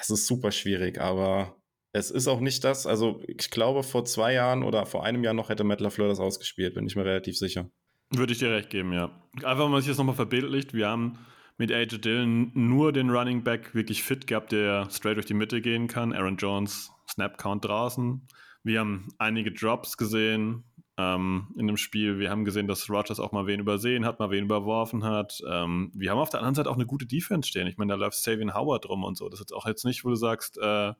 Es 0.00 0.10
ist 0.10 0.26
super 0.26 0.52
schwierig, 0.52 1.00
aber 1.00 1.56
es 1.94 2.10
ist 2.10 2.26
auch 2.26 2.40
nicht 2.40 2.64
das, 2.64 2.88
also 2.88 3.22
ich 3.28 3.50
glaube, 3.50 3.84
vor 3.84 4.04
zwei 4.04 4.34
Jahren 4.34 4.64
oder 4.64 4.84
vor 4.84 5.04
einem 5.04 5.22
Jahr 5.22 5.32
noch 5.32 5.48
hätte 5.48 5.62
Matt 5.62 5.80
LaFleur 5.80 6.08
das 6.08 6.18
ausgespielt, 6.18 6.74
bin 6.74 6.86
ich 6.86 6.96
mir 6.96 7.04
relativ 7.04 7.38
sicher. 7.38 7.70
Würde 8.10 8.32
ich 8.32 8.40
dir 8.40 8.50
recht 8.50 8.68
geben, 8.68 8.92
ja. 8.92 9.10
Einfach 9.44 9.68
mal 9.68 9.80
sich 9.80 9.90
das 9.90 9.98
nochmal 9.98 10.16
verbildlicht. 10.16 10.74
Wir 10.74 10.88
haben 10.88 11.18
mit 11.56 11.70
AJ 11.70 11.98
Dillon 11.98 12.50
nur 12.52 12.92
den 12.92 13.10
Running 13.10 13.44
Back 13.44 13.76
wirklich 13.76 14.02
fit 14.02 14.26
gehabt, 14.26 14.50
der 14.50 14.88
straight 14.90 15.16
durch 15.16 15.26
die 15.26 15.34
Mitte 15.34 15.60
gehen 15.60 15.86
kann. 15.86 16.12
Aaron 16.12 16.36
Jones, 16.36 16.90
Snap 17.08 17.38
Count 17.38 17.64
draußen. 17.64 18.26
Wir 18.64 18.80
haben 18.80 19.08
einige 19.18 19.52
Drops 19.52 19.96
gesehen 19.96 20.64
ähm, 20.98 21.54
in 21.56 21.68
dem 21.68 21.76
Spiel. 21.76 22.18
Wir 22.18 22.28
haben 22.28 22.44
gesehen, 22.44 22.66
dass 22.66 22.90
Rogers 22.90 23.20
auch 23.20 23.30
mal 23.30 23.46
wen 23.46 23.60
übersehen 23.60 24.04
hat, 24.04 24.18
mal 24.18 24.30
wen 24.30 24.46
überworfen 24.46 25.04
hat. 25.04 25.40
Ähm, 25.48 25.92
wir 25.94 26.10
haben 26.10 26.18
auf 26.18 26.30
der 26.30 26.40
anderen 26.40 26.56
Seite 26.56 26.70
auch 26.70 26.76
eine 26.76 26.86
gute 26.86 27.06
Defense 27.06 27.48
stehen. 27.48 27.68
Ich 27.68 27.76
meine, 27.76 27.92
da 27.92 27.96
läuft 27.96 28.16
Savian 28.16 28.52
Howard 28.52 28.88
rum 28.88 29.04
und 29.04 29.16
so. 29.16 29.28
Das 29.28 29.38
ist 29.38 29.44
jetzt 29.44 29.54
auch 29.54 29.66
jetzt 29.66 29.84
nicht, 29.84 30.04
wo 30.04 30.08
du 30.08 30.16
sagst, 30.16 30.58
äh, 30.58 30.92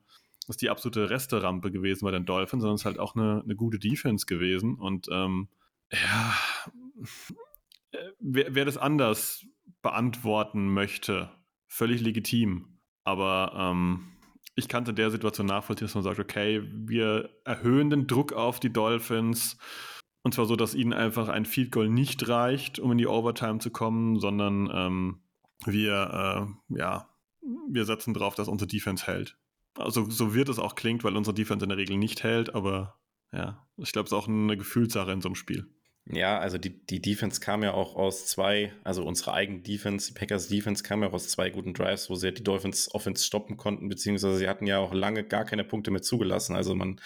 ist 0.49 0.61
die 0.61 0.69
absolute 0.69 1.09
Resterampe 1.09 1.71
gewesen 1.71 2.05
bei 2.05 2.11
den 2.11 2.25
Dolphins, 2.25 2.61
sondern 2.61 2.75
es 2.75 2.81
ist 2.81 2.85
halt 2.85 2.99
auch 2.99 3.15
eine, 3.15 3.41
eine 3.43 3.55
gute 3.55 3.79
Defense 3.79 4.25
gewesen. 4.25 4.75
Und 4.75 5.07
ähm, 5.11 5.47
ja, 5.91 6.35
wer, 8.19 8.53
wer, 8.53 8.65
das 8.65 8.77
anders 8.77 9.45
beantworten 9.81 10.73
möchte, 10.73 11.31
völlig 11.67 12.01
legitim. 12.01 12.79
Aber 13.03 13.53
ähm, 13.55 14.11
ich 14.55 14.67
kann 14.67 14.83
es 14.83 14.89
in 14.89 14.95
der 14.95 15.11
Situation 15.11 15.47
nachvollziehen, 15.47 15.87
dass 15.87 15.95
man 15.95 16.03
sagt, 16.03 16.19
okay, 16.19 16.63
wir 16.71 17.29
erhöhen 17.43 17.89
den 17.89 18.07
Druck 18.07 18.33
auf 18.33 18.59
die 18.59 18.71
Dolphins. 18.71 19.57
Und 20.23 20.33
zwar 20.33 20.45
so, 20.45 20.55
dass 20.55 20.73
ihnen 20.73 20.93
einfach 20.93 21.27
ein 21.27 21.45
Field 21.45 21.71
Goal 21.71 21.89
nicht 21.89 22.27
reicht, 22.27 22.79
um 22.79 22.91
in 22.91 22.97
die 22.97 23.07
Overtime 23.07 23.59
zu 23.59 23.69
kommen, 23.69 24.19
sondern 24.19 24.69
ähm, 24.73 25.21
wir, 25.65 26.47
äh, 26.71 26.77
ja, 26.79 27.09
wir 27.69 27.85
setzen 27.85 28.13
darauf, 28.13 28.33
dass 28.35 28.47
unsere 28.47 28.67
Defense 28.67 29.05
hält. 29.05 29.37
Also 29.77 30.09
so 30.09 30.33
wird 30.33 30.49
es 30.49 30.59
auch 30.59 30.75
klingt, 30.75 31.03
weil 31.03 31.15
unsere 31.15 31.33
Defense 31.33 31.63
in 31.63 31.69
der 31.69 31.77
Regel 31.77 31.97
nicht 31.97 32.23
hält, 32.23 32.55
aber 32.55 32.99
ja, 33.33 33.67
ich 33.77 33.91
glaube, 33.91 34.05
es 34.05 34.11
ist 34.11 34.17
auch 34.17 34.27
eine 34.27 34.55
Gefühlssache 34.55 35.11
in 35.11 35.21
so 35.21 35.27
einem 35.27 35.35
Spiel. 35.35 35.67
Ja, 36.07 36.37
also 36.37 36.59
die, 36.59 36.85
die 36.85 37.01
Defense 37.01 37.39
kam 37.39 37.63
ja 37.63 37.73
auch 37.73 37.95
aus 37.95 38.27
zwei, 38.27 38.71
also 38.83 39.03
unsere 39.03 39.33
eigene 39.33 39.61
Defense, 39.61 40.07
die 40.07 40.13
Packers 40.13 40.47
Defense 40.47 40.83
kam 40.83 41.01
ja 41.01 41.09
auch 41.09 41.13
aus 41.13 41.29
zwei 41.29 41.49
guten 41.49 41.73
Drives, 41.73 42.11
wo 42.11 42.15
sie 42.15 42.31
die 42.31 42.43
Dolphins 42.43 42.93
Offense 42.93 43.25
stoppen 43.25 43.57
konnten, 43.57 43.89
beziehungsweise 43.89 44.37
sie 44.37 44.47
hatten 44.47 44.67
ja 44.67 44.77
auch 44.77 44.93
lange 44.93 45.23
gar 45.23 45.45
keine 45.45 45.63
Punkte 45.63 45.89
mehr 45.89 46.03
zugelassen. 46.03 46.55
Also 46.55 46.75
man 46.75 47.01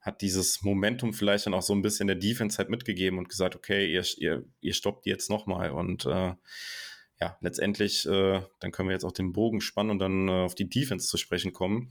hat 0.00 0.20
dieses 0.20 0.62
Momentum 0.62 1.12
vielleicht 1.12 1.46
dann 1.46 1.54
auch 1.54 1.62
so 1.62 1.74
ein 1.74 1.82
bisschen 1.82 2.08
der 2.08 2.16
Defense 2.16 2.58
halt 2.58 2.70
mitgegeben 2.70 3.18
und 3.18 3.28
gesagt, 3.28 3.54
okay, 3.54 3.86
ihr, 3.90 4.04
ihr, 4.16 4.44
ihr 4.60 4.74
stoppt 4.74 5.06
jetzt 5.06 5.30
nochmal 5.30 5.70
und 5.70 6.04
äh, 6.06 6.34
ja, 7.20 7.36
letztendlich, 7.40 8.06
äh, 8.06 8.40
dann 8.60 8.70
können 8.70 8.88
wir 8.88 8.94
jetzt 8.94 9.04
auch 9.04 9.12
den 9.12 9.32
Bogen 9.32 9.60
spannen 9.60 9.90
und 9.90 9.98
dann 9.98 10.28
äh, 10.28 10.44
auf 10.44 10.54
die 10.54 10.68
Defense 10.68 11.08
zu 11.08 11.16
sprechen 11.16 11.52
kommen. 11.52 11.90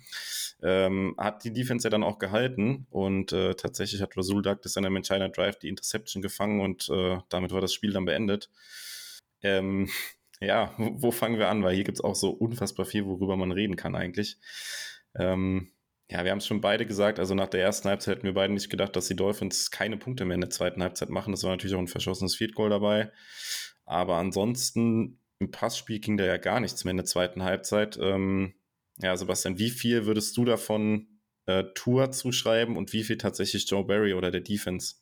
Ähm, 0.64 1.16
hat 1.18 1.44
die 1.44 1.52
Defense 1.52 1.86
ja 1.86 1.90
dann 1.90 2.04
auch 2.04 2.18
gehalten 2.18 2.88
und 2.90 3.34
äh, 3.34 3.54
tatsächlich 3.56 4.02
hat 4.02 4.16
Rasul 4.16 4.42
Douglas 4.42 4.78
an 4.78 4.86
einem 4.86 4.96
entscheidenden 4.96 5.34
Drive 5.34 5.60
die 5.60 5.68
Interception 5.68 6.22
gefangen 6.22 6.62
und 6.62 6.90
äh, 6.90 7.18
damit 7.30 7.52
war 7.52 7.62
das 7.62 7.74
Spiel 7.74 7.92
dann 7.92 8.06
beendet. 8.06 8.50
Ähm, 9.42 9.90
ja, 10.40 10.74
wo, 10.78 11.02
wo 11.02 11.12
fangen 11.12 11.40
wir 11.40 11.50
an? 11.50 11.64
Weil 11.64 11.76
hier 11.76 11.84
gibt's 11.84 12.02
auch 12.02 12.16
so 12.16 12.30
unfassbar 12.30 12.86
viel, 12.86 13.06
worüber 13.06 13.36
man 13.36 13.52
reden 13.52 13.76
kann 13.76 13.96
eigentlich. 13.96 14.38
Ähm, 15.14 15.72
ja, 16.10 16.24
wir 16.24 16.32
haben 16.32 16.38
es 16.38 16.48
schon 16.48 16.62
beide 16.62 16.86
gesagt. 16.86 17.20
Also 17.20 17.36
nach 17.36 17.50
der 17.50 17.62
ersten 17.62 17.90
Halbzeit 17.90 18.18
hätten 18.18 18.28
wir 18.28 18.34
beide 18.34 18.54
nicht 18.54 18.70
gedacht, 18.70 18.96
dass 18.96 19.08
die 19.08 19.16
Dolphins 19.16 19.72
keine 19.72 19.98
Punkte 19.98 20.24
mehr 20.24 20.36
in 20.36 20.42
der 20.42 20.50
zweiten 20.50 20.82
Halbzeit 20.82 21.10
machen. 21.10 21.32
Das 21.32 21.44
war 21.44 21.52
natürlich 21.52 21.76
auch 21.76 21.80
ein 21.80 21.88
verschossenes 21.88 22.36
Field 22.36 22.56
Goal 22.56 22.70
dabei. 22.70 23.12
Aber 23.88 24.18
ansonsten 24.18 25.20
im 25.40 25.50
Passspiel 25.50 26.00
ging 26.00 26.18
da 26.18 26.26
ja 26.26 26.38
gar 26.38 26.60
nichts 26.60 26.84
mehr 26.84 26.92
in 26.92 26.98
der 26.98 27.06
zweiten 27.06 27.44
Halbzeit. 27.44 27.98
Ähm, 28.00 28.54
ja, 28.98 29.16
Sebastian, 29.16 29.58
wie 29.58 29.70
viel 29.70 30.06
würdest 30.06 30.36
du 30.36 30.46
davon 30.46 31.08
äh, 31.46 31.64
Tour 31.74 32.12
zuschreiben 32.12 32.76
und 32.76 32.92
wie 32.94 33.04
viel 33.04 33.18
tatsächlich 33.18 33.70
Joe 33.70 33.86
Barry 33.86 34.14
oder 34.14 34.30
der 34.30 34.42
Defense? 34.42 34.96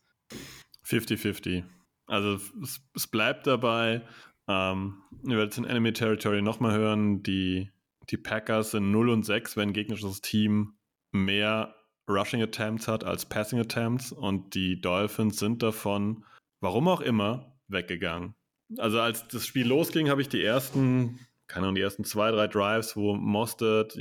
50-50. 0.86 1.64
Also 2.08 2.36
es, 2.62 2.82
es, 2.94 3.08
bleibt 3.08 3.48
dabei. 3.48 4.02
Ähm, 4.48 5.02
wir 5.24 5.38
werden 5.38 5.50
es 5.50 5.58
in 5.58 5.66
Enemy 5.66 5.94
Territory 5.94 6.44
nochmal 6.44 6.78
hören. 6.78 7.24
Die, 7.24 7.72
die 8.10 8.18
Packers 8.18 8.72
sind 8.72 8.92
0 8.92 9.10
und 9.10 9.24
6, 9.24 9.58
wenn 9.58 9.70
ein 9.70 9.74
gegnerisches 9.74 10.22
Team 10.22 10.78
mehr 11.12 11.76
Rushing 12.08 12.44
Attempts 12.44 12.88
hat 12.88 13.04
als 13.04 13.26
Passing 13.26 13.60
Attempts 13.60 14.12
und 14.12 14.54
die 14.54 14.80
Dolphins 14.80 15.40
sind 15.40 15.64
davon, 15.64 16.24
warum 16.62 16.88
auch 16.88 17.02
immer, 17.02 17.58
weggegangen 17.68 18.36
also 18.78 19.00
als 19.00 19.28
das 19.28 19.46
Spiel 19.46 19.68
losging, 19.68 20.10
habe 20.10 20.22
ich 20.22 20.30
die 20.30 20.44
ersten, 20.44 21.20
keine 21.48 21.66
Ahnung, 21.66 21.76
die 21.76 21.82
ersten 21.82 22.04
zwei, 22.04 22.32
drei 22.32 22.48
Drives, 22.48 22.96
wo 22.96 23.14
Mostert 23.16 23.98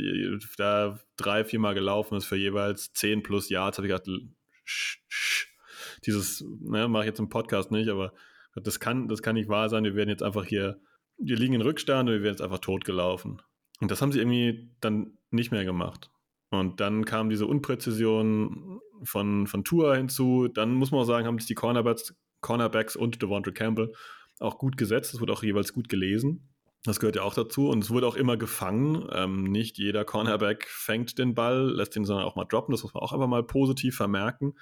da 0.56 0.98
drei, 1.16 1.44
vier 1.44 1.58
Mal 1.58 1.74
gelaufen 1.74 2.16
ist 2.16 2.24
für 2.24 2.36
jeweils 2.36 2.92
zehn 2.92 3.22
plus 3.22 3.48
Yards, 3.50 3.78
habe 3.78 3.86
ich 3.86 3.92
gedacht, 3.92 4.08
sch, 4.64 4.98
sch, 5.08 5.46
dieses, 6.06 6.44
ne, 6.60 6.88
mache 6.88 7.04
ich 7.04 7.08
jetzt 7.08 7.20
im 7.20 7.28
Podcast 7.28 7.70
nicht, 7.70 7.88
aber 7.88 8.12
das 8.54 8.80
kann, 8.80 9.08
das 9.08 9.22
kann 9.22 9.34
nicht 9.34 9.48
wahr 9.48 9.68
sein. 9.68 9.84
Wir 9.84 9.94
werden 9.94 10.08
jetzt 10.08 10.22
einfach 10.22 10.44
hier, 10.44 10.80
wir 11.18 11.36
liegen 11.36 11.54
in 11.54 11.62
Rückstand 11.62 12.08
und 12.08 12.14
wir 12.14 12.22
werden 12.22 12.34
jetzt 12.34 12.42
einfach 12.42 12.58
totgelaufen. 12.58 13.42
Und 13.80 13.90
das 13.90 14.00
haben 14.00 14.12
sie 14.12 14.20
irgendwie 14.20 14.70
dann 14.80 15.18
nicht 15.30 15.50
mehr 15.50 15.64
gemacht. 15.64 16.10
Und 16.50 16.80
dann 16.80 17.04
kam 17.04 17.30
diese 17.30 17.46
Unpräzision 17.46 18.80
von, 19.02 19.46
von 19.46 19.64
Tour 19.64 19.96
hinzu. 19.96 20.48
Dann 20.48 20.74
muss 20.74 20.92
man 20.92 21.00
auch 21.00 21.04
sagen, 21.04 21.26
haben 21.26 21.38
sich 21.38 21.48
die 21.48 21.54
Cornerbacks, 21.54 22.14
Cornerbacks 22.40 22.94
und 22.94 23.20
Devonta 23.20 23.50
Campbell 23.50 23.92
auch 24.40 24.58
gut 24.58 24.76
gesetzt, 24.76 25.14
es 25.14 25.20
wurde 25.20 25.32
auch 25.32 25.42
jeweils 25.42 25.72
gut 25.72 25.88
gelesen. 25.88 26.48
Das 26.84 27.00
gehört 27.00 27.16
ja 27.16 27.22
auch 27.22 27.34
dazu 27.34 27.70
und 27.70 27.82
es 27.82 27.90
wurde 27.90 28.06
auch 28.06 28.16
immer 28.16 28.36
gefangen. 28.36 29.08
Ähm, 29.10 29.44
nicht 29.44 29.78
jeder 29.78 30.04
Cornerback 30.04 30.66
fängt 30.68 31.18
den 31.18 31.34
Ball, 31.34 31.70
lässt 31.70 31.96
ihn 31.96 32.04
sondern 32.04 32.26
auch 32.26 32.36
mal 32.36 32.44
droppen. 32.44 32.72
Das 32.72 32.82
muss 32.82 32.92
man 32.92 33.02
auch 33.02 33.12
einfach 33.12 33.26
mal 33.26 33.42
positiv 33.42 33.96
vermerken. 33.96 34.54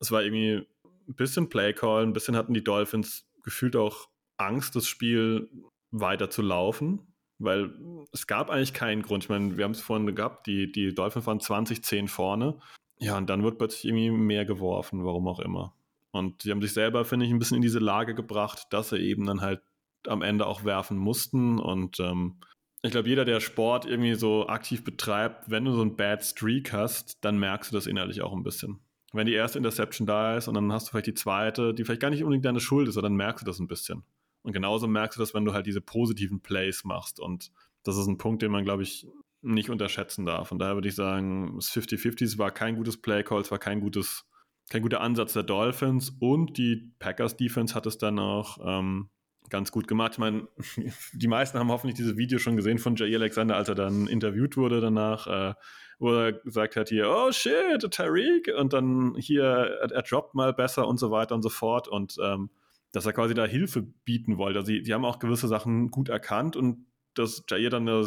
Es 0.00 0.10
war 0.10 0.22
irgendwie 0.24 0.66
ein 1.08 1.14
bisschen 1.14 1.48
Playcall, 1.48 2.02
ein 2.02 2.12
bisschen 2.12 2.36
hatten 2.36 2.52
die 2.52 2.64
Dolphins 2.64 3.26
gefühlt 3.44 3.76
auch 3.76 4.08
Angst, 4.36 4.74
das 4.74 4.86
Spiel 4.86 5.48
weiter 5.90 6.30
zu 6.30 6.42
laufen, 6.42 7.14
weil 7.38 7.72
es 8.12 8.26
gab 8.26 8.50
eigentlich 8.50 8.74
keinen 8.74 9.02
Grund. 9.02 9.24
Ich 9.24 9.30
meine, 9.30 9.56
wir 9.56 9.64
haben 9.64 9.72
es 9.72 9.80
vorhin 9.80 10.14
gehabt, 10.14 10.46
die, 10.46 10.70
die 10.70 10.94
Dolphins 10.94 11.26
waren 11.26 11.38
20-10 11.38 12.08
vorne. 12.08 12.58
Ja, 12.98 13.16
und 13.16 13.30
dann 13.30 13.44
wird 13.44 13.58
plötzlich 13.58 13.84
irgendwie 13.84 14.10
mehr 14.10 14.44
geworfen, 14.44 15.04
warum 15.04 15.28
auch 15.28 15.38
immer. 15.38 15.74
Und 16.18 16.44
die 16.44 16.50
haben 16.50 16.60
sich 16.60 16.72
selber, 16.72 17.04
finde 17.04 17.26
ich, 17.26 17.32
ein 17.32 17.38
bisschen 17.38 17.56
in 17.56 17.62
diese 17.62 17.78
Lage 17.78 18.14
gebracht, 18.14 18.66
dass 18.70 18.90
sie 18.90 18.98
eben 18.98 19.24
dann 19.26 19.40
halt 19.40 19.62
am 20.06 20.22
Ende 20.22 20.46
auch 20.46 20.64
werfen 20.64 20.98
mussten. 20.98 21.58
Und 21.58 22.00
ähm, 22.00 22.40
ich 22.82 22.90
glaube, 22.90 23.08
jeder, 23.08 23.24
der 23.24 23.40
Sport 23.40 23.86
irgendwie 23.86 24.14
so 24.14 24.48
aktiv 24.48 24.84
betreibt, 24.84 25.50
wenn 25.50 25.64
du 25.64 25.72
so 25.72 25.80
einen 25.80 25.96
Bad 25.96 26.24
Streak 26.24 26.72
hast, 26.72 27.24
dann 27.24 27.38
merkst 27.38 27.70
du 27.70 27.76
das 27.76 27.86
innerlich 27.86 28.22
auch 28.22 28.32
ein 28.32 28.42
bisschen. 28.42 28.80
Wenn 29.12 29.26
die 29.26 29.32
erste 29.32 29.58
Interception 29.58 30.06
da 30.06 30.36
ist 30.36 30.48
und 30.48 30.54
dann 30.54 30.70
hast 30.72 30.86
du 30.86 30.90
vielleicht 30.90 31.06
die 31.06 31.14
zweite, 31.14 31.72
die 31.72 31.84
vielleicht 31.84 32.02
gar 32.02 32.10
nicht 32.10 32.22
unbedingt 32.22 32.44
deine 32.44 32.60
Schuld 32.60 32.88
ist, 32.88 32.96
aber 32.96 33.08
dann 33.08 33.16
merkst 33.16 33.42
du 33.42 33.46
das 33.46 33.58
ein 33.58 33.68
bisschen. 33.68 34.04
Und 34.42 34.52
genauso 34.52 34.86
merkst 34.86 35.16
du 35.16 35.20
das, 35.20 35.34
wenn 35.34 35.44
du 35.44 35.54
halt 35.54 35.66
diese 35.66 35.80
positiven 35.80 36.40
Plays 36.40 36.84
machst. 36.84 37.18
Und 37.18 37.50
das 37.84 37.96
ist 37.96 38.06
ein 38.06 38.18
Punkt, 38.18 38.42
den 38.42 38.52
man, 38.52 38.64
glaube 38.64 38.82
ich, 38.82 39.06
nicht 39.40 39.70
unterschätzen 39.70 40.26
darf. 40.26 40.52
Und 40.52 40.58
daher 40.58 40.74
würde 40.74 40.88
ich 40.88 40.94
sagen, 40.94 41.56
es 41.58 41.70
50-50, 41.70 42.24
es 42.24 42.38
war 42.38 42.50
kein 42.50 42.76
gutes 42.76 43.00
Play-Call, 43.00 43.40
es 43.40 43.50
war 43.50 43.58
kein 43.58 43.80
gutes 43.80 44.27
kein 44.68 44.82
guter 44.82 45.00
Ansatz 45.00 45.32
der 45.32 45.42
Dolphins 45.42 46.10
und 46.20 46.58
die 46.58 46.92
Packers 46.98 47.36
Defense 47.36 47.74
hat 47.74 47.86
es 47.86 47.98
dann 47.98 48.18
auch 48.18 48.58
ähm, 48.62 49.08
ganz 49.48 49.72
gut 49.72 49.88
gemacht. 49.88 50.12
Ich 50.12 50.18
meine, 50.18 50.48
die 51.12 51.28
meisten 51.28 51.58
haben 51.58 51.70
hoffentlich 51.70 51.96
dieses 51.96 52.16
Video 52.16 52.38
schon 52.38 52.56
gesehen 52.56 52.78
von 52.78 52.96
Jay 52.96 53.14
Alexander, 53.14 53.56
als 53.56 53.68
er 53.68 53.74
dann 53.74 54.06
interviewt 54.06 54.56
wurde 54.56 54.80
danach, 54.80 55.26
äh, 55.26 55.54
wo 55.98 56.12
er 56.12 56.32
gesagt 56.32 56.76
hat 56.76 56.90
hier, 56.90 57.08
oh 57.10 57.32
shit, 57.32 57.90
Tyreek 57.90 58.52
und 58.56 58.72
dann 58.72 59.14
hier, 59.16 59.44
er, 59.44 59.90
er 59.90 60.02
droppt 60.02 60.34
mal 60.34 60.52
besser 60.52 60.86
und 60.86 60.98
so 60.98 61.10
weiter 61.10 61.34
und 61.34 61.42
so 61.42 61.48
fort 61.48 61.88
und 61.88 62.16
ähm, 62.22 62.50
dass 62.92 63.04
er 63.04 63.12
quasi 63.12 63.34
da 63.34 63.44
Hilfe 63.44 63.82
bieten 63.82 64.38
wollte. 64.38 64.60
Also, 64.60 64.68
sie, 64.68 64.84
sie 64.84 64.94
haben 64.94 65.04
auch 65.04 65.18
gewisse 65.18 65.48
Sachen 65.48 65.90
gut 65.90 66.08
erkannt 66.08 66.56
und 66.56 66.86
dass 67.14 67.44
Jair 67.48 67.70
dann 67.70 67.88
äh, 67.88 68.04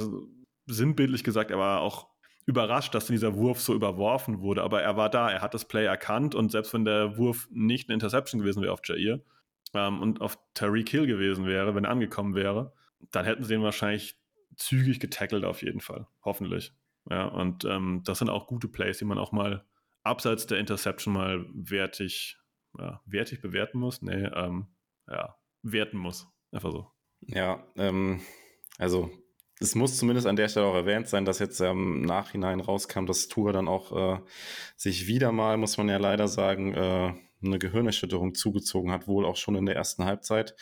sinnbildlich 0.68 1.24
gesagt, 1.24 1.52
er 1.52 1.58
war 1.58 1.82
auch 1.82 2.11
überrascht, 2.52 2.94
dass 2.94 3.08
dieser 3.08 3.36
Wurf 3.36 3.60
so 3.60 3.74
überworfen 3.74 4.42
wurde, 4.42 4.62
aber 4.62 4.82
er 4.82 4.98
war 4.98 5.10
da, 5.10 5.32
er 5.32 5.42
hat 5.42 5.54
das 5.54 5.66
Play 5.66 5.86
erkannt 5.86 6.36
und 6.36 6.52
selbst 6.52 6.74
wenn 6.74 6.86
der 6.86 7.18
Wurf 7.18 7.48
nicht 7.50 7.90
eine 7.90 7.96
Interception 7.96 8.42
gewesen 8.42 8.62
wäre 8.62 8.74
auf 8.74 8.82
Jair 8.84 9.22
ähm, 9.74 10.02
und 10.02 10.22
auf 10.22 10.38
Tariq 10.54 10.90
Hill 10.90 11.08
gewesen 11.08 11.46
wäre, 11.46 11.74
wenn 11.74 11.86
er 11.86 11.92
angekommen 11.92 12.36
wäre, 12.36 12.74
dann 13.12 13.26
hätten 13.26 13.44
sie 13.44 13.56
ihn 13.56 13.64
wahrscheinlich 13.64 14.20
zügig 14.58 15.00
getackelt 15.00 15.46
auf 15.46 15.64
jeden 15.64 15.80
Fall, 15.80 16.08
hoffentlich. 16.24 16.74
Ja, 17.10 17.26
und 17.26 17.66
ähm, 17.66 18.02
das 18.06 18.20
sind 18.20 18.30
auch 18.30 18.48
gute 18.48 18.68
Plays, 18.68 19.00
die 19.00 19.06
man 19.06 19.18
auch 19.18 19.32
mal 19.32 19.66
abseits 20.04 20.46
der 20.46 20.60
Interception 20.60 21.14
mal 21.14 21.46
wertig, 21.54 22.38
ja, 22.78 23.02
wertig 23.06 23.42
bewerten 23.42 23.80
muss. 23.80 24.02
Nee, 24.02 24.26
ähm, 24.36 24.68
ja, 25.08 25.36
werten 25.64 25.98
muss. 25.98 26.28
Einfach 26.52 26.72
so. 26.72 26.92
Ja, 27.22 27.66
ähm, 27.76 28.22
also 28.78 29.10
es 29.62 29.76
muss 29.76 29.98
zumindest 29.98 30.28
an 30.28 30.36
der 30.36 30.50
Stelle 30.50 30.66
auch 30.66 30.76
erwähnt 30.76 31.08
sein, 31.08 31.24
dass 31.24 31.40
jetzt 31.40 31.62
im 31.62 32.02
Nachhinein 32.02 32.60
rauskam, 32.60 33.06
dass 33.06 33.28
Tour 33.28 33.54
dann 33.54 33.68
auch 33.68 34.18
äh, 34.18 34.20
sich 34.76 35.08
wieder 35.08 35.32
mal, 35.32 35.58
muss 35.58 35.78
man 35.78 35.88
ja 35.88 35.98
leider 35.98 36.28
sagen, 36.28 36.74
äh, 36.74 37.14
eine 37.44 37.60
Gehirnerschütterung 37.60 38.34
zugezogen 38.34 38.92
hat, 38.92 39.08
wohl 39.08 39.26
auch 39.26 39.36
schon 39.36 39.56
in 39.56 39.66
der 39.68 39.76
ersten 39.76 40.06
Halbzeit. 40.06 40.56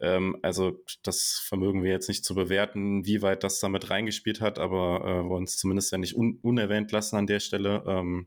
Ähm, 0.00 0.36
also 0.42 0.82
das 1.04 1.40
vermögen 1.46 1.84
wir 1.84 1.92
jetzt 1.92 2.08
nicht 2.08 2.24
zu 2.24 2.34
bewerten, 2.34 3.06
wie 3.06 3.22
weit 3.22 3.44
das 3.44 3.60
damit 3.60 3.90
reingespielt 3.90 4.40
hat, 4.40 4.58
aber 4.58 5.04
äh, 5.04 5.28
wollen 5.28 5.44
es 5.44 5.56
zumindest 5.56 5.92
ja 5.92 5.98
nicht 5.98 6.16
un 6.16 6.38
unerwähnt 6.42 6.90
lassen 6.90 7.16
an 7.16 7.28
der 7.28 7.40
Stelle. 7.40 7.84
Ähm, 7.86 8.26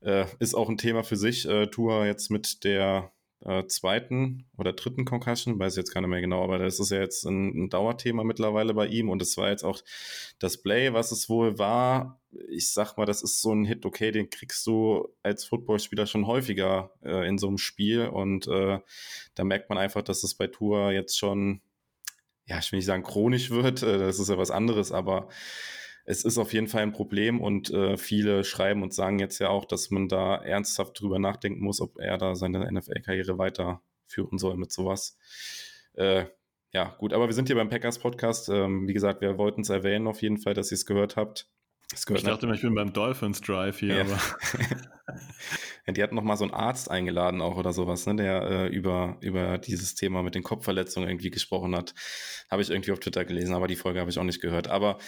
äh, 0.00 0.26
ist 0.38 0.54
auch 0.54 0.68
ein 0.68 0.78
Thema 0.78 1.02
für 1.02 1.16
sich. 1.16 1.46
Äh, 1.46 1.66
Tour 1.66 2.06
jetzt 2.06 2.30
mit 2.30 2.62
der 2.64 3.12
äh, 3.44 3.66
zweiten 3.66 4.46
oder 4.58 4.72
dritten 4.72 5.04
Concussion, 5.04 5.58
weiß 5.58 5.74
ich 5.74 5.78
jetzt 5.78 5.94
gar 5.94 6.00
nicht 6.00 6.10
mehr 6.10 6.20
genau, 6.20 6.44
aber 6.44 6.58
das 6.58 6.78
ist 6.78 6.90
ja 6.90 7.00
jetzt 7.00 7.24
ein, 7.24 7.64
ein 7.64 7.70
Dauerthema 7.70 8.22
mittlerweile 8.24 8.74
bei 8.74 8.86
ihm 8.86 9.08
und 9.08 9.22
es 9.22 9.36
war 9.36 9.50
jetzt 9.50 9.64
auch 9.64 9.80
das 10.38 10.62
Play, 10.62 10.92
was 10.92 11.10
es 11.12 11.28
wohl 11.28 11.58
war. 11.58 12.20
Ich 12.48 12.72
sag 12.72 12.96
mal, 12.96 13.06
das 13.06 13.22
ist 13.22 13.40
so 13.40 13.52
ein 13.52 13.64
Hit, 13.64 13.86
okay, 13.86 14.10
den 14.12 14.30
kriegst 14.30 14.66
du 14.66 15.08
als 15.22 15.44
Footballspieler 15.44 16.06
schon 16.06 16.26
häufiger 16.26 16.92
äh, 17.02 17.26
in 17.26 17.38
so 17.38 17.48
einem 17.48 17.58
Spiel 17.58 18.08
und 18.08 18.46
äh, 18.46 18.78
da 19.34 19.44
merkt 19.44 19.70
man 19.70 19.78
einfach, 19.78 20.02
dass 20.02 20.22
es 20.22 20.34
bei 20.34 20.46
Tour 20.46 20.92
jetzt 20.92 21.18
schon, 21.18 21.60
ja, 22.46 22.58
ich 22.58 22.70
will 22.72 22.78
nicht 22.78 22.86
sagen 22.86 23.02
chronisch 23.02 23.50
wird, 23.50 23.82
äh, 23.82 23.98
das 23.98 24.18
ist 24.18 24.28
ja 24.28 24.36
was 24.38 24.50
anderes, 24.50 24.92
aber 24.92 25.28
es 26.04 26.24
ist 26.24 26.38
auf 26.38 26.52
jeden 26.52 26.68
Fall 26.68 26.82
ein 26.82 26.92
Problem 26.92 27.40
und 27.40 27.70
äh, 27.70 27.96
viele 27.96 28.44
schreiben 28.44 28.82
und 28.82 28.94
sagen 28.94 29.18
jetzt 29.18 29.38
ja 29.38 29.48
auch, 29.48 29.64
dass 29.64 29.90
man 29.90 30.08
da 30.08 30.36
ernsthaft 30.36 31.00
drüber 31.00 31.18
nachdenken 31.18 31.62
muss, 31.62 31.80
ob 31.80 31.98
er 31.98 32.18
da 32.18 32.34
seine 32.34 32.70
NFL-Karriere 32.72 33.38
weiterführen 33.38 34.38
soll 34.38 34.56
mit 34.56 34.72
sowas. 34.72 35.16
Äh, 35.94 36.26
ja, 36.72 36.94
gut, 36.98 37.12
aber 37.12 37.26
wir 37.26 37.32
sind 37.32 37.48
hier 37.48 37.56
beim 37.56 37.68
Packers 37.68 37.98
Podcast. 37.98 38.48
Ähm, 38.48 38.86
wie 38.86 38.92
gesagt, 38.92 39.20
wir 39.20 39.38
wollten 39.38 39.62
es 39.62 39.70
erwähnen 39.70 40.06
auf 40.06 40.22
jeden 40.22 40.38
Fall, 40.38 40.54
dass 40.54 40.70
ihr 40.70 40.76
es 40.76 40.86
gehört 40.86 41.16
habt. 41.16 41.48
ich 41.92 42.22
dachte 42.22 42.46
mal, 42.46 42.54
ich 42.54 42.62
bin 42.62 42.74
beim 42.74 42.92
Dolphins 42.92 43.40
Drive 43.40 43.80
hier, 43.80 43.96
ja. 43.96 44.00
aber. 44.02 44.18
ja, 45.86 45.92
die 45.92 46.02
hatten 46.02 46.14
noch 46.14 46.22
mal 46.22 46.36
so 46.36 46.44
einen 46.44 46.54
Arzt 46.54 46.88
eingeladen 46.88 47.40
auch 47.40 47.56
oder 47.56 47.72
sowas, 47.72 48.06
ne, 48.06 48.14
der 48.14 48.42
äh, 48.42 48.66
über, 48.68 49.16
über 49.20 49.58
dieses 49.58 49.96
Thema 49.96 50.22
mit 50.22 50.36
den 50.36 50.44
Kopfverletzungen 50.44 51.08
irgendwie 51.08 51.30
gesprochen 51.30 51.74
hat. 51.74 51.92
Habe 52.48 52.62
ich 52.62 52.70
irgendwie 52.70 52.92
auf 52.92 53.00
Twitter 53.00 53.24
gelesen, 53.24 53.54
aber 53.54 53.66
die 53.66 53.76
Folge 53.76 53.98
habe 53.98 54.10
ich 54.10 54.18
auch 54.18 54.24
nicht 54.24 54.40
gehört. 54.40 54.68
Aber 54.68 54.98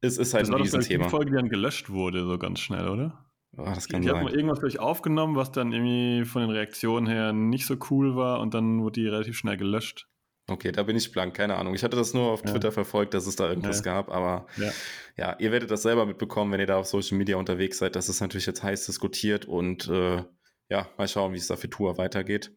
es 0.00 0.18
ist 0.18 0.34
halt 0.34 0.42
das 0.42 0.50
ein 0.50 0.60
Riesenthema. 0.60 1.04
Das 1.04 1.12
war 1.12 1.20
die 1.20 1.24
Folge, 1.24 1.30
die 1.30 1.36
dann 1.36 1.48
gelöscht 1.48 1.90
wurde, 1.90 2.24
so 2.24 2.38
ganz 2.38 2.60
schnell, 2.60 2.88
oder? 2.88 3.24
Oh, 3.56 3.64
das 3.64 3.88
kann 3.88 4.02
die, 4.02 4.08
sein. 4.08 4.16
hat 4.16 4.24
mal 4.24 4.34
irgendwas 4.34 4.60
gleich 4.60 4.78
aufgenommen, 4.78 5.36
was 5.36 5.52
dann 5.52 5.72
irgendwie 5.72 6.24
von 6.24 6.42
den 6.42 6.50
Reaktionen 6.50 7.06
her 7.06 7.32
nicht 7.32 7.66
so 7.66 7.76
cool 7.90 8.16
war 8.16 8.40
und 8.40 8.54
dann 8.54 8.82
wurde 8.82 9.00
die 9.00 9.08
relativ 9.08 9.36
schnell 9.36 9.56
gelöscht. 9.56 10.08
Okay, 10.46 10.72
da 10.72 10.82
bin 10.82 10.96
ich 10.96 11.10
blank, 11.10 11.34
keine 11.34 11.56
Ahnung. 11.56 11.74
Ich 11.74 11.84
hatte 11.84 11.96
das 11.96 12.12
nur 12.12 12.30
auf 12.30 12.44
ja. 12.44 12.50
Twitter 12.50 12.70
verfolgt, 12.70 13.14
dass 13.14 13.26
es 13.26 13.36
da 13.36 13.48
irgendwas 13.48 13.78
ja. 13.78 13.84
gab, 13.84 14.10
aber 14.10 14.46
ja. 14.58 14.72
ja. 15.16 15.36
ihr 15.38 15.52
werdet 15.52 15.70
das 15.70 15.82
selber 15.82 16.04
mitbekommen, 16.04 16.52
wenn 16.52 16.60
ihr 16.60 16.66
da 16.66 16.76
auf 16.76 16.86
Social 16.86 17.16
Media 17.16 17.36
unterwegs 17.36 17.78
seid. 17.78 17.96
Das 17.96 18.08
ist 18.08 18.20
natürlich 18.20 18.46
jetzt 18.46 18.62
heiß 18.62 18.84
diskutiert 18.84 19.46
und 19.46 19.88
äh, 19.88 20.22
ja, 20.68 20.88
mal 20.98 21.08
schauen, 21.08 21.32
wie 21.32 21.38
es 21.38 21.46
da 21.46 21.56
für 21.56 21.70
Tour 21.70 21.96
weitergeht. 21.96 22.54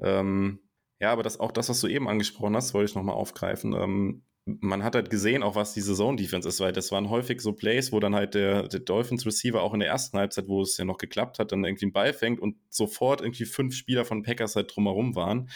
Ähm, 0.00 0.60
ja, 1.00 1.12
aber 1.12 1.22
das 1.22 1.38
auch 1.38 1.52
das, 1.52 1.68
was 1.68 1.80
du 1.80 1.88
eben 1.88 2.08
angesprochen 2.08 2.56
hast, 2.56 2.72
wollte 2.72 2.90
ich 2.90 2.96
nochmal 2.96 3.14
aufgreifen. 3.14 3.74
Ähm, 3.74 4.24
man 4.60 4.82
hat 4.82 4.94
halt 4.94 5.10
gesehen, 5.10 5.42
auch 5.42 5.54
was 5.54 5.74
diese 5.74 5.94
Zone-Defense 5.94 6.48
ist, 6.48 6.60
weil 6.60 6.72
das 6.72 6.90
waren 6.90 7.10
häufig 7.10 7.40
so 7.40 7.52
Plays, 7.52 7.92
wo 7.92 8.00
dann 8.00 8.14
halt 8.14 8.34
der, 8.34 8.68
der 8.68 8.80
Dolphins-Receiver 8.80 9.62
auch 9.62 9.74
in 9.74 9.80
der 9.80 9.88
ersten 9.88 10.18
Halbzeit, 10.18 10.48
wo 10.48 10.62
es 10.62 10.76
ja 10.78 10.84
noch 10.84 10.98
geklappt 10.98 11.38
hat, 11.38 11.52
dann 11.52 11.64
irgendwie 11.64 11.86
einen 11.86 11.92
Ball 11.92 12.12
fängt 12.12 12.40
und 12.40 12.56
sofort 12.70 13.20
irgendwie 13.20 13.44
fünf 13.44 13.74
Spieler 13.74 14.04
von 14.04 14.22
Packers 14.22 14.56
halt 14.56 14.74
drumherum 14.74 15.14
waren. 15.14 15.50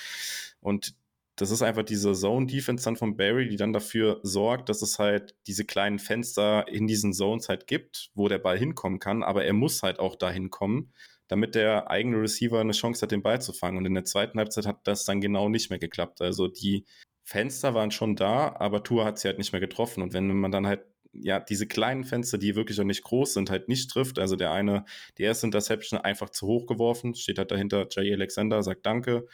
Und 0.61 0.95
das 1.37 1.51
ist 1.51 1.63
einfach 1.63 1.85
diese 1.85 2.13
Zone-Defense 2.13 2.85
dann 2.85 2.97
von 2.97 3.17
Barry, 3.17 3.49
die 3.49 3.57
dann 3.57 3.73
dafür 3.73 4.21
sorgt, 4.23 4.69
dass 4.69 4.83
es 4.83 4.99
halt 4.99 5.35
diese 5.47 5.65
kleinen 5.65 5.99
Fenster 5.99 6.69
in 6.69 6.87
diesen 6.87 7.15
Zones 7.15 7.49
halt 7.49 7.67
gibt, 7.67 8.11
wo 8.15 8.29
der 8.29 8.39
Ball 8.39 8.59
hinkommen 8.59 8.99
kann, 8.99 9.23
aber 9.23 9.45
er 9.45 9.55
muss 9.55 9.83
halt 9.83 9.99
auch 9.99 10.17
dahin 10.17 10.51
kommen, 10.51 10.93
damit 11.29 11.55
der 11.55 11.91
eigene 11.91 12.21
Receiver 12.21 12.61
eine 12.61 12.73
Chance 12.73 13.03
hat, 13.03 13.13
den 13.13 13.23
Ball 13.23 13.41
zu 13.41 13.55
fangen. 13.55 13.79
Und 13.79 13.87
in 13.87 13.95
der 13.95 14.05
zweiten 14.05 14.39
Halbzeit 14.39 14.67
hat 14.67 14.81
das 14.85 15.05
dann 15.07 15.23
genau 15.23 15.49
nicht 15.49 15.71
mehr 15.71 15.79
geklappt. 15.79 16.21
Also 16.21 16.49
die 16.49 16.85
Fenster 17.33 17.73
waren 17.73 17.91
schon 17.91 18.15
da, 18.15 18.55
aber 18.59 18.83
Tour 18.83 19.07
hat 19.07 19.19
sie 19.19 19.27
halt 19.27 19.39
nicht 19.39 19.53
mehr 19.53 19.61
getroffen. 19.61 20.03
Und 20.03 20.13
wenn 20.13 20.29
man 20.37 20.53
dann 20.53 20.67
halt 20.67 20.85
ja, 21.15 21.41
diese 21.41 21.67
kleinen 21.67 22.05
Fenster, 22.05 22.37
die 22.37 22.57
wirklich 22.57 22.79
auch 22.79 22.85
nicht 22.85 23.03
groß 23.05 23.33
sind, 23.33 23.49
halt 23.51 23.69
nicht 23.69 23.91
trifft. 23.91 24.19
Also 24.19 24.37
der 24.37 24.53
eine, 24.53 24.85
die 25.17 25.23
erste 25.23 25.47
Interception 25.47 25.99
einfach 25.99 26.29
zu 26.29 26.47
hoch 26.47 26.67
geworfen, 26.67 27.15
steht 27.15 27.39
halt 27.39 27.51
dahinter 27.51 27.87
Jay 27.91 28.13
Alexander, 28.13 28.63
sagt 28.63 28.85
Danke. 28.85 29.27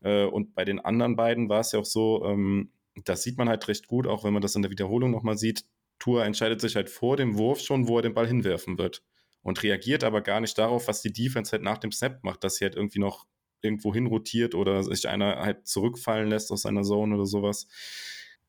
Äh, 0.00 0.24
und 0.24 0.54
bei 0.56 0.64
den 0.64 0.80
anderen 0.80 1.14
beiden 1.14 1.48
war 1.48 1.60
es 1.60 1.70
ja 1.70 1.78
auch 1.78 1.84
so, 1.84 2.24
ähm, 2.24 2.72
das 3.04 3.22
sieht 3.22 3.38
man 3.38 3.48
halt 3.48 3.66
recht 3.68 3.86
gut, 3.86 4.08
auch 4.08 4.24
wenn 4.24 4.32
man 4.32 4.42
das 4.42 4.56
in 4.56 4.62
der 4.62 4.72
Wiederholung 4.72 5.12
nochmal 5.12 5.38
sieht. 5.38 5.64
Tour 6.00 6.24
entscheidet 6.24 6.60
sich 6.60 6.74
halt 6.74 6.90
vor 6.90 7.16
dem 7.16 7.38
Wurf 7.38 7.60
schon, 7.60 7.86
wo 7.86 7.98
er 7.98 8.02
den 8.02 8.14
Ball 8.14 8.26
hinwerfen 8.26 8.76
wird. 8.76 9.04
Und 9.42 9.62
reagiert 9.62 10.02
aber 10.02 10.20
gar 10.20 10.40
nicht 10.40 10.58
darauf, 10.58 10.88
was 10.88 11.00
die 11.00 11.12
Defense 11.12 11.52
halt 11.52 11.62
nach 11.62 11.78
dem 11.78 11.92
Snap 11.92 12.24
macht, 12.24 12.42
dass 12.42 12.56
sie 12.56 12.64
halt 12.64 12.74
irgendwie 12.74 12.98
noch 12.98 13.26
irgendwo 13.62 13.92
hin 13.94 14.06
rotiert 14.06 14.54
oder 14.54 14.82
sich 14.82 15.08
einer 15.08 15.36
halt 15.40 15.66
zurückfallen 15.66 16.28
lässt 16.28 16.50
aus 16.50 16.62
seiner 16.62 16.82
Zone 16.82 17.14
oder 17.14 17.26
sowas. 17.26 17.68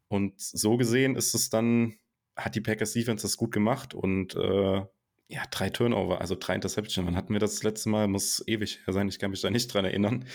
Und 0.07 0.39
so 0.39 0.78
gesehen 0.78 1.16
ist 1.16 1.34
es 1.34 1.49
dann, 1.49 1.95
hat 2.36 2.55
die 2.55 2.62
Packers 2.62 2.93
Defense 2.93 3.24
das 3.24 3.38
gut 3.38 3.51
gemacht 3.51 3.93
und 3.93 4.36
äh, 4.36 4.84
ja, 5.28 5.43
drei 5.49 5.70
Turnover, 5.70 6.20
also 6.20 6.36
drei 6.38 6.55
Interceptions. 6.55 7.07
Wann 7.07 7.16
hatten 7.16 7.32
wir 7.32 7.39
das, 7.39 7.55
das 7.55 7.64
letzte 7.64 7.89
Mal? 7.89 8.07
Muss 8.09 8.43
ewig 8.47 8.82
her 8.86 8.93
sein, 8.93 9.07
ich 9.07 9.20
kann 9.20 9.32
mich 9.32 9.41
da 9.41 9.49
nicht 9.49 9.74
dran 9.74 9.86
erinnern. 9.86 10.26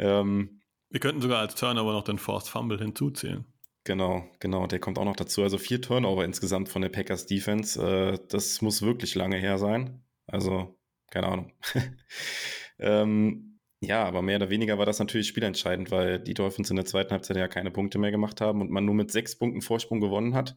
Ähm, 0.00 0.60
wir 0.90 1.00
könnten 1.00 1.20
sogar 1.20 1.40
als 1.40 1.54
Turnover 1.54 1.92
noch 1.92 2.04
den 2.04 2.18
Forced 2.18 2.48
Fumble 2.48 2.78
hinzuzählen. 2.78 3.44
Genau, 3.84 4.28
genau, 4.40 4.66
der 4.66 4.80
kommt 4.80 4.98
auch 4.98 5.04
noch 5.04 5.16
dazu. 5.16 5.42
Also 5.42 5.56
vier 5.56 5.80
Turnover 5.80 6.24
insgesamt 6.24 6.68
von 6.68 6.82
der 6.82 6.88
Packers 6.88 7.26
Defense. 7.26 7.80
Äh, 7.80 8.18
das 8.28 8.60
muss 8.60 8.82
wirklich 8.82 9.14
lange 9.14 9.36
her 9.36 9.58
sein. 9.58 10.02
Also, 10.26 10.78
keine 11.10 11.28
Ahnung. 11.28 11.52
ähm, 12.78 13.47
ja, 13.80 14.04
aber 14.04 14.22
mehr 14.22 14.36
oder 14.36 14.50
weniger 14.50 14.78
war 14.78 14.86
das 14.86 14.98
natürlich 14.98 15.28
spielentscheidend, 15.28 15.90
weil 15.90 16.18
die 16.18 16.34
Dolphins 16.34 16.70
in 16.70 16.76
der 16.76 16.84
zweiten 16.84 17.10
Halbzeit 17.12 17.36
ja 17.36 17.46
keine 17.46 17.70
Punkte 17.70 17.98
mehr 17.98 18.10
gemacht 18.10 18.40
haben 18.40 18.60
und 18.60 18.70
man 18.70 18.84
nur 18.84 18.94
mit 18.94 19.12
sechs 19.12 19.38
Punkten 19.38 19.62
Vorsprung 19.62 20.00
gewonnen 20.00 20.34
hat. 20.34 20.56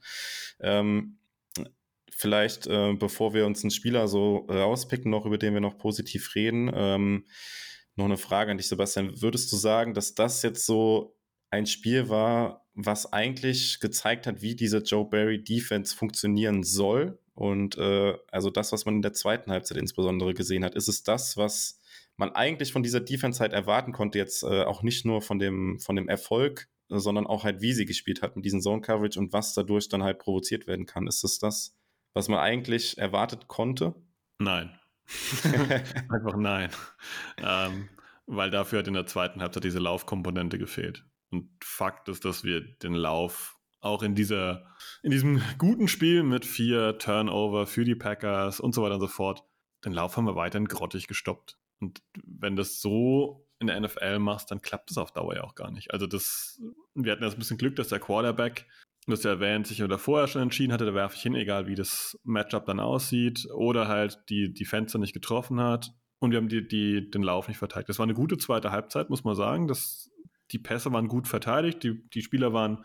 Ähm, 0.60 1.20
vielleicht, 2.12 2.68
äh, 2.68 2.94
bevor 2.94 3.34
wir 3.34 3.46
uns 3.46 3.64
einen 3.64 3.72
Spieler 3.72 4.08
so 4.08 4.48
rauspicken, 4.50 5.12
noch 5.12 5.26
über 5.26 5.38
den 5.38 5.54
wir 5.54 5.62
noch 5.62 5.78
positiv 5.78 6.34
reden, 6.36 6.72
ähm, 6.74 7.26
noch 7.96 8.06
eine 8.06 8.18
Frage 8.18 8.52
an 8.52 8.58
dich, 8.58 8.68
Sebastian. 8.68 9.22
Würdest 9.22 9.52
du 9.52 9.58
sagen, 9.58 9.94
dass 9.94 10.16
das 10.16 10.42
jetzt 10.42 10.66
so 10.66 11.16
ein 11.50 11.66
Spiel 11.66 12.10
war, 12.10 12.66
was 12.74 13.12
eigentlich 13.12 13.80
gezeigt 13.80 14.26
hat, 14.26 14.42
wie 14.42 14.56
diese 14.56 14.80
Joe 14.80 15.08
Barry 15.08 15.44
Defense 15.44 15.96
funktionieren 15.96 16.64
soll? 16.64 17.20
Und 17.34 17.78
äh, 17.78 18.16
also 18.32 18.50
das, 18.50 18.72
was 18.72 18.86
man 18.86 18.96
in 18.96 19.02
der 19.02 19.14
zweiten 19.14 19.52
Halbzeit 19.52 19.78
insbesondere 19.78 20.34
gesehen 20.34 20.64
hat, 20.64 20.76
ist 20.76 20.88
es 20.88 21.04
das, 21.04 21.38
was 21.38 21.81
man 22.22 22.32
eigentlich 22.34 22.72
von 22.72 22.84
dieser 22.84 23.02
Defense 23.02 23.40
halt 23.40 23.52
erwarten 23.52 23.92
konnte, 23.92 24.20
jetzt 24.20 24.44
äh, 24.44 24.64
auch 24.64 24.84
nicht 24.84 25.06
nur 25.06 25.22
von 25.22 25.40
dem, 25.40 25.80
von 25.80 25.96
dem 25.96 26.08
Erfolg, 26.08 26.70
äh, 26.90 27.00
sondern 27.00 27.26
auch 27.28 27.44
halt, 27.44 27.62
wie 27.62 27.74
sie 27.74 27.86
gespielt 27.86 28.22
hat 28.22 28.36
mit 28.36 28.46
diesem 28.46 28.62
Zone 28.62 28.82
Coverage 28.82 29.20
und 29.20 29.34
was 29.34 29.54
dadurch 29.54 29.90
dann 29.90 30.04
halt 30.04 30.20
provoziert 30.20 30.68
werden 30.68 30.86
kann. 30.86 31.08
Ist 31.08 31.24
es 31.24 31.40
das, 31.40 31.76
was 32.14 32.30
man 32.30 32.40
eigentlich 32.40 32.98
erwartet 33.00 33.48
konnte? 33.48 33.96
Nein. 34.38 34.80
Einfach 35.44 36.38
nein. 36.38 36.70
Ähm, 37.38 37.90
weil 38.28 38.52
dafür 38.52 38.80
hat 38.80 38.88
in 38.88 38.94
der 38.94 39.08
zweiten 39.08 39.42
Halbzeit 39.42 39.64
diese 39.64 39.80
Laufkomponente 39.80 40.60
gefehlt. 40.60 41.04
Und 41.32 41.50
Fakt 41.64 42.08
ist, 42.08 42.24
dass 42.24 42.44
wir 42.44 42.62
den 42.62 42.94
Lauf 42.94 43.58
auch 43.80 44.04
in 44.04 44.14
dieser, 44.14 44.68
in 45.02 45.10
diesem 45.10 45.42
guten 45.58 45.88
Spiel 45.88 46.22
mit 46.22 46.46
vier 46.46 47.00
Turnover 47.00 47.66
für 47.66 47.84
die 47.84 47.96
Packers 47.96 48.60
und 48.60 48.76
so 48.76 48.84
weiter 48.84 48.96
und 48.96 49.02
so 49.02 49.08
fort, 49.08 49.44
den 49.84 49.92
Lauf 49.92 50.18
haben 50.18 50.26
wir 50.26 50.36
weiterhin 50.36 50.68
grottig 50.68 51.08
gestoppt. 51.08 51.58
Und 51.82 52.02
wenn 52.24 52.56
das 52.56 52.82
so 52.82 53.48
in 53.60 53.68
der 53.68 53.80
NFL 53.80 54.20
machst, 54.20 54.52
dann 54.52 54.62
klappt 54.62 54.90
das 54.90 54.98
auf 54.98 55.12
Dauer 55.12 55.36
ja 55.36 55.44
auch 55.44 55.56
gar 55.56 55.72
nicht. 55.72 55.94
Also 55.94 56.08
das, 56.08 56.60
wir 56.96 57.12
hatten 57.12 57.24
jetzt 57.24 57.34
ein 57.34 57.40
bisschen 57.40 57.58
Glück, 57.58 57.76
dass 57.76 57.90
der 57.90 58.00
Quarterback, 58.00 58.66
du 59.06 59.14
hast 59.14 59.24
ja 59.24 59.32
erwähnt, 59.32 59.68
sich 59.68 59.84
oder 59.84 60.00
vorher 60.00 60.28
schon 60.28 60.42
entschieden 60.42 60.74
hatte, 60.74 60.86
da 60.86 60.94
werfe 60.94 61.16
ich 61.16 61.22
hin, 61.22 61.36
egal 61.36 61.68
wie 61.68 61.76
das 61.76 62.18
Matchup 62.24 62.66
dann 62.66 62.80
aussieht, 62.80 63.48
oder 63.54 63.88
halt 63.88 64.20
die, 64.30 64.54
die 64.54 64.66
Fenster 64.66 65.00
nicht 65.00 65.14
getroffen 65.14 65.60
hat 65.60 65.94
und 66.20 66.32
wir 66.32 66.38
haben 66.38 66.50
die, 66.50 66.68
die, 66.68 67.10
den 67.10 67.24
Lauf 67.24 67.48
nicht 67.48 67.58
verteidigt. 67.58 67.90
Das 67.90 68.00
war 68.00 68.06
eine 68.06 68.14
gute 68.14 68.38
zweite 68.38 68.72
Halbzeit, 68.72 69.10
muss 69.10 69.24
man 69.24 69.36
sagen. 69.36 69.68
Das, 69.68 70.10
die 70.52 70.60
Pässe 70.60 70.92
waren 70.92 71.08
gut 71.08 71.28
verteidigt, 71.28 71.84
die, 71.84 72.08
die 72.10 72.22
Spieler 72.22 72.54
waren 72.54 72.84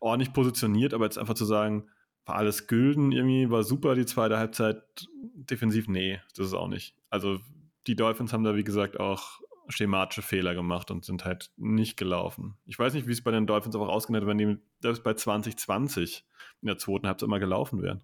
ordentlich 0.00 0.32
positioniert, 0.32 0.94
aber 0.94 1.04
jetzt 1.04 1.18
einfach 1.18 1.34
zu 1.34 1.44
sagen, 1.44 1.88
war 2.26 2.36
alles 2.36 2.66
gülden 2.66 3.12
irgendwie, 3.12 3.50
war 3.50 3.62
super 3.62 3.94
die 3.94 4.06
zweite 4.06 4.38
Halbzeit, 4.38 4.82
defensiv, 5.22 5.88
nee, 5.88 6.20
das 6.36 6.48
ist 6.48 6.54
auch 6.54 6.68
nicht. 6.68 6.94
Also 7.08 7.38
die 7.86 7.96
Dolphins 7.96 8.32
haben 8.32 8.44
da, 8.44 8.56
wie 8.56 8.64
gesagt, 8.64 8.98
auch 8.98 9.40
schematische 9.68 10.22
Fehler 10.22 10.54
gemacht 10.54 10.90
und 10.90 11.04
sind 11.04 11.24
halt 11.24 11.50
nicht 11.56 11.96
gelaufen. 11.96 12.56
Ich 12.66 12.78
weiß 12.78 12.94
nicht, 12.94 13.06
wie 13.06 13.12
es 13.12 13.22
bei 13.22 13.30
den 13.30 13.46
Dolphins 13.46 13.76
auch 13.76 13.88
ausgeht, 13.88 14.26
wenn 14.26 14.38
die 14.38 14.58
selbst 14.80 15.02
bei 15.02 15.14
2020 15.14 16.24
in 16.62 16.66
der 16.66 16.78
zweiten 16.78 17.06
Halbzeit 17.06 17.26
immer 17.26 17.40
gelaufen 17.40 17.82
wären. 17.82 18.02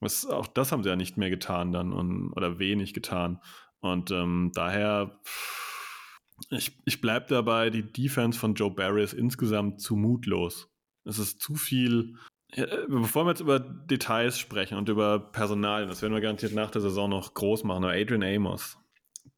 Was, 0.00 0.26
auch 0.26 0.46
das 0.46 0.72
haben 0.72 0.82
sie 0.82 0.88
ja 0.88 0.96
nicht 0.96 1.16
mehr 1.16 1.30
getan 1.30 1.72
dann 1.72 1.92
und, 1.92 2.32
oder 2.32 2.58
wenig 2.58 2.94
getan. 2.94 3.40
Und 3.80 4.10
ähm, 4.10 4.50
daher, 4.54 5.20
ich, 6.50 6.76
ich 6.84 7.00
bleibe 7.00 7.26
dabei, 7.28 7.70
die 7.70 7.90
Defense 7.90 8.38
von 8.38 8.54
Joe 8.54 8.70
Barry 8.70 9.02
ist 9.02 9.12
insgesamt 9.12 9.80
zu 9.80 9.96
mutlos. 9.96 10.68
Es 11.04 11.18
ist 11.18 11.40
zu 11.40 11.54
viel. 11.54 12.16
Bevor 12.88 13.24
wir 13.24 13.30
jetzt 13.30 13.40
über 13.40 13.58
Details 13.58 14.38
sprechen 14.38 14.78
und 14.78 14.88
über 14.88 15.18
Personal, 15.18 15.86
das 15.86 16.02
werden 16.02 16.14
wir 16.14 16.20
garantiert 16.20 16.54
nach 16.54 16.70
der 16.70 16.82
Saison 16.82 17.10
noch 17.10 17.34
groß 17.34 17.64
machen, 17.64 17.84
aber 17.84 17.94
Adrian 17.94 18.22
Amos, 18.22 18.78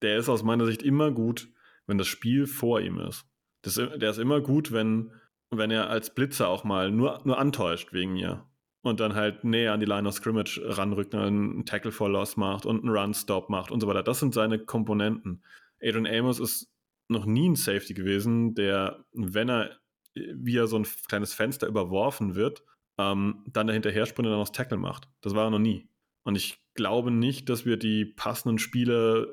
der 0.07 0.19
ist 0.19 0.29
aus 0.29 0.45
meiner 0.45 0.65
Sicht 0.67 0.83
immer 0.83 1.11
gut, 1.11 1.49
wenn 1.87 1.99
das 1.99 2.07
Spiel 2.07 2.47
vor 2.47 2.81
ihm 2.81 3.01
ist. 3.01 3.27
Das, 3.63 3.75
der 3.75 4.11
ist 4.11 4.19
immer 4.19 4.41
gut, 4.41 4.71
wenn, 4.71 5.11
wenn 5.51 5.73
er 5.73 5.91
als 5.91 6.15
Blitzer 6.15 6.49
auch 6.49 6.63
mal 6.63 6.93
nur, 6.93 7.21
nur 7.25 7.39
antäuscht 7.39 7.93
wegen 7.93 8.13
mir. 8.13 8.47
Und 8.83 9.01
dann 9.01 9.17
halt 9.17 9.43
näher 9.43 9.73
an 9.73 9.81
die 9.81 9.87
Line 9.87 10.07
of 10.07 10.15
Scrimmage 10.15 10.61
ranrückt, 10.63 11.13
einen 11.13 11.67
Tackle 11.67 11.91
for 11.91 12.09
Loss 12.09 12.37
macht 12.37 12.67
und 12.67 12.85
einen 12.85 12.97
Run-Stop 12.97 13.51
macht 13.51 13.73
und 13.73 13.81
so 13.81 13.89
weiter. 13.89 14.05
Das 14.05 14.21
sind 14.21 14.33
seine 14.33 14.61
Komponenten. 14.61 15.43
Adrian 15.83 16.07
Amos 16.07 16.39
ist 16.39 16.73
noch 17.09 17.27
nie 17.27 17.49
ein 17.49 17.57
Safety 17.57 17.95
gewesen, 17.95 18.55
der, 18.55 19.05
wenn 19.13 19.49
er 19.49 19.77
wie 20.15 20.57
er 20.57 20.67
so 20.67 20.79
ein 20.79 20.87
kleines 21.09 21.35
Fenster 21.35 21.67
überworfen 21.67 22.35
wird, 22.35 22.63
ähm, 22.99 23.45
dann 23.47 23.67
dahinterher 23.67 24.07
springt 24.07 24.27
und 24.27 24.33
dann 24.33 24.41
noch 24.41 24.49
Tackle 24.49 24.79
macht. 24.79 25.09
Das 25.21 25.35
war 25.35 25.45
er 25.45 25.51
noch 25.51 25.59
nie. 25.59 25.89
Und 26.23 26.37
ich 26.37 26.59
glaube 26.75 27.11
nicht, 27.11 27.49
dass 27.49 27.67
wir 27.67 27.77
die 27.77 28.05
passenden 28.05 28.59
Spiele 28.59 29.29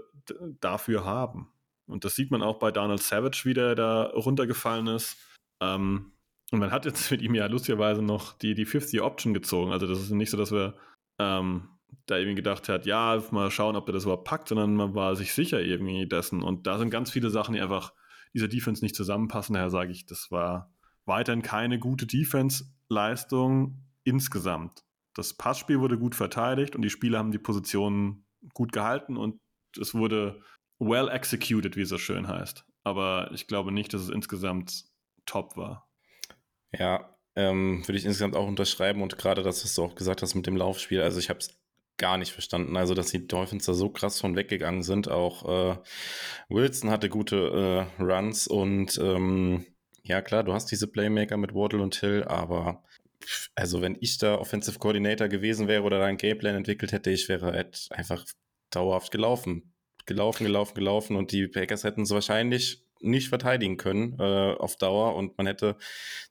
dafür 0.59 1.05
haben. 1.05 1.51
Und 1.85 2.05
das 2.05 2.15
sieht 2.15 2.31
man 2.31 2.41
auch 2.41 2.59
bei 2.59 2.71
Donald 2.71 3.01
Savage, 3.01 3.41
wie 3.43 3.53
der 3.53 3.75
da 3.75 4.03
runtergefallen 4.03 4.87
ist. 4.87 5.17
Ähm, 5.61 6.13
und 6.51 6.59
man 6.59 6.71
hat 6.71 6.85
jetzt 6.85 7.11
mit 7.11 7.21
ihm 7.21 7.35
ja 7.35 7.47
lustigerweise 7.47 8.01
noch 8.01 8.33
die, 8.33 8.53
die 8.53 8.65
50-Option 8.65 9.33
gezogen. 9.33 9.71
Also 9.71 9.87
das 9.87 9.99
ist 9.99 10.11
nicht 10.11 10.29
so, 10.29 10.37
dass 10.37 10.51
wir 10.51 10.75
ähm, 11.19 11.69
da 12.05 12.17
irgendwie 12.17 12.35
gedacht 12.35 12.69
hat, 12.69 12.85
ja, 12.85 13.21
mal 13.31 13.51
schauen, 13.51 13.75
ob 13.75 13.87
er 13.87 13.93
das 13.93 14.03
überhaupt 14.03 14.27
packt, 14.27 14.49
sondern 14.49 14.75
man 14.75 14.95
war 14.95 15.15
sich 15.15 15.33
sicher 15.33 15.61
irgendwie 15.61 16.07
dessen. 16.07 16.41
Und 16.41 16.67
da 16.67 16.77
sind 16.77 16.89
ganz 16.89 17.11
viele 17.11 17.29
Sachen, 17.29 17.53
die 17.53 17.61
einfach 17.61 17.93
dieser 18.33 18.47
Defense 18.47 18.83
nicht 18.83 18.95
zusammenpassen. 18.95 19.53
Daher 19.53 19.69
sage 19.69 19.91
ich, 19.91 20.05
das 20.05 20.31
war 20.31 20.73
weiterhin 21.05 21.41
keine 21.41 21.79
gute 21.79 22.07
Defense-Leistung 22.07 23.83
insgesamt. 24.03 24.83
Das 25.13 25.33
Passspiel 25.33 25.79
wurde 25.79 25.97
gut 25.97 26.15
verteidigt 26.15 26.75
und 26.75 26.81
die 26.81 26.89
Spieler 26.89 27.19
haben 27.19 27.31
die 27.31 27.39
Positionen 27.39 28.25
gut 28.53 28.71
gehalten 28.71 29.15
und 29.15 29.39
es 29.79 29.93
wurde 29.93 30.41
well 30.79 31.09
executed, 31.09 31.75
wie 31.75 31.81
es 31.81 31.89
so 31.89 31.97
schön 31.97 32.27
heißt. 32.27 32.65
Aber 32.83 33.31
ich 33.33 33.47
glaube 33.47 33.71
nicht, 33.71 33.93
dass 33.93 34.01
es 34.01 34.09
insgesamt 34.09 34.85
top 35.25 35.55
war. 35.55 35.89
Ja, 36.71 37.17
ähm, 37.35 37.87
würde 37.87 37.97
ich 37.97 38.05
insgesamt 38.05 38.35
auch 38.35 38.47
unterschreiben 38.47 39.01
und 39.01 39.17
gerade 39.17 39.43
das, 39.43 39.63
was 39.63 39.75
du 39.75 39.83
auch 39.83 39.95
gesagt 39.95 40.21
hast 40.21 40.35
mit 40.35 40.47
dem 40.47 40.57
Laufspiel, 40.57 41.01
also 41.01 41.19
ich 41.19 41.29
habe 41.29 41.39
es 41.39 41.57
gar 41.97 42.17
nicht 42.17 42.31
verstanden. 42.31 42.75
Also, 42.75 42.93
dass 42.93 43.11
die 43.11 43.27
Dolphins 43.27 43.65
da 43.65 43.73
so 43.73 43.89
krass 43.89 44.19
von 44.19 44.35
weggegangen 44.35 44.83
sind. 44.83 45.09
Auch 45.09 45.75
äh, 45.75 45.77
Wilson 46.49 46.89
hatte 46.89 47.09
gute 47.09 47.87
äh, 47.99 48.03
Runs 48.03 48.47
und 48.47 48.97
ähm, 48.97 49.65
ja 50.03 50.21
klar, 50.21 50.43
du 50.43 50.53
hast 50.53 50.71
diese 50.71 50.87
Playmaker 50.87 51.37
mit 51.37 51.53
Waddle 51.53 51.81
und 51.81 51.95
Hill, 51.95 52.23
aber 52.23 52.83
also 53.55 53.81
wenn 53.81 53.97
ich 54.01 54.17
da 54.17 54.35
Offensive 54.37 54.79
Coordinator 54.79 55.29
gewesen 55.29 55.67
wäre 55.67 55.83
oder 55.83 55.99
da 55.99 56.05
ein 56.05 56.17
Gameplan 56.17 56.55
entwickelt 56.55 56.91
hätte, 56.91 57.09
ich 57.09 57.29
wäre 57.29 57.69
einfach 57.91 58.25
dauerhaft 58.75 59.11
gelaufen. 59.11 59.73
Gelaufen, 60.05 60.45
gelaufen, 60.45 60.73
gelaufen 60.75 61.15
und 61.15 61.31
die 61.31 61.47
Packers 61.47 61.83
hätten 61.83 62.01
es 62.01 62.11
wahrscheinlich 62.11 62.83
nicht 63.03 63.29
verteidigen 63.29 63.77
können 63.77 64.17
äh, 64.19 64.55
auf 64.57 64.77
Dauer 64.77 65.15
und 65.15 65.37
man 65.37 65.45
hätte 65.45 65.75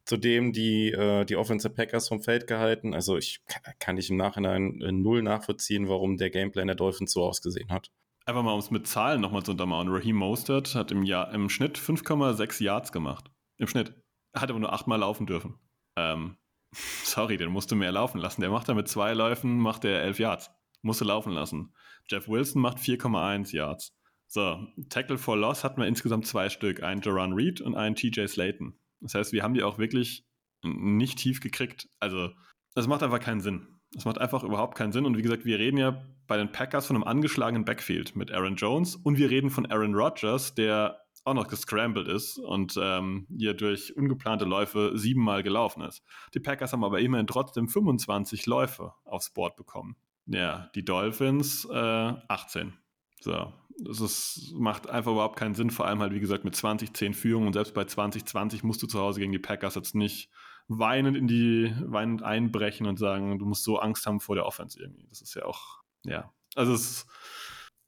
zudem 0.05 0.53
die, 0.53 0.91
äh, 0.91 1.25
die 1.25 1.37
Offensive 1.37 1.75
Packers 1.75 2.09
vom 2.09 2.23
Feld 2.23 2.47
gehalten. 2.47 2.95
Also 2.95 3.17
ich 3.17 3.41
kann 3.79 3.97
nicht 3.97 4.11
im 4.11 4.17
Nachhinein 4.17 4.81
äh, 4.81 4.91
null 4.91 5.23
nachvollziehen, 5.23 5.89
warum 5.89 6.17
der 6.17 6.31
Gameplan 6.31 6.67
der 6.67 6.77
Dolphins 6.77 7.13
so 7.13 7.25
ausgesehen 7.25 7.71
hat. 7.71 7.91
Einfach 8.25 8.43
mal, 8.43 8.53
um 8.53 8.61
es 8.61 8.71
mit 8.71 8.87
Zahlen 8.87 9.21
nochmal 9.21 9.43
zu 9.43 9.51
untermauern. 9.51 9.89
Raheem 9.89 10.17
Mostert 10.17 10.75
hat 10.75 10.93
im, 10.93 11.03
Jahr, 11.03 11.33
im 11.35 11.49
Schnitt 11.49 11.79
5,6 11.79 12.63
Yards 12.63 12.93
gemacht. 12.93 13.31
Im 13.59 13.67
Schnitt. 13.67 13.95
Hat 14.35 14.49
aber 14.49 14.61
nur 14.61 14.73
achtmal 14.73 15.01
laufen 15.01 15.27
dürfen. 15.27 15.59
Ähm, 15.97 16.37
sorry, 17.05 17.37
den 17.37 17.51
musst 17.51 17.71
du 17.71 17.77
mehr 17.77 17.93
laufen 17.93 18.19
lassen. 18.19 18.41
Der 18.41 18.51
macht 18.51 18.69
da 18.69 18.75
mit 18.75 18.89
zwei 18.89 19.13
Läufen, 19.13 19.59
macht 19.59 19.85
er 19.85 20.03
elf 20.03 20.19
Yards. 20.19 20.51
Musste 20.83 21.05
laufen 21.05 21.33
lassen. 21.33 21.75
Jeff 22.09 22.29
Wilson 22.29 22.61
macht 22.61 22.79
4,1 22.79 23.55
Yards. 23.55 23.95
So, 24.27 24.67
Tackle 24.89 25.19
for 25.19 25.37
Loss 25.37 25.63
hatten 25.63 25.81
wir 25.81 25.87
insgesamt 25.87 26.27
zwei 26.27 26.49
Stück. 26.49 26.83
Einen 26.83 27.03
Jaron 27.03 27.33
Reed 27.33 27.61
und 27.61 27.75
einen 27.75 27.95
TJ 27.95 28.27
Slayton. 28.27 28.75
Das 29.01 29.15
heißt, 29.15 29.33
wir 29.33 29.43
haben 29.43 29.55
die 29.55 29.63
auch 29.63 29.79
wirklich 29.79 30.25
nicht 30.63 31.19
tief 31.19 31.41
gekriegt. 31.41 31.89
Also, 32.01 32.31
das 32.75 32.87
macht 32.87 33.03
einfach 33.03 33.21
keinen 33.21 33.41
Sinn. 33.41 33.67
Das 33.93 34.05
macht 34.05 34.19
einfach 34.19 34.43
überhaupt 34.43 34.77
keinen 34.77 34.93
Sinn. 34.93 35.05
Und 35.05 35.17
wie 35.17 35.23
gesagt, 35.23 35.45
wir 35.45 35.59
reden 35.59 35.77
ja 35.77 36.03
bei 36.27 36.37
den 36.37 36.51
Packers 36.51 36.87
von 36.87 36.97
einem 36.97 37.05
angeschlagenen 37.05 37.65
Backfield 37.65 38.17
mit 38.17 38.33
Aaron 38.33 38.57
Jones 38.57 38.97
und 38.97 39.19
wir 39.19 39.29
reden 39.29 39.51
von 39.51 39.67
Aaron 39.67 39.95
Rodgers, 39.95 40.55
der 40.55 41.03
auch 41.25 41.35
noch 41.35 41.47
gescrambled 41.47 42.09
ist 42.09 42.39
und 42.39 42.75
ähm, 42.81 43.27
hier 43.37 43.55
durch 43.55 43.97
ungeplante 43.97 44.45
Läufe 44.45 44.93
siebenmal 44.95 45.43
gelaufen 45.43 45.83
ist. 45.83 46.03
Die 46.35 46.41
Packers 46.41 46.73
haben 46.73 46.85
aber 46.85 47.01
immerhin 47.01 47.27
trotzdem 47.27 47.69
25 47.69 48.47
Läufe 48.47 48.95
aufs 49.05 49.31
Board 49.31 49.57
bekommen. 49.57 49.97
Ja, 50.27 50.71
die 50.75 50.85
Dolphins 50.85 51.65
äh, 51.71 51.75
18. 51.75 52.75
So, 53.21 53.53
das 53.79 54.01
ist, 54.01 54.53
macht 54.55 54.89
einfach 54.89 55.13
überhaupt 55.13 55.39
keinen 55.39 55.55
Sinn, 55.55 55.71
vor 55.71 55.87
allem 55.87 56.01
halt, 56.01 56.13
wie 56.13 56.21
gesagt, 56.21 56.45
mit 56.45 56.55
20-10 56.55 57.15
Führung 57.15 57.47
und 57.47 57.53
selbst 57.53 57.75
bei 57.75 57.85
2020 57.85 58.63
musst 58.63 58.83
du 58.83 58.87
zu 58.87 59.01
Hause 59.01 59.21
gegen 59.21 59.33
die 59.33 59.39
Packers 59.39 59.75
jetzt 59.75 59.95
nicht 59.95 60.31
weinend 60.69 61.17
in 61.17 61.27
die, 61.27 61.75
weinend 61.81 62.23
einbrechen 62.23 62.87
und 62.87 62.99
sagen, 62.99 63.39
du 63.39 63.47
musst 63.47 63.65
so 63.65 63.79
Angst 63.79 64.07
haben 64.07 64.21
vor 64.21 64.35
der 64.35 64.47
Offense 64.47 64.81
irgendwie. 64.81 65.07
Das 65.09 65.21
ist 65.21 65.35
ja 65.35 65.45
auch, 65.45 65.83
ja. 66.05 66.33
Also 66.55 66.73
es 66.73 67.07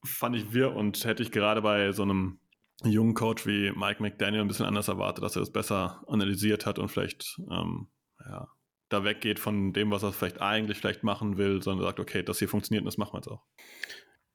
fand 0.05 0.37
ich 0.37 0.53
wir 0.53 0.75
und 0.75 1.05
hätte 1.05 1.23
ich 1.23 1.31
gerade 1.31 1.63
bei 1.63 1.93
so 1.93 2.03
einem 2.03 2.39
jungen 2.83 3.15
Coach 3.15 3.47
wie 3.47 3.73
Mike 3.73 4.03
McDaniel 4.03 4.41
ein 4.41 4.49
bisschen 4.49 4.67
anders 4.67 4.89
erwartet, 4.89 5.23
dass 5.25 5.37
er 5.37 5.41
das 5.41 5.53
besser 5.53 6.03
analysiert 6.07 6.67
hat 6.67 6.79
und 6.79 6.89
vielleicht 6.89 7.41
ähm, 7.51 7.89
ja, 8.21 8.49
da 8.89 9.05
weggeht 9.05 9.39
von 9.39 9.73
dem, 9.73 9.91
was 9.91 10.03
er 10.03 10.13
vielleicht 10.13 10.41
eigentlich 10.41 10.79
vielleicht 10.79 11.03
machen 11.03 11.37
will, 11.37 11.63
sondern 11.63 11.87
sagt, 11.87 12.01
okay, 12.01 12.23
das 12.23 12.39
hier 12.39 12.49
funktioniert 12.49 12.83
und 12.83 12.87
das 12.87 12.99
machen 12.99 13.15
wir 13.15 13.19
jetzt 13.19 13.29
auch. 13.29 13.43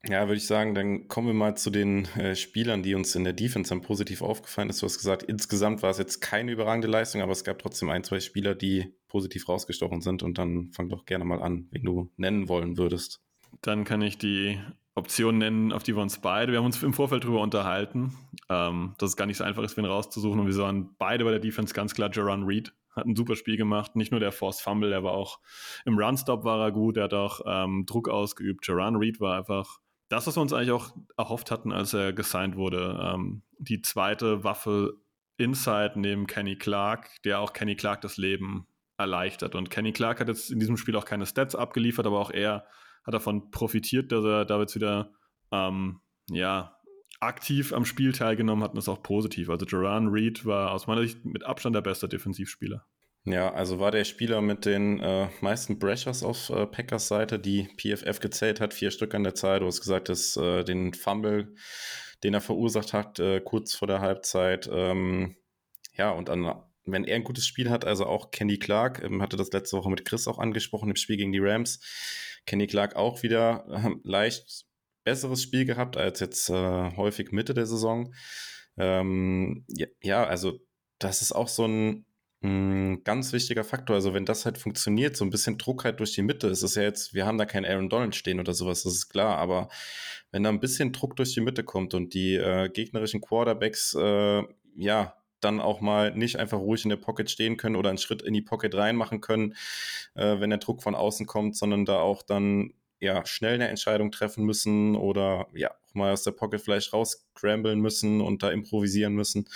Ja, 0.08 0.28
würde 0.28 0.38
ich 0.38 0.48
sagen, 0.48 0.76
dann 0.76 1.10
kommen 1.10 1.28
wir 1.28 1.34
mal 1.34 1.58
zu 1.58 1.70
den 1.70 2.06
äh, 2.16 2.34
Spielern, 2.34 2.84
die 2.84 2.96
uns 2.96 3.16
in 3.16 3.26
der 3.26 3.34
Defense 3.34 3.70
dann 3.70 3.82
positiv 3.82 4.22
aufgefallen 4.22 4.70
ist. 4.70 4.82
Du 4.82 4.86
hast 4.86 4.98
gesagt, 4.98 5.24
insgesamt 5.24 5.84
war 5.84 5.90
es 5.90 5.98
jetzt 5.98 6.22
keine 6.22 6.52
überragende 6.54 6.88
Leistung, 6.88 7.22
aber 7.22 7.34
es 7.34 7.44
gab 7.44 7.60
trotzdem 7.60 7.90
ein, 7.90 8.06
zwei 8.06 8.22
Spieler, 8.22 8.56
die 8.56 8.94
positiv 9.10 9.50
rausgestochen 9.50 10.00
sind. 10.00 10.24
Und 10.24 10.38
dann 10.38 10.72
fang 10.72 10.88
doch 10.88 11.06
gerne 11.06 11.26
mal 11.26 11.42
an, 11.42 11.68
wen 11.72 11.84
du 11.84 12.10
nennen 12.16 12.48
wollen 12.48 12.78
würdest. 12.78 13.22
Dann 13.62 13.84
kann 13.84 14.02
ich 14.02 14.18
die 14.18 14.58
Option 14.96 15.38
nennen, 15.38 15.74
auf 15.74 15.84
die 15.84 15.96
wir 15.96 16.02
uns 16.02 16.20
beide, 16.20 16.54
wir 16.54 16.60
haben 16.60 16.66
uns 16.66 16.82
im 16.82 16.94
Vorfeld 16.94 17.26
drüber 17.26 17.42
unterhalten, 17.42 18.14
ähm, 18.50 18.94
dass 19.00 19.12
es 19.12 19.18
gar 19.18 19.26
nicht 19.26 19.38
so 19.38 19.44
einfach 19.44 19.64
ist, 19.64 19.76
wen 19.76 19.86
rauszusuchen. 19.86 20.40
Und 20.40 20.46
wir 20.46 20.54
sahen 20.54 20.96
beide 20.98 21.26
bei 21.26 21.32
der 21.32 21.40
Defense 21.40 21.74
ganz 21.74 21.94
klar 21.94 22.10
Jaron 22.14 22.46
Reed. 22.46 22.74
Hat 23.00 23.08
ein 23.08 23.16
super 23.16 23.36
Spiel 23.36 23.58
gemacht. 23.58 23.96
Nicht 23.96 24.12
nur 24.12 24.20
der 24.20 24.32
Force 24.32 24.62
Fumble, 24.62 24.90
der 24.90 25.04
war 25.04 25.14
auch 25.14 25.40
im 25.86 25.98
Runstop 25.98 26.44
war 26.44 26.60
er 26.64 26.72
gut, 26.72 26.98
er 26.98 27.06
hat 27.06 27.14
auch 27.14 27.42
ähm, 27.46 27.86
Druck 27.86 28.10
ausgeübt. 28.10 28.68
Jaron 28.68 28.96
Reed 28.96 29.20
war 29.20 29.38
einfach 29.38 29.80
das, 30.10 30.28
was 30.28 30.38
wir 30.38 30.42
uns 30.42 30.54
eigentlich 30.54 30.72
auch 30.72 30.92
erhofft 31.18 31.52
hatten, 31.52 31.72
als 31.72 31.94
er 31.94 32.14
gesigned 32.14 32.56
wurde. 32.56 33.00
Ähm, 33.02 33.44
die 33.60 33.82
zweite 33.82 34.44
Waffe 34.44 34.96
Inside 35.38 35.94
neben 35.96 36.28
Kenny 36.28 36.58
Clark, 36.58 37.10
der 37.24 37.40
auch 37.40 37.54
Kenny 37.54 37.76
Clark 37.76 38.02
das 38.02 38.18
Leben 38.18 38.68
erleichtert. 38.98 39.56
Und 39.56 39.70
Kenny 39.70 39.94
Clark 39.94 40.20
hat 40.20 40.28
jetzt 40.28 40.52
in 40.52 40.60
diesem 40.60 40.76
Spiel 40.76 40.96
auch 40.96 41.06
keine 41.06 41.26
Stats 41.26 41.56
abgeliefert, 41.56 42.06
aber 42.06 42.20
auch 42.20 42.32
er 42.32 42.66
hat 43.06 43.14
davon 43.14 43.50
profitiert, 43.50 44.12
dass 44.12 44.26
er 44.26 44.46
da 44.46 44.60
jetzt 44.60 44.76
wieder 44.76 45.14
ähm, 45.52 46.02
ja, 46.30 46.79
aktiv 47.20 47.74
am 47.74 47.86
Spiel 47.86 48.14
teilgenommen 48.14 48.64
hat 48.64 48.72
und 48.72 48.78
das 48.78 48.90
auch 48.90 49.04
positiv. 49.04 49.50
Also 49.50 49.66
Jaran 49.66 50.08
Reed 50.08 50.46
war 50.46 50.72
aus 50.72 50.88
meiner 50.88 51.02
Sicht 51.02 51.26
mit 51.26 51.44
Abstand 51.44 51.76
der 51.76 51.82
beste 51.82 52.08
Defensivspieler. 52.08 52.86
Ja, 53.26 53.54
also 53.54 53.80
war 53.80 53.92
der 53.92 54.06
Spieler 54.06 54.42
mit 54.42 54.66
den 54.66 55.00
äh, 55.00 55.28
meisten 55.42 55.78
Brashers 55.78 56.24
auf 56.24 56.50
äh, 56.50 56.66
Packers 56.66 57.10
Seite, 57.10 57.38
die 57.38 57.68
PFF 57.78 58.22
gezählt 58.22 58.62
hat, 58.62 58.74
vier 58.74 58.92
Stück 58.92 59.14
an 59.14 59.24
der 59.24 59.36
Zahl. 59.36 59.60
Du 59.60 59.66
hast 59.66 59.82
gesagt, 59.82 60.10
dass 60.10 60.38
äh, 60.38 60.64
den 60.64 60.94
Fumble, 60.94 61.54
den 62.24 62.34
er 62.34 62.42
verursacht 62.42 62.94
hat, 62.94 63.20
äh, 63.20 63.42
kurz 63.42 63.76
vor 63.76 63.88
der 63.88 64.00
Halbzeit. 64.00 64.70
Ähm, 64.72 65.36
ja, 65.94 66.12
und 66.12 66.30
dann, 66.30 66.64
wenn 66.86 67.04
er 67.04 67.18
ein 67.18 67.26
gutes 67.26 67.46
Spiel 67.46 67.70
hat, 67.70 67.84
also 67.84 68.06
auch 68.06 68.32
Kenny 68.32 68.58
Clark, 68.58 69.04
ähm, 69.04 69.22
hatte 69.22 69.36
das 69.36 69.52
letzte 69.52 69.78
Woche 69.78 69.90
mit 69.90 70.06
Chris 70.06 70.28
auch 70.28 70.40
angesprochen 70.40 70.90
im 70.90 70.96
Spiel 70.96 71.18
gegen 71.18 71.34
die 71.34 71.40
Rams. 71.40 71.82
Kenny 72.46 72.68
Clark 72.68 72.96
auch 72.96 73.22
wieder 73.22 73.66
äh, 73.70 73.96
leicht 74.04 74.66
besseres 75.04 75.42
Spiel 75.44 75.66
gehabt 75.66 75.98
als 75.98 76.20
jetzt 76.20 76.50
äh, 76.50 76.92
häufig 76.98 77.32
Mitte 77.32 77.54
der 77.54 77.66
Saison. 77.66 78.14
Ähm, 78.78 79.66
ja, 79.70 79.88
ja, 80.02 80.24
also 80.26 80.60
das 81.00 81.22
ist 81.22 81.32
auch 81.32 81.48
so 81.48 81.66
ein 81.66 82.06
ein 82.42 83.04
ganz 83.04 83.34
wichtiger 83.34 83.64
Faktor. 83.64 83.96
Also 83.96 84.14
wenn 84.14 84.26
das 84.26 84.46
halt 84.46 84.58
funktioniert, 84.58 85.18
so 85.18 85.26
ein 85.26 85.30
bisschen 85.30 85.58
Druck 85.58 85.84
halt 85.84 86.00
durch 86.00 86.14
die 86.14 86.22
Mitte, 86.22 86.48
ist 86.48 86.64
es 86.64 86.76
ja 86.76 86.84
jetzt, 86.84 87.14
wir 87.14 87.26
haben 87.26 87.38
da 87.38 87.46
keinen 87.46 87.66
Aaron 87.66 87.90
Donald 87.90 88.16
stehen 88.16 88.40
oder 88.40 88.54
sowas, 88.54 88.84
das 88.84 88.94
ist 88.94 89.10
klar, 89.10 89.38
aber 89.38 89.68
wenn 90.32 90.44
da 90.44 90.50
ein 90.50 90.60
bisschen 90.60 90.94
Druck 90.94 91.16
durch 91.16 91.34
die 91.34 91.42
Mitte 91.42 91.64
kommt 91.64 91.94
und 91.94 92.14
die 92.14 92.36
äh, 92.36 92.70
gegnerischen 92.70 93.22
Quarterbacks, 93.22 93.94
äh, 93.96 94.44
ja, 94.76 95.16
dann 95.42 95.62
auch 95.62 95.82
mal 95.82 96.16
nicht 96.16 96.38
einfach 96.38 96.60
ruhig 96.60 96.84
in 96.84 96.90
der 96.90 96.98
Pocket 96.98 97.30
stehen 97.30 97.58
können 97.58 97.76
oder 97.76 97.90
einen 97.90 97.98
Schritt 97.98 98.22
in 98.22 98.34
die 98.34 98.42
Pocket 98.42 98.74
reinmachen 98.76 99.22
können, 99.22 99.56
äh, 100.16 100.40
wenn 100.40 100.50
der 100.50 100.60
Druck 100.60 100.84
von 100.84 100.96
außen 100.96 101.26
kommt, 101.26 101.56
sondern 101.56 101.86
da 101.86 102.00
auch 102.00 102.24
dann 102.24 102.74
ja 103.00 103.26
schnell 103.26 103.56
eine 103.56 103.68
Entscheidung 103.68 104.12
treffen 104.12 104.46
müssen 104.46 104.96
oder 104.96 105.48
ja 105.54 105.72
auch 105.72 105.94
mal 105.94 106.12
aus 106.12 106.24
der 106.24 106.32
Pocket 106.32 106.62
vielleicht 106.62 106.94
rauscramblen 106.94 107.80
müssen 107.80 108.22
und 108.22 108.44
da 108.44 108.52
improvisieren 108.52 109.14
müssen. 109.14 109.48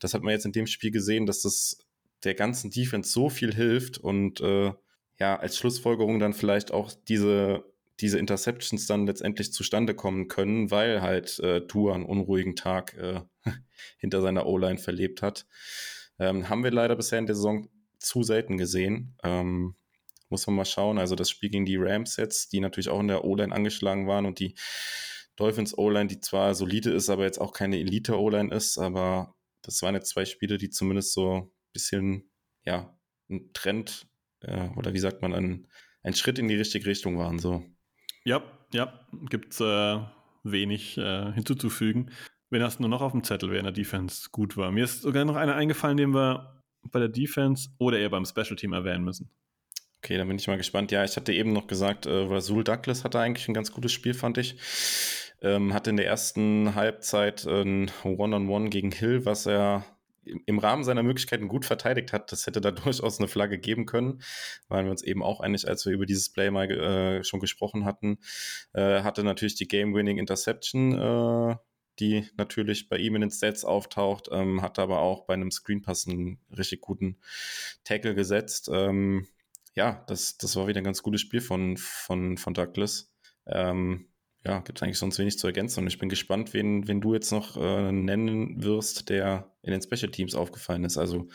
Das 0.00 0.14
hat 0.14 0.22
man 0.22 0.32
jetzt 0.32 0.46
in 0.46 0.52
dem 0.52 0.66
Spiel 0.66 0.90
gesehen, 0.90 1.26
dass 1.26 1.42
das 1.42 1.78
der 2.24 2.34
ganzen 2.34 2.70
Defense 2.70 3.10
so 3.10 3.28
viel 3.28 3.54
hilft 3.54 3.98
und 3.98 4.40
äh, 4.40 4.72
ja, 5.18 5.36
als 5.38 5.56
Schlussfolgerung 5.56 6.18
dann 6.18 6.34
vielleicht 6.34 6.72
auch 6.72 6.92
diese 7.08 7.64
diese 8.00 8.18
Interceptions 8.18 8.86
dann 8.86 9.06
letztendlich 9.06 9.52
zustande 9.52 9.94
kommen 9.94 10.28
können, 10.28 10.70
weil 10.70 11.00
halt 11.00 11.38
äh, 11.40 11.66
Tour 11.66 11.94
einen 11.94 12.04
unruhigen 12.04 12.56
Tag 12.56 12.94
äh, 12.94 13.20
hinter 13.98 14.20
seiner 14.20 14.46
O-Line 14.46 14.78
verlebt 14.78 15.22
hat. 15.22 15.46
Ähm, 16.18 16.48
haben 16.48 16.64
wir 16.64 16.70
leider 16.70 16.96
bisher 16.96 17.18
in 17.18 17.26
der 17.26 17.36
Saison 17.36 17.68
zu 17.98 18.22
selten 18.22 18.58
gesehen. 18.58 19.16
Ähm, 19.22 19.76
muss 20.28 20.46
man 20.46 20.56
mal 20.56 20.64
schauen. 20.64 20.98
Also 20.98 21.14
das 21.14 21.30
Spiel 21.30 21.50
gegen 21.50 21.66
die 21.66 21.76
Rams 21.76 22.16
jetzt, 22.16 22.52
die 22.52 22.60
natürlich 22.60 22.88
auch 22.88 23.00
in 23.00 23.08
der 23.08 23.24
O-Line 23.24 23.54
angeschlagen 23.54 24.06
waren 24.06 24.26
und 24.26 24.38
die 24.38 24.54
Dolphins 25.36 25.76
O-Line, 25.76 26.08
die 26.08 26.20
zwar 26.20 26.54
solide 26.54 26.90
ist, 26.90 27.10
aber 27.10 27.24
jetzt 27.24 27.40
auch 27.40 27.52
keine 27.52 27.78
Elite 27.78 28.18
O-Line 28.18 28.54
ist, 28.54 28.78
aber 28.78 29.34
das 29.62 29.82
waren 29.82 29.94
jetzt 29.94 30.08
zwei 30.08 30.24
Spiele, 30.24 30.58
die 30.58 30.70
zumindest 30.70 31.12
so 31.12 31.34
ein 31.34 31.50
bisschen, 31.72 32.30
ja, 32.64 32.96
ein 33.28 33.52
Trend 33.52 34.08
äh, 34.40 34.68
oder 34.76 34.94
wie 34.94 34.98
sagt 34.98 35.22
man, 35.22 35.34
ein, 35.34 35.68
ein 36.02 36.14
Schritt 36.14 36.38
in 36.38 36.48
die 36.48 36.54
richtige 36.56 36.86
Richtung 36.86 37.18
waren. 37.18 37.38
So. 37.38 37.64
Ja, 38.24 38.42
ja, 38.72 39.06
gibt 39.28 39.52
es 39.52 39.60
äh, 39.60 40.00
wenig 40.44 40.96
äh, 40.96 41.32
hinzuzufügen. 41.32 42.10
Wen 42.48 42.62
hast 42.62 42.80
nur 42.80 42.88
noch 42.88 43.02
auf 43.02 43.12
dem 43.12 43.24
Zettel, 43.24 43.50
wer 43.50 43.58
in 43.58 43.64
der 43.64 43.72
Defense 43.72 44.28
gut 44.30 44.56
war? 44.56 44.70
Mir 44.70 44.84
ist 44.84 45.02
sogar 45.02 45.24
noch 45.24 45.36
einer 45.36 45.56
eingefallen, 45.56 45.96
den 45.96 46.14
wir 46.14 46.62
bei 46.92 47.00
der 47.00 47.08
Defense 47.08 47.70
oder 47.78 47.98
eher 47.98 48.10
beim 48.10 48.24
Special 48.24 48.56
Team 48.56 48.72
erwähnen 48.72 49.04
müssen. 49.04 49.30
Okay, 50.02 50.16
dann 50.18 50.28
bin 50.28 50.38
ich 50.38 50.46
mal 50.46 50.56
gespannt. 50.56 50.92
Ja, 50.92 51.04
ich 51.04 51.16
hatte 51.16 51.32
eben 51.32 51.52
noch 51.52 51.66
gesagt, 51.66 52.06
äh, 52.06 52.10
Rasul 52.10 52.64
Douglas 52.64 53.04
hatte 53.04 53.18
eigentlich 53.18 53.48
ein 53.48 53.54
ganz 53.54 53.72
gutes 53.72 53.92
Spiel, 53.92 54.14
fand 54.14 54.38
ich. 54.38 54.56
Ähm, 55.42 55.74
hatte 55.74 55.90
in 55.90 55.96
der 55.96 56.06
ersten 56.06 56.74
Halbzeit 56.74 57.44
ein 57.46 57.90
One-on-One 58.04 58.36
-on 58.36 58.48
-One 58.48 58.68
gegen 58.70 58.92
Hill, 58.92 59.24
was 59.24 59.46
er 59.46 59.84
im 60.46 60.58
Rahmen 60.58 60.84
seiner 60.84 61.02
Möglichkeiten 61.02 61.48
gut 61.48 61.64
verteidigt 61.64 62.12
hat. 62.12 62.32
Das 62.32 62.46
hätte 62.46 62.60
da 62.60 62.70
durchaus 62.72 63.18
eine 63.18 63.28
Flagge 63.28 63.58
geben 63.58 63.86
können. 63.86 64.22
Waren 64.68 64.84
wir 64.84 64.90
uns 64.90 65.02
eben 65.02 65.22
auch 65.22 65.40
einig, 65.40 65.68
als 65.68 65.86
wir 65.86 65.92
über 65.92 66.06
dieses 66.06 66.30
Play 66.30 66.50
mal 66.50 66.70
äh, 66.70 67.24
schon 67.24 67.40
gesprochen 67.40 67.84
hatten. 67.84 68.18
Äh, 68.72 69.02
hatte 69.02 69.24
natürlich 69.24 69.54
die 69.54 69.68
Game-Winning 69.68 70.18
Interception, 70.18 70.98
äh, 70.98 71.56
die 71.98 72.28
natürlich 72.36 72.88
bei 72.88 72.98
ihm 72.98 73.14
in 73.14 73.22
den 73.22 73.30
Stats 73.30 73.64
auftaucht, 73.64 74.28
ähm, 74.30 74.60
hat 74.60 74.78
aber 74.78 75.00
auch 75.00 75.24
bei 75.24 75.34
einem 75.34 75.50
Screenpass 75.50 76.06
einen 76.06 76.38
richtig 76.56 76.82
guten 76.82 77.18
Tackle 77.84 78.14
gesetzt. 78.14 78.68
Ähm, 78.72 79.26
ja, 79.76 80.02
das, 80.08 80.38
das 80.38 80.56
war 80.56 80.66
wieder 80.66 80.80
ein 80.80 80.84
ganz 80.84 81.02
gutes 81.02 81.20
Spiel 81.20 81.40
von, 81.40 81.76
von, 81.76 82.38
von 82.38 82.54
Douglas. 82.54 83.12
Ähm, 83.46 84.08
ja, 84.44 84.60
gibt 84.60 84.82
eigentlich 84.82 84.98
sonst 84.98 85.18
wenig 85.18 85.38
zu 85.38 85.46
ergänzen. 85.46 85.80
Und 85.80 85.86
ich 85.86 85.98
bin 85.98 86.08
gespannt, 86.08 86.54
wen, 86.54 86.88
wen 86.88 87.00
du 87.00 87.14
jetzt 87.14 87.30
noch 87.30 87.56
äh, 87.56 87.92
nennen 87.92 88.62
wirst, 88.62 89.10
der 89.10 89.52
in 89.62 89.72
den 89.72 89.82
Special 89.82 90.10
Teams 90.10 90.34
aufgefallen 90.34 90.84
ist. 90.84 90.96
Also 90.96 91.28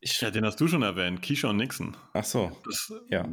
ich, 0.00 0.20
ja, 0.20 0.30
den 0.30 0.44
hast 0.44 0.60
du 0.60 0.68
schon 0.68 0.82
erwähnt, 0.82 1.22
Keyshawn 1.22 1.56
Nixon. 1.56 1.96
Ach 2.12 2.24
so, 2.24 2.52
das, 2.64 2.92
ja, 3.08 3.22
äh, 3.24 3.28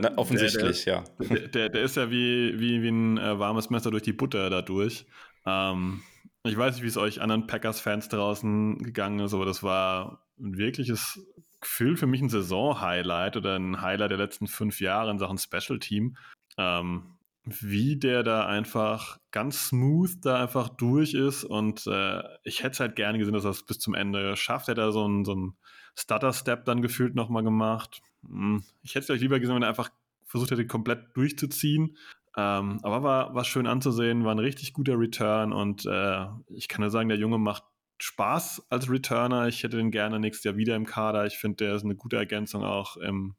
Na, 0.00 0.16
offensichtlich, 0.16 0.84
der, 0.84 1.02
der, 1.02 1.26
ja. 1.28 1.36
Der, 1.36 1.48
der, 1.48 1.68
der, 1.68 1.82
ist 1.82 1.96
ja 1.96 2.10
wie, 2.10 2.58
wie, 2.58 2.82
wie 2.82 2.88
ein 2.88 3.18
äh, 3.18 3.38
warmes 3.38 3.68
Messer 3.68 3.90
durch 3.90 4.02
die 4.02 4.14
Butter 4.14 4.48
dadurch. 4.48 5.06
Ähm, 5.44 6.02
ich 6.44 6.56
weiß 6.56 6.74
nicht, 6.74 6.82
wie 6.82 6.88
es 6.88 6.96
euch 6.96 7.20
anderen 7.20 7.46
Packers-Fans 7.46 8.08
draußen 8.08 8.78
gegangen 8.78 9.20
ist, 9.20 9.34
aber 9.34 9.44
das 9.44 9.62
war 9.62 10.26
ein 10.38 10.56
wirkliches 10.56 11.20
Gefühl 11.60 11.96
für 11.96 12.06
mich 12.06 12.20
ein 12.20 12.28
Saison-Highlight 12.28 13.36
oder 13.36 13.56
ein 13.56 13.80
Highlight 13.80 14.10
der 14.10 14.18
letzten 14.18 14.46
fünf 14.46 14.80
Jahre 14.80 15.10
in 15.10 15.18
Sachen 15.18 15.38
Special 15.38 15.78
Team. 15.78 16.16
Ähm, 16.58 17.16
wie 17.46 17.96
der 17.96 18.24
da 18.24 18.46
einfach 18.46 19.18
ganz 19.30 19.68
smooth 19.68 20.16
da 20.20 20.42
einfach 20.42 20.68
durch 20.68 21.14
ist 21.14 21.44
und 21.44 21.86
äh, 21.86 22.22
ich 22.42 22.64
hätte 22.64 22.72
es 22.72 22.80
halt 22.80 22.96
gerne 22.96 23.18
gesehen, 23.18 23.34
dass 23.34 23.44
er 23.44 23.50
es 23.50 23.64
bis 23.64 23.78
zum 23.78 23.94
Ende 23.94 24.36
schafft. 24.36 24.68
Er 24.68 24.72
hat 24.72 24.78
da 24.78 24.90
so 24.90 25.04
einen, 25.04 25.24
so 25.24 25.32
einen 25.32 25.56
Stutter-Step 25.96 26.64
dann 26.64 26.82
gefühlt 26.82 27.14
nochmal 27.14 27.44
gemacht. 27.44 28.02
Hm, 28.26 28.64
ich 28.82 28.90
hätte 28.90 29.00
es 29.00 29.06
vielleicht 29.06 29.22
lieber 29.22 29.38
gesehen, 29.38 29.54
wenn 29.54 29.62
er 29.62 29.68
einfach 29.68 29.90
versucht 30.24 30.50
hätte, 30.50 30.66
komplett 30.66 31.16
durchzuziehen. 31.16 31.96
Ähm, 32.36 32.80
aber 32.82 33.02
war, 33.04 33.34
war 33.34 33.44
schön 33.44 33.68
anzusehen, 33.68 34.24
war 34.24 34.34
ein 34.34 34.40
richtig 34.40 34.72
guter 34.72 34.98
Return 34.98 35.52
und 35.52 35.86
äh, 35.86 36.26
ich 36.48 36.66
kann 36.66 36.82
nur 36.82 36.90
sagen, 36.90 37.08
der 37.08 37.18
Junge 37.18 37.38
macht 37.38 37.62
Spaß 37.98 38.66
als 38.70 38.90
Returner. 38.90 39.48
Ich 39.48 39.62
hätte 39.62 39.76
den 39.76 39.90
gerne 39.90 40.20
nächstes 40.20 40.44
Jahr 40.44 40.56
wieder 40.56 40.76
im 40.76 40.86
Kader. 40.86 41.26
Ich 41.26 41.38
finde, 41.38 41.64
der 41.64 41.74
ist 41.74 41.84
eine 41.84 41.96
gute 41.96 42.16
Ergänzung 42.16 42.64
auch 42.64 42.96
im 42.96 43.36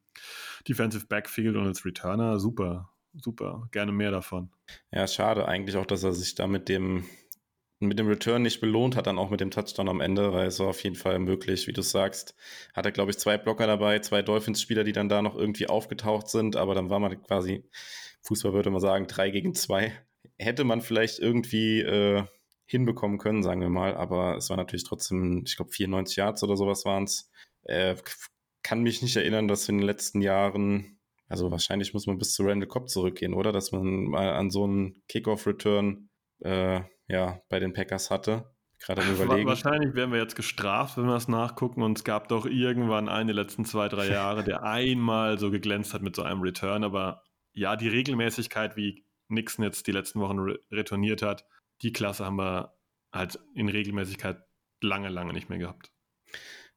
Defensive 0.68 1.06
Backfield 1.06 1.56
und 1.56 1.66
als 1.66 1.84
Returner 1.84 2.38
super 2.38 2.90
super, 3.14 3.68
gerne 3.72 3.92
mehr 3.92 4.10
davon. 4.10 4.50
Ja, 4.92 5.06
schade 5.06 5.46
eigentlich 5.46 5.76
auch, 5.76 5.86
dass 5.86 6.02
er 6.02 6.12
sich 6.12 6.34
da 6.34 6.46
mit 6.46 6.68
dem, 6.68 7.04
mit 7.80 7.98
dem 7.98 8.08
Return 8.08 8.42
nicht 8.42 8.60
belohnt 8.60 8.96
hat, 8.96 9.06
dann 9.06 9.18
auch 9.18 9.30
mit 9.30 9.40
dem 9.40 9.50
Touchdown 9.50 9.88
am 9.88 10.00
Ende, 10.00 10.32
weil 10.32 10.48
es 10.48 10.58
war 10.60 10.68
auf 10.68 10.82
jeden 10.82 10.96
Fall 10.96 11.18
möglich, 11.18 11.66
wie 11.66 11.72
du 11.72 11.82
sagst. 11.82 12.34
Hat 12.74 12.86
er, 12.86 12.92
glaube 12.92 13.10
ich, 13.10 13.18
zwei 13.18 13.38
Blocker 13.38 13.66
dabei, 13.66 13.98
zwei 14.00 14.22
Dolphins-Spieler, 14.22 14.84
die 14.84 14.92
dann 14.92 15.08
da 15.08 15.22
noch 15.22 15.36
irgendwie 15.36 15.68
aufgetaucht 15.68 16.28
sind, 16.28 16.56
aber 16.56 16.74
dann 16.74 16.90
war 16.90 17.00
man 17.00 17.20
quasi, 17.22 17.64
Fußball 18.22 18.52
würde 18.52 18.70
man 18.70 18.80
sagen, 18.80 19.06
drei 19.06 19.30
gegen 19.30 19.54
zwei. 19.54 19.92
Hätte 20.36 20.64
man 20.64 20.80
vielleicht 20.80 21.18
irgendwie 21.18 21.80
äh, 21.80 22.24
hinbekommen 22.68 23.18
können, 23.18 23.42
sagen 23.42 23.60
wir 23.60 23.70
mal, 23.70 23.96
aber 23.96 24.36
es 24.36 24.50
war 24.50 24.56
natürlich 24.56 24.84
trotzdem, 24.84 25.42
ich 25.46 25.56
glaube, 25.56 25.72
94 25.72 26.16
Yards 26.16 26.42
oder 26.42 26.56
sowas 26.56 26.84
waren 26.84 27.04
es. 27.04 27.30
Äh, 27.64 27.96
kann 28.62 28.82
mich 28.82 29.02
nicht 29.02 29.16
erinnern, 29.16 29.48
dass 29.48 29.68
in 29.68 29.78
den 29.78 29.86
letzten 29.86 30.20
Jahren 30.20 30.98
also 31.28 31.50
wahrscheinlich 31.50 31.92
muss 31.92 32.06
man 32.06 32.18
bis 32.18 32.32
zu 32.32 32.42
Randall 32.44 32.68
Cobb 32.68 32.88
zurückgehen, 32.88 33.34
oder? 33.34 33.52
Dass 33.52 33.70
man 33.70 34.04
mal 34.04 34.32
an 34.32 34.50
so 34.50 34.64
einen 34.64 35.02
Kickoff-Return 35.08 36.08
äh, 36.40 36.80
ja, 37.06 37.40
bei 37.48 37.58
den 37.58 37.72
Packers 37.72 38.10
hatte. 38.10 38.50
Gerade 38.80 39.02
am 39.02 39.12
Überlegen. 39.12 39.48
Wahrscheinlich 39.48 39.94
werden 39.94 40.12
wir 40.12 40.20
jetzt 40.20 40.36
gestraft, 40.36 40.96
wenn 40.96 41.04
wir 41.04 41.14
das 41.14 41.28
nachgucken. 41.28 41.82
Und 41.82 41.98
es 41.98 42.04
gab 42.04 42.28
doch 42.28 42.46
irgendwann 42.46 43.08
einen 43.08 43.28
der 43.28 43.36
letzten 43.36 43.64
zwei, 43.64 43.88
drei 43.88 44.08
Jahre, 44.10 44.44
der 44.44 44.62
einmal 44.62 45.38
so 45.38 45.50
geglänzt 45.50 45.92
hat 45.92 46.02
mit 46.02 46.16
so 46.16 46.22
einem 46.22 46.40
Return. 46.40 46.84
Aber 46.84 47.22
ja, 47.52 47.76
die 47.76 47.88
Regelmäßigkeit, 47.88 48.76
wie 48.76 49.04
Nixon 49.28 49.64
jetzt 49.64 49.86
die 49.86 49.92
letzten 49.92 50.20
Wochen 50.20 50.38
re 50.38 50.58
retourniert 50.70 51.20
hat, 51.20 51.44
die 51.82 51.92
Klasse 51.92 52.24
haben 52.24 52.36
wir 52.36 52.76
halt 53.12 53.38
in 53.54 53.68
Regelmäßigkeit 53.68 54.38
lange, 54.80 55.08
lange 55.08 55.32
nicht 55.32 55.48
mehr 55.48 55.58
gehabt. 55.58 55.92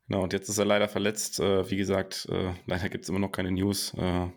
Genau, 0.07 0.23
und 0.23 0.33
jetzt 0.33 0.49
ist 0.49 0.57
er 0.57 0.65
leider 0.65 0.89
verletzt. 0.89 1.39
Äh, 1.39 1.69
wie 1.69 1.77
gesagt, 1.77 2.27
äh, 2.29 2.53
leider 2.65 2.89
gibt 2.89 3.03
es 3.03 3.09
immer 3.09 3.19
noch 3.19 3.31
keine 3.31 3.51
News. 3.51 3.93
Äh, 3.93 4.29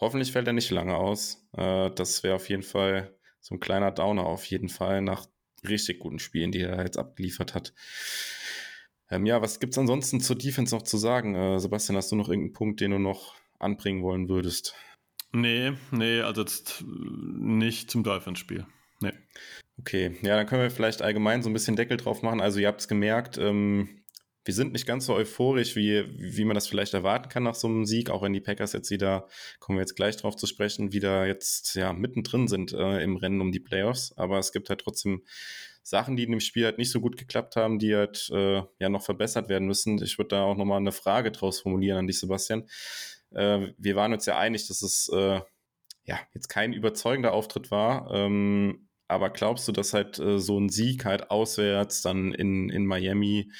Hoffentlich 0.00 0.32
fällt 0.32 0.46
er 0.46 0.52
nicht 0.52 0.70
lange 0.70 0.96
aus. 0.96 1.46
Äh, 1.52 1.90
das 1.90 2.22
wäre 2.22 2.36
auf 2.36 2.48
jeden 2.48 2.62
Fall 2.62 3.14
so 3.40 3.54
ein 3.54 3.60
kleiner 3.60 3.90
Downer 3.90 4.24
auf 4.24 4.44
jeden 4.46 4.68
Fall 4.68 5.02
nach 5.02 5.26
richtig 5.66 5.98
guten 5.98 6.18
Spielen, 6.18 6.52
die 6.52 6.60
er 6.60 6.82
jetzt 6.82 6.98
abgeliefert 6.98 7.54
hat. 7.54 7.74
Ähm, 9.10 9.26
ja, 9.26 9.42
was 9.42 9.60
gibt 9.60 9.74
es 9.74 9.78
ansonsten 9.78 10.20
zur 10.20 10.36
Defense 10.36 10.74
noch 10.74 10.82
zu 10.82 10.96
sagen? 10.96 11.34
Äh, 11.34 11.58
Sebastian, 11.58 11.96
hast 11.96 12.12
du 12.12 12.16
noch 12.16 12.28
irgendeinen 12.28 12.54
Punkt, 12.54 12.80
den 12.80 12.92
du 12.92 12.98
noch 12.98 13.34
anbringen 13.58 14.02
wollen 14.02 14.28
würdest? 14.28 14.74
Nee, 15.32 15.72
nee, 15.90 16.20
also 16.20 16.40
jetzt 16.40 16.84
nicht 16.86 17.90
zum 17.90 18.02
Dolphins-Spiel. 18.02 18.66
Nee. 19.00 19.12
Okay, 19.80 20.18
ja, 20.20 20.36
dann 20.36 20.46
können 20.46 20.60
wir 20.60 20.70
vielleicht 20.70 21.00
allgemein 21.00 21.42
so 21.42 21.48
ein 21.48 21.54
bisschen 21.54 21.74
Deckel 21.74 21.96
drauf 21.96 22.20
machen. 22.20 22.42
Also 22.42 22.60
ihr 22.60 22.68
habt 22.68 22.82
es 22.82 22.88
gemerkt, 22.88 23.38
ähm, 23.38 23.88
wir 24.44 24.52
sind 24.52 24.72
nicht 24.72 24.86
ganz 24.86 25.06
so 25.06 25.14
euphorisch, 25.14 25.74
wie, 25.74 26.04
wie 26.18 26.44
man 26.44 26.54
das 26.54 26.68
vielleicht 26.68 26.92
erwarten 26.92 27.30
kann 27.30 27.44
nach 27.44 27.54
so 27.54 27.66
einem 27.66 27.86
Sieg, 27.86 28.10
auch 28.10 28.20
wenn 28.20 28.34
die 28.34 28.42
Packers 28.42 28.74
jetzt 28.74 28.90
wieder, 28.90 29.26
kommen 29.58 29.78
wir 29.78 29.82
jetzt 29.82 29.96
gleich 29.96 30.18
drauf 30.18 30.36
zu 30.36 30.46
sprechen, 30.46 30.92
wieder 30.92 31.26
jetzt 31.26 31.74
ja 31.76 31.94
mittendrin 31.94 32.46
sind 32.46 32.74
äh, 32.74 33.02
im 33.02 33.16
Rennen 33.16 33.40
um 33.40 33.52
die 33.52 33.60
Playoffs. 33.60 34.12
Aber 34.18 34.38
es 34.38 34.52
gibt 34.52 34.68
halt 34.68 34.82
trotzdem 34.82 35.22
Sachen, 35.82 36.16
die 36.16 36.24
in 36.24 36.30
dem 36.30 36.40
Spiel 36.40 36.66
halt 36.66 36.76
nicht 36.76 36.90
so 36.90 37.00
gut 37.00 37.16
geklappt 37.16 37.56
haben, 37.56 37.78
die 37.78 37.94
halt 37.96 38.28
äh, 38.34 38.62
ja 38.78 38.88
noch 38.90 39.02
verbessert 39.02 39.48
werden 39.48 39.66
müssen. 39.66 40.02
Ich 40.02 40.18
würde 40.18 40.36
da 40.36 40.42
auch 40.42 40.56
nochmal 40.56 40.78
eine 40.78 40.92
Frage 40.92 41.32
draus 41.32 41.60
formulieren 41.60 41.98
an 42.00 42.06
dich, 42.06 42.20
Sebastian. 42.20 42.68
Äh, 43.30 43.68
wir 43.78 43.96
waren 43.96 44.12
uns 44.12 44.26
ja 44.26 44.36
einig, 44.36 44.68
dass 44.68 44.82
es 44.82 45.08
äh, 45.10 45.40
ja 46.04 46.18
jetzt 46.34 46.48
kein 46.48 46.74
überzeugender 46.74 47.32
Auftritt 47.32 47.70
war. 47.70 48.10
Ähm, 48.12 48.89
aber 49.10 49.30
glaubst 49.30 49.66
du, 49.68 49.72
dass 49.72 49.92
halt 49.92 50.18
äh, 50.18 50.38
so 50.38 50.58
ein 50.58 50.68
Sieg 50.68 51.04
halt 51.04 51.30
auswärts 51.30 52.02
dann 52.02 52.32
in, 52.32 52.70
in 52.70 52.86
Miami 52.86 53.50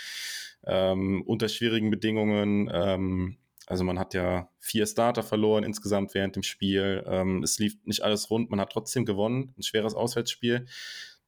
ähm, 0.65 1.23
unter 1.27 1.49
schwierigen 1.49 1.91
Bedingungen. 1.91 2.71
Ähm, 2.73 3.39
also 3.67 3.85
man 3.85 3.99
hat 3.99 4.15
ja 4.15 4.51
vier 4.59 4.87
Starter 4.87 5.23
verloren 5.23 5.65
insgesamt 5.65 6.15
während 6.15 6.37
dem 6.37 6.43
Spiel. 6.43 7.05
Ähm, 7.07 7.43
es 7.43 7.59
lief 7.59 7.77
nicht 7.85 8.03
alles 8.03 8.31
rund, 8.31 8.51
man 8.51 8.61
hat 8.61 8.73
trotzdem 8.73 9.05
gewonnen, 9.05 9.55
ein 9.57 9.63
schweres 9.63 9.95
Auswärtsspiel. 9.95 10.67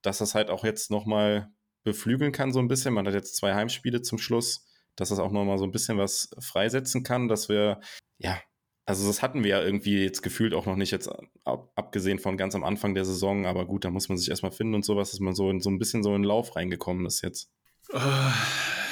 Dass 0.02 0.18
das 0.18 0.34
halt 0.34 0.50
auch 0.50 0.64
jetzt 0.64 0.90
nochmal 0.90 1.50
beflügeln 1.84 2.32
kann 2.32 2.52
so 2.52 2.58
ein 2.58 2.68
bisschen. 2.68 2.94
Man 2.94 3.06
hat 3.06 3.14
jetzt 3.14 3.36
zwei 3.36 3.54
Heimspiele 3.54 4.02
zum 4.02 4.18
Schluss, 4.18 4.66
dass 4.96 5.10
das 5.10 5.18
auch 5.18 5.30
nochmal 5.30 5.58
so 5.58 5.64
ein 5.64 5.72
bisschen 5.72 5.98
was 5.98 6.30
freisetzen 6.40 7.02
kann, 7.02 7.28
dass 7.28 7.48
wir, 7.48 7.80
ja, 8.18 8.40
also 8.84 9.06
das 9.06 9.22
hatten 9.22 9.44
wir 9.44 9.50
ja 9.50 9.62
irgendwie 9.62 10.02
jetzt 10.02 10.22
gefühlt 10.22 10.54
auch 10.54 10.66
noch 10.66 10.76
nicht 10.76 10.90
jetzt 10.90 11.08
ab, 11.44 11.72
abgesehen 11.76 12.18
von 12.18 12.36
ganz 12.36 12.54
am 12.54 12.64
Anfang 12.64 12.94
der 12.94 13.04
Saison, 13.04 13.46
aber 13.46 13.64
gut, 13.64 13.84
da 13.84 13.90
muss 13.90 14.08
man 14.08 14.18
sich 14.18 14.28
erstmal 14.28 14.52
finden 14.52 14.74
und 14.74 14.84
sowas, 14.84 15.10
dass 15.10 15.20
man 15.20 15.34
so 15.34 15.50
in 15.50 15.60
so 15.60 15.70
ein 15.70 15.78
bisschen 15.78 16.02
so 16.02 16.10
in 16.14 16.22
den 16.22 16.28
Lauf 16.28 16.56
reingekommen 16.56 17.06
ist 17.06 17.22
jetzt. 17.22 17.50
Uh 17.92 17.98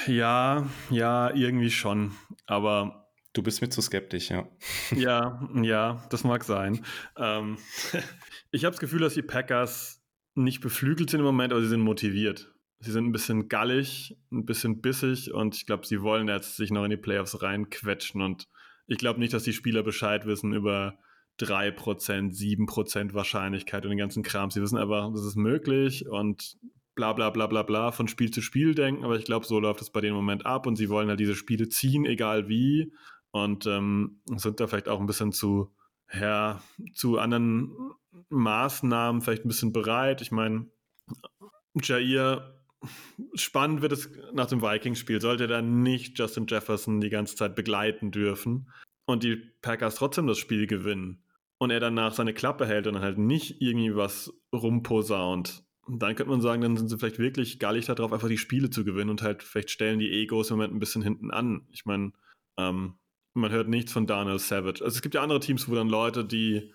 ja, 0.06 0.68
ja, 0.90 1.34
irgendwie 1.34 1.70
schon. 1.70 2.12
Aber. 2.46 3.08
Du 3.32 3.42
bist 3.42 3.62
mir 3.62 3.68
zu 3.68 3.80
skeptisch, 3.80 4.30
ja. 4.30 4.48
Ja, 4.96 5.48
ja, 5.62 6.04
das 6.10 6.24
mag 6.24 6.42
sein. 6.44 6.84
Ähm, 7.16 7.58
ich 8.50 8.64
habe 8.64 8.72
das 8.72 8.80
Gefühl, 8.80 9.00
dass 9.00 9.14
die 9.14 9.22
Packers 9.22 10.02
nicht 10.34 10.60
beflügelt 10.60 11.10
sind 11.10 11.20
im 11.20 11.26
Moment, 11.26 11.52
aber 11.52 11.62
sie 11.62 11.68
sind 11.68 11.80
motiviert. 11.80 12.52
Sie 12.80 12.90
sind 12.90 13.06
ein 13.06 13.12
bisschen 13.12 13.48
gallig, 13.48 14.16
ein 14.32 14.46
bisschen 14.46 14.80
bissig 14.80 15.32
und 15.32 15.54
ich 15.54 15.66
glaube, 15.66 15.86
sie 15.86 16.02
wollen 16.02 16.28
jetzt 16.28 16.56
sich 16.56 16.70
noch 16.70 16.84
in 16.84 16.90
die 16.90 16.96
Playoffs 16.96 17.42
reinquetschen 17.42 18.22
und 18.22 18.48
ich 18.90 18.98
glaube 18.98 19.20
nicht, 19.20 19.32
dass 19.32 19.44
die 19.44 19.52
Spieler 19.52 19.84
Bescheid 19.84 20.26
wissen 20.26 20.52
über 20.52 20.98
3%, 21.38 22.32
7% 22.32 23.14
Wahrscheinlichkeit 23.14 23.84
und 23.84 23.90
den 23.90 23.98
ganzen 23.98 24.24
Kram. 24.24 24.50
Sie 24.50 24.60
wissen 24.60 24.76
einfach, 24.76 25.12
das 25.12 25.24
ist 25.24 25.36
möglich 25.36 26.08
und 26.08 26.58
bla 26.96 27.12
bla 27.12 27.30
bla 27.30 27.46
bla 27.46 27.62
bla 27.62 27.92
von 27.92 28.08
Spiel 28.08 28.32
zu 28.32 28.42
Spiel 28.42 28.74
denken, 28.74 29.04
aber 29.04 29.16
ich 29.16 29.24
glaube, 29.24 29.46
so 29.46 29.60
läuft 29.60 29.80
es 29.80 29.90
bei 29.90 30.00
dem 30.00 30.12
Moment 30.12 30.44
ab 30.44 30.66
und 30.66 30.74
sie 30.74 30.88
wollen 30.88 31.08
halt 31.08 31.20
diese 31.20 31.36
Spiele 31.36 31.68
ziehen, 31.68 32.04
egal 32.04 32.48
wie. 32.48 32.92
Und 33.30 33.64
ähm, 33.66 34.22
sind 34.34 34.58
da 34.58 34.66
vielleicht 34.66 34.88
auch 34.88 34.98
ein 34.98 35.06
bisschen 35.06 35.30
zu, 35.30 35.72
ja, 36.12 36.60
zu 36.92 37.20
anderen 37.20 37.70
Maßnahmen 38.28 39.22
vielleicht 39.22 39.44
ein 39.44 39.48
bisschen 39.48 39.72
bereit. 39.72 40.20
Ich 40.20 40.32
meine, 40.32 40.66
Jair, 41.80 42.59
spannend 43.34 43.82
wird 43.82 43.92
es 43.92 44.10
nach 44.32 44.46
dem 44.46 44.62
Vikings-Spiel. 44.62 45.20
Sollte 45.20 45.44
er 45.44 45.48
dann 45.48 45.82
nicht 45.82 46.18
Justin 46.18 46.46
Jefferson 46.48 47.00
die 47.00 47.10
ganze 47.10 47.36
Zeit 47.36 47.54
begleiten 47.54 48.10
dürfen 48.10 48.70
und 49.06 49.22
die 49.22 49.36
Packers 49.62 49.96
trotzdem 49.96 50.26
das 50.26 50.38
Spiel 50.38 50.66
gewinnen 50.66 51.22
und 51.58 51.70
er 51.70 51.80
danach 51.80 52.14
seine 52.14 52.34
Klappe 52.34 52.66
hält 52.66 52.86
und 52.86 52.94
dann 52.94 53.02
halt 53.02 53.18
nicht 53.18 53.60
irgendwie 53.60 53.94
was 53.94 54.32
rumposaunt, 54.54 55.64
dann 55.86 56.14
könnte 56.14 56.30
man 56.30 56.40
sagen, 56.40 56.62
dann 56.62 56.76
sind 56.76 56.88
sie 56.88 56.98
vielleicht 56.98 57.18
wirklich 57.18 57.58
gallig 57.58 57.86
darauf, 57.86 58.12
einfach 58.12 58.28
die 58.28 58.38
Spiele 58.38 58.70
zu 58.70 58.84
gewinnen 58.84 59.10
und 59.10 59.22
halt 59.22 59.42
vielleicht 59.42 59.70
stellen 59.70 59.98
die 59.98 60.10
Egos 60.10 60.50
im 60.50 60.56
Moment 60.56 60.74
ein 60.74 60.80
bisschen 60.80 61.02
hinten 61.02 61.30
an. 61.30 61.66
Ich 61.72 61.84
meine, 61.84 62.12
ähm, 62.58 62.98
man 63.34 63.50
hört 63.50 63.68
nichts 63.68 63.92
von 63.92 64.06
Daniel 64.06 64.38
Savage. 64.38 64.84
Also 64.84 64.96
es 64.96 65.02
gibt 65.02 65.14
ja 65.14 65.22
andere 65.22 65.40
Teams, 65.40 65.68
wo 65.68 65.74
dann 65.74 65.88
Leute, 65.88 66.24
die 66.24 66.72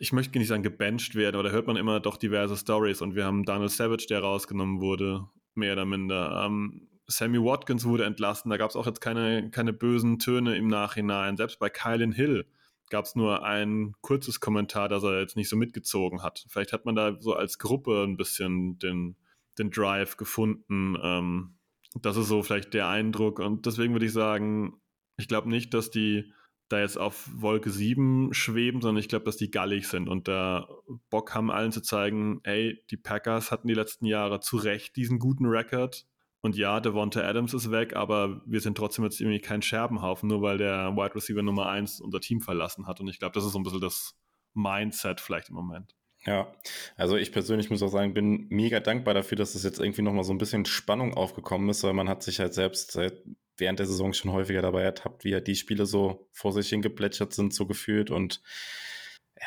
ich 0.00 0.12
möchte 0.12 0.38
nicht 0.38 0.48
sagen 0.48 0.62
gebencht 0.62 1.14
werden, 1.14 1.36
aber 1.36 1.44
da 1.44 1.50
hört 1.50 1.66
man 1.66 1.76
immer 1.76 2.00
doch 2.00 2.16
diverse 2.16 2.56
Stories 2.56 3.00
und 3.00 3.14
wir 3.14 3.24
haben 3.24 3.44
Daniel 3.44 3.68
Savage, 3.68 4.06
der 4.08 4.20
rausgenommen 4.20 4.80
wurde, 4.80 5.26
mehr 5.54 5.74
oder 5.74 5.84
minder. 5.84 6.44
Ähm, 6.44 6.88
Sammy 7.06 7.38
Watkins 7.38 7.84
wurde 7.84 8.04
entlassen, 8.04 8.50
da 8.50 8.56
gab 8.56 8.70
es 8.70 8.76
auch 8.76 8.86
jetzt 8.86 9.00
keine, 9.00 9.50
keine 9.50 9.72
bösen 9.72 10.18
Töne 10.18 10.56
im 10.56 10.68
Nachhinein. 10.68 11.36
Selbst 11.36 11.58
bei 11.58 11.68
Kylan 11.68 12.12
Hill 12.12 12.46
gab 12.90 13.04
es 13.04 13.14
nur 13.14 13.44
ein 13.44 13.94
kurzes 14.00 14.40
Kommentar, 14.40 14.88
dass 14.88 15.02
er 15.02 15.20
jetzt 15.20 15.36
nicht 15.36 15.48
so 15.48 15.56
mitgezogen 15.56 16.22
hat. 16.22 16.44
Vielleicht 16.48 16.72
hat 16.72 16.84
man 16.84 16.94
da 16.94 17.16
so 17.20 17.34
als 17.34 17.58
Gruppe 17.58 18.04
ein 18.04 18.16
bisschen 18.16 18.78
den, 18.78 19.16
den 19.58 19.70
Drive 19.70 20.16
gefunden. 20.16 20.96
Ähm, 21.02 21.56
das 22.00 22.16
ist 22.16 22.28
so 22.28 22.42
vielleicht 22.42 22.74
der 22.74 22.88
Eindruck 22.88 23.38
und 23.38 23.66
deswegen 23.66 23.92
würde 23.92 24.06
ich 24.06 24.12
sagen, 24.12 24.80
ich 25.18 25.28
glaube 25.28 25.48
nicht, 25.48 25.74
dass 25.74 25.90
die 25.90 26.32
da 26.72 26.80
jetzt 26.80 26.98
auf 26.98 27.28
Wolke 27.34 27.70
7 27.70 28.32
schweben, 28.32 28.80
sondern 28.80 29.00
ich 29.00 29.08
glaube, 29.08 29.24
dass 29.24 29.36
die 29.36 29.50
gallig 29.50 29.88
sind 29.88 30.08
und 30.08 30.28
da 30.28 30.68
Bock 31.10 31.34
haben, 31.34 31.50
allen 31.50 31.72
zu 31.72 31.82
zeigen, 31.82 32.40
ey, 32.44 32.82
die 32.90 32.96
Packers 32.96 33.50
hatten 33.50 33.68
die 33.68 33.74
letzten 33.74 34.06
Jahre 34.06 34.40
zu 34.40 34.56
Recht 34.56 34.96
diesen 34.96 35.18
guten 35.18 35.46
Rekord. 35.46 36.06
Und 36.40 36.56
ja, 36.56 36.80
Devonta 36.80 37.20
Adams 37.20 37.54
ist 37.54 37.70
weg, 37.70 37.94
aber 37.94 38.42
wir 38.46 38.60
sind 38.60 38.76
trotzdem 38.76 39.04
jetzt 39.04 39.20
irgendwie 39.20 39.38
kein 39.38 39.62
Scherbenhaufen, 39.62 40.28
nur 40.28 40.42
weil 40.42 40.58
der 40.58 40.96
Wide 40.96 41.14
Receiver 41.14 41.42
Nummer 41.42 41.68
1 41.68 42.00
unser 42.00 42.20
Team 42.20 42.40
verlassen 42.40 42.88
hat. 42.88 43.00
Und 43.00 43.06
ich 43.08 43.20
glaube, 43.20 43.34
das 43.34 43.44
ist 43.44 43.52
so 43.52 43.60
ein 43.60 43.62
bisschen 43.62 43.80
das 43.80 44.18
Mindset 44.54 45.20
vielleicht 45.20 45.50
im 45.50 45.54
Moment. 45.54 45.94
Ja, 46.24 46.52
also 46.96 47.16
ich 47.16 47.32
persönlich 47.32 47.70
muss 47.70 47.82
auch 47.82 47.88
sagen, 47.88 48.14
bin 48.14 48.46
mega 48.48 48.80
dankbar 48.80 49.14
dafür, 49.14 49.36
dass 49.36 49.54
es 49.54 49.64
jetzt 49.64 49.80
irgendwie 49.80 50.02
nochmal 50.02 50.24
so 50.24 50.32
ein 50.32 50.38
bisschen 50.38 50.64
Spannung 50.64 51.14
aufgekommen 51.14 51.68
ist, 51.68 51.82
weil 51.82 51.94
man 51.94 52.08
hat 52.08 52.22
sich 52.22 52.38
halt 52.38 52.54
selbst 52.54 52.92
seit 52.92 53.22
während 53.56 53.78
der 53.78 53.86
Saison 53.86 54.12
schon 54.12 54.32
häufiger 54.32 54.62
dabei 54.62 54.82
ertappt, 54.82 55.24
wie 55.24 55.30
ja 55.30 55.40
die 55.40 55.56
Spiele 55.56 55.86
so 55.86 56.28
vor 56.32 56.52
sich 56.52 56.68
hingeplätschert 56.68 57.32
sind, 57.32 57.54
so 57.54 57.66
gefühlt. 57.66 58.10
Und 58.10 58.42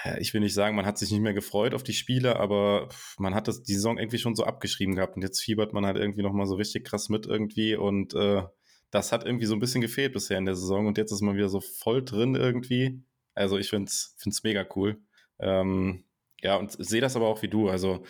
ja, 0.04 0.18
ich 0.18 0.34
will 0.34 0.42
nicht 0.42 0.54
sagen, 0.54 0.76
man 0.76 0.86
hat 0.86 0.98
sich 0.98 1.12
nicht 1.12 1.22
mehr 1.22 1.34
gefreut 1.34 1.74
auf 1.74 1.84
die 1.84 1.94
Spiele, 1.94 2.38
aber 2.38 2.90
man 3.18 3.34
hat 3.34 3.48
das, 3.48 3.64
die 3.64 3.74
Saison 3.74 3.98
irgendwie 3.98 4.18
schon 4.18 4.36
so 4.36 4.44
abgeschrieben 4.44 4.96
gehabt. 4.96 5.16
Und 5.16 5.22
jetzt 5.22 5.42
fiebert 5.42 5.74
man 5.74 5.86
halt 5.86 5.98
irgendwie 5.98 6.24
nochmal 6.24 6.48
so 6.48 6.56
richtig 6.56 6.86
krass 6.86 7.10
mit 7.10 7.26
irgendwie. 7.26 7.76
Und 7.76 8.14
äh, 8.14 8.44
das 8.92 9.12
hat 9.12 9.26
irgendwie 9.26 9.46
so 9.46 9.54
ein 9.54 9.60
bisschen 9.60 9.82
gefehlt 9.82 10.14
bisher 10.14 10.38
in 10.38 10.46
der 10.46 10.56
Saison. 10.56 10.88
Und 10.88 10.98
jetzt 10.98 11.12
ist 11.12 11.22
man 11.22 11.36
wieder 11.36 11.50
so 11.50 11.62
voll 11.62 12.04
drin 12.04 12.36
irgendwie. 12.36 13.02
Also 13.34 13.58
ich 13.58 13.70
finde 13.70 13.90
es 13.90 14.44
mega 14.44 14.66
cool. 14.76 15.02
Ähm, 15.40 16.06
ja, 16.42 16.56
und 16.56 16.72
sehe 16.72 17.02
das 17.02 17.16
aber 17.16 17.28
auch 17.28 17.42
wie 17.42 17.48
du. 17.48 17.70
Also 17.70 17.96
äh, 17.96 18.08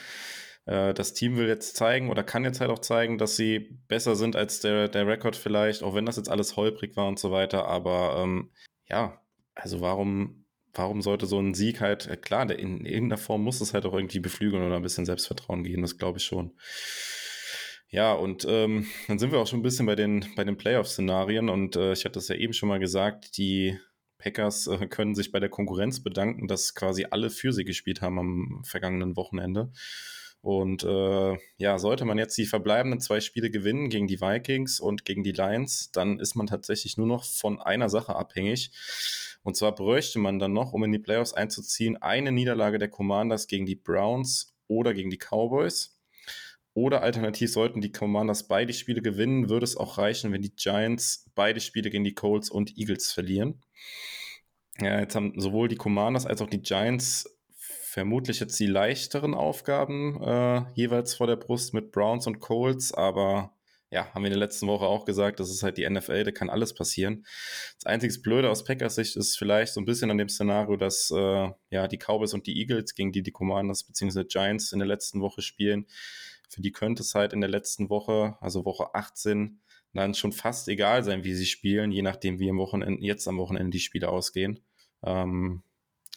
das 0.65 1.13
Team 1.13 1.37
will 1.37 1.47
jetzt 1.47 1.75
zeigen 1.75 2.09
oder 2.09 2.23
kann 2.23 2.43
jetzt 2.43 2.59
halt 2.59 2.71
auch 2.71 2.79
zeigen, 2.79 3.19
dass 3.19 3.35
sie 3.35 3.79
besser 3.87 4.15
sind 4.15 4.35
als 4.35 4.61
der, 4.61 4.87
der 4.87 5.05
Rekord 5.05 5.35
vielleicht, 5.35 5.83
auch 5.83 5.93
wenn 5.93 6.07
das 6.07 6.17
jetzt 6.17 6.29
alles 6.29 6.55
holprig 6.55 6.95
war 6.95 7.07
und 7.07 7.19
so 7.19 7.31
weiter. 7.31 7.67
Aber 7.67 8.17
ähm, 8.23 8.49
ja, 8.89 9.21
also 9.53 9.81
warum, 9.81 10.45
warum 10.73 11.01
sollte 11.01 11.27
so 11.27 11.39
ein 11.39 11.53
Sieg 11.53 11.81
halt, 11.81 12.07
äh, 12.07 12.17
klar, 12.17 12.49
in 12.49 12.85
irgendeiner 12.85 13.17
Form 13.17 13.43
muss 13.43 13.61
es 13.61 13.73
halt 13.73 13.85
auch 13.85 13.93
irgendwie 13.93 14.19
beflügeln 14.19 14.65
oder 14.65 14.77
ein 14.77 14.81
bisschen 14.81 15.05
Selbstvertrauen 15.05 15.63
geben, 15.63 15.81
das 15.83 15.97
glaube 15.97 16.17
ich 16.17 16.25
schon. 16.25 16.53
Ja, 17.89 18.13
und 18.13 18.45
ähm, 18.49 18.87
dann 19.07 19.19
sind 19.19 19.31
wir 19.31 19.39
auch 19.39 19.47
schon 19.47 19.59
ein 19.59 19.63
bisschen 19.63 19.85
bei 19.85 19.95
den, 19.95 20.25
bei 20.35 20.43
den 20.43 20.57
Playoff-Szenarien 20.57 21.49
und 21.49 21.75
äh, 21.75 21.93
ich 21.93 22.03
hatte 22.03 22.15
das 22.15 22.27
ja 22.27 22.35
eben 22.35 22.53
schon 22.53 22.69
mal 22.69 22.79
gesagt, 22.79 23.37
die 23.37 23.77
Packers 24.17 24.67
äh, 24.67 24.87
können 24.87 25.15
sich 25.15 25.31
bei 25.31 25.39
der 25.39 25.49
Konkurrenz 25.49 26.01
bedanken, 26.01 26.47
dass 26.47 26.73
quasi 26.73 27.05
alle 27.09 27.29
für 27.29 27.53
sie 27.53 27.63
gespielt 27.63 28.01
haben 28.01 28.19
am 28.19 28.63
vergangenen 28.65 29.15
Wochenende. 29.15 29.71
Und 30.45 30.83
äh, 30.83 31.37
ja, 31.57 31.79
sollte 31.79 32.05
man 32.05 32.19
jetzt 32.19 32.37
die 32.37 32.45
verbleibenden 32.45 32.99
zwei 32.99 33.19
Spiele 33.19 33.49
gewinnen 33.49 33.89
gegen 33.89 34.05
die 34.05 34.21
Vikings 34.21 34.79
und 34.79 35.03
gegen 35.03 35.23
die 35.23 35.31
Lions, 35.31 35.89
dann 35.91 36.19
ist 36.19 36.35
man 36.35 36.45
tatsächlich 36.45 36.97
nur 36.97 37.07
noch 37.07 37.23
von 37.23 37.59
einer 37.59 37.89
Sache 37.89 38.15
abhängig. 38.15 38.69
Und 39.41 39.57
zwar 39.57 39.73
bräuchte 39.73 40.19
man 40.19 40.37
dann 40.37 40.53
noch, 40.53 40.71
um 40.71 40.83
in 40.83 40.91
die 40.91 40.99
Playoffs 40.99 41.33
einzuziehen, 41.33 41.99
eine 41.99 42.31
Niederlage 42.31 42.77
der 42.77 42.89
Commanders 42.89 43.47
gegen 43.47 43.65
die 43.65 43.73
Browns 43.73 44.55
oder 44.67 44.93
gegen 44.93 45.09
die 45.09 45.17
Cowboys. 45.17 45.99
Oder 46.75 47.01
alternativ 47.01 47.51
sollten 47.51 47.81
die 47.81 47.91
Commanders 47.91 48.47
beide 48.47 48.73
Spiele 48.73 49.01
gewinnen, 49.01 49.49
würde 49.49 49.63
es 49.63 49.75
auch 49.75 49.97
reichen, 49.97 50.31
wenn 50.31 50.43
die 50.43 50.55
Giants 50.55 51.25
beide 51.33 51.59
Spiele 51.59 51.89
gegen 51.89 52.03
die 52.03 52.13
Colts 52.13 52.51
und 52.51 52.77
Eagles 52.77 53.11
verlieren. 53.11 53.63
Ja, 54.79 54.99
jetzt 54.99 55.15
haben 55.15 55.39
sowohl 55.39 55.69
die 55.69 55.77
Commanders 55.77 56.27
als 56.27 56.43
auch 56.43 56.49
die 56.49 56.61
Giants 56.61 57.34
vermutlich 57.95 58.41
jetzt 58.41 58.59
die 58.59 58.65
leichteren 58.65 59.33
Aufgaben 59.33 60.21
äh, 60.21 60.65
jeweils 60.73 61.15
vor 61.15 61.27
der 61.27 61.37
Brust 61.37 61.73
mit 61.73 61.93
Browns 61.93 62.27
und 62.27 62.41
Colts, 62.41 62.93
aber 62.93 63.53
ja, 63.89 64.13
haben 64.13 64.23
wir 64.23 64.27
in 64.27 64.37
der 64.37 64.45
letzten 64.45 64.67
Woche 64.67 64.83
auch 64.83 65.05
gesagt, 65.05 65.39
das 65.39 65.49
ist 65.49 65.63
halt 65.63 65.77
die 65.77 65.89
NFL, 65.89 66.25
da 66.25 66.31
kann 66.31 66.49
alles 66.49 66.73
passieren. 66.73 67.25
Das 67.77 67.85
einzige 67.85 68.19
Blöde 68.19 68.49
aus 68.49 68.65
Packers 68.65 68.95
Sicht 68.95 69.15
ist 69.15 69.37
vielleicht 69.37 69.71
so 69.71 69.79
ein 69.79 69.85
bisschen 69.85 70.11
an 70.11 70.17
dem 70.17 70.27
Szenario, 70.27 70.75
dass 70.75 71.09
äh, 71.09 71.49
ja 71.69 71.87
die 71.87 71.97
Cowboys 71.97 72.33
und 72.33 72.47
die 72.47 72.59
Eagles 72.59 72.95
gegen 72.95 73.13
die 73.13 73.23
die 73.23 73.31
Commanders 73.31 73.85
bzw. 73.85 74.25
Giants 74.25 74.73
in 74.73 74.79
der 74.79 74.89
letzten 74.89 75.21
Woche 75.21 75.41
spielen. 75.41 75.85
Für 76.49 76.59
die 76.59 76.73
könnte 76.73 77.01
es 77.01 77.15
halt 77.15 77.31
in 77.31 77.39
der 77.39 77.49
letzten 77.49 77.89
Woche, 77.89 78.35
also 78.41 78.65
Woche 78.65 78.93
18, 78.93 79.61
dann 79.93 80.15
schon 80.15 80.33
fast 80.33 80.67
egal 80.67 81.05
sein, 81.05 81.23
wie 81.23 81.33
sie 81.33 81.45
spielen, 81.45 81.93
je 81.93 82.01
nachdem, 82.01 82.39
wie 82.39 82.49
am 82.49 82.57
Wochenende, 82.57 83.01
jetzt 83.05 83.25
am 83.29 83.37
Wochenende 83.37 83.69
die 83.69 83.79
Spiele 83.79 84.09
ausgehen. 84.09 84.59
Ähm, 85.01 85.63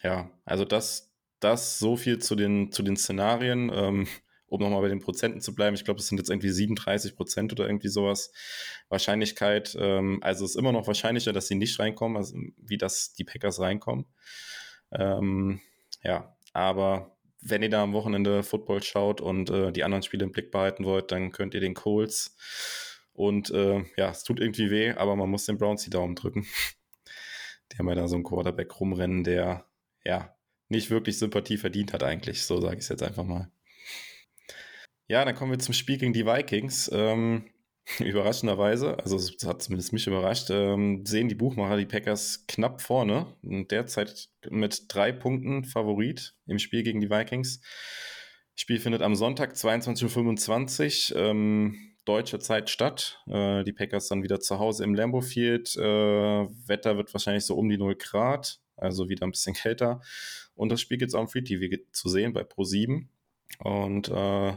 ja, 0.03 0.29
also 0.45 0.65
das, 0.65 1.08
das 1.41 1.79
so 1.79 1.97
viel 1.97 2.19
zu 2.19 2.35
den, 2.35 2.73
zu 2.73 2.83
den 2.83 2.97
Szenarien. 2.97 3.71
Ähm, 3.73 4.09
um 4.49 4.61
nochmal 4.61 4.81
bei 4.81 4.89
den 4.89 5.01
Prozenten 5.01 5.41
zu 5.41 5.55
bleiben, 5.55 5.75
ich 5.75 5.85
glaube, 5.85 6.01
es 6.01 6.07
sind 6.07 6.19
jetzt 6.19 6.31
irgendwie 6.31 6.49
37 6.49 7.17
Prozent 7.17 7.53
oder 7.53 7.67
irgendwie 7.67 7.89
sowas 7.89 8.33
Wahrscheinlichkeit. 8.89 9.77
Ähm, 9.79 10.21
also 10.23 10.45
es 10.45 10.53
ist 10.53 10.57
immer 10.57 10.73
noch 10.73 10.87
wahrscheinlicher, 10.87 11.33
dass 11.33 11.49
sie 11.49 11.55
nicht 11.55 11.79
reinkommen, 11.79 12.17
also 12.17 12.37
wie 12.57 12.79
dass 12.79 13.13
die 13.13 13.25
Packers 13.25 13.61
reinkommen. 13.61 14.07
Ähm, 14.91 15.61
ja, 16.03 16.35
aber 16.55 17.17
wenn 17.41 17.63
ihr 17.63 17.71
da 17.71 17.83
am 17.83 17.93
Wochenende 17.93 18.43
Football 18.43 18.83
schaut 18.83 19.21
und 19.21 19.51
äh, 19.51 19.71
die 19.71 19.85
anderen 19.85 20.03
Spiele 20.03 20.25
im 20.25 20.33
Blick 20.33 20.51
behalten 20.51 20.85
wollt, 20.85 21.13
dann 21.13 21.31
könnt 21.31 21.55
ihr 21.55 21.61
den 21.61 21.75
Colts 21.75 22.97
und 23.13 23.51
äh, 23.51 23.85
ja, 23.97 24.11
es 24.11 24.25
tut 24.25 24.41
irgendwie 24.41 24.71
weh, 24.71 24.93
aber 24.93 25.15
man 25.15 25.29
muss 25.29 25.45
den 25.45 25.59
Browns 25.59 25.85
die 25.85 25.91
Daumen 25.91 26.15
drücken. 26.15 26.47
Die 27.73 27.77
haben 27.77 27.89
ja 27.91 27.95
da 27.95 28.09
so 28.09 28.15
einen 28.15 28.25
Quarterback 28.25 28.81
rumrennen, 28.81 29.25
der 29.25 29.67
ja 30.03 30.35
nicht 30.69 30.91
wirklich 30.91 31.19
Sympathie 31.19 31.57
verdient 31.57 31.93
hat 31.93 32.03
eigentlich. 32.03 32.45
So 32.45 32.61
sage 32.61 32.77
ich 32.77 32.83
es 32.83 32.89
jetzt 32.89 33.03
einfach 33.03 33.25
mal. 33.25 33.51
Ja, 35.07 35.25
dann 35.25 35.35
kommen 35.35 35.51
wir 35.51 35.59
zum 35.59 35.75
Spiel 35.75 35.99
gegen 35.99 36.13
die 36.13 36.27
Vikings. 36.27 36.91
Ähm, 36.93 37.47
überraschenderweise, 37.99 38.99
also 38.99 39.17
es 39.17 39.37
hat 39.47 39.63
zumindest 39.63 39.93
mich 39.93 40.07
überrascht, 40.07 40.51
ähm, 40.51 41.07
sehen 41.07 41.29
die 41.29 41.35
Buchmacher 41.35 41.77
die 41.77 41.87
Packers 41.87 42.45
knapp 42.47 42.83
vorne. 42.83 43.27
Derzeit 43.43 44.29
mit 44.51 44.85
drei 44.89 45.13
Punkten 45.13 45.65
Favorit 45.65 46.35
im 46.47 46.59
Spiel 46.59 46.83
gegen 46.83 47.01
die 47.01 47.11
Vikings. 47.11 47.61
Spiel 48.55 48.81
findet 48.81 49.03
am 49.03 49.15
Sonntag 49.15 49.55
22.25 49.55 51.15
Uhr 51.15 51.21
ähm, 51.21 51.95
deutsche 52.05 52.39
Zeit 52.41 52.69
statt. 52.71 53.23
Äh, 53.27 53.65
die 53.65 53.73
Packers 53.73 54.09
dann 54.09 54.23
wieder 54.23 54.41
zu 54.41 54.59
Hause 54.59 54.85
im 54.85 54.95
Lambeau 54.95 55.21
Field. 55.21 55.77
Äh, 55.77 55.83
Wetter 55.83 56.97
wird 56.97 57.15
wahrscheinlich 57.15 57.45
so 57.45 57.55
um 57.55 57.69
die 57.69 57.79
0 57.79 57.95
Grad, 57.97 58.61
also 58.77 59.09
wieder 59.09 59.27
ein 59.27 59.31
bisschen 59.31 59.55
kälter. 59.55 60.01
Und 60.59 60.71
das 60.71 60.81
Spiel 60.81 60.99
gibt 60.99 61.11
es 61.11 61.15
auch 61.15 61.21
im 61.21 61.29
Free 61.29 61.43
TV 61.43 61.83
zu 61.93 62.09
sehen 62.09 62.33
bei 62.33 62.43
Pro7. 62.43 63.07
Und 63.61 64.09
äh, 64.09 64.57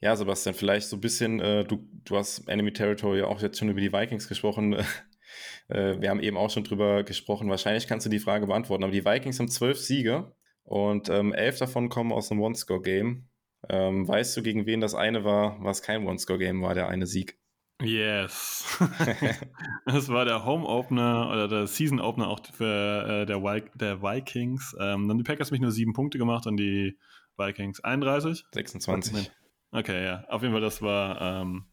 ja, 0.00 0.16
Sebastian, 0.16 0.54
vielleicht 0.54 0.88
so 0.88 0.96
ein 0.96 1.00
bisschen, 1.00 1.40
äh, 1.40 1.64
du, 1.64 1.88
du 2.04 2.16
hast 2.16 2.46
Enemy 2.46 2.74
Territory 2.74 3.22
auch 3.22 3.40
jetzt 3.40 3.58
schon 3.58 3.70
über 3.70 3.80
die 3.80 3.92
Vikings 3.92 4.28
gesprochen. 4.28 4.74
äh, 5.68 5.98
wir 5.98 6.10
haben 6.10 6.20
eben 6.20 6.36
auch 6.36 6.50
schon 6.50 6.64
drüber 6.64 7.04
gesprochen. 7.04 7.48
Wahrscheinlich 7.48 7.86
kannst 7.86 8.04
du 8.04 8.10
die 8.10 8.18
Frage 8.18 8.46
beantworten. 8.46 8.84
Aber 8.84 8.92
die 8.92 9.04
Vikings 9.04 9.38
haben 9.38 9.48
zwölf 9.48 9.78
Siege 9.78 10.34
und 10.64 11.08
ähm, 11.08 11.32
elf 11.32 11.58
davon 11.58 11.88
kommen 11.88 12.12
aus 12.12 12.30
einem 12.30 12.42
One-Score-Game. 12.42 13.28
Ähm, 13.70 14.06
weißt 14.06 14.36
du, 14.36 14.42
gegen 14.42 14.66
wen 14.66 14.82
das 14.82 14.94
eine 14.94 15.24
war, 15.24 15.56
was 15.64 15.80
kein 15.80 16.06
One-Score-Game 16.06 16.60
war, 16.60 16.74
der 16.74 16.88
eine 16.88 17.06
Sieg? 17.06 17.38
Yes. 17.82 18.78
das 19.86 20.08
war 20.08 20.24
der 20.24 20.44
Home 20.44 20.66
Opener 20.66 21.30
oder 21.30 21.48
der 21.48 21.66
Season 21.66 22.00
Opener 22.00 22.28
auch 22.28 22.40
für 22.52 23.22
äh, 23.22 23.26
der, 23.26 23.42
Vi 23.42 23.62
der, 23.74 24.02
Vikings. 24.02 24.76
Ähm, 24.78 25.08
dann 25.08 25.18
die 25.18 25.24
Packers 25.24 25.50
mich 25.50 25.60
nur 25.60 25.72
sieben 25.72 25.92
Punkte 25.92 26.18
gemacht 26.18 26.46
und 26.46 26.56
die 26.56 26.96
Vikings 27.36 27.80
31. 27.80 28.44
26. 28.52 29.30
Okay, 29.72 30.04
ja. 30.04 30.24
Auf 30.28 30.42
jeden 30.42 30.52
Fall, 30.52 30.60
das 30.60 30.82
war 30.82 31.20
ähm, 31.20 31.66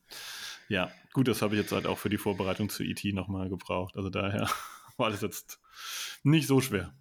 ja 0.69 0.91
gut, 1.13 1.27
das 1.27 1.41
habe 1.41 1.55
ich 1.55 1.61
jetzt 1.61 1.71
halt 1.71 1.87
auch 1.87 1.97
für 1.97 2.09
die 2.09 2.17
Vorbereitung 2.17 2.69
zu 2.69 2.83
ET 2.83 3.03
nochmal 3.05 3.49
gebraucht. 3.49 3.97
Also 3.97 4.09
daher 4.09 4.47
war 4.97 5.09
das 5.09 5.21
jetzt 5.21 5.59
nicht 6.23 6.47
so 6.47 6.61
schwer. 6.61 6.93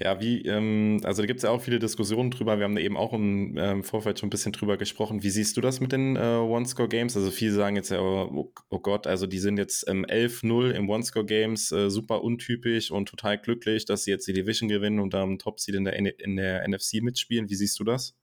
Ja, 0.00 0.20
wie, 0.20 0.42
ähm, 0.42 1.00
also 1.02 1.22
da 1.22 1.26
gibt 1.26 1.38
es 1.38 1.42
ja 1.44 1.50
auch 1.50 1.60
viele 1.60 1.80
Diskussionen 1.80 2.30
drüber. 2.30 2.58
Wir 2.58 2.64
haben 2.64 2.76
da 2.76 2.80
eben 2.80 2.96
auch 2.96 3.12
im 3.12 3.56
ähm, 3.58 3.82
Vorfeld 3.82 4.20
schon 4.20 4.28
ein 4.28 4.30
bisschen 4.30 4.52
drüber 4.52 4.76
gesprochen. 4.76 5.24
Wie 5.24 5.30
siehst 5.30 5.56
du 5.56 5.60
das 5.60 5.80
mit 5.80 5.90
den 5.90 6.14
äh, 6.14 6.36
One-Score-Games? 6.36 7.16
Also 7.16 7.32
viele 7.32 7.52
sagen 7.52 7.74
jetzt 7.74 7.90
ja, 7.90 8.00
oh, 8.00 8.52
oh 8.68 8.78
Gott, 8.78 9.08
also 9.08 9.26
die 9.26 9.40
sind 9.40 9.58
jetzt 9.58 9.88
ähm, 9.88 10.06
11-0 10.06 10.70
im 10.70 10.88
One-Score-Games, 10.88 11.72
äh, 11.72 11.90
super 11.90 12.22
untypisch 12.22 12.92
und 12.92 13.08
total 13.08 13.38
glücklich, 13.38 13.86
dass 13.86 14.04
sie 14.04 14.12
jetzt 14.12 14.28
die 14.28 14.34
Division 14.34 14.68
gewinnen 14.68 15.00
und 15.00 15.14
da 15.14 15.22
am 15.22 15.38
Top-Seed 15.38 15.74
in 15.74 15.84
der, 15.84 15.96
in 15.96 16.36
der 16.36 16.68
NFC 16.68 17.02
mitspielen. 17.02 17.50
Wie 17.50 17.56
siehst 17.56 17.80
du 17.80 17.84
das? 17.84 18.16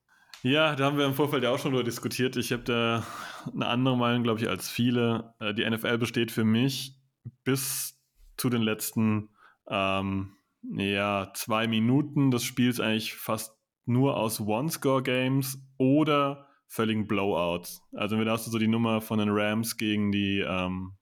Ja, 0.44 0.76
da 0.76 0.86
haben 0.86 0.98
wir 0.98 1.06
im 1.06 1.14
Vorfeld 1.14 1.44
ja 1.44 1.50
auch 1.50 1.60
schon 1.60 1.72
drüber 1.72 1.84
diskutiert. 1.84 2.38
Ich 2.38 2.54
habe 2.54 2.64
da 2.64 3.06
eine 3.52 3.66
andere 3.68 3.98
Meinung, 3.98 4.24
glaube 4.24 4.40
ich, 4.40 4.48
als 4.48 4.70
viele. 4.70 5.34
Äh, 5.40 5.54
die 5.54 5.70
NFL 5.70 5.98
besteht 5.98 6.32
für 6.32 6.46
mich 6.46 6.96
bis 7.44 8.00
zu 8.38 8.50
den 8.50 8.62
letzten 8.62 9.30
ähm, 9.68 10.35
ja, 10.74 11.32
zwei 11.34 11.68
Minuten 11.68 12.32
des 12.32 12.44
Spiels 12.44 12.80
eigentlich 12.80 13.14
fast 13.14 13.56
nur 13.86 14.18
aus 14.18 14.40
One-Score-Games 14.40 15.60
oder 15.78 16.48
völligen 16.68 17.08
Blowouts. 17.08 17.82
Also 17.94 18.22
da 18.24 18.32
hast 18.32 18.48
du 18.48 18.52
so 18.52 18.58
die 18.58 18.68
Nummer 18.68 19.02
von 19.02 19.20
den 19.20 19.30
Rams 19.30 19.78
gegen 19.78 20.12
die 20.12 20.40
ähm, 20.40 20.94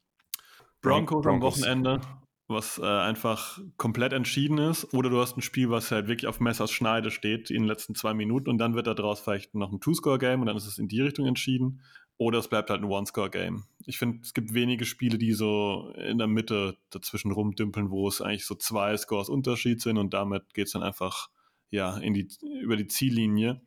Broncos, 0.81 1.23
Broncos, 1.23 1.26
am 1.26 1.41
Wochenende, 1.41 2.02
was 2.48 2.77
äh, 2.77 2.85
einfach 2.85 3.60
komplett 3.77 4.14
entschieden 4.14 4.57
ist. 4.57 4.94
Oder 4.94 5.10
du 5.10 5.19
hast 5.19 5.38
ein 5.38 5.41
Spiel, 5.41 5.69
was 5.69 5.91
halt 5.91 6.07
wirklich 6.07 6.27
auf 6.27 6.40
Messers 6.40 6.72
Schneide 6.72 7.10
steht 7.10 7.49
in 7.49 7.64
den 7.64 7.68
letzten 7.68 7.95
zwei 7.95 8.14
Minuten 8.14 8.49
und 8.49 8.57
dann 8.57 8.76
wird 8.76 8.88
da 8.88 8.94
draus 8.94 9.22
vielleicht 9.22 9.56
noch 9.56 9.72
ein 9.72 9.80
Two-Score-Game 9.80 10.41
und 10.41 10.48
dann 10.48 10.57
ist 10.57 10.68
es 10.68 10.77
in 10.77 10.88
die 10.88 11.02
Richtung 11.02 11.26
entschieden. 11.26 11.81
Oder 12.24 12.40
es 12.40 12.48
bleibt 12.48 12.70
halt 12.70 12.82
ein 12.82 12.90
One-Score-Game. 12.90 13.66
Ich 13.86 13.98
finde, 13.98 14.20
es 14.24 14.34
gibt 14.34 14.54
wenige 14.54 14.86
Spiele, 14.86 15.18
die 15.18 15.34
so 15.34 15.94
in 15.98 16.18
der 16.18 16.28
Mitte 16.28 16.78
dazwischen 16.90 17.34
rumdümpeln, 17.34 17.90
wo 17.90 18.08
es 18.08 18.22
eigentlich 18.22 18.45
so 18.45 18.56
zwei 18.56 18.95
Scores 18.95 19.28
Unterschied 19.28 19.82
sind 19.82 19.98
und 19.98 20.14
damit 20.14 20.54
geht 20.54 20.68
es 20.68 20.72
dann 20.72 20.84
einfach 20.84 21.28
ja, 21.70 21.98
in 21.98 22.14
die, 22.14 22.30
über 22.62 22.78
die 22.78 22.88
Ziellinie. 22.88 23.62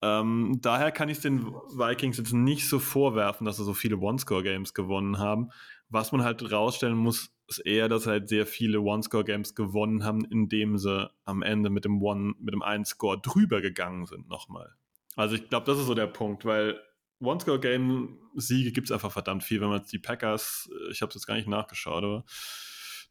Ähm, 0.00 0.60
daher 0.62 0.92
kann 0.92 1.08
ich 1.08 1.18
den 1.18 1.46
Vikings 1.46 2.18
jetzt 2.18 2.32
nicht 2.32 2.68
so 2.68 2.78
vorwerfen, 2.78 3.44
dass 3.44 3.56
sie 3.56 3.64
so 3.64 3.74
viele 3.74 3.98
One-Score-Games 3.98 4.74
gewonnen 4.74 5.18
haben. 5.18 5.50
Was 5.88 6.12
man 6.12 6.22
halt 6.22 6.52
rausstellen 6.52 6.96
muss, 6.96 7.32
ist 7.48 7.58
eher, 7.66 7.88
dass 7.88 8.04
sie 8.04 8.10
halt 8.10 8.28
sehr 8.28 8.46
viele 8.46 8.80
One-Score-Games 8.80 9.56
gewonnen 9.56 10.04
haben, 10.04 10.24
indem 10.24 10.78
sie 10.78 11.10
am 11.24 11.42
Ende 11.42 11.68
mit 11.68 11.84
dem 11.84 12.00
One, 12.00 12.34
mit 12.38 12.54
dem 12.54 12.62
Ein-Score 12.62 13.20
drüber 13.20 13.60
gegangen 13.60 14.06
sind 14.06 14.28
nochmal. 14.28 14.72
Also 15.16 15.34
ich 15.34 15.48
glaube, 15.48 15.66
das 15.66 15.80
ist 15.80 15.86
so 15.86 15.94
der 15.96 16.06
Punkt, 16.06 16.44
weil 16.44 16.78
One-Score-Game-Siege 17.20 18.72
gibt 18.72 18.88
es 18.88 18.92
einfach 18.92 19.12
verdammt 19.12 19.42
viel. 19.44 19.60
Wenn 19.60 19.70
man 19.70 19.84
die 19.90 19.98
Packers, 19.98 20.70
äh, 20.72 20.92
ich 20.92 21.02
habe 21.02 21.10
es 21.10 21.14
jetzt 21.14 21.26
gar 21.26 21.34
nicht 21.34 21.48
nachgeschaut, 21.48 22.04
aber 22.04 22.24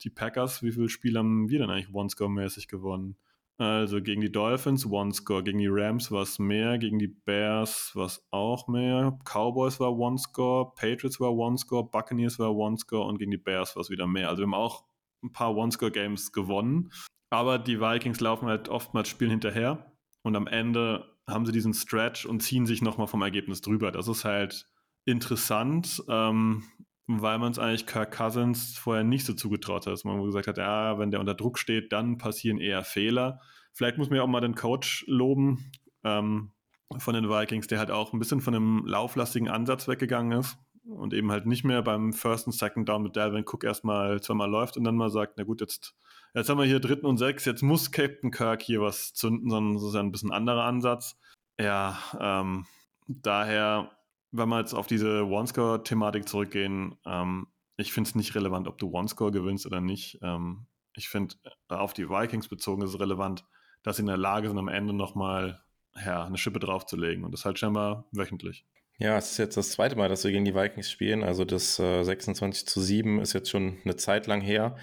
die 0.04 0.10
Packers, 0.10 0.64
wie 0.64 0.72
viele 0.72 0.90
Spiele 0.90 1.20
haben 1.20 1.50
wir 1.50 1.60
denn 1.60 1.70
eigentlich 1.70 1.94
One-Score-mäßig 1.94 2.68
gewonnen? 2.68 3.18
Also 3.60 4.04
gegen 4.04 4.22
die 4.22 4.32
Dolphins 4.32 4.86
One-Score, 4.86 5.44
gegen 5.44 5.58
die 5.58 5.68
Rams 5.68 6.12
war 6.12 6.22
es 6.22 6.38
mehr, 6.38 6.78
gegen 6.78 7.00
die 7.00 7.08
Bears 7.08 7.92
war 7.96 8.06
es 8.06 8.24
auch 8.30 8.68
mehr, 8.68 9.18
Cowboys 9.26 9.80
war 9.80 9.98
One-Score, 9.98 10.74
Patriots 10.76 11.20
war 11.20 11.34
One-Score, 11.34 11.90
Buccaneers 11.90 12.38
war 12.38 12.56
One-Score 12.56 13.08
und 13.08 13.18
gegen 13.18 13.32
die 13.32 13.38
Bears 13.38 13.76
war 13.76 13.82
es 13.82 13.90
wieder 13.90 14.06
mehr. 14.06 14.30
Also 14.30 14.42
wir 14.42 14.46
haben 14.46 14.54
auch 14.54 14.86
ein 15.24 15.34
paar 15.34 15.56
One-Score-Games 15.56 16.34
gewonnen, 16.34 16.92
aber 17.32 17.58
die 17.58 17.82
Vikings 17.82 18.20
laufen 18.20 18.48
halt 18.48 18.70
oftmals 18.70 19.10
Spielen 19.10 19.32
hinterher 19.32 19.92
und 20.22 20.36
am 20.36 20.46
Ende 20.46 21.17
haben 21.28 21.46
sie 21.46 21.52
diesen 21.52 21.74
Stretch 21.74 22.26
und 22.26 22.42
ziehen 22.42 22.66
sich 22.66 22.82
nochmal 22.82 23.08
vom 23.08 23.22
Ergebnis 23.22 23.62
drüber. 23.62 23.92
Das 23.92 24.08
ist 24.08 24.26
halt 24.26 24.66
interessant, 25.06 26.04
ähm, 26.10 26.64
weil 27.08 27.40
man 27.40 27.52
es 27.52 27.60
eigentlich 27.60 27.86
Kirk 27.86 28.16
Cousins 28.16 28.78
vorher 28.78 29.04
nicht 29.04 29.26
so 29.26 29.34
zugetraut 29.34 29.86
hat, 29.86 29.94
dass 29.94 30.04
man 30.04 30.24
gesagt 30.24 30.48
hat, 30.48 30.58
ja, 30.58 31.00
wenn 31.00 31.12
der 31.12 31.20
unter 31.20 31.36
Druck 31.36 31.58
steht, 31.58 31.92
dann 31.92 32.18
passieren 32.18 32.60
eher 32.60 32.84
Fehler. 32.84 33.40
Vielleicht 33.74 33.98
muss 33.98 34.10
man 34.10 34.18
ja 34.18 34.24
auch 34.24 34.28
mal 34.28 34.42
den 34.42 34.56
Coach 34.56 35.06
loben 35.08 35.72
ähm, 36.04 36.52
von 36.98 37.14
den 37.14 37.30
Vikings, 37.30 37.68
der 37.68 37.80
halt 37.80 37.92
auch 37.92 38.14
ein 38.14 38.20
bisschen 38.20 38.42
von 38.42 38.56
einem 38.56 38.86
lauflastigen 38.86 39.50
Ansatz 39.50 39.88
weggegangen 39.88 40.40
ist 40.40 40.58
und 40.90 41.14
eben 41.14 41.32
halt 41.32 41.46
nicht 41.46 41.64
mehr 41.64 41.82
beim 41.82 42.14
First 42.14 42.48
und 42.48 42.54
Second 42.54 42.88
Down 42.88 43.04
mit 43.04 43.16
Dalvin 43.16 43.46
Cook 43.46 43.64
erstmal 43.64 44.22
zweimal 44.22 44.50
läuft 44.50 44.78
und 44.78 44.84
dann 44.84 44.96
mal 44.96 45.10
sagt, 45.10 45.34
na 45.38 45.44
gut, 45.44 45.62
jetzt 45.62 45.96
jetzt 46.34 46.50
haben 46.50 46.60
wir 46.60 46.66
hier 46.66 46.80
dritten 46.80 47.06
und 47.06 47.18
sechs, 47.18 47.46
jetzt 47.46 47.62
muss 47.62 47.92
Captain 47.92 48.32
Kirk 48.32 48.62
hier 48.62 48.82
was 48.82 49.14
zünden, 49.14 49.50
sondern 49.50 49.74
das 49.74 49.84
ist 49.84 49.94
ja 49.96 50.00
ein 50.00 50.12
bisschen 50.12 50.32
anderer 50.32 50.64
Ansatz. 50.64 51.18
Ja, 51.60 51.98
ähm, 52.20 52.66
daher, 53.08 53.92
wenn 54.32 54.50
wir 54.50 54.60
jetzt 54.60 54.74
auf 54.74 54.88
diese 54.88 55.26
One-Score-Thematik 55.26 56.28
zurückgehen, 56.28 56.96
ähm, 57.06 57.48
ich 57.78 57.94
finde 57.94 58.10
es 58.10 58.16
nicht 58.16 58.36
relevant, 58.36 58.68
ob 58.68 58.78
du 58.78 58.92
One-Score 58.92 59.32
gewinnst 59.32 59.66
oder 59.66 59.82
nicht. 59.82 60.20
Ähm, 60.22 60.68
ich 60.94 61.10
finde, 61.10 61.36
äh, 61.44 61.74
auf 61.74 61.94
die 61.94 62.10
Vikings 62.10 62.48
bezogen 62.48 62.84
ist 62.84 62.94
es 62.94 63.00
relevant, 63.00 63.46
dass 63.84 63.98
sie 63.98 64.02
in 64.04 64.08
der 64.08 64.18
Lage 64.18 64.48
sind, 64.48 64.58
am 64.58 64.68
Ende 64.68 64.94
nochmal 64.94 65.64
ja, 65.96 66.26
eine 66.26 66.38
Schippe 66.38 66.60
draufzulegen 66.60 67.24
und 67.24 67.32
das 67.32 67.46
halt 67.46 67.58
scheinbar 67.58 68.06
wöchentlich. 68.12 68.66
Ja, 69.00 69.18
es 69.18 69.32
ist 69.32 69.38
jetzt 69.38 69.58
das 69.58 69.72
zweite 69.72 69.96
Mal, 69.96 70.10
dass 70.10 70.24
wir 70.24 70.32
gegen 70.32 70.46
die 70.46 70.56
Vikings 70.56 70.90
spielen. 70.90 71.24
Also 71.24 71.46
das 71.46 71.78
äh, 71.78 72.04
26 72.04 72.66
zu 72.68 72.82
7 72.82 73.20
ist 73.20 73.34
jetzt 73.34 73.50
schon 73.50 73.78
eine 73.84 73.96
Zeit 73.96 74.26
lang 74.26 74.42
her. 74.42 74.76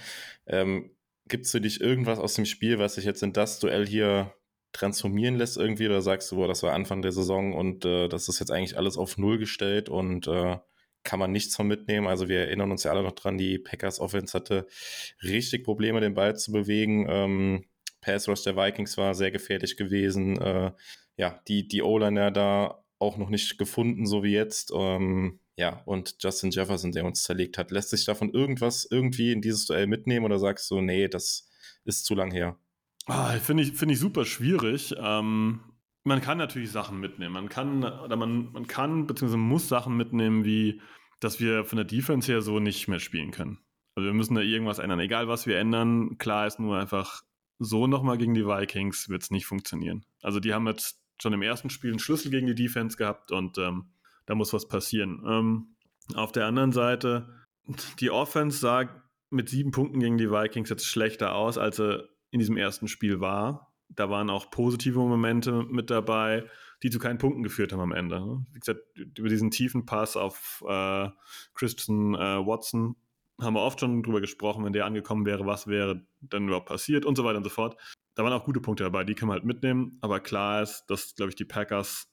Ähm, 0.47 0.91
Gibt 1.27 1.47
es 1.47 1.51
für 1.51 1.61
dich 1.61 1.81
irgendwas 1.81 2.19
aus 2.21 2.35
dem 2.35 2.45
Spiel, 2.45 2.79
was 2.79 2.95
sich 2.95 3.05
jetzt 3.05 3.23
in 3.23 3.33
das 3.33 3.59
Duell 3.59 3.87
hier 3.87 4.33
transformieren 4.73 5.37
lässt 5.37 5.57
irgendwie? 5.57 5.87
Oder 5.87 6.01
sagst 6.01 6.31
du, 6.31 6.37
boah, 6.37 6.47
das 6.47 6.63
war 6.63 6.75
Anfang 6.75 7.03
der 7.03 7.11
Saison 7.13 7.55
und 7.55 7.85
äh, 7.85 8.09
das 8.09 8.29
ist 8.29 8.39
jetzt 8.39 8.53
eigentlich 8.53 8.77
alles 8.77 8.97
auf 8.99 9.19
Null 9.19 9.39
gestellt 9.39 9.89
und 9.89 10.29
äh, 10.29 10.59
kann 11.03 11.19
man 11.19 11.33
nichts 11.33 11.57
von 11.57 11.67
mitnehmen? 11.67 12.07
Also 12.07 12.29
wir 12.29 12.41
erinnern 12.41 12.71
uns 12.71 12.85
ja 12.85 12.93
alle 12.93 13.03
noch 13.03 13.13
dran, 13.13 13.37
die 13.37 13.59
Packers 13.59 13.99
Offense 14.01 14.33
hatte 14.37 14.67
richtig 15.23 15.65
Probleme, 15.65 16.01
den 16.01 16.15
Ball 16.15 16.37
zu 16.37 16.53
bewegen. 16.53 17.07
Ähm, 17.09 17.65
Pass 18.01 18.29
Rush 18.29 18.43
der 18.43 18.57
Vikings 18.57 18.97
war 18.97 19.15
sehr 19.15 19.31
gefährlich 19.31 19.77
gewesen. 19.77 20.41
Äh, 20.41 20.73
ja, 21.17 21.41
die, 21.49 21.67
die 21.67 21.83
O-Liner 21.83 22.31
da 22.31 22.84
auch 23.05 23.17
noch 23.17 23.31
nicht 23.31 23.59
gefunden, 23.59 24.07
so 24.07 24.23
wie 24.23 24.33
jetzt. 24.33 24.73
Ähm, 24.75 25.41
ja, 25.57 25.83
und 25.85 26.17
Justin 26.21 26.51
Jefferson, 26.51 26.93
der 26.93 27.05
uns 27.05 27.23
zerlegt 27.23 27.59
hat. 27.59 27.71
Lässt 27.71 27.91
sich 27.91 28.05
davon 28.05 28.31
irgendwas 28.31 28.87
irgendwie 28.91 29.33
in 29.33 29.41
dieses 29.41 29.67
Duell 29.67 29.87
mitnehmen 29.87 30.25
oder 30.25 30.39
sagst 30.39 30.71
du, 30.71 30.81
nee, 30.81 31.09
das 31.09 31.49
ist 31.85 32.05
zu 32.05 32.15
lang 32.15 32.33
her? 32.33 32.59
Ah, 33.07 33.33
Finde 33.39 33.63
ich, 33.63 33.73
find 33.73 33.93
ich 33.93 33.99
super 33.99 34.25
schwierig. 34.25 34.95
Ähm, 34.99 35.61
man 36.05 36.21
kann 36.21 36.39
natürlich 36.39 36.71
Sachen 36.71 37.01
mitnehmen. 37.01 37.33
Man 37.33 37.49
kann, 37.49 37.85
oder 37.85 38.17
man, 38.17 38.53
man 38.53 38.67
kann, 38.67 39.07
beziehungsweise 39.07 39.39
muss 39.39 39.69
Sachen 39.69 39.97
mitnehmen, 39.97 40.45
wie, 40.45 40.81
dass 41.21 41.41
wir 41.41 41.65
von 41.65 41.77
der 41.77 41.85
Defense 41.85 42.31
her 42.31 42.43
so 42.43 42.59
nicht 42.59 42.89
mehr 42.89 43.01
spielen 43.01 43.31
können. 43.31 43.59
Also 43.95 44.07
wir 44.07 44.15
müssen 44.15 44.35
da 44.35 44.41
irgendwas 44.41 44.81
ändern. 44.81 45.01
Egal 45.01 45.29
was 45.29 45.47
wir 45.47 45.59
ändern, 45.59 46.19
klar 46.19 46.47
ist 46.47 46.59
nur 46.59 46.79
einfach, 46.79 47.23
so 47.59 47.87
nochmal 47.87 48.19
gegen 48.19 48.35
die 48.35 48.47
Vikings 48.47 49.09
wird 49.09 49.23
es 49.23 49.31
nicht 49.31 49.47
funktionieren. 49.47 50.05
Also 50.23 50.41
die 50.41 50.53
haben 50.53 50.67
jetzt 50.67 51.01
schon 51.21 51.33
im 51.33 51.43
ersten 51.43 51.71
Spiel 51.71 51.91
einen 51.91 51.99
Schlüssel 51.99 52.31
gegen 52.31 52.47
die 52.47 52.55
Defense 52.55 52.97
gehabt 52.97 53.31
und 53.33 53.59
ähm, 53.59 53.87
da 54.27 54.35
muss 54.35 54.53
was 54.53 54.69
passieren. 54.69 55.23
Ähm, 55.27 55.77
auf 56.15 56.33
der 56.33 56.47
anderen 56.47 56.73
Seite, 56.73 57.29
die 58.01 58.11
Offense 58.11 58.59
sah 58.59 58.89
mit 59.31 59.49
sieben 59.49 59.71
Punkten 59.71 60.01
gegen 60.01 60.19
die 60.19 60.31
Vikings 60.31 60.71
jetzt 60.71 60.87
schlechter 60.87 61.35
aus, 61.35 61.59
als 61.59 61.81
er 61.81 62.09
in 62.31 62.41
diesem 62.41 62.57
ersten 62.57 62.89
Spiel 62.89 63.21
war. 63.21 63.73
Da 63.89 64.11
waren 64.11 64.31
auch 64.31 64.51
positive 64.51 64.99
Momente 64.99 65.65
mit 65.69 65.91
dabei, 65.91 66.49
die 66.83 66.91
zu 66.91 66.99
keinen 66.99 67.19
Punkten 67.19 67.43
geführt 67.43 67.73
haben 67.73 67.81
am 67.81 67.93
Ende. 67.93 68.45
Wie 68.53 68.59
gesagt, 68.59 68.81
über 69.19 69.29
diesen 69.29 69.51
tiefen 69.51 69.87
Pass 69.87 70.17
auf 70.17 70.65
äh, 70.69 71.09
Christian 71.55 72.15
äh, 72.15 72.47
Watson 72.47 72.97
haben 73.41 73.55
wir 73.55 73.63
oft 73.63 73.81
schon 73.81 74.03
drüber 74.03 74.21
gesprochen, 74.21 74.65
wenn 74.65 74.73
der 74.73 74.87
angekommen 74.87 75.27
wäre, 75.27 75.47
was 75.47 75.67
wäre 75.67 76.07
dann 76.21 76.47
überhaupt 76.47 76.69
passiert 76.69 77.05
und 77.05 77.17
so 77.17 77.25
weiter 77.25 77.39
und 77.39 77.45
so 77.45 77.51
fort. 77.51 77.77
Da 78.15 78.23
waren 78.23 78.33
auch 78.33 78.45
gute 78.45 78.61
Punkte 78.61 78.85
dabei, 78.85 79.05
die 79.05 79.15
kann 79.15 79.29
man 79.29 79.37
halt 79.37 79.45
mitnehmen. 79.45 79.99
Aber 80.01 80.21
klar 80.21 80.63
ist, 80.63 80.85
dass, 80.87 81.15
glaube 81.15 81.31
ich, 81.31 81.37
die 81.37 81.45
Packers 81.45 82.13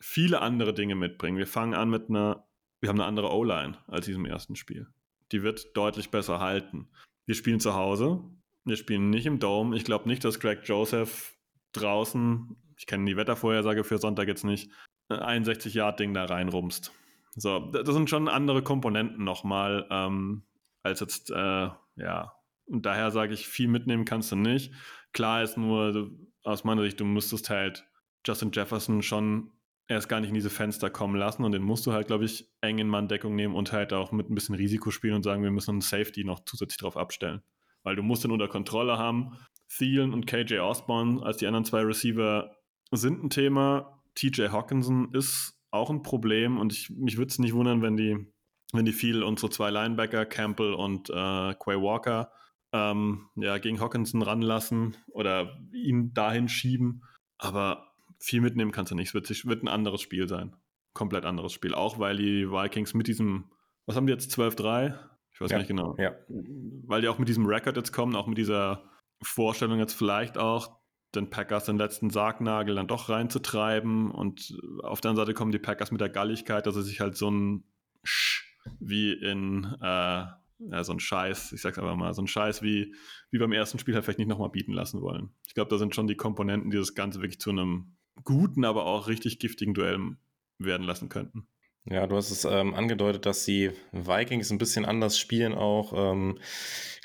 viele 0.00 0.40
andere 0.40 0.74
Dinge 0.74 0.94
mitbringen. 0.94 1.38
Wir 1.38 1.46
fangen 1.46 1.74
an 1.74 1.90
mit 1.90 2.08
einer, 2.08 2.46
wir 2.80 2.88
haben 2.88 3.00
eine 3.00 3.08
andere 3.08 3.32
O-Line 3.32 3.78
als 3.86 4.06
diesem 4.06 4.24
ersten 4.24 4.56
Spiel. 4.56 4.88
Die 5.32 5.42
wird 5.42 5.76
deutlich 5.76 6.10
besser 6.10 6.40
halten. 6.40 6.88
Wir 7.26 7.34
spielen 7.34 7.60
zu 7.60 7.74
Hause, 7.74 8.20
wir 8.64 8.76
spielen 8.76 9.10
nicht 9.10 9.26
im 9.26 9.38
Dome. 9.38 9.76
Ich 9.76 9.84
glaube 9.84 10.08
nicht, 10.08 10.24
dass 10.24 10.40
Greg 10.40 10.60
Joseph 10.64 11.36
draußen, 11.72 12.56
ich 12.76 12.86
kenne 12.86 13.04
die 13.04 13.16
Wettervorhersage 13.16 13.84
für 13.84 13.98
Sonntag 13.98 14.28
jetzt 14.28 14.44
nicht, 14.44 14.70
ein 15.08 15.44
60-Yard-Ding 15.44 16.14
da 16.14 16.24
reinrumst. 16.24 16.92
So, 17.34 17.70
das 17.70 17.94
sind 17.94 18.10
schon 18.10 18.28
andere 18.28 18.62
Komponenten 18.62 19.24
nochmal, 19.24 19.86
ähm, 19.90 20.42
als 20.82 21.00
jetzt, 21.00 21.30
äh, 21.30 21.68
ja. 21.96 22.32
Und 22.66 22.84
daher 22.84 23.10
sage 23.10 23.32
ich, 23.32 23.48
viel 23.48 23.68
mitnehmen 23.68 24.04
kannst 24.04 24.32
du 24.32 24.36
nicht. 24.36 24.72
Klar 25.12 25.42
ist 25.42 25.56
nur, 25.56 26.10
aus 26.44 26.64
meiner 26.64 26.82
Sicht, 26.82 27.00
du 27.00 27.04
müsstest 27.04 27.50
halt 27.50 27.86
Justin 28.26 28.50
Jefferson 28.52 29.02
schon 29.02 29.52
erst 29.88 30.08
gar 30.08 30.20
nicht 30.20 30.28
in 30.28 30.34
diese 30.34 30.50
Fenster 30.50 30.90
kommen 30.90 31.16
lassen 31.16 31.44
und 31.44 31.52
den 31.52 31.62
musst 31.62 31.86
du 31.86 31.92
halt, 31.92 32.06
glaube 32.06 32.26
ich, 32.26 32.46
eng 32.60 32.78
in 32.78 32.88
Manndeckung 32.88 33.34
nehmen 33.34 33.54
und 33.54 33.72
halt 33.72 33.92
auch 33.92 34.12
mit 34.12 34.30
ein 34.30 34.34
bisschen 34.34 34.54
Risiko 34.54 34.90
spielen 34.90 35.14
und 35.14 35.22
sagen, 35.22 35.42
wir 35.42 35.50
müssen 35.50 35.72
einen 35.72 35.80
Safety 35.80 36.24
noch 36.24 36.40
zusätzlich 36.44 36.78
drauf 36.78 36.96
abstellen. 36.96 37.42
Weil 37.82 37.96
du 37.96 38.02
musst 38.02 38.24
den 38.24 38.30
unter 38.30 38.48
Kontrolle 38.48 38.98
haben. 38.98 39.38
Thielen 39.68 40.12
und 40.12 40.26
KJ 40.26 40.58
Osborne 40.58 41.22
als 41.22 41.38
die 41.38 41.46
anderen 41.46 41.64
zwei 41.64 41.82
Receiver 41.82 42.54
sind 42.90 43.24
ein 43.24 43.30
Thema. 43.30 44.02
TJ 44.14 44.48
Hawkinson 44.48 45.10
ist 45.14 45.58
auch 45.70 45.90
ein 45.90 46.02
Problem 46.02 46.58
und 46.58 46.72
ich, 46.72 46.90
mich 46.90 47.16
würde 47.16 47.30
es 47.30 47.38
nicht 47.38 47.54
wundern, 47.54 47.82
wenn 47.82 47.96
die, 47.96 48.26
wenn 48.72 48.84
die 48.84 48.92
viel 48.92 49.22
unsere 49.22 49.50
zwei 49.50 49.70
Linebacker, 49.70 50.26
Campbell 50.26 50.74
und 50.74 51.08
äh, 51.10 51.54
Quay 51.54 51.80
Walker, 51.80 52.30
ähm, 52.72 53.28
ja, 53.36 53.58
gegen 53.58 53.80
Hawkinson 53.80 54.22
ranlassen 54.22 54.96
oder 55.08 55.58
ihn 55.72 56.12
dahin 56.12 56.48
schieben. 56.48 57.04
Aber 57.38 57.92
viel 58.18 58.40
mitnehmen 58.40 58.72
kannst 58.72 58.92
du 58.92 58.96
nicht. 58.96 59.08
Es 59.08 59.14
wird, 59.14 59.46
wird 59.46 59.62
ein 59.62 59.68
anderes 59.68 60.00
Spiel 60.00 60.28
sein. 60.28 60.56
Komplett 60.92 61.24
anderes 61.24 61.52
Spiel. 61.52 61.74
Auch 61.74 61.98
weil 61.98 62.16
die 62.16 62.50
Vikings 62.50 62.94
mit 62.94 63.06
diesem, 63.06 63.50
was 63.86 63.96
haben 63.96 64.06
die 64.06 64.12
jetzt, 64.12 64.32
12-3? 64.36 64.98
Ich 65.32 65.40
weiß 65.40 65.52
ja, 65.52 65.58
nicht 65.58 65.68
genau. 65.68 65.94
Ja. 65.98 66.14
Weil 66.28 67.00
die 67.00 67.08
auch 67.08 67.18
mit 67.18 67.28
diesem 67.28 67.46
Record 67.46 67.76
jetzt 67.76 67.92
kommen, 67.92 68.16
auch 68.16 68.26
mit 68.26 68.38
dieser 68.38 68.82
Vorstellung 69.22 69.78
jetzt 69.78 69.94
vielleicht 69.94 70.36
auch, 70.36 70.78
den 71.14 71.30
Packers 71.30 71.64
den 71.64 71.78
letzten 71.78 72.10
Sargnagel 72.10 72.74
dann 72.74 72.86
doch 72.86 73.08
reinzutreiben. 73.08 74.10
Und 74.10 74.58
auf 74.82 75.00
der 75.00 75.10
anderen 75.10 75.26
Seite 75.26 75.34
kommen 75.34 75.52
die 75.52 75.58
Packers 75.58 75.90
mit 75.90 76.00
der 76.00 76.10
Galligkeit, 76.10 76.66
dass 76.66 76.74
sie 76.74 76.82
sich 76.82 77.00
halt 77.00 77.16
so 77.16 77.30
ein 77.30 77.64
Sch 78.04 78.44
wie 78.80 79.12
in 79.12 79.64
äh, 79.80 80.24
ja, 80.58 80.84
so 80.84 80.92
ein 80.92 81.00
Scheiß, 81.00 81.52
ich 81.52 81.60
sag's 81.60 81.78
einfach 81.78 81.96
mal, 81.96 82.12
so 82.14 82.22
ein 82.22 82.26
Scheiß 82.26 82.62
wie, 82.62 82.94
wie 83.30 83.38
beim 83.38 83.52
ersten 83.52 83.78
Spiel 83.78 83.94
halt 83.94 84.04
vielleicht 84.04 84.18
nicht 84.18 84.28
nochmal 84.28 84.50
bieten 84.50 84.72
lassen 84.72 85.00
wollen. 85.00 85.30
Ich 85.46 85.54
glaube, 85.54 85.70
da 85.70 85.78
sind 85.78 85.94
schon 85.94 86.06
die 86.06 86.16
Komponenten, 86.16 86.70
die 86.70 86.76
das 86.76 86.94
Ganze 86.94 87.20
wirklich 87.20 87.40
zu 87.40 87.50
einem 87.50 87.96
guten, 88.24 88.64
aber 88.64 88.86
auch 88.86 89.08
richtig 89.08 89.38
giftigen 89.38 89.74
Duell 89.74 90.16
werden 90.58 90.86
lassen 90.86 91.08
könnten. 91.08 91.46
Ja, 91.84 92.06
du 92.06 92.16
hast 92.16 92.30
es 92.30 92.44
ähm, 92.44 92.74
angedeutet, 92.74 93.24
dass 93.24 93.44
die 93.44 93.70
Vikings 93.92 94.50
ein 94.50 94.58
bisschen 94.58 94.84
anders 94.84 95.18
spielen 95.18 95.54
auch. 95.54 95.92
Ähm, 95.96 96.38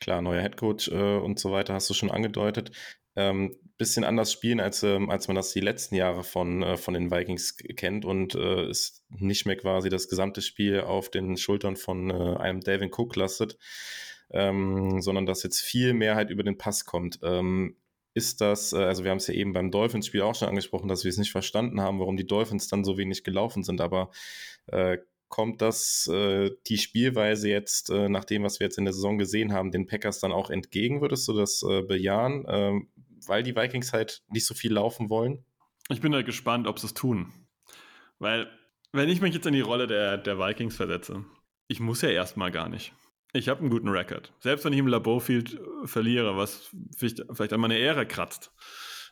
klar, 0.02 0.22
neuer 0.22 0.42
Headcoach 0.42 0.90
äh, 0.92 1.18
und 1.18 1.40
so 1.40 1.52
weiter 1.52 1.74
hast 1.74 1.90
du 1.90 1.94
schon 1.94 2.12
angedeutet. 2.12 2.72
Ähm, 3.16 3.56
bisschen 3.84 4.06
anders 4.06 4.32
spielen, 4.32 4.62
als, 4.62 4.82
ähm, 4.84 5.10
als 5.10 5.28
man 5.28 5.36
das 5.36 5.52
die 5.52 5.60
letzten 5.60 5.96
Jahre 5.96 6.24
von, 6.24 6.64
äh, 6.64 6.78
von 6.78 6.94
den 6.94 7.12
Vikings 7.12 7.58
kennt 7.76 8.06
und 8.06 8.34
äh, 8.34 8.70
ist 8.70 9.04
nicht 9.10 9.46
mehr 9.46 9.58
quasi 9.58 9.90
das 9.90 10.08
gesamte 10.08 10.42
Spiel 10.42 10.80
auf 10.80 11.10
den 11.10 11.36
Schultern 11.36 11.76
von 11.76 12.10
äh, 12.10 12.38
einem 12.38 12.62
Devin 12.62 12.92
Cook 12.94 13.18
lastet, 13.18 13.58
ähm, 14.32 15.02
sondern 15.02 15.26
dass 15.26 15.44
jetzt 15.44 15.60
viel 15.60 15.94
Mehrheit 15.94 16.30
über 16.30 16.44
den 16.44 16.58
Pass 16.58 16.86
kommt. 16.86 17.20
Ähm, 17.24 17.76
ist 18.14 18.40
das, 18.40 18.72
äh, 18.72 18.78
also 18.78 19.04
wir 19.04 19.12
haben 19.12 19.18
es 19.18 19.28
ja 19.28 19.34
eben 19.34 19.52
beim 19.52 19.70
Dolphins-Spiel 19.70 20.22
auch 20.22 20.36
schon 20.36 20.48
angesprochen, 20.48 20.88
dass 20.88 21.04
wir 21.04 21.10
es 21.10 21.18
nicht 21.18 21.32
verstanden 21.32 21.82
haben, 21.82 22.00
warum 22.00 22.16
die 22.16 22.28
Dolphins 22.28 22.70
dann 22.70 22.86
so 22.86 22.98
wenig 22.98 23.26
gelaufen 23.26 23.64
sind, 23.64 23.82
aber 23.82 24.12
äh, 24.68 24.98
kommt 25.34 25.64
das 25.64 26.08
äh, 26.14 26.52
die 26.68 26.78
Spielweise 26.78 27.50
jetzt, 27.50 27.90
äh, 27.90 28.08
nach 28.08 28.24
dem, 28.24 28.44
was 28.44 28.60
wir 28.60 28.68
jetzt 28.68 28.78
in 28.78 28.86
der 28.86 28.94
Saison 28.94 29.18
gesehen 29.18 29.52
haben, 29.52 29.72
den 29.72 29.88
Packers 29.88 30.20
dann 30.20 30.32
auch 30.32 30.52
entgegen? 30.52 31.02
Würdest 31.02 31.28
du 31.28 31.34
das 31.34 31.64
äh, 31.64 31.82
bejahen, 31.82 32.46
ähm, 32.48 32.88
weil 33.28 33.44
die 33.44 33.56
Vikings 33.56 33.94
halt 33.94 34.24
nicht 34.30 34.46
so 34.46 34.54
viel 34.54 34.74
laufen 34.74 35.10
wollen? 35.10 35.46
Ich 35.90 36.02
bin 36.02 36.14
halt 36.14 36.26
gespannt, 36.26 36.68
ob 36.68 36.80
sie 36.80 36.88
es 36.88 36.94
tun. 36.94 37.34
Weil, 38.20 38.50
wenn 38.92 39.10
ich 39.10 39.22
mich 39.22 39.34
jetzt 39.34 39.46
in 39.46 39.54
die 39.54 39.62
Rolle 39.62 39.88
der, 39.88 40.18
der 40.18 40.40
Vikings 40.40 40.76
versetze, 40.76 41.26
ich 41.68 41.80
muss 41.80 42.02
ja 42.02 42.10
erstmal 42.10 42.52
gar 42.52 42.70
nicht. 42.70 42.94
Ich 43.34 43.50
habe 43.50 43.62
einen 43.62 43.72
guten 43.72 43.90
Rekord. 43.90 44.32
Selbst 44.40 44.64
wenn 44.64 44.74
ich 44.74 44.80
im 44.80 44.88
Laborfield 44.88 45.56
äh, 45.56 45.88
verliere, 45.88 46.38
was 46.38 46.70
vielleicht, 46.96 47.24
vielleicht 47.32 47.54
an 47.54 47.62
meine 47.62 47.78
Ehre 47.78 48.06
kratzt. 48.06 48.54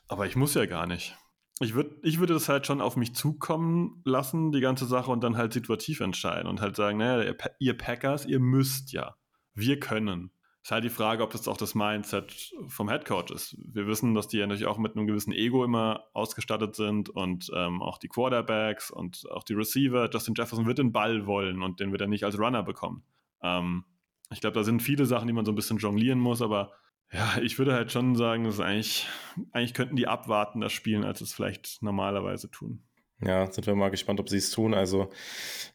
Aber 0.07 0.27
ich 0.27 0.35
muss 0.35 0.53
ja 0.53 0.65
gar 0.67 0.85
nicht. 0.85 1.15
Ich, 1.59 1.73
würd, 1.73 1.91
ich 2.03 2.19
würde 2.19 2.33
das 2.33 2.47
halt 2.47 2.67
schon 2.67 2.81
auf 2.81 2.95
mich 2.95 3.15
zukommen 3.15 4.01
lassen, 4.05 4.51
die 4.51 4.61
ganze 4.61 4.85
Sache, 4.85 5.11
und 5.11 5.23
dann 5.23 5.37
halt 5.37 5.53
situativ 5.53 5.99
entscheiden 5.99 6.47
und 6.47 6.61
halt 6.61 6.75
sagen, 6.75 6.97
naja, 6.97 7.33
ihr 7.59 7.77
Packers, 7.77 8.25
ihr 8.25 8.39
müsst 8.39 8.93
ja. 8.93 9.15
Wir 9.53 9.79
können. 9.79 10.31
Ist 10.63 10.71
halt 10.71 10.83
die 10.83 10.89
Frage, 10.89 11.23
ob 11.23 11.31
das 11.31 11.47
auch 11.47 11.57
das 11.57 11.73
Mindset 11.73 12.53
vom 12.67 12.87
Headcoach 12.87 13.31
ist. 13.31 13.57
Wir 13.57 13.87
wissen, 13.87 14.13
dass 14.13 14.27
die 14.27 14.37
ja 14.37 14.45
natürlich 14.45 14.67
auch 14.67 14.77
mit 14.77 14.95
einem 14.95 15.07
gewissen 15.07 15.33
Ego 15.33 15.63
immer 15.63 16.05
ausgestattet 16.13 16.75
sind 16.75 17.09
und 17.09 17.49
ähm, 17.55 17.81
auch 17.81 17.97
die 17.97 18.09
Quarterbacks 18.09 18.91
und 18.91 19.27
auch 19.31 19.43
die 19.43 19.53
Receiver. 19.53 20.07
Justin 20.11 20.35
Jefferson 20.37 20.67
wird 20.67 20.77
den 20.77 20.91
Ball 20.91 21.25
wollen 21.25 21.63
und 21.63 21.79
den 21.79 21.91
wird 21.91 22.01
er 22.01 22.07
nicht 22.07 22.23
als 22.25 22.37
Runner 22.37 22.61
bekommen. 22.61 23.03
Ähm, 23.41 23.85
ich 24.31 24.39
glaube, 24.39 24.53
da 24.53 24.63
sind 24.63 24.83
viele 24.83 25.07
Sachen, 25.07 25.27
die 25.27 25.33
man 25.33 25.45
so 25.45 25.51
ein 25.51 25.55
bisschen 25.55 25.77
jonglieren 25.77 26.19
muss, 26.19 26.43
aber 26.43 26.71
ja, 27.11 27.39
ich 27.41 27.57
würde 27.57 27.73
halt 27.73 27.91
schon 27.91 28.15
sagen, 28.15 28.43
dass 28.43 28.59
eigentlich, 28.59 29.07
eigentlich 29.51 29.73
könnten 29.73 29.95
die 29.95 30.07
abwarten, 30.07 30.61
das 30.61 30.71
Spielen, 30.71 31.03
als 31.03 31.21
es 31.21 31.33
vielleicht 31.33 31.81
normalerweise 31.81 32.49
tun. 32.49 32.83
Ja, 33.23 33.51
sind 33.51 33.67
wir 33.67 33.75
mal 33.75 33.91
gespannt, 33.91 34.19
ob 34.19 34.29
sie 34.29 34.37
es 34.37 34.49
tun. 34.49 34.73
Also 34.73 35.09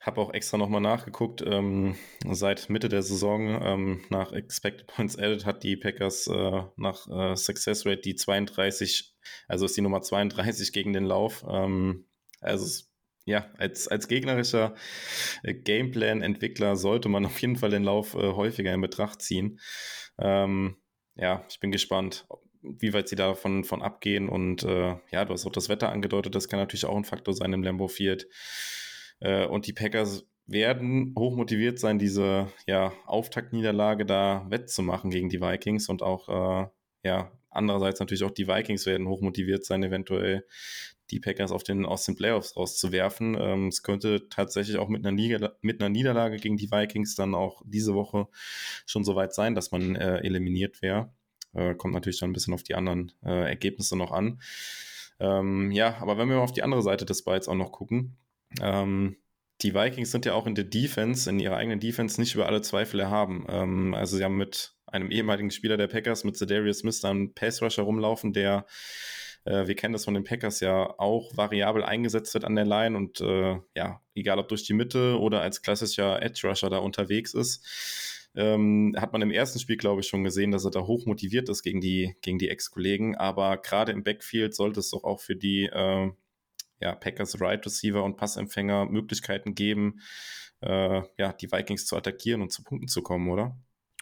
habe 0.00 0.20
auch 0.20 0.32
extra 0.32 0.56
nochmal 0.58 0.80
nachgeguckt. 0.80 1.42
Ähm, 1.46 1.96
seit 2.28 2.68
Mitte 2.70 2.88
der 2.88 3.02
Saison 3.02 3.60
ähm, 3.62 4.04
nach 4.08 4.32
Expected 4.32 4.86
Points 4.88 5.16
Added 5.16 5.46
hat 5.46 5.62
die 5.62 5.76
Packers 5.76 6.26
äh, 6.26 6.62
nach 6.76 7.06
äh, 7.08 7.36
Success 7.36 7.86
Rate 7.86 8.00
die 8.00 8.16
32, 8.16 9.14
also 9.46 9.66
ist 9.66 9.76
die 9.76 9.80
Nummer 9.80 10.02
32 10.02 10.72
gegen 10.72 10.92
den 10.92 11.04
Lauf. 11.04 11.44
Ähm, 11.48 12.06
also 12.40 12.84
ja, 13.26 13.50
als, 13.58 13.88
als 13.88 14.08
gegnerischer 14.08 14.74
äh, 15.42 15.54
Gameplan-Entwickler 15.54 16.76
sollte 16.76 17.08
man 17.08 17.26
auf 17.26 17.40
jeden 17.40 17.56
Fall 17.56 17.70
den 17.70 17.84
Lauf 17.84 18.14
äh, 18.14 18.32
häufiger 18.32 18.72
in 18.72 18.80
Betracht 18.80 19.22
ziehen. 19.22 19.60
Ähm, 20.18 20.76
ja, 21.16 21.44
ich 21.48 21.60
bin 21.60 21.72
gespannt, 21.72 22.26
wie 22.78 22.92
weit 22.92 23.08
sie 23.08 23.16
davon 23.16 23.64
von 23.64 23.82
abgehen. 23.82 24.28
Und 24.28 24.64
äh, 24.64 24.96
ja, 25.10 25.24
du 25.24 25.32
hast 25.32 25.46
auch 25.46 25.52
das 25.52 25.68
Wetter 25.68 25.90
angedeutet, 25.90 26.34
das 26.34 26.48
kann 26.48 26.58
natürlich 26.58 26.86
auch 26.86 26.96
ein 26.96 27.04
Faktor 27.04 27.34
sein 27.34 27.52
im 27.52 27.62
Lambo 27.62 27.88
Field. 27.88 28.28
Äh, 29.20 29.46
und 29.46 29.66
die 29.66 29.72
Packers 29.72 30.26
werden 30.46 31.14
hochmotiviert 31.18 31.78
sein, 31.78 31.98
diese 31.98 32.52
ja, 32.66 32.92
Auftaktniederlage 33.06 34.06
da 34.06 34.46
wettzumachen 34.48 35.10
gegen 35.10 35.28
die 35.28 35.40
Vikings 35.40 35.88
und 35.88 36.02
auch 36.02 36.28
äh, 36.28 36.68
ja, 37.02 37.32
andererseits 37.50 38.00
natürlich 38.00 38.24
auch 38.24 38.30
die 38.30 38.46
Vikings 38.46 38.86
werden 38.86 39.08
hochmotiviert 39.08 39.64
sein, 39.64 39.82
eventuell 39.82 40.44
die 41.10 41.20
Packers 41.20 41.52
auf 41.52 41.62
den, 41.62 41.86
aus 41.86 42.04
den 42.04 42.16
Playoffs 42.16 42.56
rauszuwerfen. 42.56 43.36
Ähm, 43.38 43.68
es 43.68 43.82
könnte 43.82 44.28
tatsächlich 44.28 44.76
auch 44.78 44.88
mit 44.88 45.06
einer, 45.06 45.16
Liga, 45.16 45.52
mit 45.60 45.80
einer 45.80 45.88
Niederlage 45.88 46.36
gegen 46.36 46.56
die 46.56 46.70
Vikings 46.70 47.14
dann 47.14 47.34
auch 47.34 47.62
diese 47.64 47.94
Woche 47.94 48.28
schon 48.86 49.04
so 49.04 49.14
weit 49.14 49.32
sein, 49.34 49.54
dass 49.54 49.70
man 49.70 49.94
äh, 49.96 50.18
eliminiert 50.18 50.82
wäre. 50.82 51.12
Äh, 51.56 51.74
kommt 51.74 51.94
natürlich 51.94 52.20
dann 52.20 52.30
ein 52.30 52.34
bisschen 52.34 52.54
auf 52.54 52.62
die 52.62 52.74
anderen 52.74 53.12
äh, 53.24 53.48
Ergebnisse 53.48 53.96
noch 53.96 54.12
an. 54.12 54.40
Ähm, 55.18 55.70
ja, 55.70 55.96
aber 56.00 56.18
wenn 56.18 56.28
wir 56.28 56.36
mal 56.36 56.42
auf 56.42 56.52
die 56.52 56.62
andere 56.62 56.82
Seite 56.82 57.06
des 57.06 57.24
Balls 57.24 57.48
auch 57.48 57.54
noch 57.54 57.72
gucken, 57.72 58.16
ähm, 58.60 59.16
die 59.62 59.74
Vikings 59.74 60.10
sind 60.10 60.26
ja 60.26 60.34
auch 60.34 60.46
in 60.46 60.54
der 60.54 60.64
Defense, 60.64 61.28
in 61.28 61.40
ihrer 61.40 61.56
eigenen 61.56 61.80
Defense 61.80 62.20
nicht 62.20 62.34
über 62.34 62.46
alle 62.46 62.60
Zweifel 62.60 63.00
erhaben. 63.00 63.46
Ähm, 63.48 63.94
also 63.94 64.16
sie 64.16 64.24
haben 64.24 64.36
mit 64.36 64.74
einem 64.86 65.10
ehemaligen 65.10 65.50
Spieler 65.50 65.78
der 65.78 65.88
Packers, 65.88 66.24
mit 66.24 66.36
Zedarius 66.36 66.80
Smith, 66.80 67.04
einen 67.04 67.32
Pass-Rusher 67.34 67.82
rumlaufen, 67.82 68.34
der 68.34 68.66
äh, 69.46 69.66
wir 69.66 69.76
kennen 69.76 69.92
das 69.92 70.04
von 70.04 70.14
den 70.14 70.24
Packers 70.24 70.60
ja 70.60 70.94
auch 70.98 71.34
variabel 71.36 71.84
eingesetzt 71.84 72.34
wird 72.34 72.44
an 72.44 72.56
der 72.56 72.66
Line 72.66 72.96
und 72.96 73.20
äh, 73.20 73.56
ja, 73.74 74.02
egal 74.14 74.38
ob 74.38 74.48
durch 74.48 74.64
die 74.64 74.74
Mitte 74.74 75.18
oder 75.18 75.40
als 75.40 75.62
klassischer 75.62 76.20
Edge 76.22 76.46
Rusher 76.46 76.68
da 76.68 76.78
unterwegs 76.78 77.32
ist. 77.32 77.64
Ähm, 78.36 78.94
hat 78.98 79.12
man 79.12 79.22
im 79.22 79.30
ersten 79.30 79.58
Spiel, 79.58 79.78
glaube 79.78 80.02
ich, 80.02 80.08
schon 80.08 80.22
gesehen, 80.22 80.50
dass 80.50 80.64
er 80.64 80.70
da 80.70 80.80
hoch 80.80 81.06
motiviert 81.06 81.48
ist 81.48 81.62
gegen 81.62 81.80
die, 81.80 82.14
gegen 82.20 82.38
die 82.38 82.50
Ex-Kollegen. 82.50 83.16
Aber 83.16 83.56
gerade 83.56 83.92
im 83.92 84.04
Backfield 84.04 84.54
sollte 84.54 84.80
es 84.80 84.90
doch 84.90 85.04
auch 85.04 85.20
für 85.20 85.36
die 85.36 85.64
äh, 85.64 86.10
ja, 86.80 86.94
Packers 86.94 87.40
Right 87.40 87.64
Receiver 87.64 88.04
und 88.04 88.16
Passempfänger 88.16 88.86
Möglichkeiten 88.86 89.54
geben, 89.54 90.00
äh, 90.60 91.02
ja, 91.18 91.32
die 91.32 91.50
Vikings 91.50 91.86
zu 91.86 91.96
attackieren 91.96 92.42
und 92.42 92.52
zu 92.52 92.62
Punkten 92.62 92.88
zu 92.88 93.02
kommen, 93.02 93.28
oder? 93.30 93.56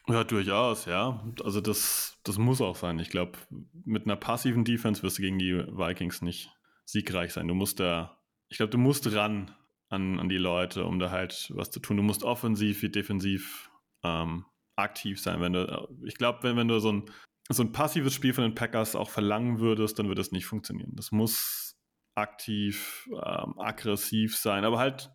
Ja, 0.09 0.24
durchaus, 0.24 0.85
ja. 0.85 1.24
Also 1.43 1.61
das, 1.61 2.19
das 2.24 2.36
muss 2.36 2.61
auch 2.61 2.77
sein. 2.77 2.98
Ich 2.98 3.09
glaube, 3.09 3.39
mit 3.85 4.05
einer 4.05 4.16
passiven 4.16 4.65
Defense 4.65 5.02
wirst 5.02 5.19
du 5.19 5.23
gegen 5.23 5.39
die 5.39 5.55
Vikings 5.55 6.20
nicht 6.20 6.51
siegreich 6.85 7.32
sein. 7.32 7.48
Du 7.48 7.55
musst 7.55 7.81
da, 7.81 8.19
ich 8.48 8.59
glaube, 8.59 8.70
du 8.70 8.78
musst 8.78 9.11
ran 9.15 9.55
an, 9.89 10.19
an 10.19 10.28
die 10.28 10.36
Leute, 10.36 10.85
um 10.85 10.98
da 10.98 11.11
halt 11.11 11.51
was 11.55 11.70
zu 11.70 11.81
tun. 11.81 11.97
Du 11.97 12.02
musst 12.02 12.23
offensiv 12.23 12.82
wie 12.82 12.90
defensiv 12.90 13.70
ähm, 14.05 14.44
aktiv 14.76 15.20
sein. 15.20 15.40
Wenn 15.40 15.52
du, 15.52 15.89
ich 16.05 16.16
glaube, 16.16 16.43
wenn, 16.43 16.56
wenn 16.56 16.68
du 16.68 16.78
so 16.78 16.93
ein, 16.93 17.10
so 17.48 17.62
ein 17.62 17.72
passives 17.72 18.14
Spiel 18.14 18.32
von 18.32 18.44
den 18.44 18.55
Packers 18.55 18.97
auch 18.97 19.10
verlangen 19.10 19.59
würdest, 19.60 19.98
dann 19.98 20.06
würde 20.06 20.20
das 20.20 20.32
nicht 20.32 20.47
funktionieren. 20.47 20.93
Das 20.94 21.12
muss 21.12 21.76
aktiv, 22.14 23.09
ähm, 23.10 23.59
aggressiv 23.59 24.36
sein, 24.36 24.64
aber 24.64 24.78
halt 24.78 25.10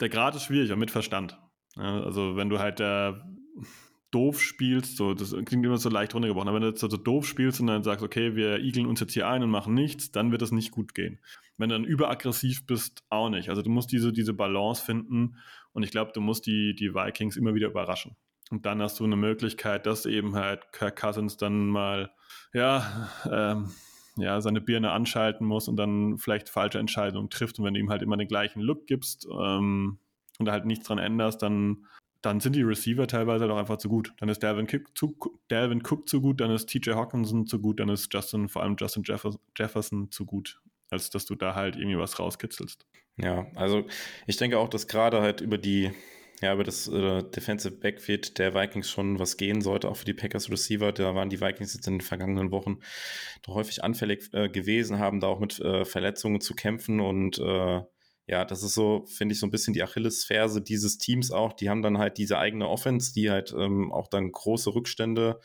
der 0.00 0.08
Grad 0.08 0.34
ist 0.34 0.44
schwierig, 0.44 0.74
mit 0.76 0.90
Verstand. 0.90 1.38
Ja, 1.76 2.02
also 2.02 2.36
wenn 2.36 2.48
du 2.48 2.58
halt 2.58 2.78
der 2.78 3.24
doof 4.12 4.40
spielst, 4.40 4.96
so, 4.96 5.14
das 5.14 5.34
klingt 5.44 5.66
immer 5.66 5.78
so 5.78 5.88
leicht 5.88 6.14
runtergebrochen, 6.14 6.48
aber 6.48 6.56
wenn 6.56 6.62
du 6.62 6.68
jetzt 6.68 6.80
so 6.80 6.88
doof 6.88 7.26
spielst 7.26 7.60
und 7.60 7.66
dann 7.66 7.82
sagst, 7.82 8.04
okay, 8.04 8.36
wir 8.36 8.60
igeln 8.60 8.86
uns 8.86 9.00
jetzt 9.00 9.14
hier 9.14 9.26
ein 9.26 9.42
und 9.42 9.50
machen 9.50 9.74
nichts, 9.74 10.12
dann 10.12 10.30
wird 10.30 10.42
das 10.42 10.52
nicht 10.52 10.70
gut 10.70 10.94
gehen. 10.94 11.18
Wenn 11.56 11.70
du 11.70 11.74
dann 11.74 11.84
überaggressiv 11.84 12.66
bist, 12.66 13.02
auch 13.08 13.30
nicht. 13.30 13.48
Also 13.48 13.62
du 13.62 13.70
musst 13.70 13.90
diese, 13.90 14.12
diese 14.12 14.34
Balance 14.34 14.84
finden 14.84 15.36
und 15.72 15.82
ich 15.82 15.90
glaube, 15.90 16.12
du 16.14 16.20
musst 16.20 16.46
die, 16.46 16.74
die 16.74 16.94
Vikings 16.94 17.36
immer 17.36 17.54
wieder 17.54 17.68
überraschen. 17.68 18.16
Und 18.50 18.66
dann 18.66 18.82
hast 18.82 19.00
du 19.00 19.04
eine 19.04 19.16
Möglichkeit, 19.16 19.86
dass 19.86 20.04
eben 20.04 20.34
halt 20.34 20.72
Kirk 20.72 21.00
Cousins 21.00 21.38
dann 21.38 21.68
mal, 21.68 22.12
ja, 22.52 23.08
ähm, 23.30 23.70
ja, 24.16 24.42
seine 24.42 24.60
Birne 24.60 24.90
anschalten 24.90 25.46
muss 25.46 25.68
und 25.68 25.76
dann 25.76 26.18
vielleicht 26.18 26.50
falsche 26.50 26.78
Entscheidungen 26.78 27.30
trifft. 27.30 27.58
Und 27.58 27.64
wenn 27.64 27.72
du 27.72 27.80
ihm 27.80 27.88
halt 27.88 28.02
immer 28.02 28.18
den 28.18 28.28
gleichen 28.28 28.60
Look 28.60 28.86
gibst 28.86 29.26
ähm, 29.26 29.98
und 30.38 30.50
halt 30.50 30.66
nichts 30.66 30.86
dran 30.86 30.98
änderst, 30.98 31.40
dann, 31.40 31.86
dann 32.22 32.40
sind 32.40 32.56
die 32.56 32.62
Receiver 32.62 33.06
teilweise 33.06 33.52
auch 33.52 33.58
einfach 33.58 33.78
zu 33.78 33.88
gut. 33.88 34.14
Dann 34.18 34.28
ist 34.28 34.42
Dalvin 34.42 34.68
Cook 34.70 34.96
zu, 34.96 35.16
Dalvin 35.48 35.82
Cook 35.84 36.08
zu 36.08 36.20
gut, 36.20 36.40
dann 36.40 36.50
ist 36.52 36.66
TJ 36.68 36.92
Hawkinson 36.92 37.46
zu 37.46 37.60
gut, 37.60 37.80
dann 37.80 37.88
ist 37.88 38.12
Justin, 38.14 38.48
vor 38.48 38.62
allem 38.62 38.76
Justin 38.78 39.04
Jefferson 39.56 40.10
zu 40.10 40.24
gut, 40.24 40.60
als 40.90 41.10
dass 41.10 41.26
du 41.26 41.34
da 41.34 41.54
halt 41.54 41.76
irgendwie 41.76 41.98
was 41.98 42.18
rauskitzelst. 42.18 42.86
Ja, 43.18 43.46
also 43.56 43.84
ich 44.26 44.36
denke 44.36 44.58
auch, 44.58 44.68
dass 44.68 44.86
gerade 44.86 45.20
halt 45.20 45.40
über 45.40 45.58
die 45.58 45.92
ja, 46.42 46.52
über 46.52 46.64
das 46.64 46.88
äh, 46.88 47.22
Defensive 47.22 47.76
Backfield 47.76 48.38
der 48.38 48.52
Vikings 48.52 48.90
schon 48.90 49.20
was 49.20 49.36
gehen 49.36 49.60
sollte, 49.60 49.88
auch 49.88 49.96
für 49.96 50.04
die 50.04 50.12
Packers 50.12 50.50
Receiver. 50.50 50.90
Da 50.90 51.14
waren 51.14 51.30
die 51.30 51.40
Vikings 51.40 51.72
jetzt 51.72 51.86
in 51.86 51.94
den 51.94 52.00
vergangenen 52.00 52.50
Wochen 52.50 52.80
doch 53.42 53.54
häufig 53.54 53.84
anfällig 53.84 54.28
äh, 54.32 54.48
gewesen, 54.48 54.98
haben 54.98 55.20
da 55.20 55.28
auch 55.28 55.38
mit 55.38 55.60
äh, 55.60 55.84
Verletzungen 55.84 56.40
zu 56.40 56.54
kämpfen 56.54 56.98
und 56.98 57.38
äh, 57.38 57.82
ja, 58.32 58.46
das 58.46 58.62
ist 58.62 58.72
so, 58.72 59.04
finde 59.06 59.34
ich, 59.34 59.40
so 59.40 59.46
ein 59.46 59.50
bisschen 59.50 59.74
die 59.74 59.82
Achillesferse 59.82 60.62
dieses 60.62 60.96
Teams 60.96 61.30
auch. 61.30 61.52
Die 61.52 61.68
haben 61.68 61.82
dann 61.82 61.98
halt 61.98 62.16
diese 62.16 62.38
eigene 62.38 62.66
Offense, 62.66 63.12
die 63.12 63.30
halt 63.30 63.54
ähm, 63.54 63.92
auch 63.92 64.08
dann 64.08 64.32
große 64.32 64.74
Rückstände 64.74 65.38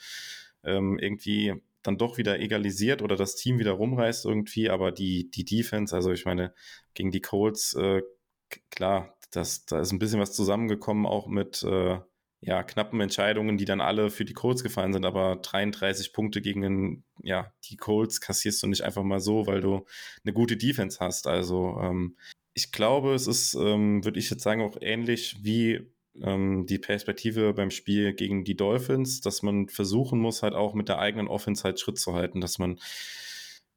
ähm, 0.64 0.98
irgendwie 0.98 1.56
dann 1.84 1.98
doch 1.98 2.18
wieder 2.18 2.40
egalisiert 2.40 3.02
oder 3.02 3.18
das 3.18 3.36
Team 3.36 3.60
wieder 3.60 3.74
rumreißt 3.74 4.24
irgendwie, 4.26 4.70
aber 4.70 4.94
die, 4.94 5.30
die 5.30 5.44
Defense, 5.44 5.94
also 5.94 6.14
ich 6.14 6.24
meine, 6.24 6.54
gegen 6.94 7.12
die 7.12 7.20
Colts, 7.20 7.74
äh, 7.74 8.04
klar, 8.72 9.18
das, 9.32 9.66
da 9.66 9.82
ist 9.82 9.92
ein 9.92 10.00
bisschen 10.00 10.22
was 10.22 10.32
zusammengekommen, 10.32 11.06
auch 11.06 11.28
mit 11.28 11.64
äh, 11.64 12.00
ja, 12.40 12.64
knappen 12.64 13.02
Entscheidungen, 13.02 13.58
die 13.58 13.66
dann 13.66 13.82
alle 13.82 14.10
für 14.10 14.24
die 14.24 14.34
Colts 14.34 14.64
gefallen 14.64 14.94
sind, 14.94 15.06
aber 15.06 15.36
33 15.36 16.14
Punkte 16.14 16.42
gegen 16.42 16.62
den, 16.62 17.04
ja, 17.22 17.52
die 17.66 17.76
Colts 17.76 18.22
kassierst 18.22 18.64
du 18.64 18.68
nicht 18.68 18.84
einfach 18.84 19.04
mal 19.04 19.20
so, 19.20 19.46
weil 19.46 19.60
du 19.60 19.86
eine 20.24 20.32
gute 20.32 20.56
Defense 20.56 21.00
hast. 21.02 21.28
Also 21.28 21.78
ähm, 21.82 22.16
ich 22.58 22.72
glaube, 22.72 23.14
es 23.14 23.28
ist, 23.28 23.54
ähm, 23.54 24.04
würde 24.04 24.18
ich 24.18 24.32
jetzt 24.32 24.42
sagen, 24.42 24.64
auch 24.64 24.78
ähnlich 24.82 25.38
wie 25.44 25.80
ähm, 26.20 26.66
die 26.66 26.80
Perspektive 26.80 27.54
beim 27.54 27.70
Spiel 27.70 28.14
gegen 28.14 28.46
die 28.46 28.58
Dolphins, 28.58 29.22
dass 29.22 29.44
man 29.44 29.70
versuchen 29.70 30.20
muss, 30.20 30.42
halt 30.42 30.56
auch 30.56 30.74
mit 30.74 30.90
der 30.90 30.98
eigenen 30.98 31.28
Offense 31.28 31.64
halt 31.64 31.80
Schritt 31.80 32.00
zu 32.00 32.16
halten, 32.16 32.42
dass 32.42 32.58
man 32.58 32.80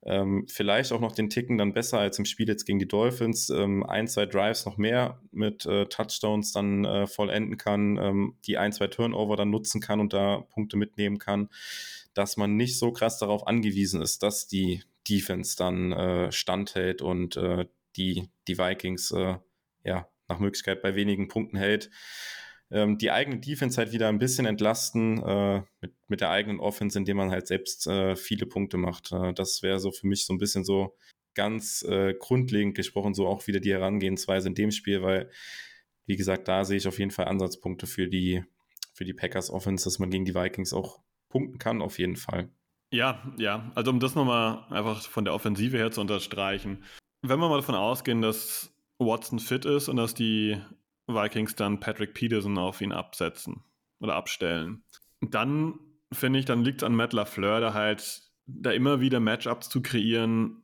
ähm, 0.02 0.46
vielleicht 0.48 0.92
auch 0.92 1.00
noch 1.00 1.12
den 1.12 1.28
Ticken 1.28 1.58
dann 1.58 1.74
besser 1.74 1.98
als 1.98 2.18
im 2.18 2.24
Spiel 2.24 2.48
jetzt 2.48 2.64
gegen 2.64 2.78
die 2.78 2.88
Dolphins. 2.88 3.50
Ähm, 3.50 3.84
ein, 3.84 4.08
zwei 4.08 4.24
Drives 4.24 4.64
noch 4.64 4.78
mehr 4.78 5.20
mit 5.30 5.66
äh, 5.66 5.84
Touchdowns 5.84 6.52
dann 6.52 6.86
äh, 6.86 7.06
vollenden 7.06 7.58
kann, 7.58 7.98
ähm, 7.98 8.38
die 8.46 8.56
ein, 8.56 8.72
zwei 8.72 8.86
Turnover 8.86 9.36
dann 9.36 9.50
nutzen 9.50 9.82
kann 9.82 10.00
und 10.00 10.14
da 10.14 10.46
Punkte 10.54 10.78
mitnehmen 10.78 11.18
kann, 11.18 11.50
dass 12.14 12.38
man 12.38 12.56
nicht 12.56 12.78
so 12.78 12.92
krass 12.92 13.18
darauf 13.18 13.46
angewiesen 13.46 14.00
ist, 14.00 14.22
dass 14.22 14.46
die 14.46 14.82
Defense 15.06 15.54
dann 15.58 15.92
äh, 15.92 16.32
standhält 16.32 17.02
und 17.02 17.36
äh, 17.36 17.66
die, 17.96 18.30
die 18.48 18.58
Vikings 18.58 19.10
äh, 19.12 19.36
ja 19.84 20.08
nach 20.28 20.38
Möglichkeit 20.38 20.82
bei 20.82 20.94
wenigen 20.94 21.28
Punkten 21.28 21.56
hält 21.56 21.90
ähm, 22.70 22.98
die 22.98 23.10
eigene 23.10 23.40
Defense 23.40 23.78
halt 23.78 23.92
wieder 23.92 24.08
ein 24.08 24.18
bisschen 24.18 24.46
entlasten 24.46 25.22
äh, 25.22 25.62
mit, 25.80 25.92
mit 26.08 26.20
der 26.20 26.30
eigenen 26.30 26.60
Offense, 26.60 26.98
indem 26.98 27.16
man 27.16 27.30
halt 27.30 27.46
selbst 27.46 27.86
äh, 27.86 28.16
viele 28.16 28.46
Punkte 28.46 28.76
macht. 28.76 29.12
Äh, 29.12 29.32
das 29.34 29.62
wäre 29.62 29.80
so 29.80 29.90
für 29.90 30.06
mich 30.06 30.24
so 30.24 30.32
ein 30.32 30.38
bisschen 30.38 30.64
so 30.64 30.96
ganz 31.34 31.82
äh, 31.82 32.14
grundlegend 32.18 32.76
gesprochen, 32.76 33.14
so 33.14 33.26
auch 33.26 33.46
wieder 33.46 33.60
die 33.60 33.72
Herangehensweise 33.72 34.48
in 34.48 34.54
dem 34.54 34.70
Spiel, 34.70 35.02
weil, 35.02 35.30
wie 36.06 36.16
gesagt, 36.16 36.48
da 36.48 36.64
sehe 36.64 36.76
ich 36.76 36.88
auf 36.88 36.98
jeden 36.98 37.10
Fall 37.10 37.26
Ansatzpunkte 37.26 37.86
für 37.86 38.08
die, 38.08 38.44
für 38.92 39.04
die 39.04 39.14
Packers 39.14 39.50
Offense, 39.50 39.84
dass 39.84 39.98
man 39.98 40.10
gegen 40.10 40.24
die 40.24 40.34
Vikings 40.34 40.72
auch 40.72 41.00
punkten 41.28 41.58
kann, 41.58 41.82
auf 41.82 41.98
jeden 41.98 42.16
Fall. 42.16 42.50
Ja, 42.92 43.32
ja, 43.38 43.70
also 43.76 43.92
um 43.92 44.00
das 44.00 44.16
nochmal 44.16 44.64
einfach 44.70 45.02
von 45.02 45.24
der 45.24 45.34
Offensive 45.34 45.76
her 45.76 45.92
zu 45.92 46.00
unterstreichen. 46.00 46.84
Wenn 47.22 47.38
wir 47.38 47.48
mal 47.48 47.56
davon 47.56 47.74
ausgehen, 47.74 48.22
dass 48.22 48.72
Watson 48.98 49.38
fit 49.38 49.64
ist 49.64 49.88
und 49.88 49.96
dass 49.96 50.14
die 50.14 50.60
Vikings 51.06 51.54
dann 51.56 51.80
Patrick 51.80 52.14
Peterson 52.14 52.56
auf 52.58 52.80
ihn 52.80 52.92
absetzen 52.92 53.64
oder 53.98 54.14
abstellen. 54.14 54.84
Dann 55.20 55.78
finde 56.12 56.38
ich, 56.38 56.44
dann 56.44 56.64
liegt 56.64 56.82
es 56.82 56.86
an 56.86 56.94
Matt 56.94 57.12
LaFleur, 57.12 57.60
da 57.60 57.74
halt 57.74 58.22
da 58.46 58.70
immer 58.70 59.00
wieder 59.00 59.20
Matchups 59.20 59.68
zu 59.68 59.82
kreieren, 59.82 60.62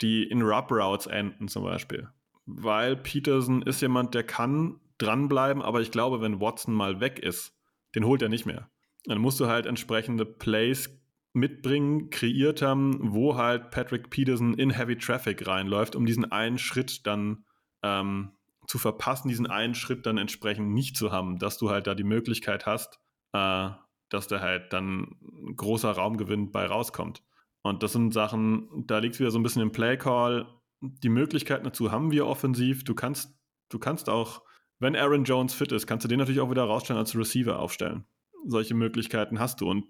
die 0.00 0.22
in 0.24 0.42
Rub 0.42 0.70
Routes 0.70 1.06
enden 1.06 1.48
zum 1.48 1.64
Beispiel. 1.64 2.08
Weil 2.46 2.96
Peterson 2.96 3.62
ist 3.62 3.80
jemand, 3.80 4.14
der 4.14 4.24
kann 4.24 4.80
dranbleiben, 4.98 5.62
aber 5.62 5.80
ich 5.80 5.90
glaube, 5.90 6.20
wenn 6.20 6.40
Watson 6.40 6.74
mal 6.74 7.00
weg 7.00 7.18
ist, 7.18 7.56
den 7.94 8.04
holt 8.04 8.22
er 8.22 8.28
nicht 8.28 8.46
mehr. 8.46 8.70
Dann 9.06 9.18
musst 9.18 9.40
du 9.40 9.46
halt 9.46 9.66
entsprechende 9.66 10.24
Plays 10.24 10.90
mitbringen, 11.34 12.10
kreiert 12.10 12.62
haben, 12.62 13.12
wo 13.12 13.36
halt 13.36 13.70
Patrick 13.70 14.08
Peterson 14.08 14.54
in 14.54 14.70
Heavy 14.70 14.96
Traffic 14.96 15.46
reinläuft, 15.46 15.96
um 15.96 16.06
diesen 16.06 16.30
einen 16.30 16.58
Schritt 16.58 17.06
dann 17.06 17.44
ähm, 17.82 18.30
zu 18.66 18.78
verpassen, 18.78 19.28
diesen 19.28 19.46
einen 19.46 19.74
Schritt 19.74 20.06
dann 20.06 20.16
entsprechend 20.16 20.72
nicht 20.72 20.96
zu 20.96 21.12
haben, 21.12 21.38
dass 21.38 21.58
du 21.58 21.70
halt 21.70 21.86
da 21.86 21.94
die 21.94 22.04
Möglichkeit 22.04 22.66
hast, 22.66 23.00
äh, 23.32 23.68
dass 24.08 24.28
da 24.28 24.40
halt 24.40 24.72
dann 24.72 25.16
großer 25.56 25.90
Raumgewinn 25.90 26.52
bei 26.52 26.66
rauskommt. 26.66 27.22
Und 27.62 27.82
das 27.82 27.92
sind 27.92 28.14
Sachen, 28.14 28.68
da 28.86 28.98
liegt 28.98 29.14
es 29.14 29.20
wieder 29.20 29.30
so 29.30 29.38
ein 29.38 29.42
bisschen 29.42 29.62
im 29.62 29.72
Playcall. 29.72 30.46
Die 30.80 31.08
Möglichkeiten 31.08 31.64
dazu 31.64 31.90
haben 31.90 32.10
wir 32.12 32.26
offensiv. 32.26 32.84
Du 32.84 32.94
kannst, 32.94 33.34
du 33.70 33.78
kannst 33.78 34.08
auch, 34.08 34.42
wenn 34.78 34.94
Aaron 34.94 35.24
Jones 35.24 35.54
fit 35.54 35.72
ist, 35.72 35.86
kannst 35.86 36.04
du 36.04 36.08
den 36.08 36.18
natürlich 36.18 36.40
auch 36.40 36.50
wieder 36.50 36.64
rausstellen 36.64 36.98
als 36.98 37.16
Receiver 37.16 37.58
aufstellen. 37.58 38.04
Solche 38.46 38.74
Möglichkeiten 38.74 39.38
hast 39.38 39.60
du. 39.60 39.68
Und 39.68 39.86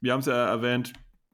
wir 0.00 0.12
haben 0.12 0.20
es 0.20 0.26
ja 0.26 0.46
erwähnt, 0.46 0.92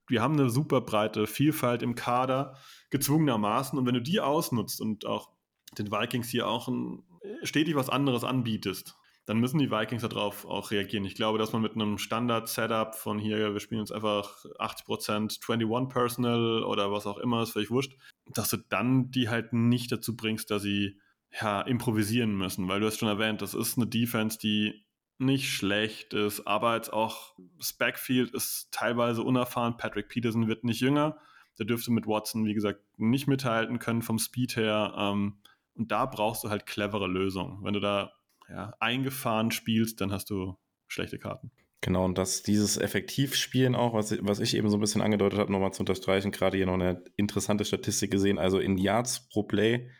wir 0.09 0.21
haben 0.23 0.35
eine 0.35 0.51
super 0.51 0.81
breite 0.81 1.27
Vielfalt 1.27 1.83
im 1.83 1.95
Kader, 1.95 2.57
gezwungenermaßen. 2.91 3.79
Und 3.79 3.87
wenn 3.87 3.95
du 3.95 4.03
die 4.03 4.21
ausnutzt 4.21 4.81
und 4.81 5.07
auch 5.07 5.31
den 5.79 5.91
Vikings 5.91 6.29
hier 6.29 6.49
auch 6.49 6.69
ein, 6.69 7.03
stetig 7.43 7.75
was 7.77 7.89
anderes 7.89 8.25
anbietest, 8.25 8.97
dann 9.25 9.39
müssen 9.39 9.59
die 9.59 9.71
Vikings 9.71 10.03
darauf 10.03 10.45
auch 10.45 10.73
reagieren. 10.73 11.05
Ich 11.05 11.15
glaube, 11.15 11.39
dass 11.39 11.53
man 11.53 11.63
mit 11.63 11.75
einem 11.75 11.97
Standard-Setup 11.99 12.95
von 12.95 13.19
hier, 13.19 13.53
wir 13.53 13.61
spielen 13.61 13.81
jetzt 13.81 13.93
einfach 13.93 14.45
80% 14.59 15.39
21 15.49 15.89
Personal 15.89 16.65
oder 16.65 16.91
was 16.91 17.07
auch 17.07 17.19
immer, 17.19 17.43
ist 17.43 17.53
völlig 17.53 17.71
wurscht, 17.71 17.97
dass 18.35 18.51
du 18.51 18.57
dann 18.57 19.11
die 19.11 19.29
halt 19.29 19.53
nicht 19.53 19.93
dazu 19.93 20.17
bringst, 20.17 20.51
dass 20.51 20.63
sie 20.63 20.99
ja, 21.41 21.63
improvisieren 21.63 22.37
müssen, 22.37 22.69
weil 22.69 22.81
du 22.81 22.87
hast 22.87 22.99
schon 22.99 23.09
erwähnt, 23.09 23.41
das 23.43 23.55
ist 23.55 23.79
eine 23.79 23.87
Defense, 23.87 24.39
die 24.39 24.85
nicht 25.23 25.51
schlecht 25.51 26.15
ist, 26.15 26.47
aber 26.47 26.77
jetzt 26.77 26.93
auch 26.93 27.35
das 27.59 27.73
Backfield 27.73 28.31
ist 28.35 28.69
teilweise 28.73 29.23
unerfahren. 29.23 29.77
Patrick 29.77 30.09
Peterson 30.09 30.49
wird 30.49 30.65
nicht 30.65 30.81
jünger. 30.81 31.19
Der 31.59 31.67
dürfte 31.67 31.93
mit 31.93 32.07
Watson, 32.07 32.45
wie 32.47 32.55
gesagt, 32.55 32.81
nicht 32.97 33.27
mithalten 33.27 33.79
können 33.79 34.03
vom 34.03 34.19
Speed 34.19 34.57
her. 34.57 34.95
Ähm, 34.97 35.39
und 35.75 35.91
da 35.91 36.07
brauchst 36.07 36.45
du 36.45 36.51
halt 36.51 36.67
clevere 36.67 37.07
Lösungen. 37.07 37.63
Wenn 37.63 37.75
du 37.75 37.81
da 37.81 38.13
ja, 38.49 38.75
eingefahren 38.81 39.51
spielst, 39.51 40.01
dann 40.01 40.13
hast 40.13 40.31
du 40.31 40.57
schlechte 40.89 41.19
Karten. 41.19 41.51
Genau, 41.81 42.05
und 42.05 42.17
dass 42.17 42.43
dieses 42.43 42.77
Effektivspielen 42.77 43.75
auch, 43.75 43.93
was, 43.93 44.17
was 44.21 44.39
ich 44.39 44.55
eben 44.57 44.71
so 44.71 44.77
ein 44.77 44.81
bisschen 44.81 45.03
angedeutet 45.03 45.41
habe, 45.41 45.51
nochmal 45.51 45.73
zu 45.73 45.81
unterstreichen, 45.81 46.31
gerade 46.31 46.57
hier 46.57 46.67
noch 46.67 46.75
eine 46.75 47.03
interessante 47.17 47.65
Statistik 47.65 48.11
gesehen. 48.11 48.39
Also 48.39 48.61
in 48.61 48.79
Yards 48.79 49.29
pro 49.29 49.43
Play 49.43 49.91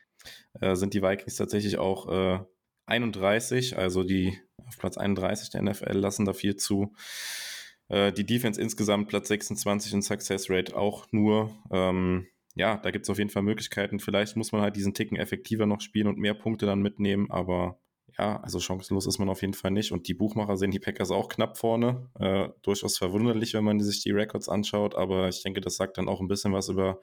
äh, 0.61 0.77
sind 0.77 0.95
die 0.95 1.03
Vikings 1.03 1.37
tatsächlich 1.37 1.79
auch 1.79 2.09
äh, 2.09 2.45
31, 2.87 3.79
also 3.79 4.03
die 4.03 4.39
auf 4.67 4.79
Platz 4.79 4.97
31 4.97 5.51
der 5.51 5.63
NFL 5.63 5.99
lassen 5.99 6.25
da 6.25 6.33
viel 6.33 6.57
zu. 6.57 6.95
Äh, 7.89 8.13
die 8.13 8.27
Defense 8.27 8.61
insgesamt 8.61 9.09
Platz 9.09 9.29
26 9.29 9.93
in 9.95 10.03
Success 10.03 10.51
Rate 10.51 10.77
auch 10.77 11.07
nur. 11.13 11.55
Ähm, 11.71 12.27
ja, 12.55 12.77
da 12.77 12.91
gibt 12.91 13.07
es 13.07 13.11
auf 13.11 13.19
jeden 13.19 13.31
Fall 13.31 13.43
Möglichkeiten. 13.43 14.01
Vielleicht 14.01 14.37
muss 14.37 14.53
man 14.53 14.63
halt 14.63 14.77
diesen 14.77 14.95
Ticken 14.95 15.17
effektiver 15.17 15.67
noch 15.67 15.81
spielen 15.81 16.07
und 16.09 16.19
mehr 16.19 16.35
Punkte 16.35 16.67
dann 16.67 16.83
mitnehmen, 16.83 17.31
aber 17.31 17.79
ja, 18.19 18.41
also 18.43 18.61
chancenlos 18.61 19.07
ist 19.07 19.19
man 19.19 19.31
auf 19.31 19.41
jeden 19.41 19.55
Fall 19.55 19.71
nicht. 19.71 19.93
Und 19.93 20.07
die 20.07 20.15
Buchmacher 20.15 20.57
sehen 20.57 20.71
die 20.71 20.79
Packers 20.79 21.11
auch 21.11 21.29
knapp 21.29 21.57
vorne. 21.57 22.11
Äh, 22.19 22.49
durchaus 22.63 22.99
verwunderlich, 22.99 23.55
wenn 23.55 23.65
man 23.65 23.81
sich 23.81 24.03
die 24.03 24.11
Records 24.11 24.49
anschaut, 24.49 24.95
aber 24.95 25.29
ich 25.29 25.43
denke, 25.43 25.61
das 25.63 25.77
sagt 25.77 25.97
dann 25.97 26.09
auch 26.09 26.21
ein 26.21 26.29
bisschen 26.29 26.53
was 26.53 26.69
über 26.69 27.01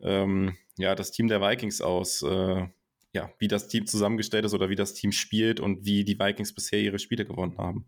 ähm, 0.00 0.56
ja, 0.76 0.94
das 0.94 1.10
Team 1.10 1.28
der 1.28 1.40
Vikings 1.40 1.80
aus. 1.80 2.22
Äh, 2.22 2.68
ja, 3.12 3.32
wie 3.38 3.48
das 3.48 3.68
Team 3.68 3.86
zusammengestellt 3.86 4.44
ist 4.44 4.54
oder 4.54 4.68
wie 4.68 4.76
das 4.76 4.94
Team 4.94 5.12
spielt 5.12 5.60
und 5.60 5.84
wie 5.84 6.04
die 6.04 6.18
Vikings 6.18 6.54
bisher 6.54 6.80
ihre 6.80 6.98
Spiele 6.98 7.24
gewonnen 7.24 7.56
haben. 7.58 7.86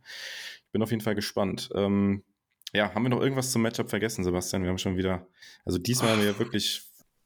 Ich 0.66 0.72
bin 0.72 0.82
auf 0.82 0.90
jeden 0.90 1.02
Fall 1.02 1.14
gespannt. 1.14 1.70
Ähm, 1.74 2.24
ja, 2.72 2.94
haben 2.94 3.02
wir 3.02 3.10
noch 3.10 3.20
irgendwas 3.20 3.51
zum 3.51 3.62
Matchup 3.62 3.90
vergessen, 3.90 4.24
Sebastian? 4.24 4.62
Wir 4.62 4.70
haben 4.70 4.78
schon 4.78 4.97
wieder, 4.97 5.26
also 5.64 5.78
diesmal 5.78 6.12
haben 6.12 6.22
wir 6.22 6.38
wirklich 6.38 6.82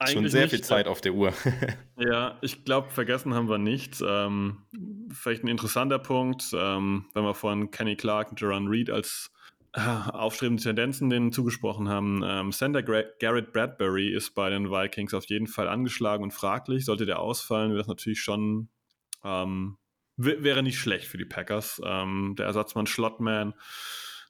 schon 0.07 0.29
sehr 0.29 0.43
nicht. 0.43 0.51
viel 0.51 0.63
Zeit 0.63 0.89
auf 0.89 1.01
der 1.01 1.15
Uhr. 1.15 1.33
ja, 1.99 2.39
ich 2.41 2.65
glaube, 2.65 2.91
vergessen 2.91 3.35
haben 3.35 3.49
wir 3.49 3.59
nichts. 3.59 4.03
Ähm, 4.07 4.63
vielleicht 5.13 5.45
ein 5.45 5.49
interessanter 5.49 5.99
Punkt, 5.99 6.51
ähm, 6.55 7.07
wenn 7.15 7.25
wir 7.25 7.35
von 7.35 7.71
Kenny 7.71 7.97
Clark 7.97 8.31
und 8.31 8.41
Jerron 8.41 8.69
Reed 8.69 8.91
als 8.91 9.31
aufstrebende 10.13 10.63
Tendenzen 10.63 11.11
denen 11.11 11.33
zugesprochen 11.33 11.89
haben. 11.89 12.23
Ähm, 12.25 12.53
Sender 12.53 12.83
Garrett 12.83 13.53
Bradbury 13.53 14.09
ist 14.09 14.35
bei 14.35 14.49
den 14.51 14.71
Vikings 14.71 15.15
auf 15.15 15.25
jeden 15.27 15.49
Fall 15.49 15.69
angeschlagen 15.69 16.23
und 16.23 16.33
fraglich. 16.33 16.85
Sollte 16.85 17.07
der 17.07 17.19
ausfallen, 17.19 17.71
wäre 17.71 17.79
das 17.79 17.89
natürlich 17.89 18.21
schon 18.21 18.69
ähm, 19.25 19.79
wäre 20.17 20.63
nicht 20.63 20.79
schlecht 20.79 21.07
für 21.07 21.19
die 21.19 21.25
Packers. 21.25 21.81
Ähm, 21.85 22.35
der 22.39 22.47
Ersatzmann 22.47 22.87
Schlottman 22.87 23.55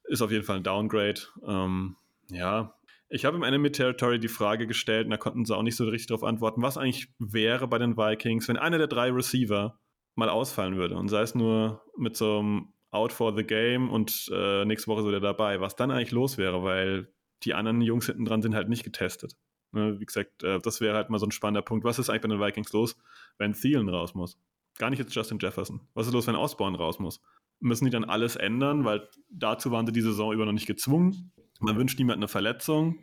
ist 0.04 0.22
auf 0.22 0.30
jeden 0.30 0.44
Fall 0.44 0.56
ein 0.56 0.62
Downgrade. 0.62 1.20
Ähm, 1.46 1.96
ja, 2.30 2.74
Ich 3.10 3.26
habe 3.26 3.36
im 3.36 3.42
Enemy 3.42 3.70
Territory 3.70 4.18
die 4.18 4.28
Frage 4.28 4.66
gestellt 4.66 5.04
und 5.04 5.10
da 5.10 5.18
konnten 5.18 5.44
sie 5.44 5.54
auch 5.54 5.62
nicht 5.62 5.76
so 5.76 5.84
richtig 5.84 6.06
darauf 6.06 6.24
antworten, 6.24 6.62
was 6.62 6.78
eigentlich 6.78 7.08
wäre 7.18 7.68
bei 7.68 7.78
den 7.78 7.98
Vikings, 7.98 8.48
wenn 8.48 8.56
einer 8.56 8.78
der 8.78 8.86
drei 8.86 9.10
Receiver 9.10 9.78
mal 10.14 10.30
ausfallen 10.30 10.76
würde 10.76 10.96
und 10.96 11.08
sei 11.08 11.22
es 11.22 11.34
nur 11.34 11.82
mit 11.98 12.16
so 12.16 12.38
einem 12.38 12.72
Out 12.94 13.12
for 13.12 13.36
the 13.36 13.44
Game 13.44 13.90
und 13.90 14.30
äh, 14.32 14.64
nächste 14.64 14.86
Woche 14.86 15.02
so 15.02 15.10
der 15.10 15.20
dabei, 15.20 15.60
was 15.60 15.74
dann 15.74 15.90
eigentlich 15.90 16.12
los 16.12 16.38
wäre, 16.38 16.62
weil 16.62 17.08
die 17.42 17.52
anderen 17.52 17.80
Jungs 17.80 18.06
hinten 18.06 18.24
dran 18.24 18.40
sind 18.40 18.54
halt 18.54 18.68
nicht 18.68 18.84
getestet. 18.84 19.36
Ne, 19.72 19.98
wie 19.98 20.06
gesagt, 20.06 20.44
äh, 20.44 20.60
das 20.60 20.80
wäre 20.80 20.94
halt 20.94 21.10
mal 21.10 21.18
so 21.18 21.26
ein 21.26 21.32
spannender 21.32 21.62
Punkt. 21.62 21.84
Was 21.84 21.98
ist 21.98 22.08
eigentlich 22.08 22.22
bei 22.22 22.28
den 22.28 22.40
Vikings 22.40 22.72
los, 22.72 22.96
wenn 23.38 23.52
Thielen 23.52 23.88
raus 23.88 24.14
muss? 24.14 24.38
Gar 24.78 24.90
nicht 24.90 25.00
jetzt 25.00 25.14
Justin 25.14 25.38
Jefferson. 25.40 25.80
Was 25.94 26.06
ist 26.06 26.12
los, 26.12 26.26
wenn 26.28 26.36
Osborne 26.36 26.78
raus 26.78 27.00
muss? 27.00 27.20
Müssen 27.58 27.84
die 27.84 27.90
dann 27.90 28.04
alles 28.04 28.36
ändern, 28.36 28.84
weil 28.84 29.08
dazu 29.28 29.72
waren 29.72 29.86
sie 29.86 29.92
die 29.92 30.00
Saison 30.00 30.32
über 30.32 30.44
noch 30.44 30.52
nicht 30.52 30.66
gezwungen. 30.66 31.32
Man 31.60 31.76
wünscht 31.76 31.98
niemand 31.98 32.18
eine 32.18 32.28
Verletzung, 32.28 32.98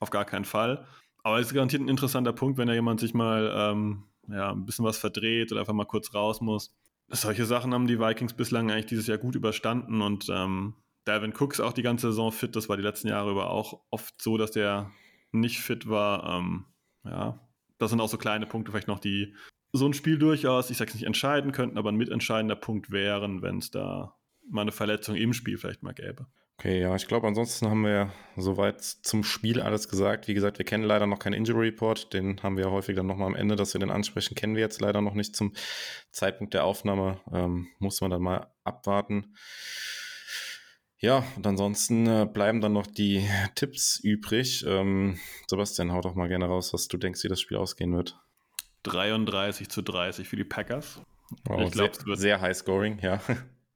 auf 0.00 0.10
gar 0.10 0.24
keinen 0.24 0.44
Fall. 0.46 0.86
Aber 1.22 1.38
es 1.38 1.48
ist 1.48 1.54
garantiert 1.54 1.82
ein 1.82 1.88
interessanter 1.88 2.32
Punkt, 2.32 2.58
wenn 2.58 2.68
da 2.68 2.74
jemand 2.74 3.00
sich 3.00 3.12
mal 3.12 3.52
ähm, 3.54 4.04
ja, 4.28 4.52
ein 4.52 4.64
bisschen 4.64 4.84
was 4.84 4.98
verdreht 4.98 5.52
oder 5.52 5.60
einfach 5.60 5.74
mal 5.74 5.86
kurz 5.86 6.14
raus 6.14 6.40
muss. 6.40 6.74
Solche 7.08 7.44
Sachen 7.44 7.74
haben 7.74 7.86
die 7.86 8.00
Vikings 8.00 8.34
bislang 8.34 8.70
eigentlich 8.70 8.86
dieses 8.86 9.06
Jahr 9.06 9.18
gut 9.18 9.34
überstanden 9.34 10.00
und 10.00 10.26
ähm, 10.30 10.74
Dalvin 11.04 11.34
Cook 11.38 11.52
ist 11.52 11.60
auch 11.60 11.72
die 11.74 11.82
ganze 11.82 12.08
Saison 12.08 12.32
fit. 12.32 12.56
Das 12.56 12.68
war 12.68 12.76
die 12.76 12.82
letzten 12.82 13.08
Jahre 13.08 13.30
über 13.30 13.50
auch 13.50 13.82
oft 13.90 14.20
so, 14.20 14.38
dass 14.38 14.52
der 14.52 14.90
nicht 15.32 15.60
fit 15.60 15.88
war. 15.88 16.38
Ähm, 16.38 16.64
ja, 17.04 17.38
das 17.78 17.90
sind 17.90 18.00
auch 18.00 18.08
so 18.08 18.16
kleine 18.16 18.46
Punkte, 18.46 18.72
vielleicht 18.72 18.88
noch, 18.88 18.98
die 18.98 19.34
so 19.72 19.86
ein 19.86 19.94
Spiel 19.94 20.18
durchaus, 20.18 20.70
ich 20.70 20.78
sag's 20.78 20.94
nicht 20.94 21.04
entscheiden 21.04 21.52
könnten, 21.52 21.78
aber 21.78 21.90
ein 21.90 21.96
mitentscheidender 21.96 22.56
Punkt 22.56 22.90
wären, 22.90 23.42
wenn 23.42 23.58
es 23.58 23.70
da 23.70 24.16
mal 24.48 24.62
eine 24.62 24.72
Verletzung 24.72 25.16
im 25.16 25.32
Spiel 25.32 25.58
vielleicht 25.58 25.82
mal 25.82 25.92
gäbe. 25.92 26.26
Okay, 26.58 26.80
ja, 26.80 26.94
ich 26.94 27.08
glaube, 27.08 27.26
ansonsten 27.26 27.68
haben 27.68 27.84
wir 27.84 28.12
soweit 28.36 28.80
zum 28.80 29.24
Spiel 29.24 29.60
alles 29.60 29.88
gesagt. 29.88 30.28
Wie 30.28 30.34
gesagt, 30.34 30.58
wir 30.58 30.64
kennen 30.64 30.84
leider 30.84 31.06
noch 31.06 31.18
keinen 31.18 31.34
Injury 31.34 31.68
Report. 31.68 32.12
Den 32.12 32.42
haben 32.42 32.56
wir 32.56 32.70
häufig 32.70 32.94
dann 32.94 33.06
nochmal 33.06 33.26
am 33.26 33.34
Ende, 33.34 33.56
dass 33.56 33.74
wir 33.74 33.80
den 33.80 33.90
ansprechen. 33.90 34.34
Kennen 34.34 34.54
wir 34.54 34.62
jetzt 34.62 34.80
leider 34.80 35.00
noch 35.00 35.14
nicht 35.14 35.34
zum 35.34 35.52
Zeitpunkt 36.10 36.54
der 36.54 36.64
Aufnahme. 36.64 37.20
Ähm, 37.32 37.68
muss 37.80 38.00
man 38.00 38.10
dann 38.10 38.22
mal 38.22 38.52
abwarten. 38.62 39.34
Ja, 40.98 41.24
und 41.36 41.46
ansonsten 41.46 42.06
äh, 42.06 42.26
bleiben 42.32 42.60
dann 42.60 42.72
noch 42.72 42.86
die 42.86 43.28
Tipps 43.56 44.00
übrig. 44.00 44.64
Ähm, 44.66 45.18
Sebastian, 45.48 45.92
hau 45.92 46.00
doch 46.00 46.14
mal 46.14 46.28
gerne 46.28 46.46
raus, 46.46 46.72
was 46.72 46.88
du 46.88 46.96
denkst, 46.96 47.24
wie 47.24 47.28
das 47.28 47.40
Spiel 47.40 47.58
ausgehen 47.58 47.94
wird. 47.94 48.18
33 48.84 49.68
zu 49.68 49.82
30 49.82 50.28
für 50.28 50.36
die 50.36 50.44
Packers. 50.44 51.02
Wow, 51.44 51.62
ich 51.62 51.72
glaub, 51.72 51.94
sehr, 51.94 52.16
sehr 52.16 52.40
high 52.40 52.56
scoring, 52.56 53.00
ja. 53.00 53.20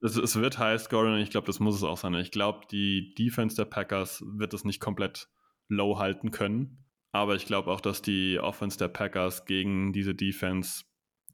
Es, 0.01 0.17
es 0.17 0.37
wird 0.37 0.59
High 0.59 0.81
Scoring 0.81 1.15
und 1.15 1.21
ich 1.21 1.31
glaube, 1.31 1.47
das 1.47 1.61
muss 1.61 1.75
es 1.75 1.83
auch 1.83 1.99
sein. 1.99 2.15
Ich 2.15 2.31
glaube, 2.31 2.61
die 2.71 3.15
Defense 3.15 3.57
der 3.57 3.65
Packers 3.65 4.23
wird 4.27 4.55
es 4.55 4.65
nicht 4.65 4.81
komplett 4.81 5.29
low 5.69 5.99
halten 5.99 6.31
können. 6.31 6.85
Aber 7.13 7.35
ich 7.35 7.47
glaube 7.47 7.71
auch, 7.71 7.81
dass 7.81 8.03
die 8.03 8.39
Offense 8.39 8.79
der 8.79 8.89
Packers 8.89 9.45
gegen 9.47 9.93
diese 9.93 10.15
Defense 10.15 10.85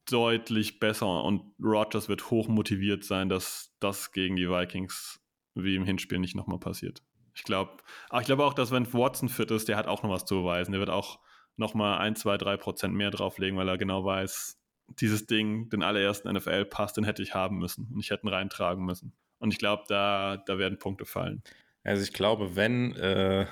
deutlich 0.07 0.81
besser 0.81 1.24
und 1.24 1.55
Rodgers 1.61 2.09
wird 2.09 2.31
hoch 2.31 2.49
motiviert 2.49 3.05
sein, 3.05 3.28
dass 3.28 3.74
das 3.81 4.12
gegen 4.12 4.36
die 4.36 4.49
Vikings 4.49 5.20
wie 5.55 5.77
im 5.77 5.85
Hinspiel 5.85 6.19
nicht 6.19 6.36
nochmal 6.36 6.59
passiert. 6.59 7.03
Ich 7.35 7.43
glaube, 7.43 7.78
ich 8.19 8.27
glaube 8.27 8.45
auch, 8.45 8.55
dass 8.55 8.70
wenn 8.70 8.93
Watson 8.93 9.28
fit 9.28 9.51
ist, 9.51 9.69
der 9.69 9.77
hat 9.77 9.86
auch 9.86 10.03
noch 10.03 10.11
was 10.11 10.24
zu 10.24 10.36
beweisen. 10.36 10.73
Der 10.73 10.81
wird 10.81 10.91
auch 10.91 11.19
nochmal 11.57 11.99
ein, 11.99 12.16
zwei, 12.16 12.36
drei 12.36 12.57
Prozent 12.57 12.95
mehr 12.95 13.11
drauflegen, 13.11 13.59
weil 13.59 13.69
er 13.69 13.78
genau 13.78 14.05
weiß, 14.05 14.61
dieses 14.89 15.27
Ding, 15.27 15.69
den 15.70 15.82
allerersten 15.82 16.32
NFL-Pass, 16.32 16.93
den 16.93 17.05
hätte 17.05 17.23
ich 17.23 17.35
haben 17.35 17.59
müssen 17.59 17.90
und 17.93 18.01
ich 18.01 18.11
hätte 18.11 18.27
ihn 18.27 18.32
reintragen 18.32 18.85
müssen. 18.85 19.12
Und 19.39 19.52
ich 19.52 19.59
glaube, 19.59 19.85
da, 19.89 20.43
da 20.47 20.59
werden 20.59 20.78
Punkte 20.78 21.05
fallen. 21.05 21.43
Also 21.82 22.02
ich 22.02 22.15
glaube, 22.15 22.56
wenn, 22.56 22.97
äh, 22.97 23.47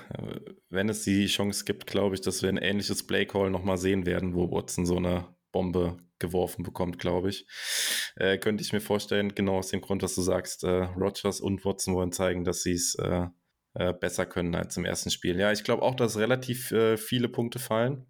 wenn 0.69 0.89
es 0.89 1.03
die 1.03 1.27
Chance 1.27 1.65
gibt, 1.65 1.85
glaube 1.85 2.15
ich, 2.15 2.21
dass 2.21 2.41
wir 2.41 2.49
ein 2.49 2.57
ähnliches 2.57 3.05
Play-Call 3.05 3.51
nochmal 3.51 3.77
sehen 3.77 4.05
werden, 4.05 4.33
wo 4.33 4.51
Watson 4.51 4.85
so 4.85 4.97
eine 4.97 5.27
Bombe 5.51 5.97
geworfen 6.17 6.63
bekommt, 6.63 6.97
glaube 6.97 7.29
ich. 7.29 7.45
Äh, 8.15 8.39
könnte 8.39 8.63
ich 8.63 8.73
mir 8.73 8.81
vorstellen, 8.81 9.35
genau 9.35 9.57
aus 9.57 9.69
dem 9.69 9.81
Grund, 9.81 10.01
was 10.01 10.15
du 10.15 10.21
sagst, 10.21 10.63
äh, 10.63 10.85
Rogers 10.97 11.41
und 11.41 11.63
Watson 11.63 11.93
wollen 11.93 12.11
zeigen, 12.11 12.43
dass 12.43 12.63
sie 12.63 12.73
es 12.73 12.95
äh, 12.95 13.27
äh, 13.75 13.93
besser 13.93 14.25
können 14.25 14.55
als 14.55 14.77
im 14.77 14.85
ersten 14.85 15.11
Spiel. 15.11 15.39
Ja, 15.39 15.51
ich 15.51 15.63
glaube 15.63 15.83
auch, 15.83 15.95
dass 15.95 16.17
relativ 16.17 16.71
äh, 16.71 16.97
viele 16.97 17.29
Punkte 17.29 17.59
fallen. 17.59 18.07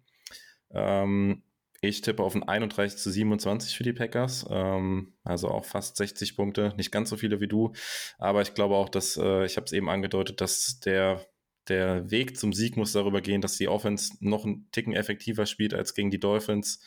Ähm, 0.70 1.42
ich 1.88 2.00
tippe 2.00 2.22
auf 2.22 2.34
ein 2.34 2.42
31 2.42 2.98
zu 2.98 3.10
27 3.10 3.76
für 3.76 3.82
die 3.82 3.92
Packers. 3.92 4.46
Ähm, 4.50 5.14
also 5.24 5.48
auch 5.48 5.64
fast 5.64 5.96
60 5.96 6.36
Punkte. 6.36 6.72
Nicht 6.76 6.92
ganz 6.92 7.10
so 7.10 7.16
viele 7.16 7.40
wie 7.40 7.48
du. 7.48 7.72
Aber 8.18 8.42
ich 8.42 8.54
glaube 8.54 8.74
auch, 8.76 8.88
dass, 8.88 9.16
äh, 9.16 9.44
ich 9.44 9.56
habe 9.56 9.66
es 9.66 9.72
eben 9.72 9.88
angedeutet, 9.88 10.40
dass 10.40 10.80
der, 10.80 11.26
der 11.68 12.10
Weg 12.10 12.36
zum 12.38 12.52
Sieg 12.52 12.76
muss 12.76 12.92
darüber 12.92 13.20
gehen, 13.20 13.40
dass 13.40 13.56
die 13.56 13.68
Offense 13.68 14.14
noch 14.20 14.44
einen 14.44 14.70
Ticken 14.72 14.92
effektiver 14.94 15.46
spielt 15.46 15.74
als 15.74 15.94
gegen 15.94 16.10
die 16.10 16.20
Dolphins. 16.20 16.80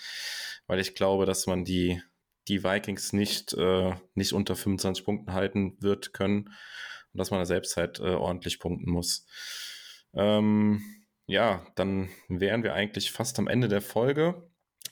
Weil 0.68 0.80
ich 0.80 0.96
glaube, 0.96 1.26
dass 1.26 1.48
man 1.48 1.66
die, 1.66 2.02
die 2.48 2.64
Vikings 2.64 3.14
nicht, 3.14 3.54
äh, 3.54 3.94
nicht 4.14 4.34
unter 4.34 4.56
25 4.56 5.06
Punkten 5.06 5.34
halten 5.34 5.78
wird 5.80 6.14
können. 6.14 6.50
Und 7.14 7.20
dass 7.20 7.32
man 7.32 7.40
da 7.40 7.46
selbst 7.46 7.78
halt 7.78 8.00
äh, 8.00 8.14
ordentlich 8.14 8.60
punkten 8.60 8.92
muss. 8.92 9.26
Ähm, 10.14 10.82
ja, 11.28 11.66
dann 11.76 12.10
wären 12.30 12.64
wir 12.64 12.74
eigentlich 12.74 13.12
fast 13.12 13.38
am 13.38 13.48
Ende 13.48 13.68
der 13.68 13.82
Folge. 13.82 14.47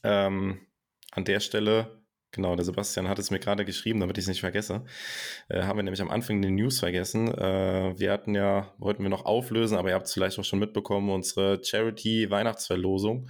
Ähm, 0.05 0.59
an 1.11 1.25
der 1.25 1.39
Stelle, 1.39 2.03
genau, 2.31 2.55
der 2.55 2.65
Sebastian 2.65 3.07
hat 3.07 3.19
es 3.19 3.31
mir 3.31 3.39
gerade 3.39 3.65
geschrieben, 3.65 3.99
damit 3.99 4.17
ich 4.17 4.23
es 4.23 4.27
nicht 4.27 4.41
vergesse, 4.41 4.85
äh, 5.49 5.63
haben 5.63 5.77
wir 5.77 5.83
nämlich 5.83 6.01
am 6.01 6.11
Anfang 6.11 6.41
die 6.41 6.51
News 6.51 6.79
vergessen. 6.79 7.27
Äh, 7.33 7.97
wir 7.97 8.11
hatten 8.11 8.35
ja, 8.35 8.73
wollten 8.77 9.03
wir 9.03 9.09
noch 9.09 9.25
auflösen, 9.25 9.77
aber 9.77 9.89
ihr 9.89 9.95
habt 9.95 10.07
es 10.07 10.13
vielleicht 10.13 10.37
auch 10.37 10.43
schon 10.43 10.59
mitbekommen, 10.59 11.09
unsere 11.09 11.63
Charity-Weihnachtsverlosung. 11.63 13.29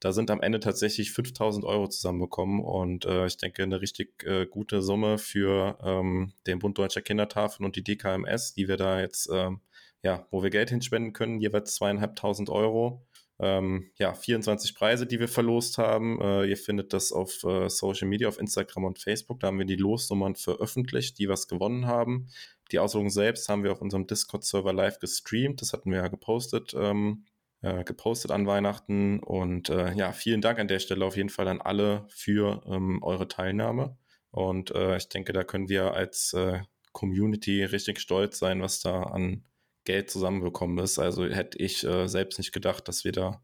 Da 0.00 0.12
sind 0.12 0.30
am 0.30 0.42
Ende 0.42 0.60
tatsächlich 0.60 1.12
5000 1.12 1.64
Euro 1.64 1.88
zusammenbekommen 1.88 2.60
und 2.60 3.06
äh, 3.06 3.26
ich 3.26 3.38
denke 3.38 3.62
eine 3.62 3.80
richtig 3.80 4.22
äh, 4.24 4.44
gute 4.44 4.82
Summe 4.82 5.16
für 5.16 5.78
ähm, 5.82 6.34
den 6.46 6.58
Bund 6.58 6.76
Deutscher 6.76 7.00
Kindertafeln 7.00 7.64
und 7.64 7.76
die 7.76 7.84
DKMS, 7.84 8.52
die 8.52 8.68
wir 8.68 8.76
da 8.76 9.00
jetzt, 9.00 9.30
ähm, 9.32 9.60
ja, 10.02 10.26
wo 10.30 10.42
wir 10.42 10.50
Geld 10.50 10.68
hinspenden 10.68 11.14
können, 11.14 11.40
jeweils 11.40 11.76
zweieinhalbtausend 11.76 12.50
Euro 12.50 13.06
ähm, 13.44 13.90
ja, 13.98 14.14
24 14.14 14.74
Preise, 14.74 15.06
die 15.06 15.20
wir 15.20 15.28
verlost 15.28 15.76
haben. 15.76 16.18
Äh, 16.20 16.46
ihr 16.46 16.56
findet 16.56 16.94
das 16.94 17.12
auf 17.12 17.44
äh, 17.44 17.68
Social 17.68 18.08
Media, 18.08 18.26
auf 18.26 18.38
Instagram 18.38 18.84
und 18.84 18.98
Facebook. 18.98 19.40
Da 19.40 19.48
haben 19.48 19.58
wir 19.58 19.66
die 19.66 19.76
Losnummern 19.76 20.34
veröffentlicht, 20.34 21.18
die 21.18 21.28
was 21.28 21.46
gewonnen 21.46 21.86
haben. 21.86 22.28
Die 22.72 22.78
Auslosung 22.78 23.10
selbst 23.10 23.48
haben 23.50 23.62
wir 23.62 23.72
auf 23.72 23.82
unserem 23.82 24.06
Discord-Server 24.06 24.72
live 24.72 24.98
gestreamt. 24.98 25.60
Das 25.60 25.74
hatten 25.74 25.90
wir 25.90 25.98
ja 25.98 26.08
gepostet, 26.08 26.74
ähm, 26.74 27.26
äh, 27.60 27.84
gepostet 27.84 28.30
an 28.30 28.46
Weihnachten. 28.46 29.20
Und 29.20 29.68
äh, 29.68 29.92
ja, 29.92 30.12
vielen 30.12 30.40
Dank 30.40 30.58
an 30.58 30.68
der 30.68 30.78
Stelle 30.78 31.04
auf 31.04 31.16
jeden 31.16 31.28
Fall 31.28 31.48
an 31.48 31.60
alle 31.60 32.06
für 32.08 32.62
ähm, 32.66 33.02
eure 33.02 33.28
Teilnahme. 33.28 33.98
Und 34.30 34.70
äh, 34.70 34.96
ich 34.96 35.10
denke, 35.10 35.34
da 35.34 35.44
können 35.44 35.68
wir 35.68 35.92
als 35.92 36.32
äh, 36.32 36.60
Community 36.92 37.62
richtig 37.62 38.00
stolz 38.00 38.38
sein, 38.38 38.62
was 38.62 38.80
da 38.80 39.02
an 39.02 39.44
Geld 39.84 40.10
zusammenbekommen 40.10 40.78
ist. 40.78 40.98
Also 40.98 41.24
hätte 41.26 41.58
ich 41.58 41.84
äh, 41.84 42.06
selbst 42.06 42.38
nicht 42.38 42.52
gedacht, 42.52 42.88
dass 42.88 43.04
wir 43.04 43.12
da 43.12 43.42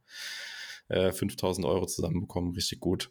äh, 0.89 1.13
5000 1.13 1.67
Euro 1.67 1.87
zusammenbekommen. 1.87 2.55
Richtig 2.55 2.81
gut. 2.81 3.11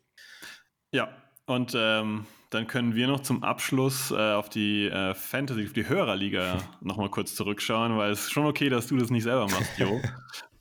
Ja, 0.91 1.09
und 1.45 1.73
ähm, 1.75 2.25
dann 2.49 2.67
können 2.67 2.95
wir 2.95 3.07
noch 3.07 3.21
zum 3.21 3.43
Abschluss 3.43 4.11
äh, 4.11 4.33
auf 4.33 4.49
die 4.49 4.87
äh, 4.87 5.13
Fantasy, 5.13 5.65
auf 5.65 5.73
die 5.73 5.87
Hörerliga 5.87 6.57
nochmal 6.81 7.09
kurz 7.09 7.35
zurückschauen, 7.35 7.97
weil 7.97 8.11
es 8.11 8.25
ist 8.25 8.31
schon 8.31 8.45
okay, 8.45 8.69
dass 8.69 8.87
du 8.87 8.97
das 8.97 9.09
nicht 9.09 9.23
selber 9.23 9.47
machst, 9.47 9.77
Jo. 9.77 10.01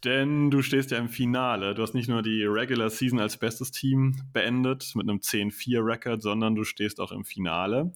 Denn 0.04 0.50
du 0.52 0.62
stehst 0.62 0.92
ja 0.92 0.98
im 0.98 1.08
Finale. 1.08 1.74
Du 1.74 1.82
hast 1.82 1.92
nicht 1.92 2.08
nur 2.08 2.22
die 2.22 2.44
Regular 2.44 2.88
Season 2.88 3.18
als 3.18 3.36
bestes 3.36 3.72
Team 3.72 4.14
beendet 4.32 4.92
mit 4.94 5.08
einem 5.08 5.18
10-4-Record, 5.18 6.22
sondern 6.22 6.54
du 6.54 6.62
stehst 6.62 7.00
auch 7.00 7.10
im 7.10 7.24
Finale. 7.24 7.92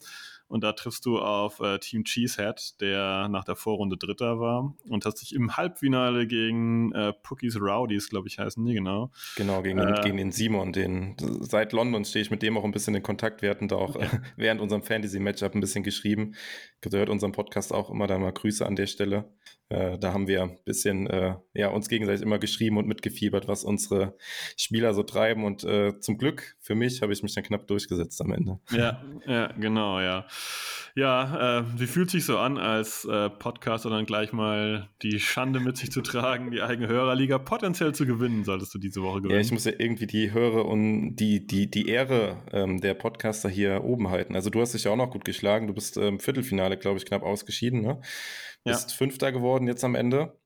Und 0.53 0.63
da 0.63 0.75
triffst 0.75 1.07
du 1.07 1.19
auf 1.19 1.61
äh, 1.61 1.79
Team 1.79 2.05
Cheesehead, 2.05 2.79
der 2.83 3.27
nach 3.31 3.43
der 3.43 3.57
Vorrunde 3.57 3.97
Dritter 3.97 4.39
war 4.39 4.75
und 4.87 5.07
hast 5.07 5.23
dich 5.23 5.35
im 5.35 5.57
Halbfinale 5.57 6.27
gegen 6.27 6.93
äh, 6.93 7.15
Pookies 7.15 7.57
Rowdies, 7.59 8.11
glaube 8.11 8.29
ich, 8.29 8.39
heißen 8.39 8.63
die, 8.63 8.75
genau. 8.75 9.11
Genau, 9.37 9.63
gegen, 9.63 9.79
äh, 9.79 9.99
gegen 10.03 10.19
den 10.19 10.31
Simon. 10.31 10.75
Den, 10.75 11.17
seit 11.41 11.73
London 11.73 12.05
stehe 12.05 12.23
ich 12.23 12.31
mit 12.31 12.43
dem 12.43 12.59
auch 12.59 12.65
ein 12.65 12.71
bisschen 12.71 12.95
in 12.95 13.03
Kontakt. 13.03 13.41
Wir 13.41 13.49
hatten 13.49 13.67
da 13.67 13.77
auch 13.77 13.97
okay. 13.97 14.21
während 14.37 14.61
unserem 14.61 14.83
Fantasy-Matchup 14.83 15.55
ein 15.55 15.61
bisschen 15.63 15.85
geschrieben. 15.85 16.35
Gehört 16.83 17.09
unserem 17.09 17.33
Podcast 17.33 17.73
auch 17.73 17.89
immer 17.89 18.07
da 18.07 18.19
mal 18.19 18.35
Grüße 18.35 18.67
an 18.67 18.77
der 18.77 18.87
Stelle. 18.87 19.33
Äh, 19.73 19.99
da 19.99 20.13
haben 20.13 20.29
wir 20.29 20.43
ein 20.43 20.59
bisschen 20.67 21.07
äh, 21.07 21.35
ja, 21.55 21.69
uns 21.69 21.89
gegenseitig 21.89 22.21
immer 22.21 22.39
geschrieben 22.39 22.77
und 22.77 22.87
mitgefiebert, 22.87 23.49
was 23.49 23.65
unsere 23.65 24.19
Spieler 24.59 24.93
so 24.93 25.03
treiben. 25.03 25.45
Und 25.45 25.65
äh, 25.65 25.99
zum 25.99 26.19
Glück 26.19 26.57
für 26.61 26.75
mich 26.75 27.01
habe 27.01 27.15
ich 27.15 27.23
mich 27.23 27.35
dann 27.35 27.45
knapp 27.45 27.67
durchgesetzt 27.69 28.21
am 28.21 28.33
Ende. 28.33 28.61
Ja, 28.71 29.03
ja, 29.27 29.47
genau, 29.53 29.99
ja. 30.01 30.27
Ja, 30.95 31.61
äh, 31.61 31.65
wie 31.79 31.87
fühlt 31.87 32.11
sich 32.11 32.27
so 32.27 32.37
an, 32.39 32.59
als 32.59 33.07
äh, 33.07 33.31
Podcaster 33.31 33.89
dann 33.89 34.05
gleich 34.05 34.33
mal 34.35 34.91
die 35.01 35.21
Schande 35.21 35.59
mit 35.59 35.79
sich 35.79 35.91
zu 35.91 36.03
tragen, 36.03 36.51
die 36.51 36.61
eigene 36.61 36.87
Hörerliga 36.87 37.39
potenziell 37.39 37.95
zu 37.95 38.05
gewinnen, 38.05 38.45
solltest 38.45 38.75
du 38.75 38.79
diese 38.79 39.01
Woche 39.03 39.23
gewinnen? 39.23 39.37
Ja, 39.37 39.41
ich 39.41 39.53
muss 39.53 39.65
ja 39.65 39.73
irgendwie 39.79 40.07
die 40.07 40.33
Höre 40.33 40.67
und 40.67 41.17
die, 41.17 41.47
die, 41.47 41.71
die 41.71 41.89
Ehre 41.89 42.43
ähm, 42.53 42.81
der 42.81 42.93
Podcaster 42.93 43.49
hier 43.49 43.85
oben 43.85 44.11
halten. 44.11 44.37
Also 44.37 44.51
du 44.51 44.61
hast 44.61 44.75
dich 44.75 44.85
ja 44.85 44.91
auch 44.91 44.97
noch 44.97 45.11
gut 45.11 45.25
geschlagen. 45.25 45.67
Du 45.67 45.73
bist 45.73 45.97
im 45.97 46.03
ähm, 46.03 46.21
Viertelfinale, 46.21 46.77
glaube 46.77 46.99
ich, 46.99 47.07
knapp 47.07 47.23
ausgeschieden, 47.23 47.81
ne? 47.81 48.01
Bist 48.65 48.91
ja. 48.91 48.97
Fünfter 48.97 49.33
geworden 49.33 49.67
jetzt 49.67 49.85
am 49.85 49.95
Ende. 49.95 50.39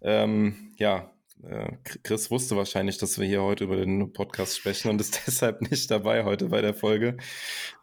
Ähm, 0.00 0.72
ja, 0.76 1.12
Chris 2.04 2.30
wusste 2.30 2.56
wahrscheinlich, 2.56 2.98
dass 2.98 3.18
wir 3.18 3.26
hier 3.26 3.42
heute 3.42 3.64
über 3.64 3.76
den 3.76 4.12
Podcast 4.12 4.56
sprechen 4.56 4.90
und 4.90 5.00
ist 5.00 5.22
deshalb 5.26 5.60
nicht 5.62 5.90
dabei 5.90 6.24
heute 6.24 6.48
bei 6.48 6.60
der 6.60 6.74
Folge. 6.74 7.16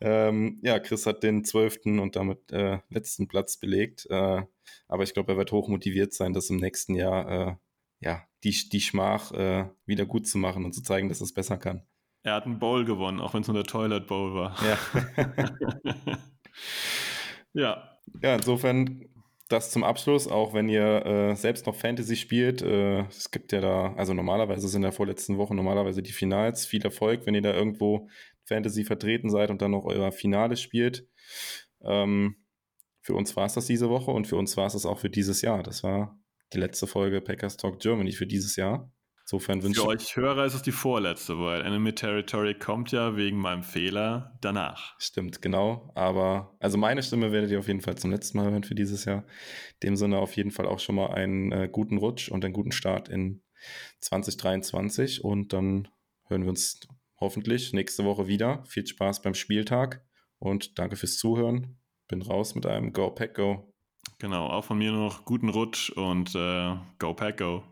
Ähm, 0.02 0.60
ja, 0.64 0.80
Chris 0.80 1.06
hat 1.06 1.24
den 1.24 1.44
zwölften 1.44 2.00
und 2.00 2.16
damit 2.16 2.52
äh, 2.52 2.80
letzten 2.90 3.28
Platz 3.28 3.58
belegt. 3.58 4.08
Äh, 4.10 4.44
aber 4.88 5.04
ich 5.04 5.14
glaube, 5.14 5.34
er 5.34 5.38
wird 5.38 5.52
hoch 5.52 5.68
motiviert 5.68 6.14
sein, 6.14 6.34
das 6.34 6.50
im 6.50 6.58
nächsten 6.58 6.96
Jahr 6.96 7.50
äh, 7.50 7.56
ja, 8.00 8.24
die, 8.44 8.52
die 8.70 8.82
Schmach 8.82 9.32
äh, 9.32 9.70
wieder 9.86 10.06
gut 10.06 10.28
zu 10.28 10.38
machen 10.38 10.64
und 10.64 10.74
zu 10.74 10.82
zeigen, 10.82 11.10
dass 11.10 11.22
es 11.22 11.34
besser 11.34 11.58
kann. 11.58 11.84
Er 12.24 12.36
hat 12.36 12.46
einen 12.46 12.60
Bowl 12.60 12.86
gewonnen, 12.86 13.20
auch 13.20 13.34
wenn 13.34 13.42
es 13.42 13.48
nur 13.48 13.56
der 13.56 13.64
Toilet 13.64 14.08
Bowl 14.08 14.34
war. 14.34 14.56
Ja. 14.66 15.50
ja. 17.54 18.00
Ja, 18.22 18.36
insofern 18.36 19.06
das 19.50 19.72
zum 19.72 19.84
Abschluss, 19.84 20.28
auch 20.28 20.54
wenn 20.54 20.70
ihr 20.70 21.06
äh, 21.06 21.36
selbst 21.36 21.66
noch 21.66 21.76
Fantasy 21.76 22.16
spielt. 22.16 22.62
Äh, 22.62 23.02
es 23.08 23.32
gibt 23.32 23.52
ja 23.52 23.60
da, 23.60 23.94
also 23.96 24.14
normalerweise 24.14 24.68
sind 24.68 24.80
in 24.80 24.84
der 24.84 24.92
vorletzten 24.92 25.38
Woche 25.38 25.56
normalerweise 25.56 26.02
die 26.02 26.12
Finals. 26.12 26.66
Viel 26.66 26.84
Erfolg, 26.84 27.26
wenn 27.26 27.36
ihr 27.36 27.42
da 27.42 27.54
irgendwo 27.54 28.08
Fantasy 28.46 28.84
vertreten 28.84 29.30
seid 29.30 29.50
und 29.50 29.62
dann 29.62 29.72
noch 29.72 29.86
euer 29.86 30.12
Finale 30.12 30.56
spielt. 30.56 31.08
Ähm, 31.82 32.36
für 33.02 33.16
uns 33.16 33.36
war 33.36 33.46
es 33.46 33.54
das 33.54 33.66
diese 33.66 33.90
Woche 33.90 34.12
und 34.12 34.28
für 34.28 34.36
uns 34.36 34.56
war 34.56 34.68
es 34.68 34.74
das 34.74 34.86
auch 34.86 35.00
für 35.00 35.10
dieses 35.10 35.42
Jahr. 35.42 35.64
Das 35.64 35.84
war 35.84 36.20
die 36.54 36.60
letzte 36.60 36.86
Folge 36.86 37.20
Packers 37.20 37.58
Talk 37.58 37.80
Germany 37.80 38.12
für 38.12 38.28
dieses 38.28 38.56
Jahr. 38.56 38.92
Insofern 39.32 39.62
wünsche 39.62 39.82
Für 39.82 39.88
euch 39.90 40.16
Hörer 40.16 40.46
ist 40.46 40.56
es 40.56 40.64
die 40.64 40.72
vorletzte, 40.72 41.38
weil 41.38 41.62
Enemy 41.62 41.94
Territory 41.94 42.56
kommt 42.56 42.92
ja 42.92 43.16
wegen 43.16 43.38
meinem 43.38 43.62
Fehler 43.62 44.36
danach. 44.42 44.96
Stimmt, 44.98 45.40
genau. 45.44 45.92
Aber 45.94 46.58
also 46.60 46.80
meine 46.80 47.04
Stimme 47.04 47.32
werdet 47.32 47.52
ihr 47.52 47.60
auf 47.60 47.68
jeden 47.68 47.82
Fall 47.82 47.96
zum 47.96 48.10
letzten 48.10 48.40
Mal 48.40 48.50
hören 48.50 48.64
für 48.64 48.74
dieses 48.74 49.06
Jahr. 49.06 49.26
In 49.82 49.90
dem 49.90 49.96
Sinne 49.98 50.18
auf 50.18 50.36
jeden 50.36 50.50
Fall 50.50 50.66
auch 50.66 50.80
schon 50.80 50.96
mal 50.96 51.12
einen 51.12 51.52
äh, 51.52 51.70
guten 51.72 52.00
Rutsch 52.00 52.30
und 52.30 52.44
einen 52.44 52.56
guten 52.56 52.72
Start 52.72 53.08
in 53.08 53.44
2023. 54.00 55.24
Und 55.24 55.54
dann 55.54 55.90
hören 56.26 56.42
wir 56.42 56.50
uns 56.50 56.80
hoffentlich 57.20 57.72
nächste 57.72 58.06
Woche 58.06 58.28
wieder. 58.28 58.64
Viel 58.66 58.88
Spaß 58.88 59.22
beim 59.22 59.36
Spieltag 59.36 60.04
und 60.40 60.80
danke 60.80 60.96
fürs 60.96 61.18
Zuhören. 61.18 61.78
Bin 62.08 62.24
raus 62.24 62.56
mit 62.56 62.66
einem 62.66 62.94
Go 62.94 63.12
Pack 63.12 63.36
Go. 63.36 63.72
Genau, 64.18 64.48
auch 64.48 64.66
von 64.66 64.80
mir 64.80 64.92
noch 64.92 65.24
guten 65.24 65.50
Rutsch 65.50 65.92
und 65.92 66.34
äh, 66.34 66.76
Go 66.98 67.14
Pack 67.14 67.38
Go. 67.38 67.64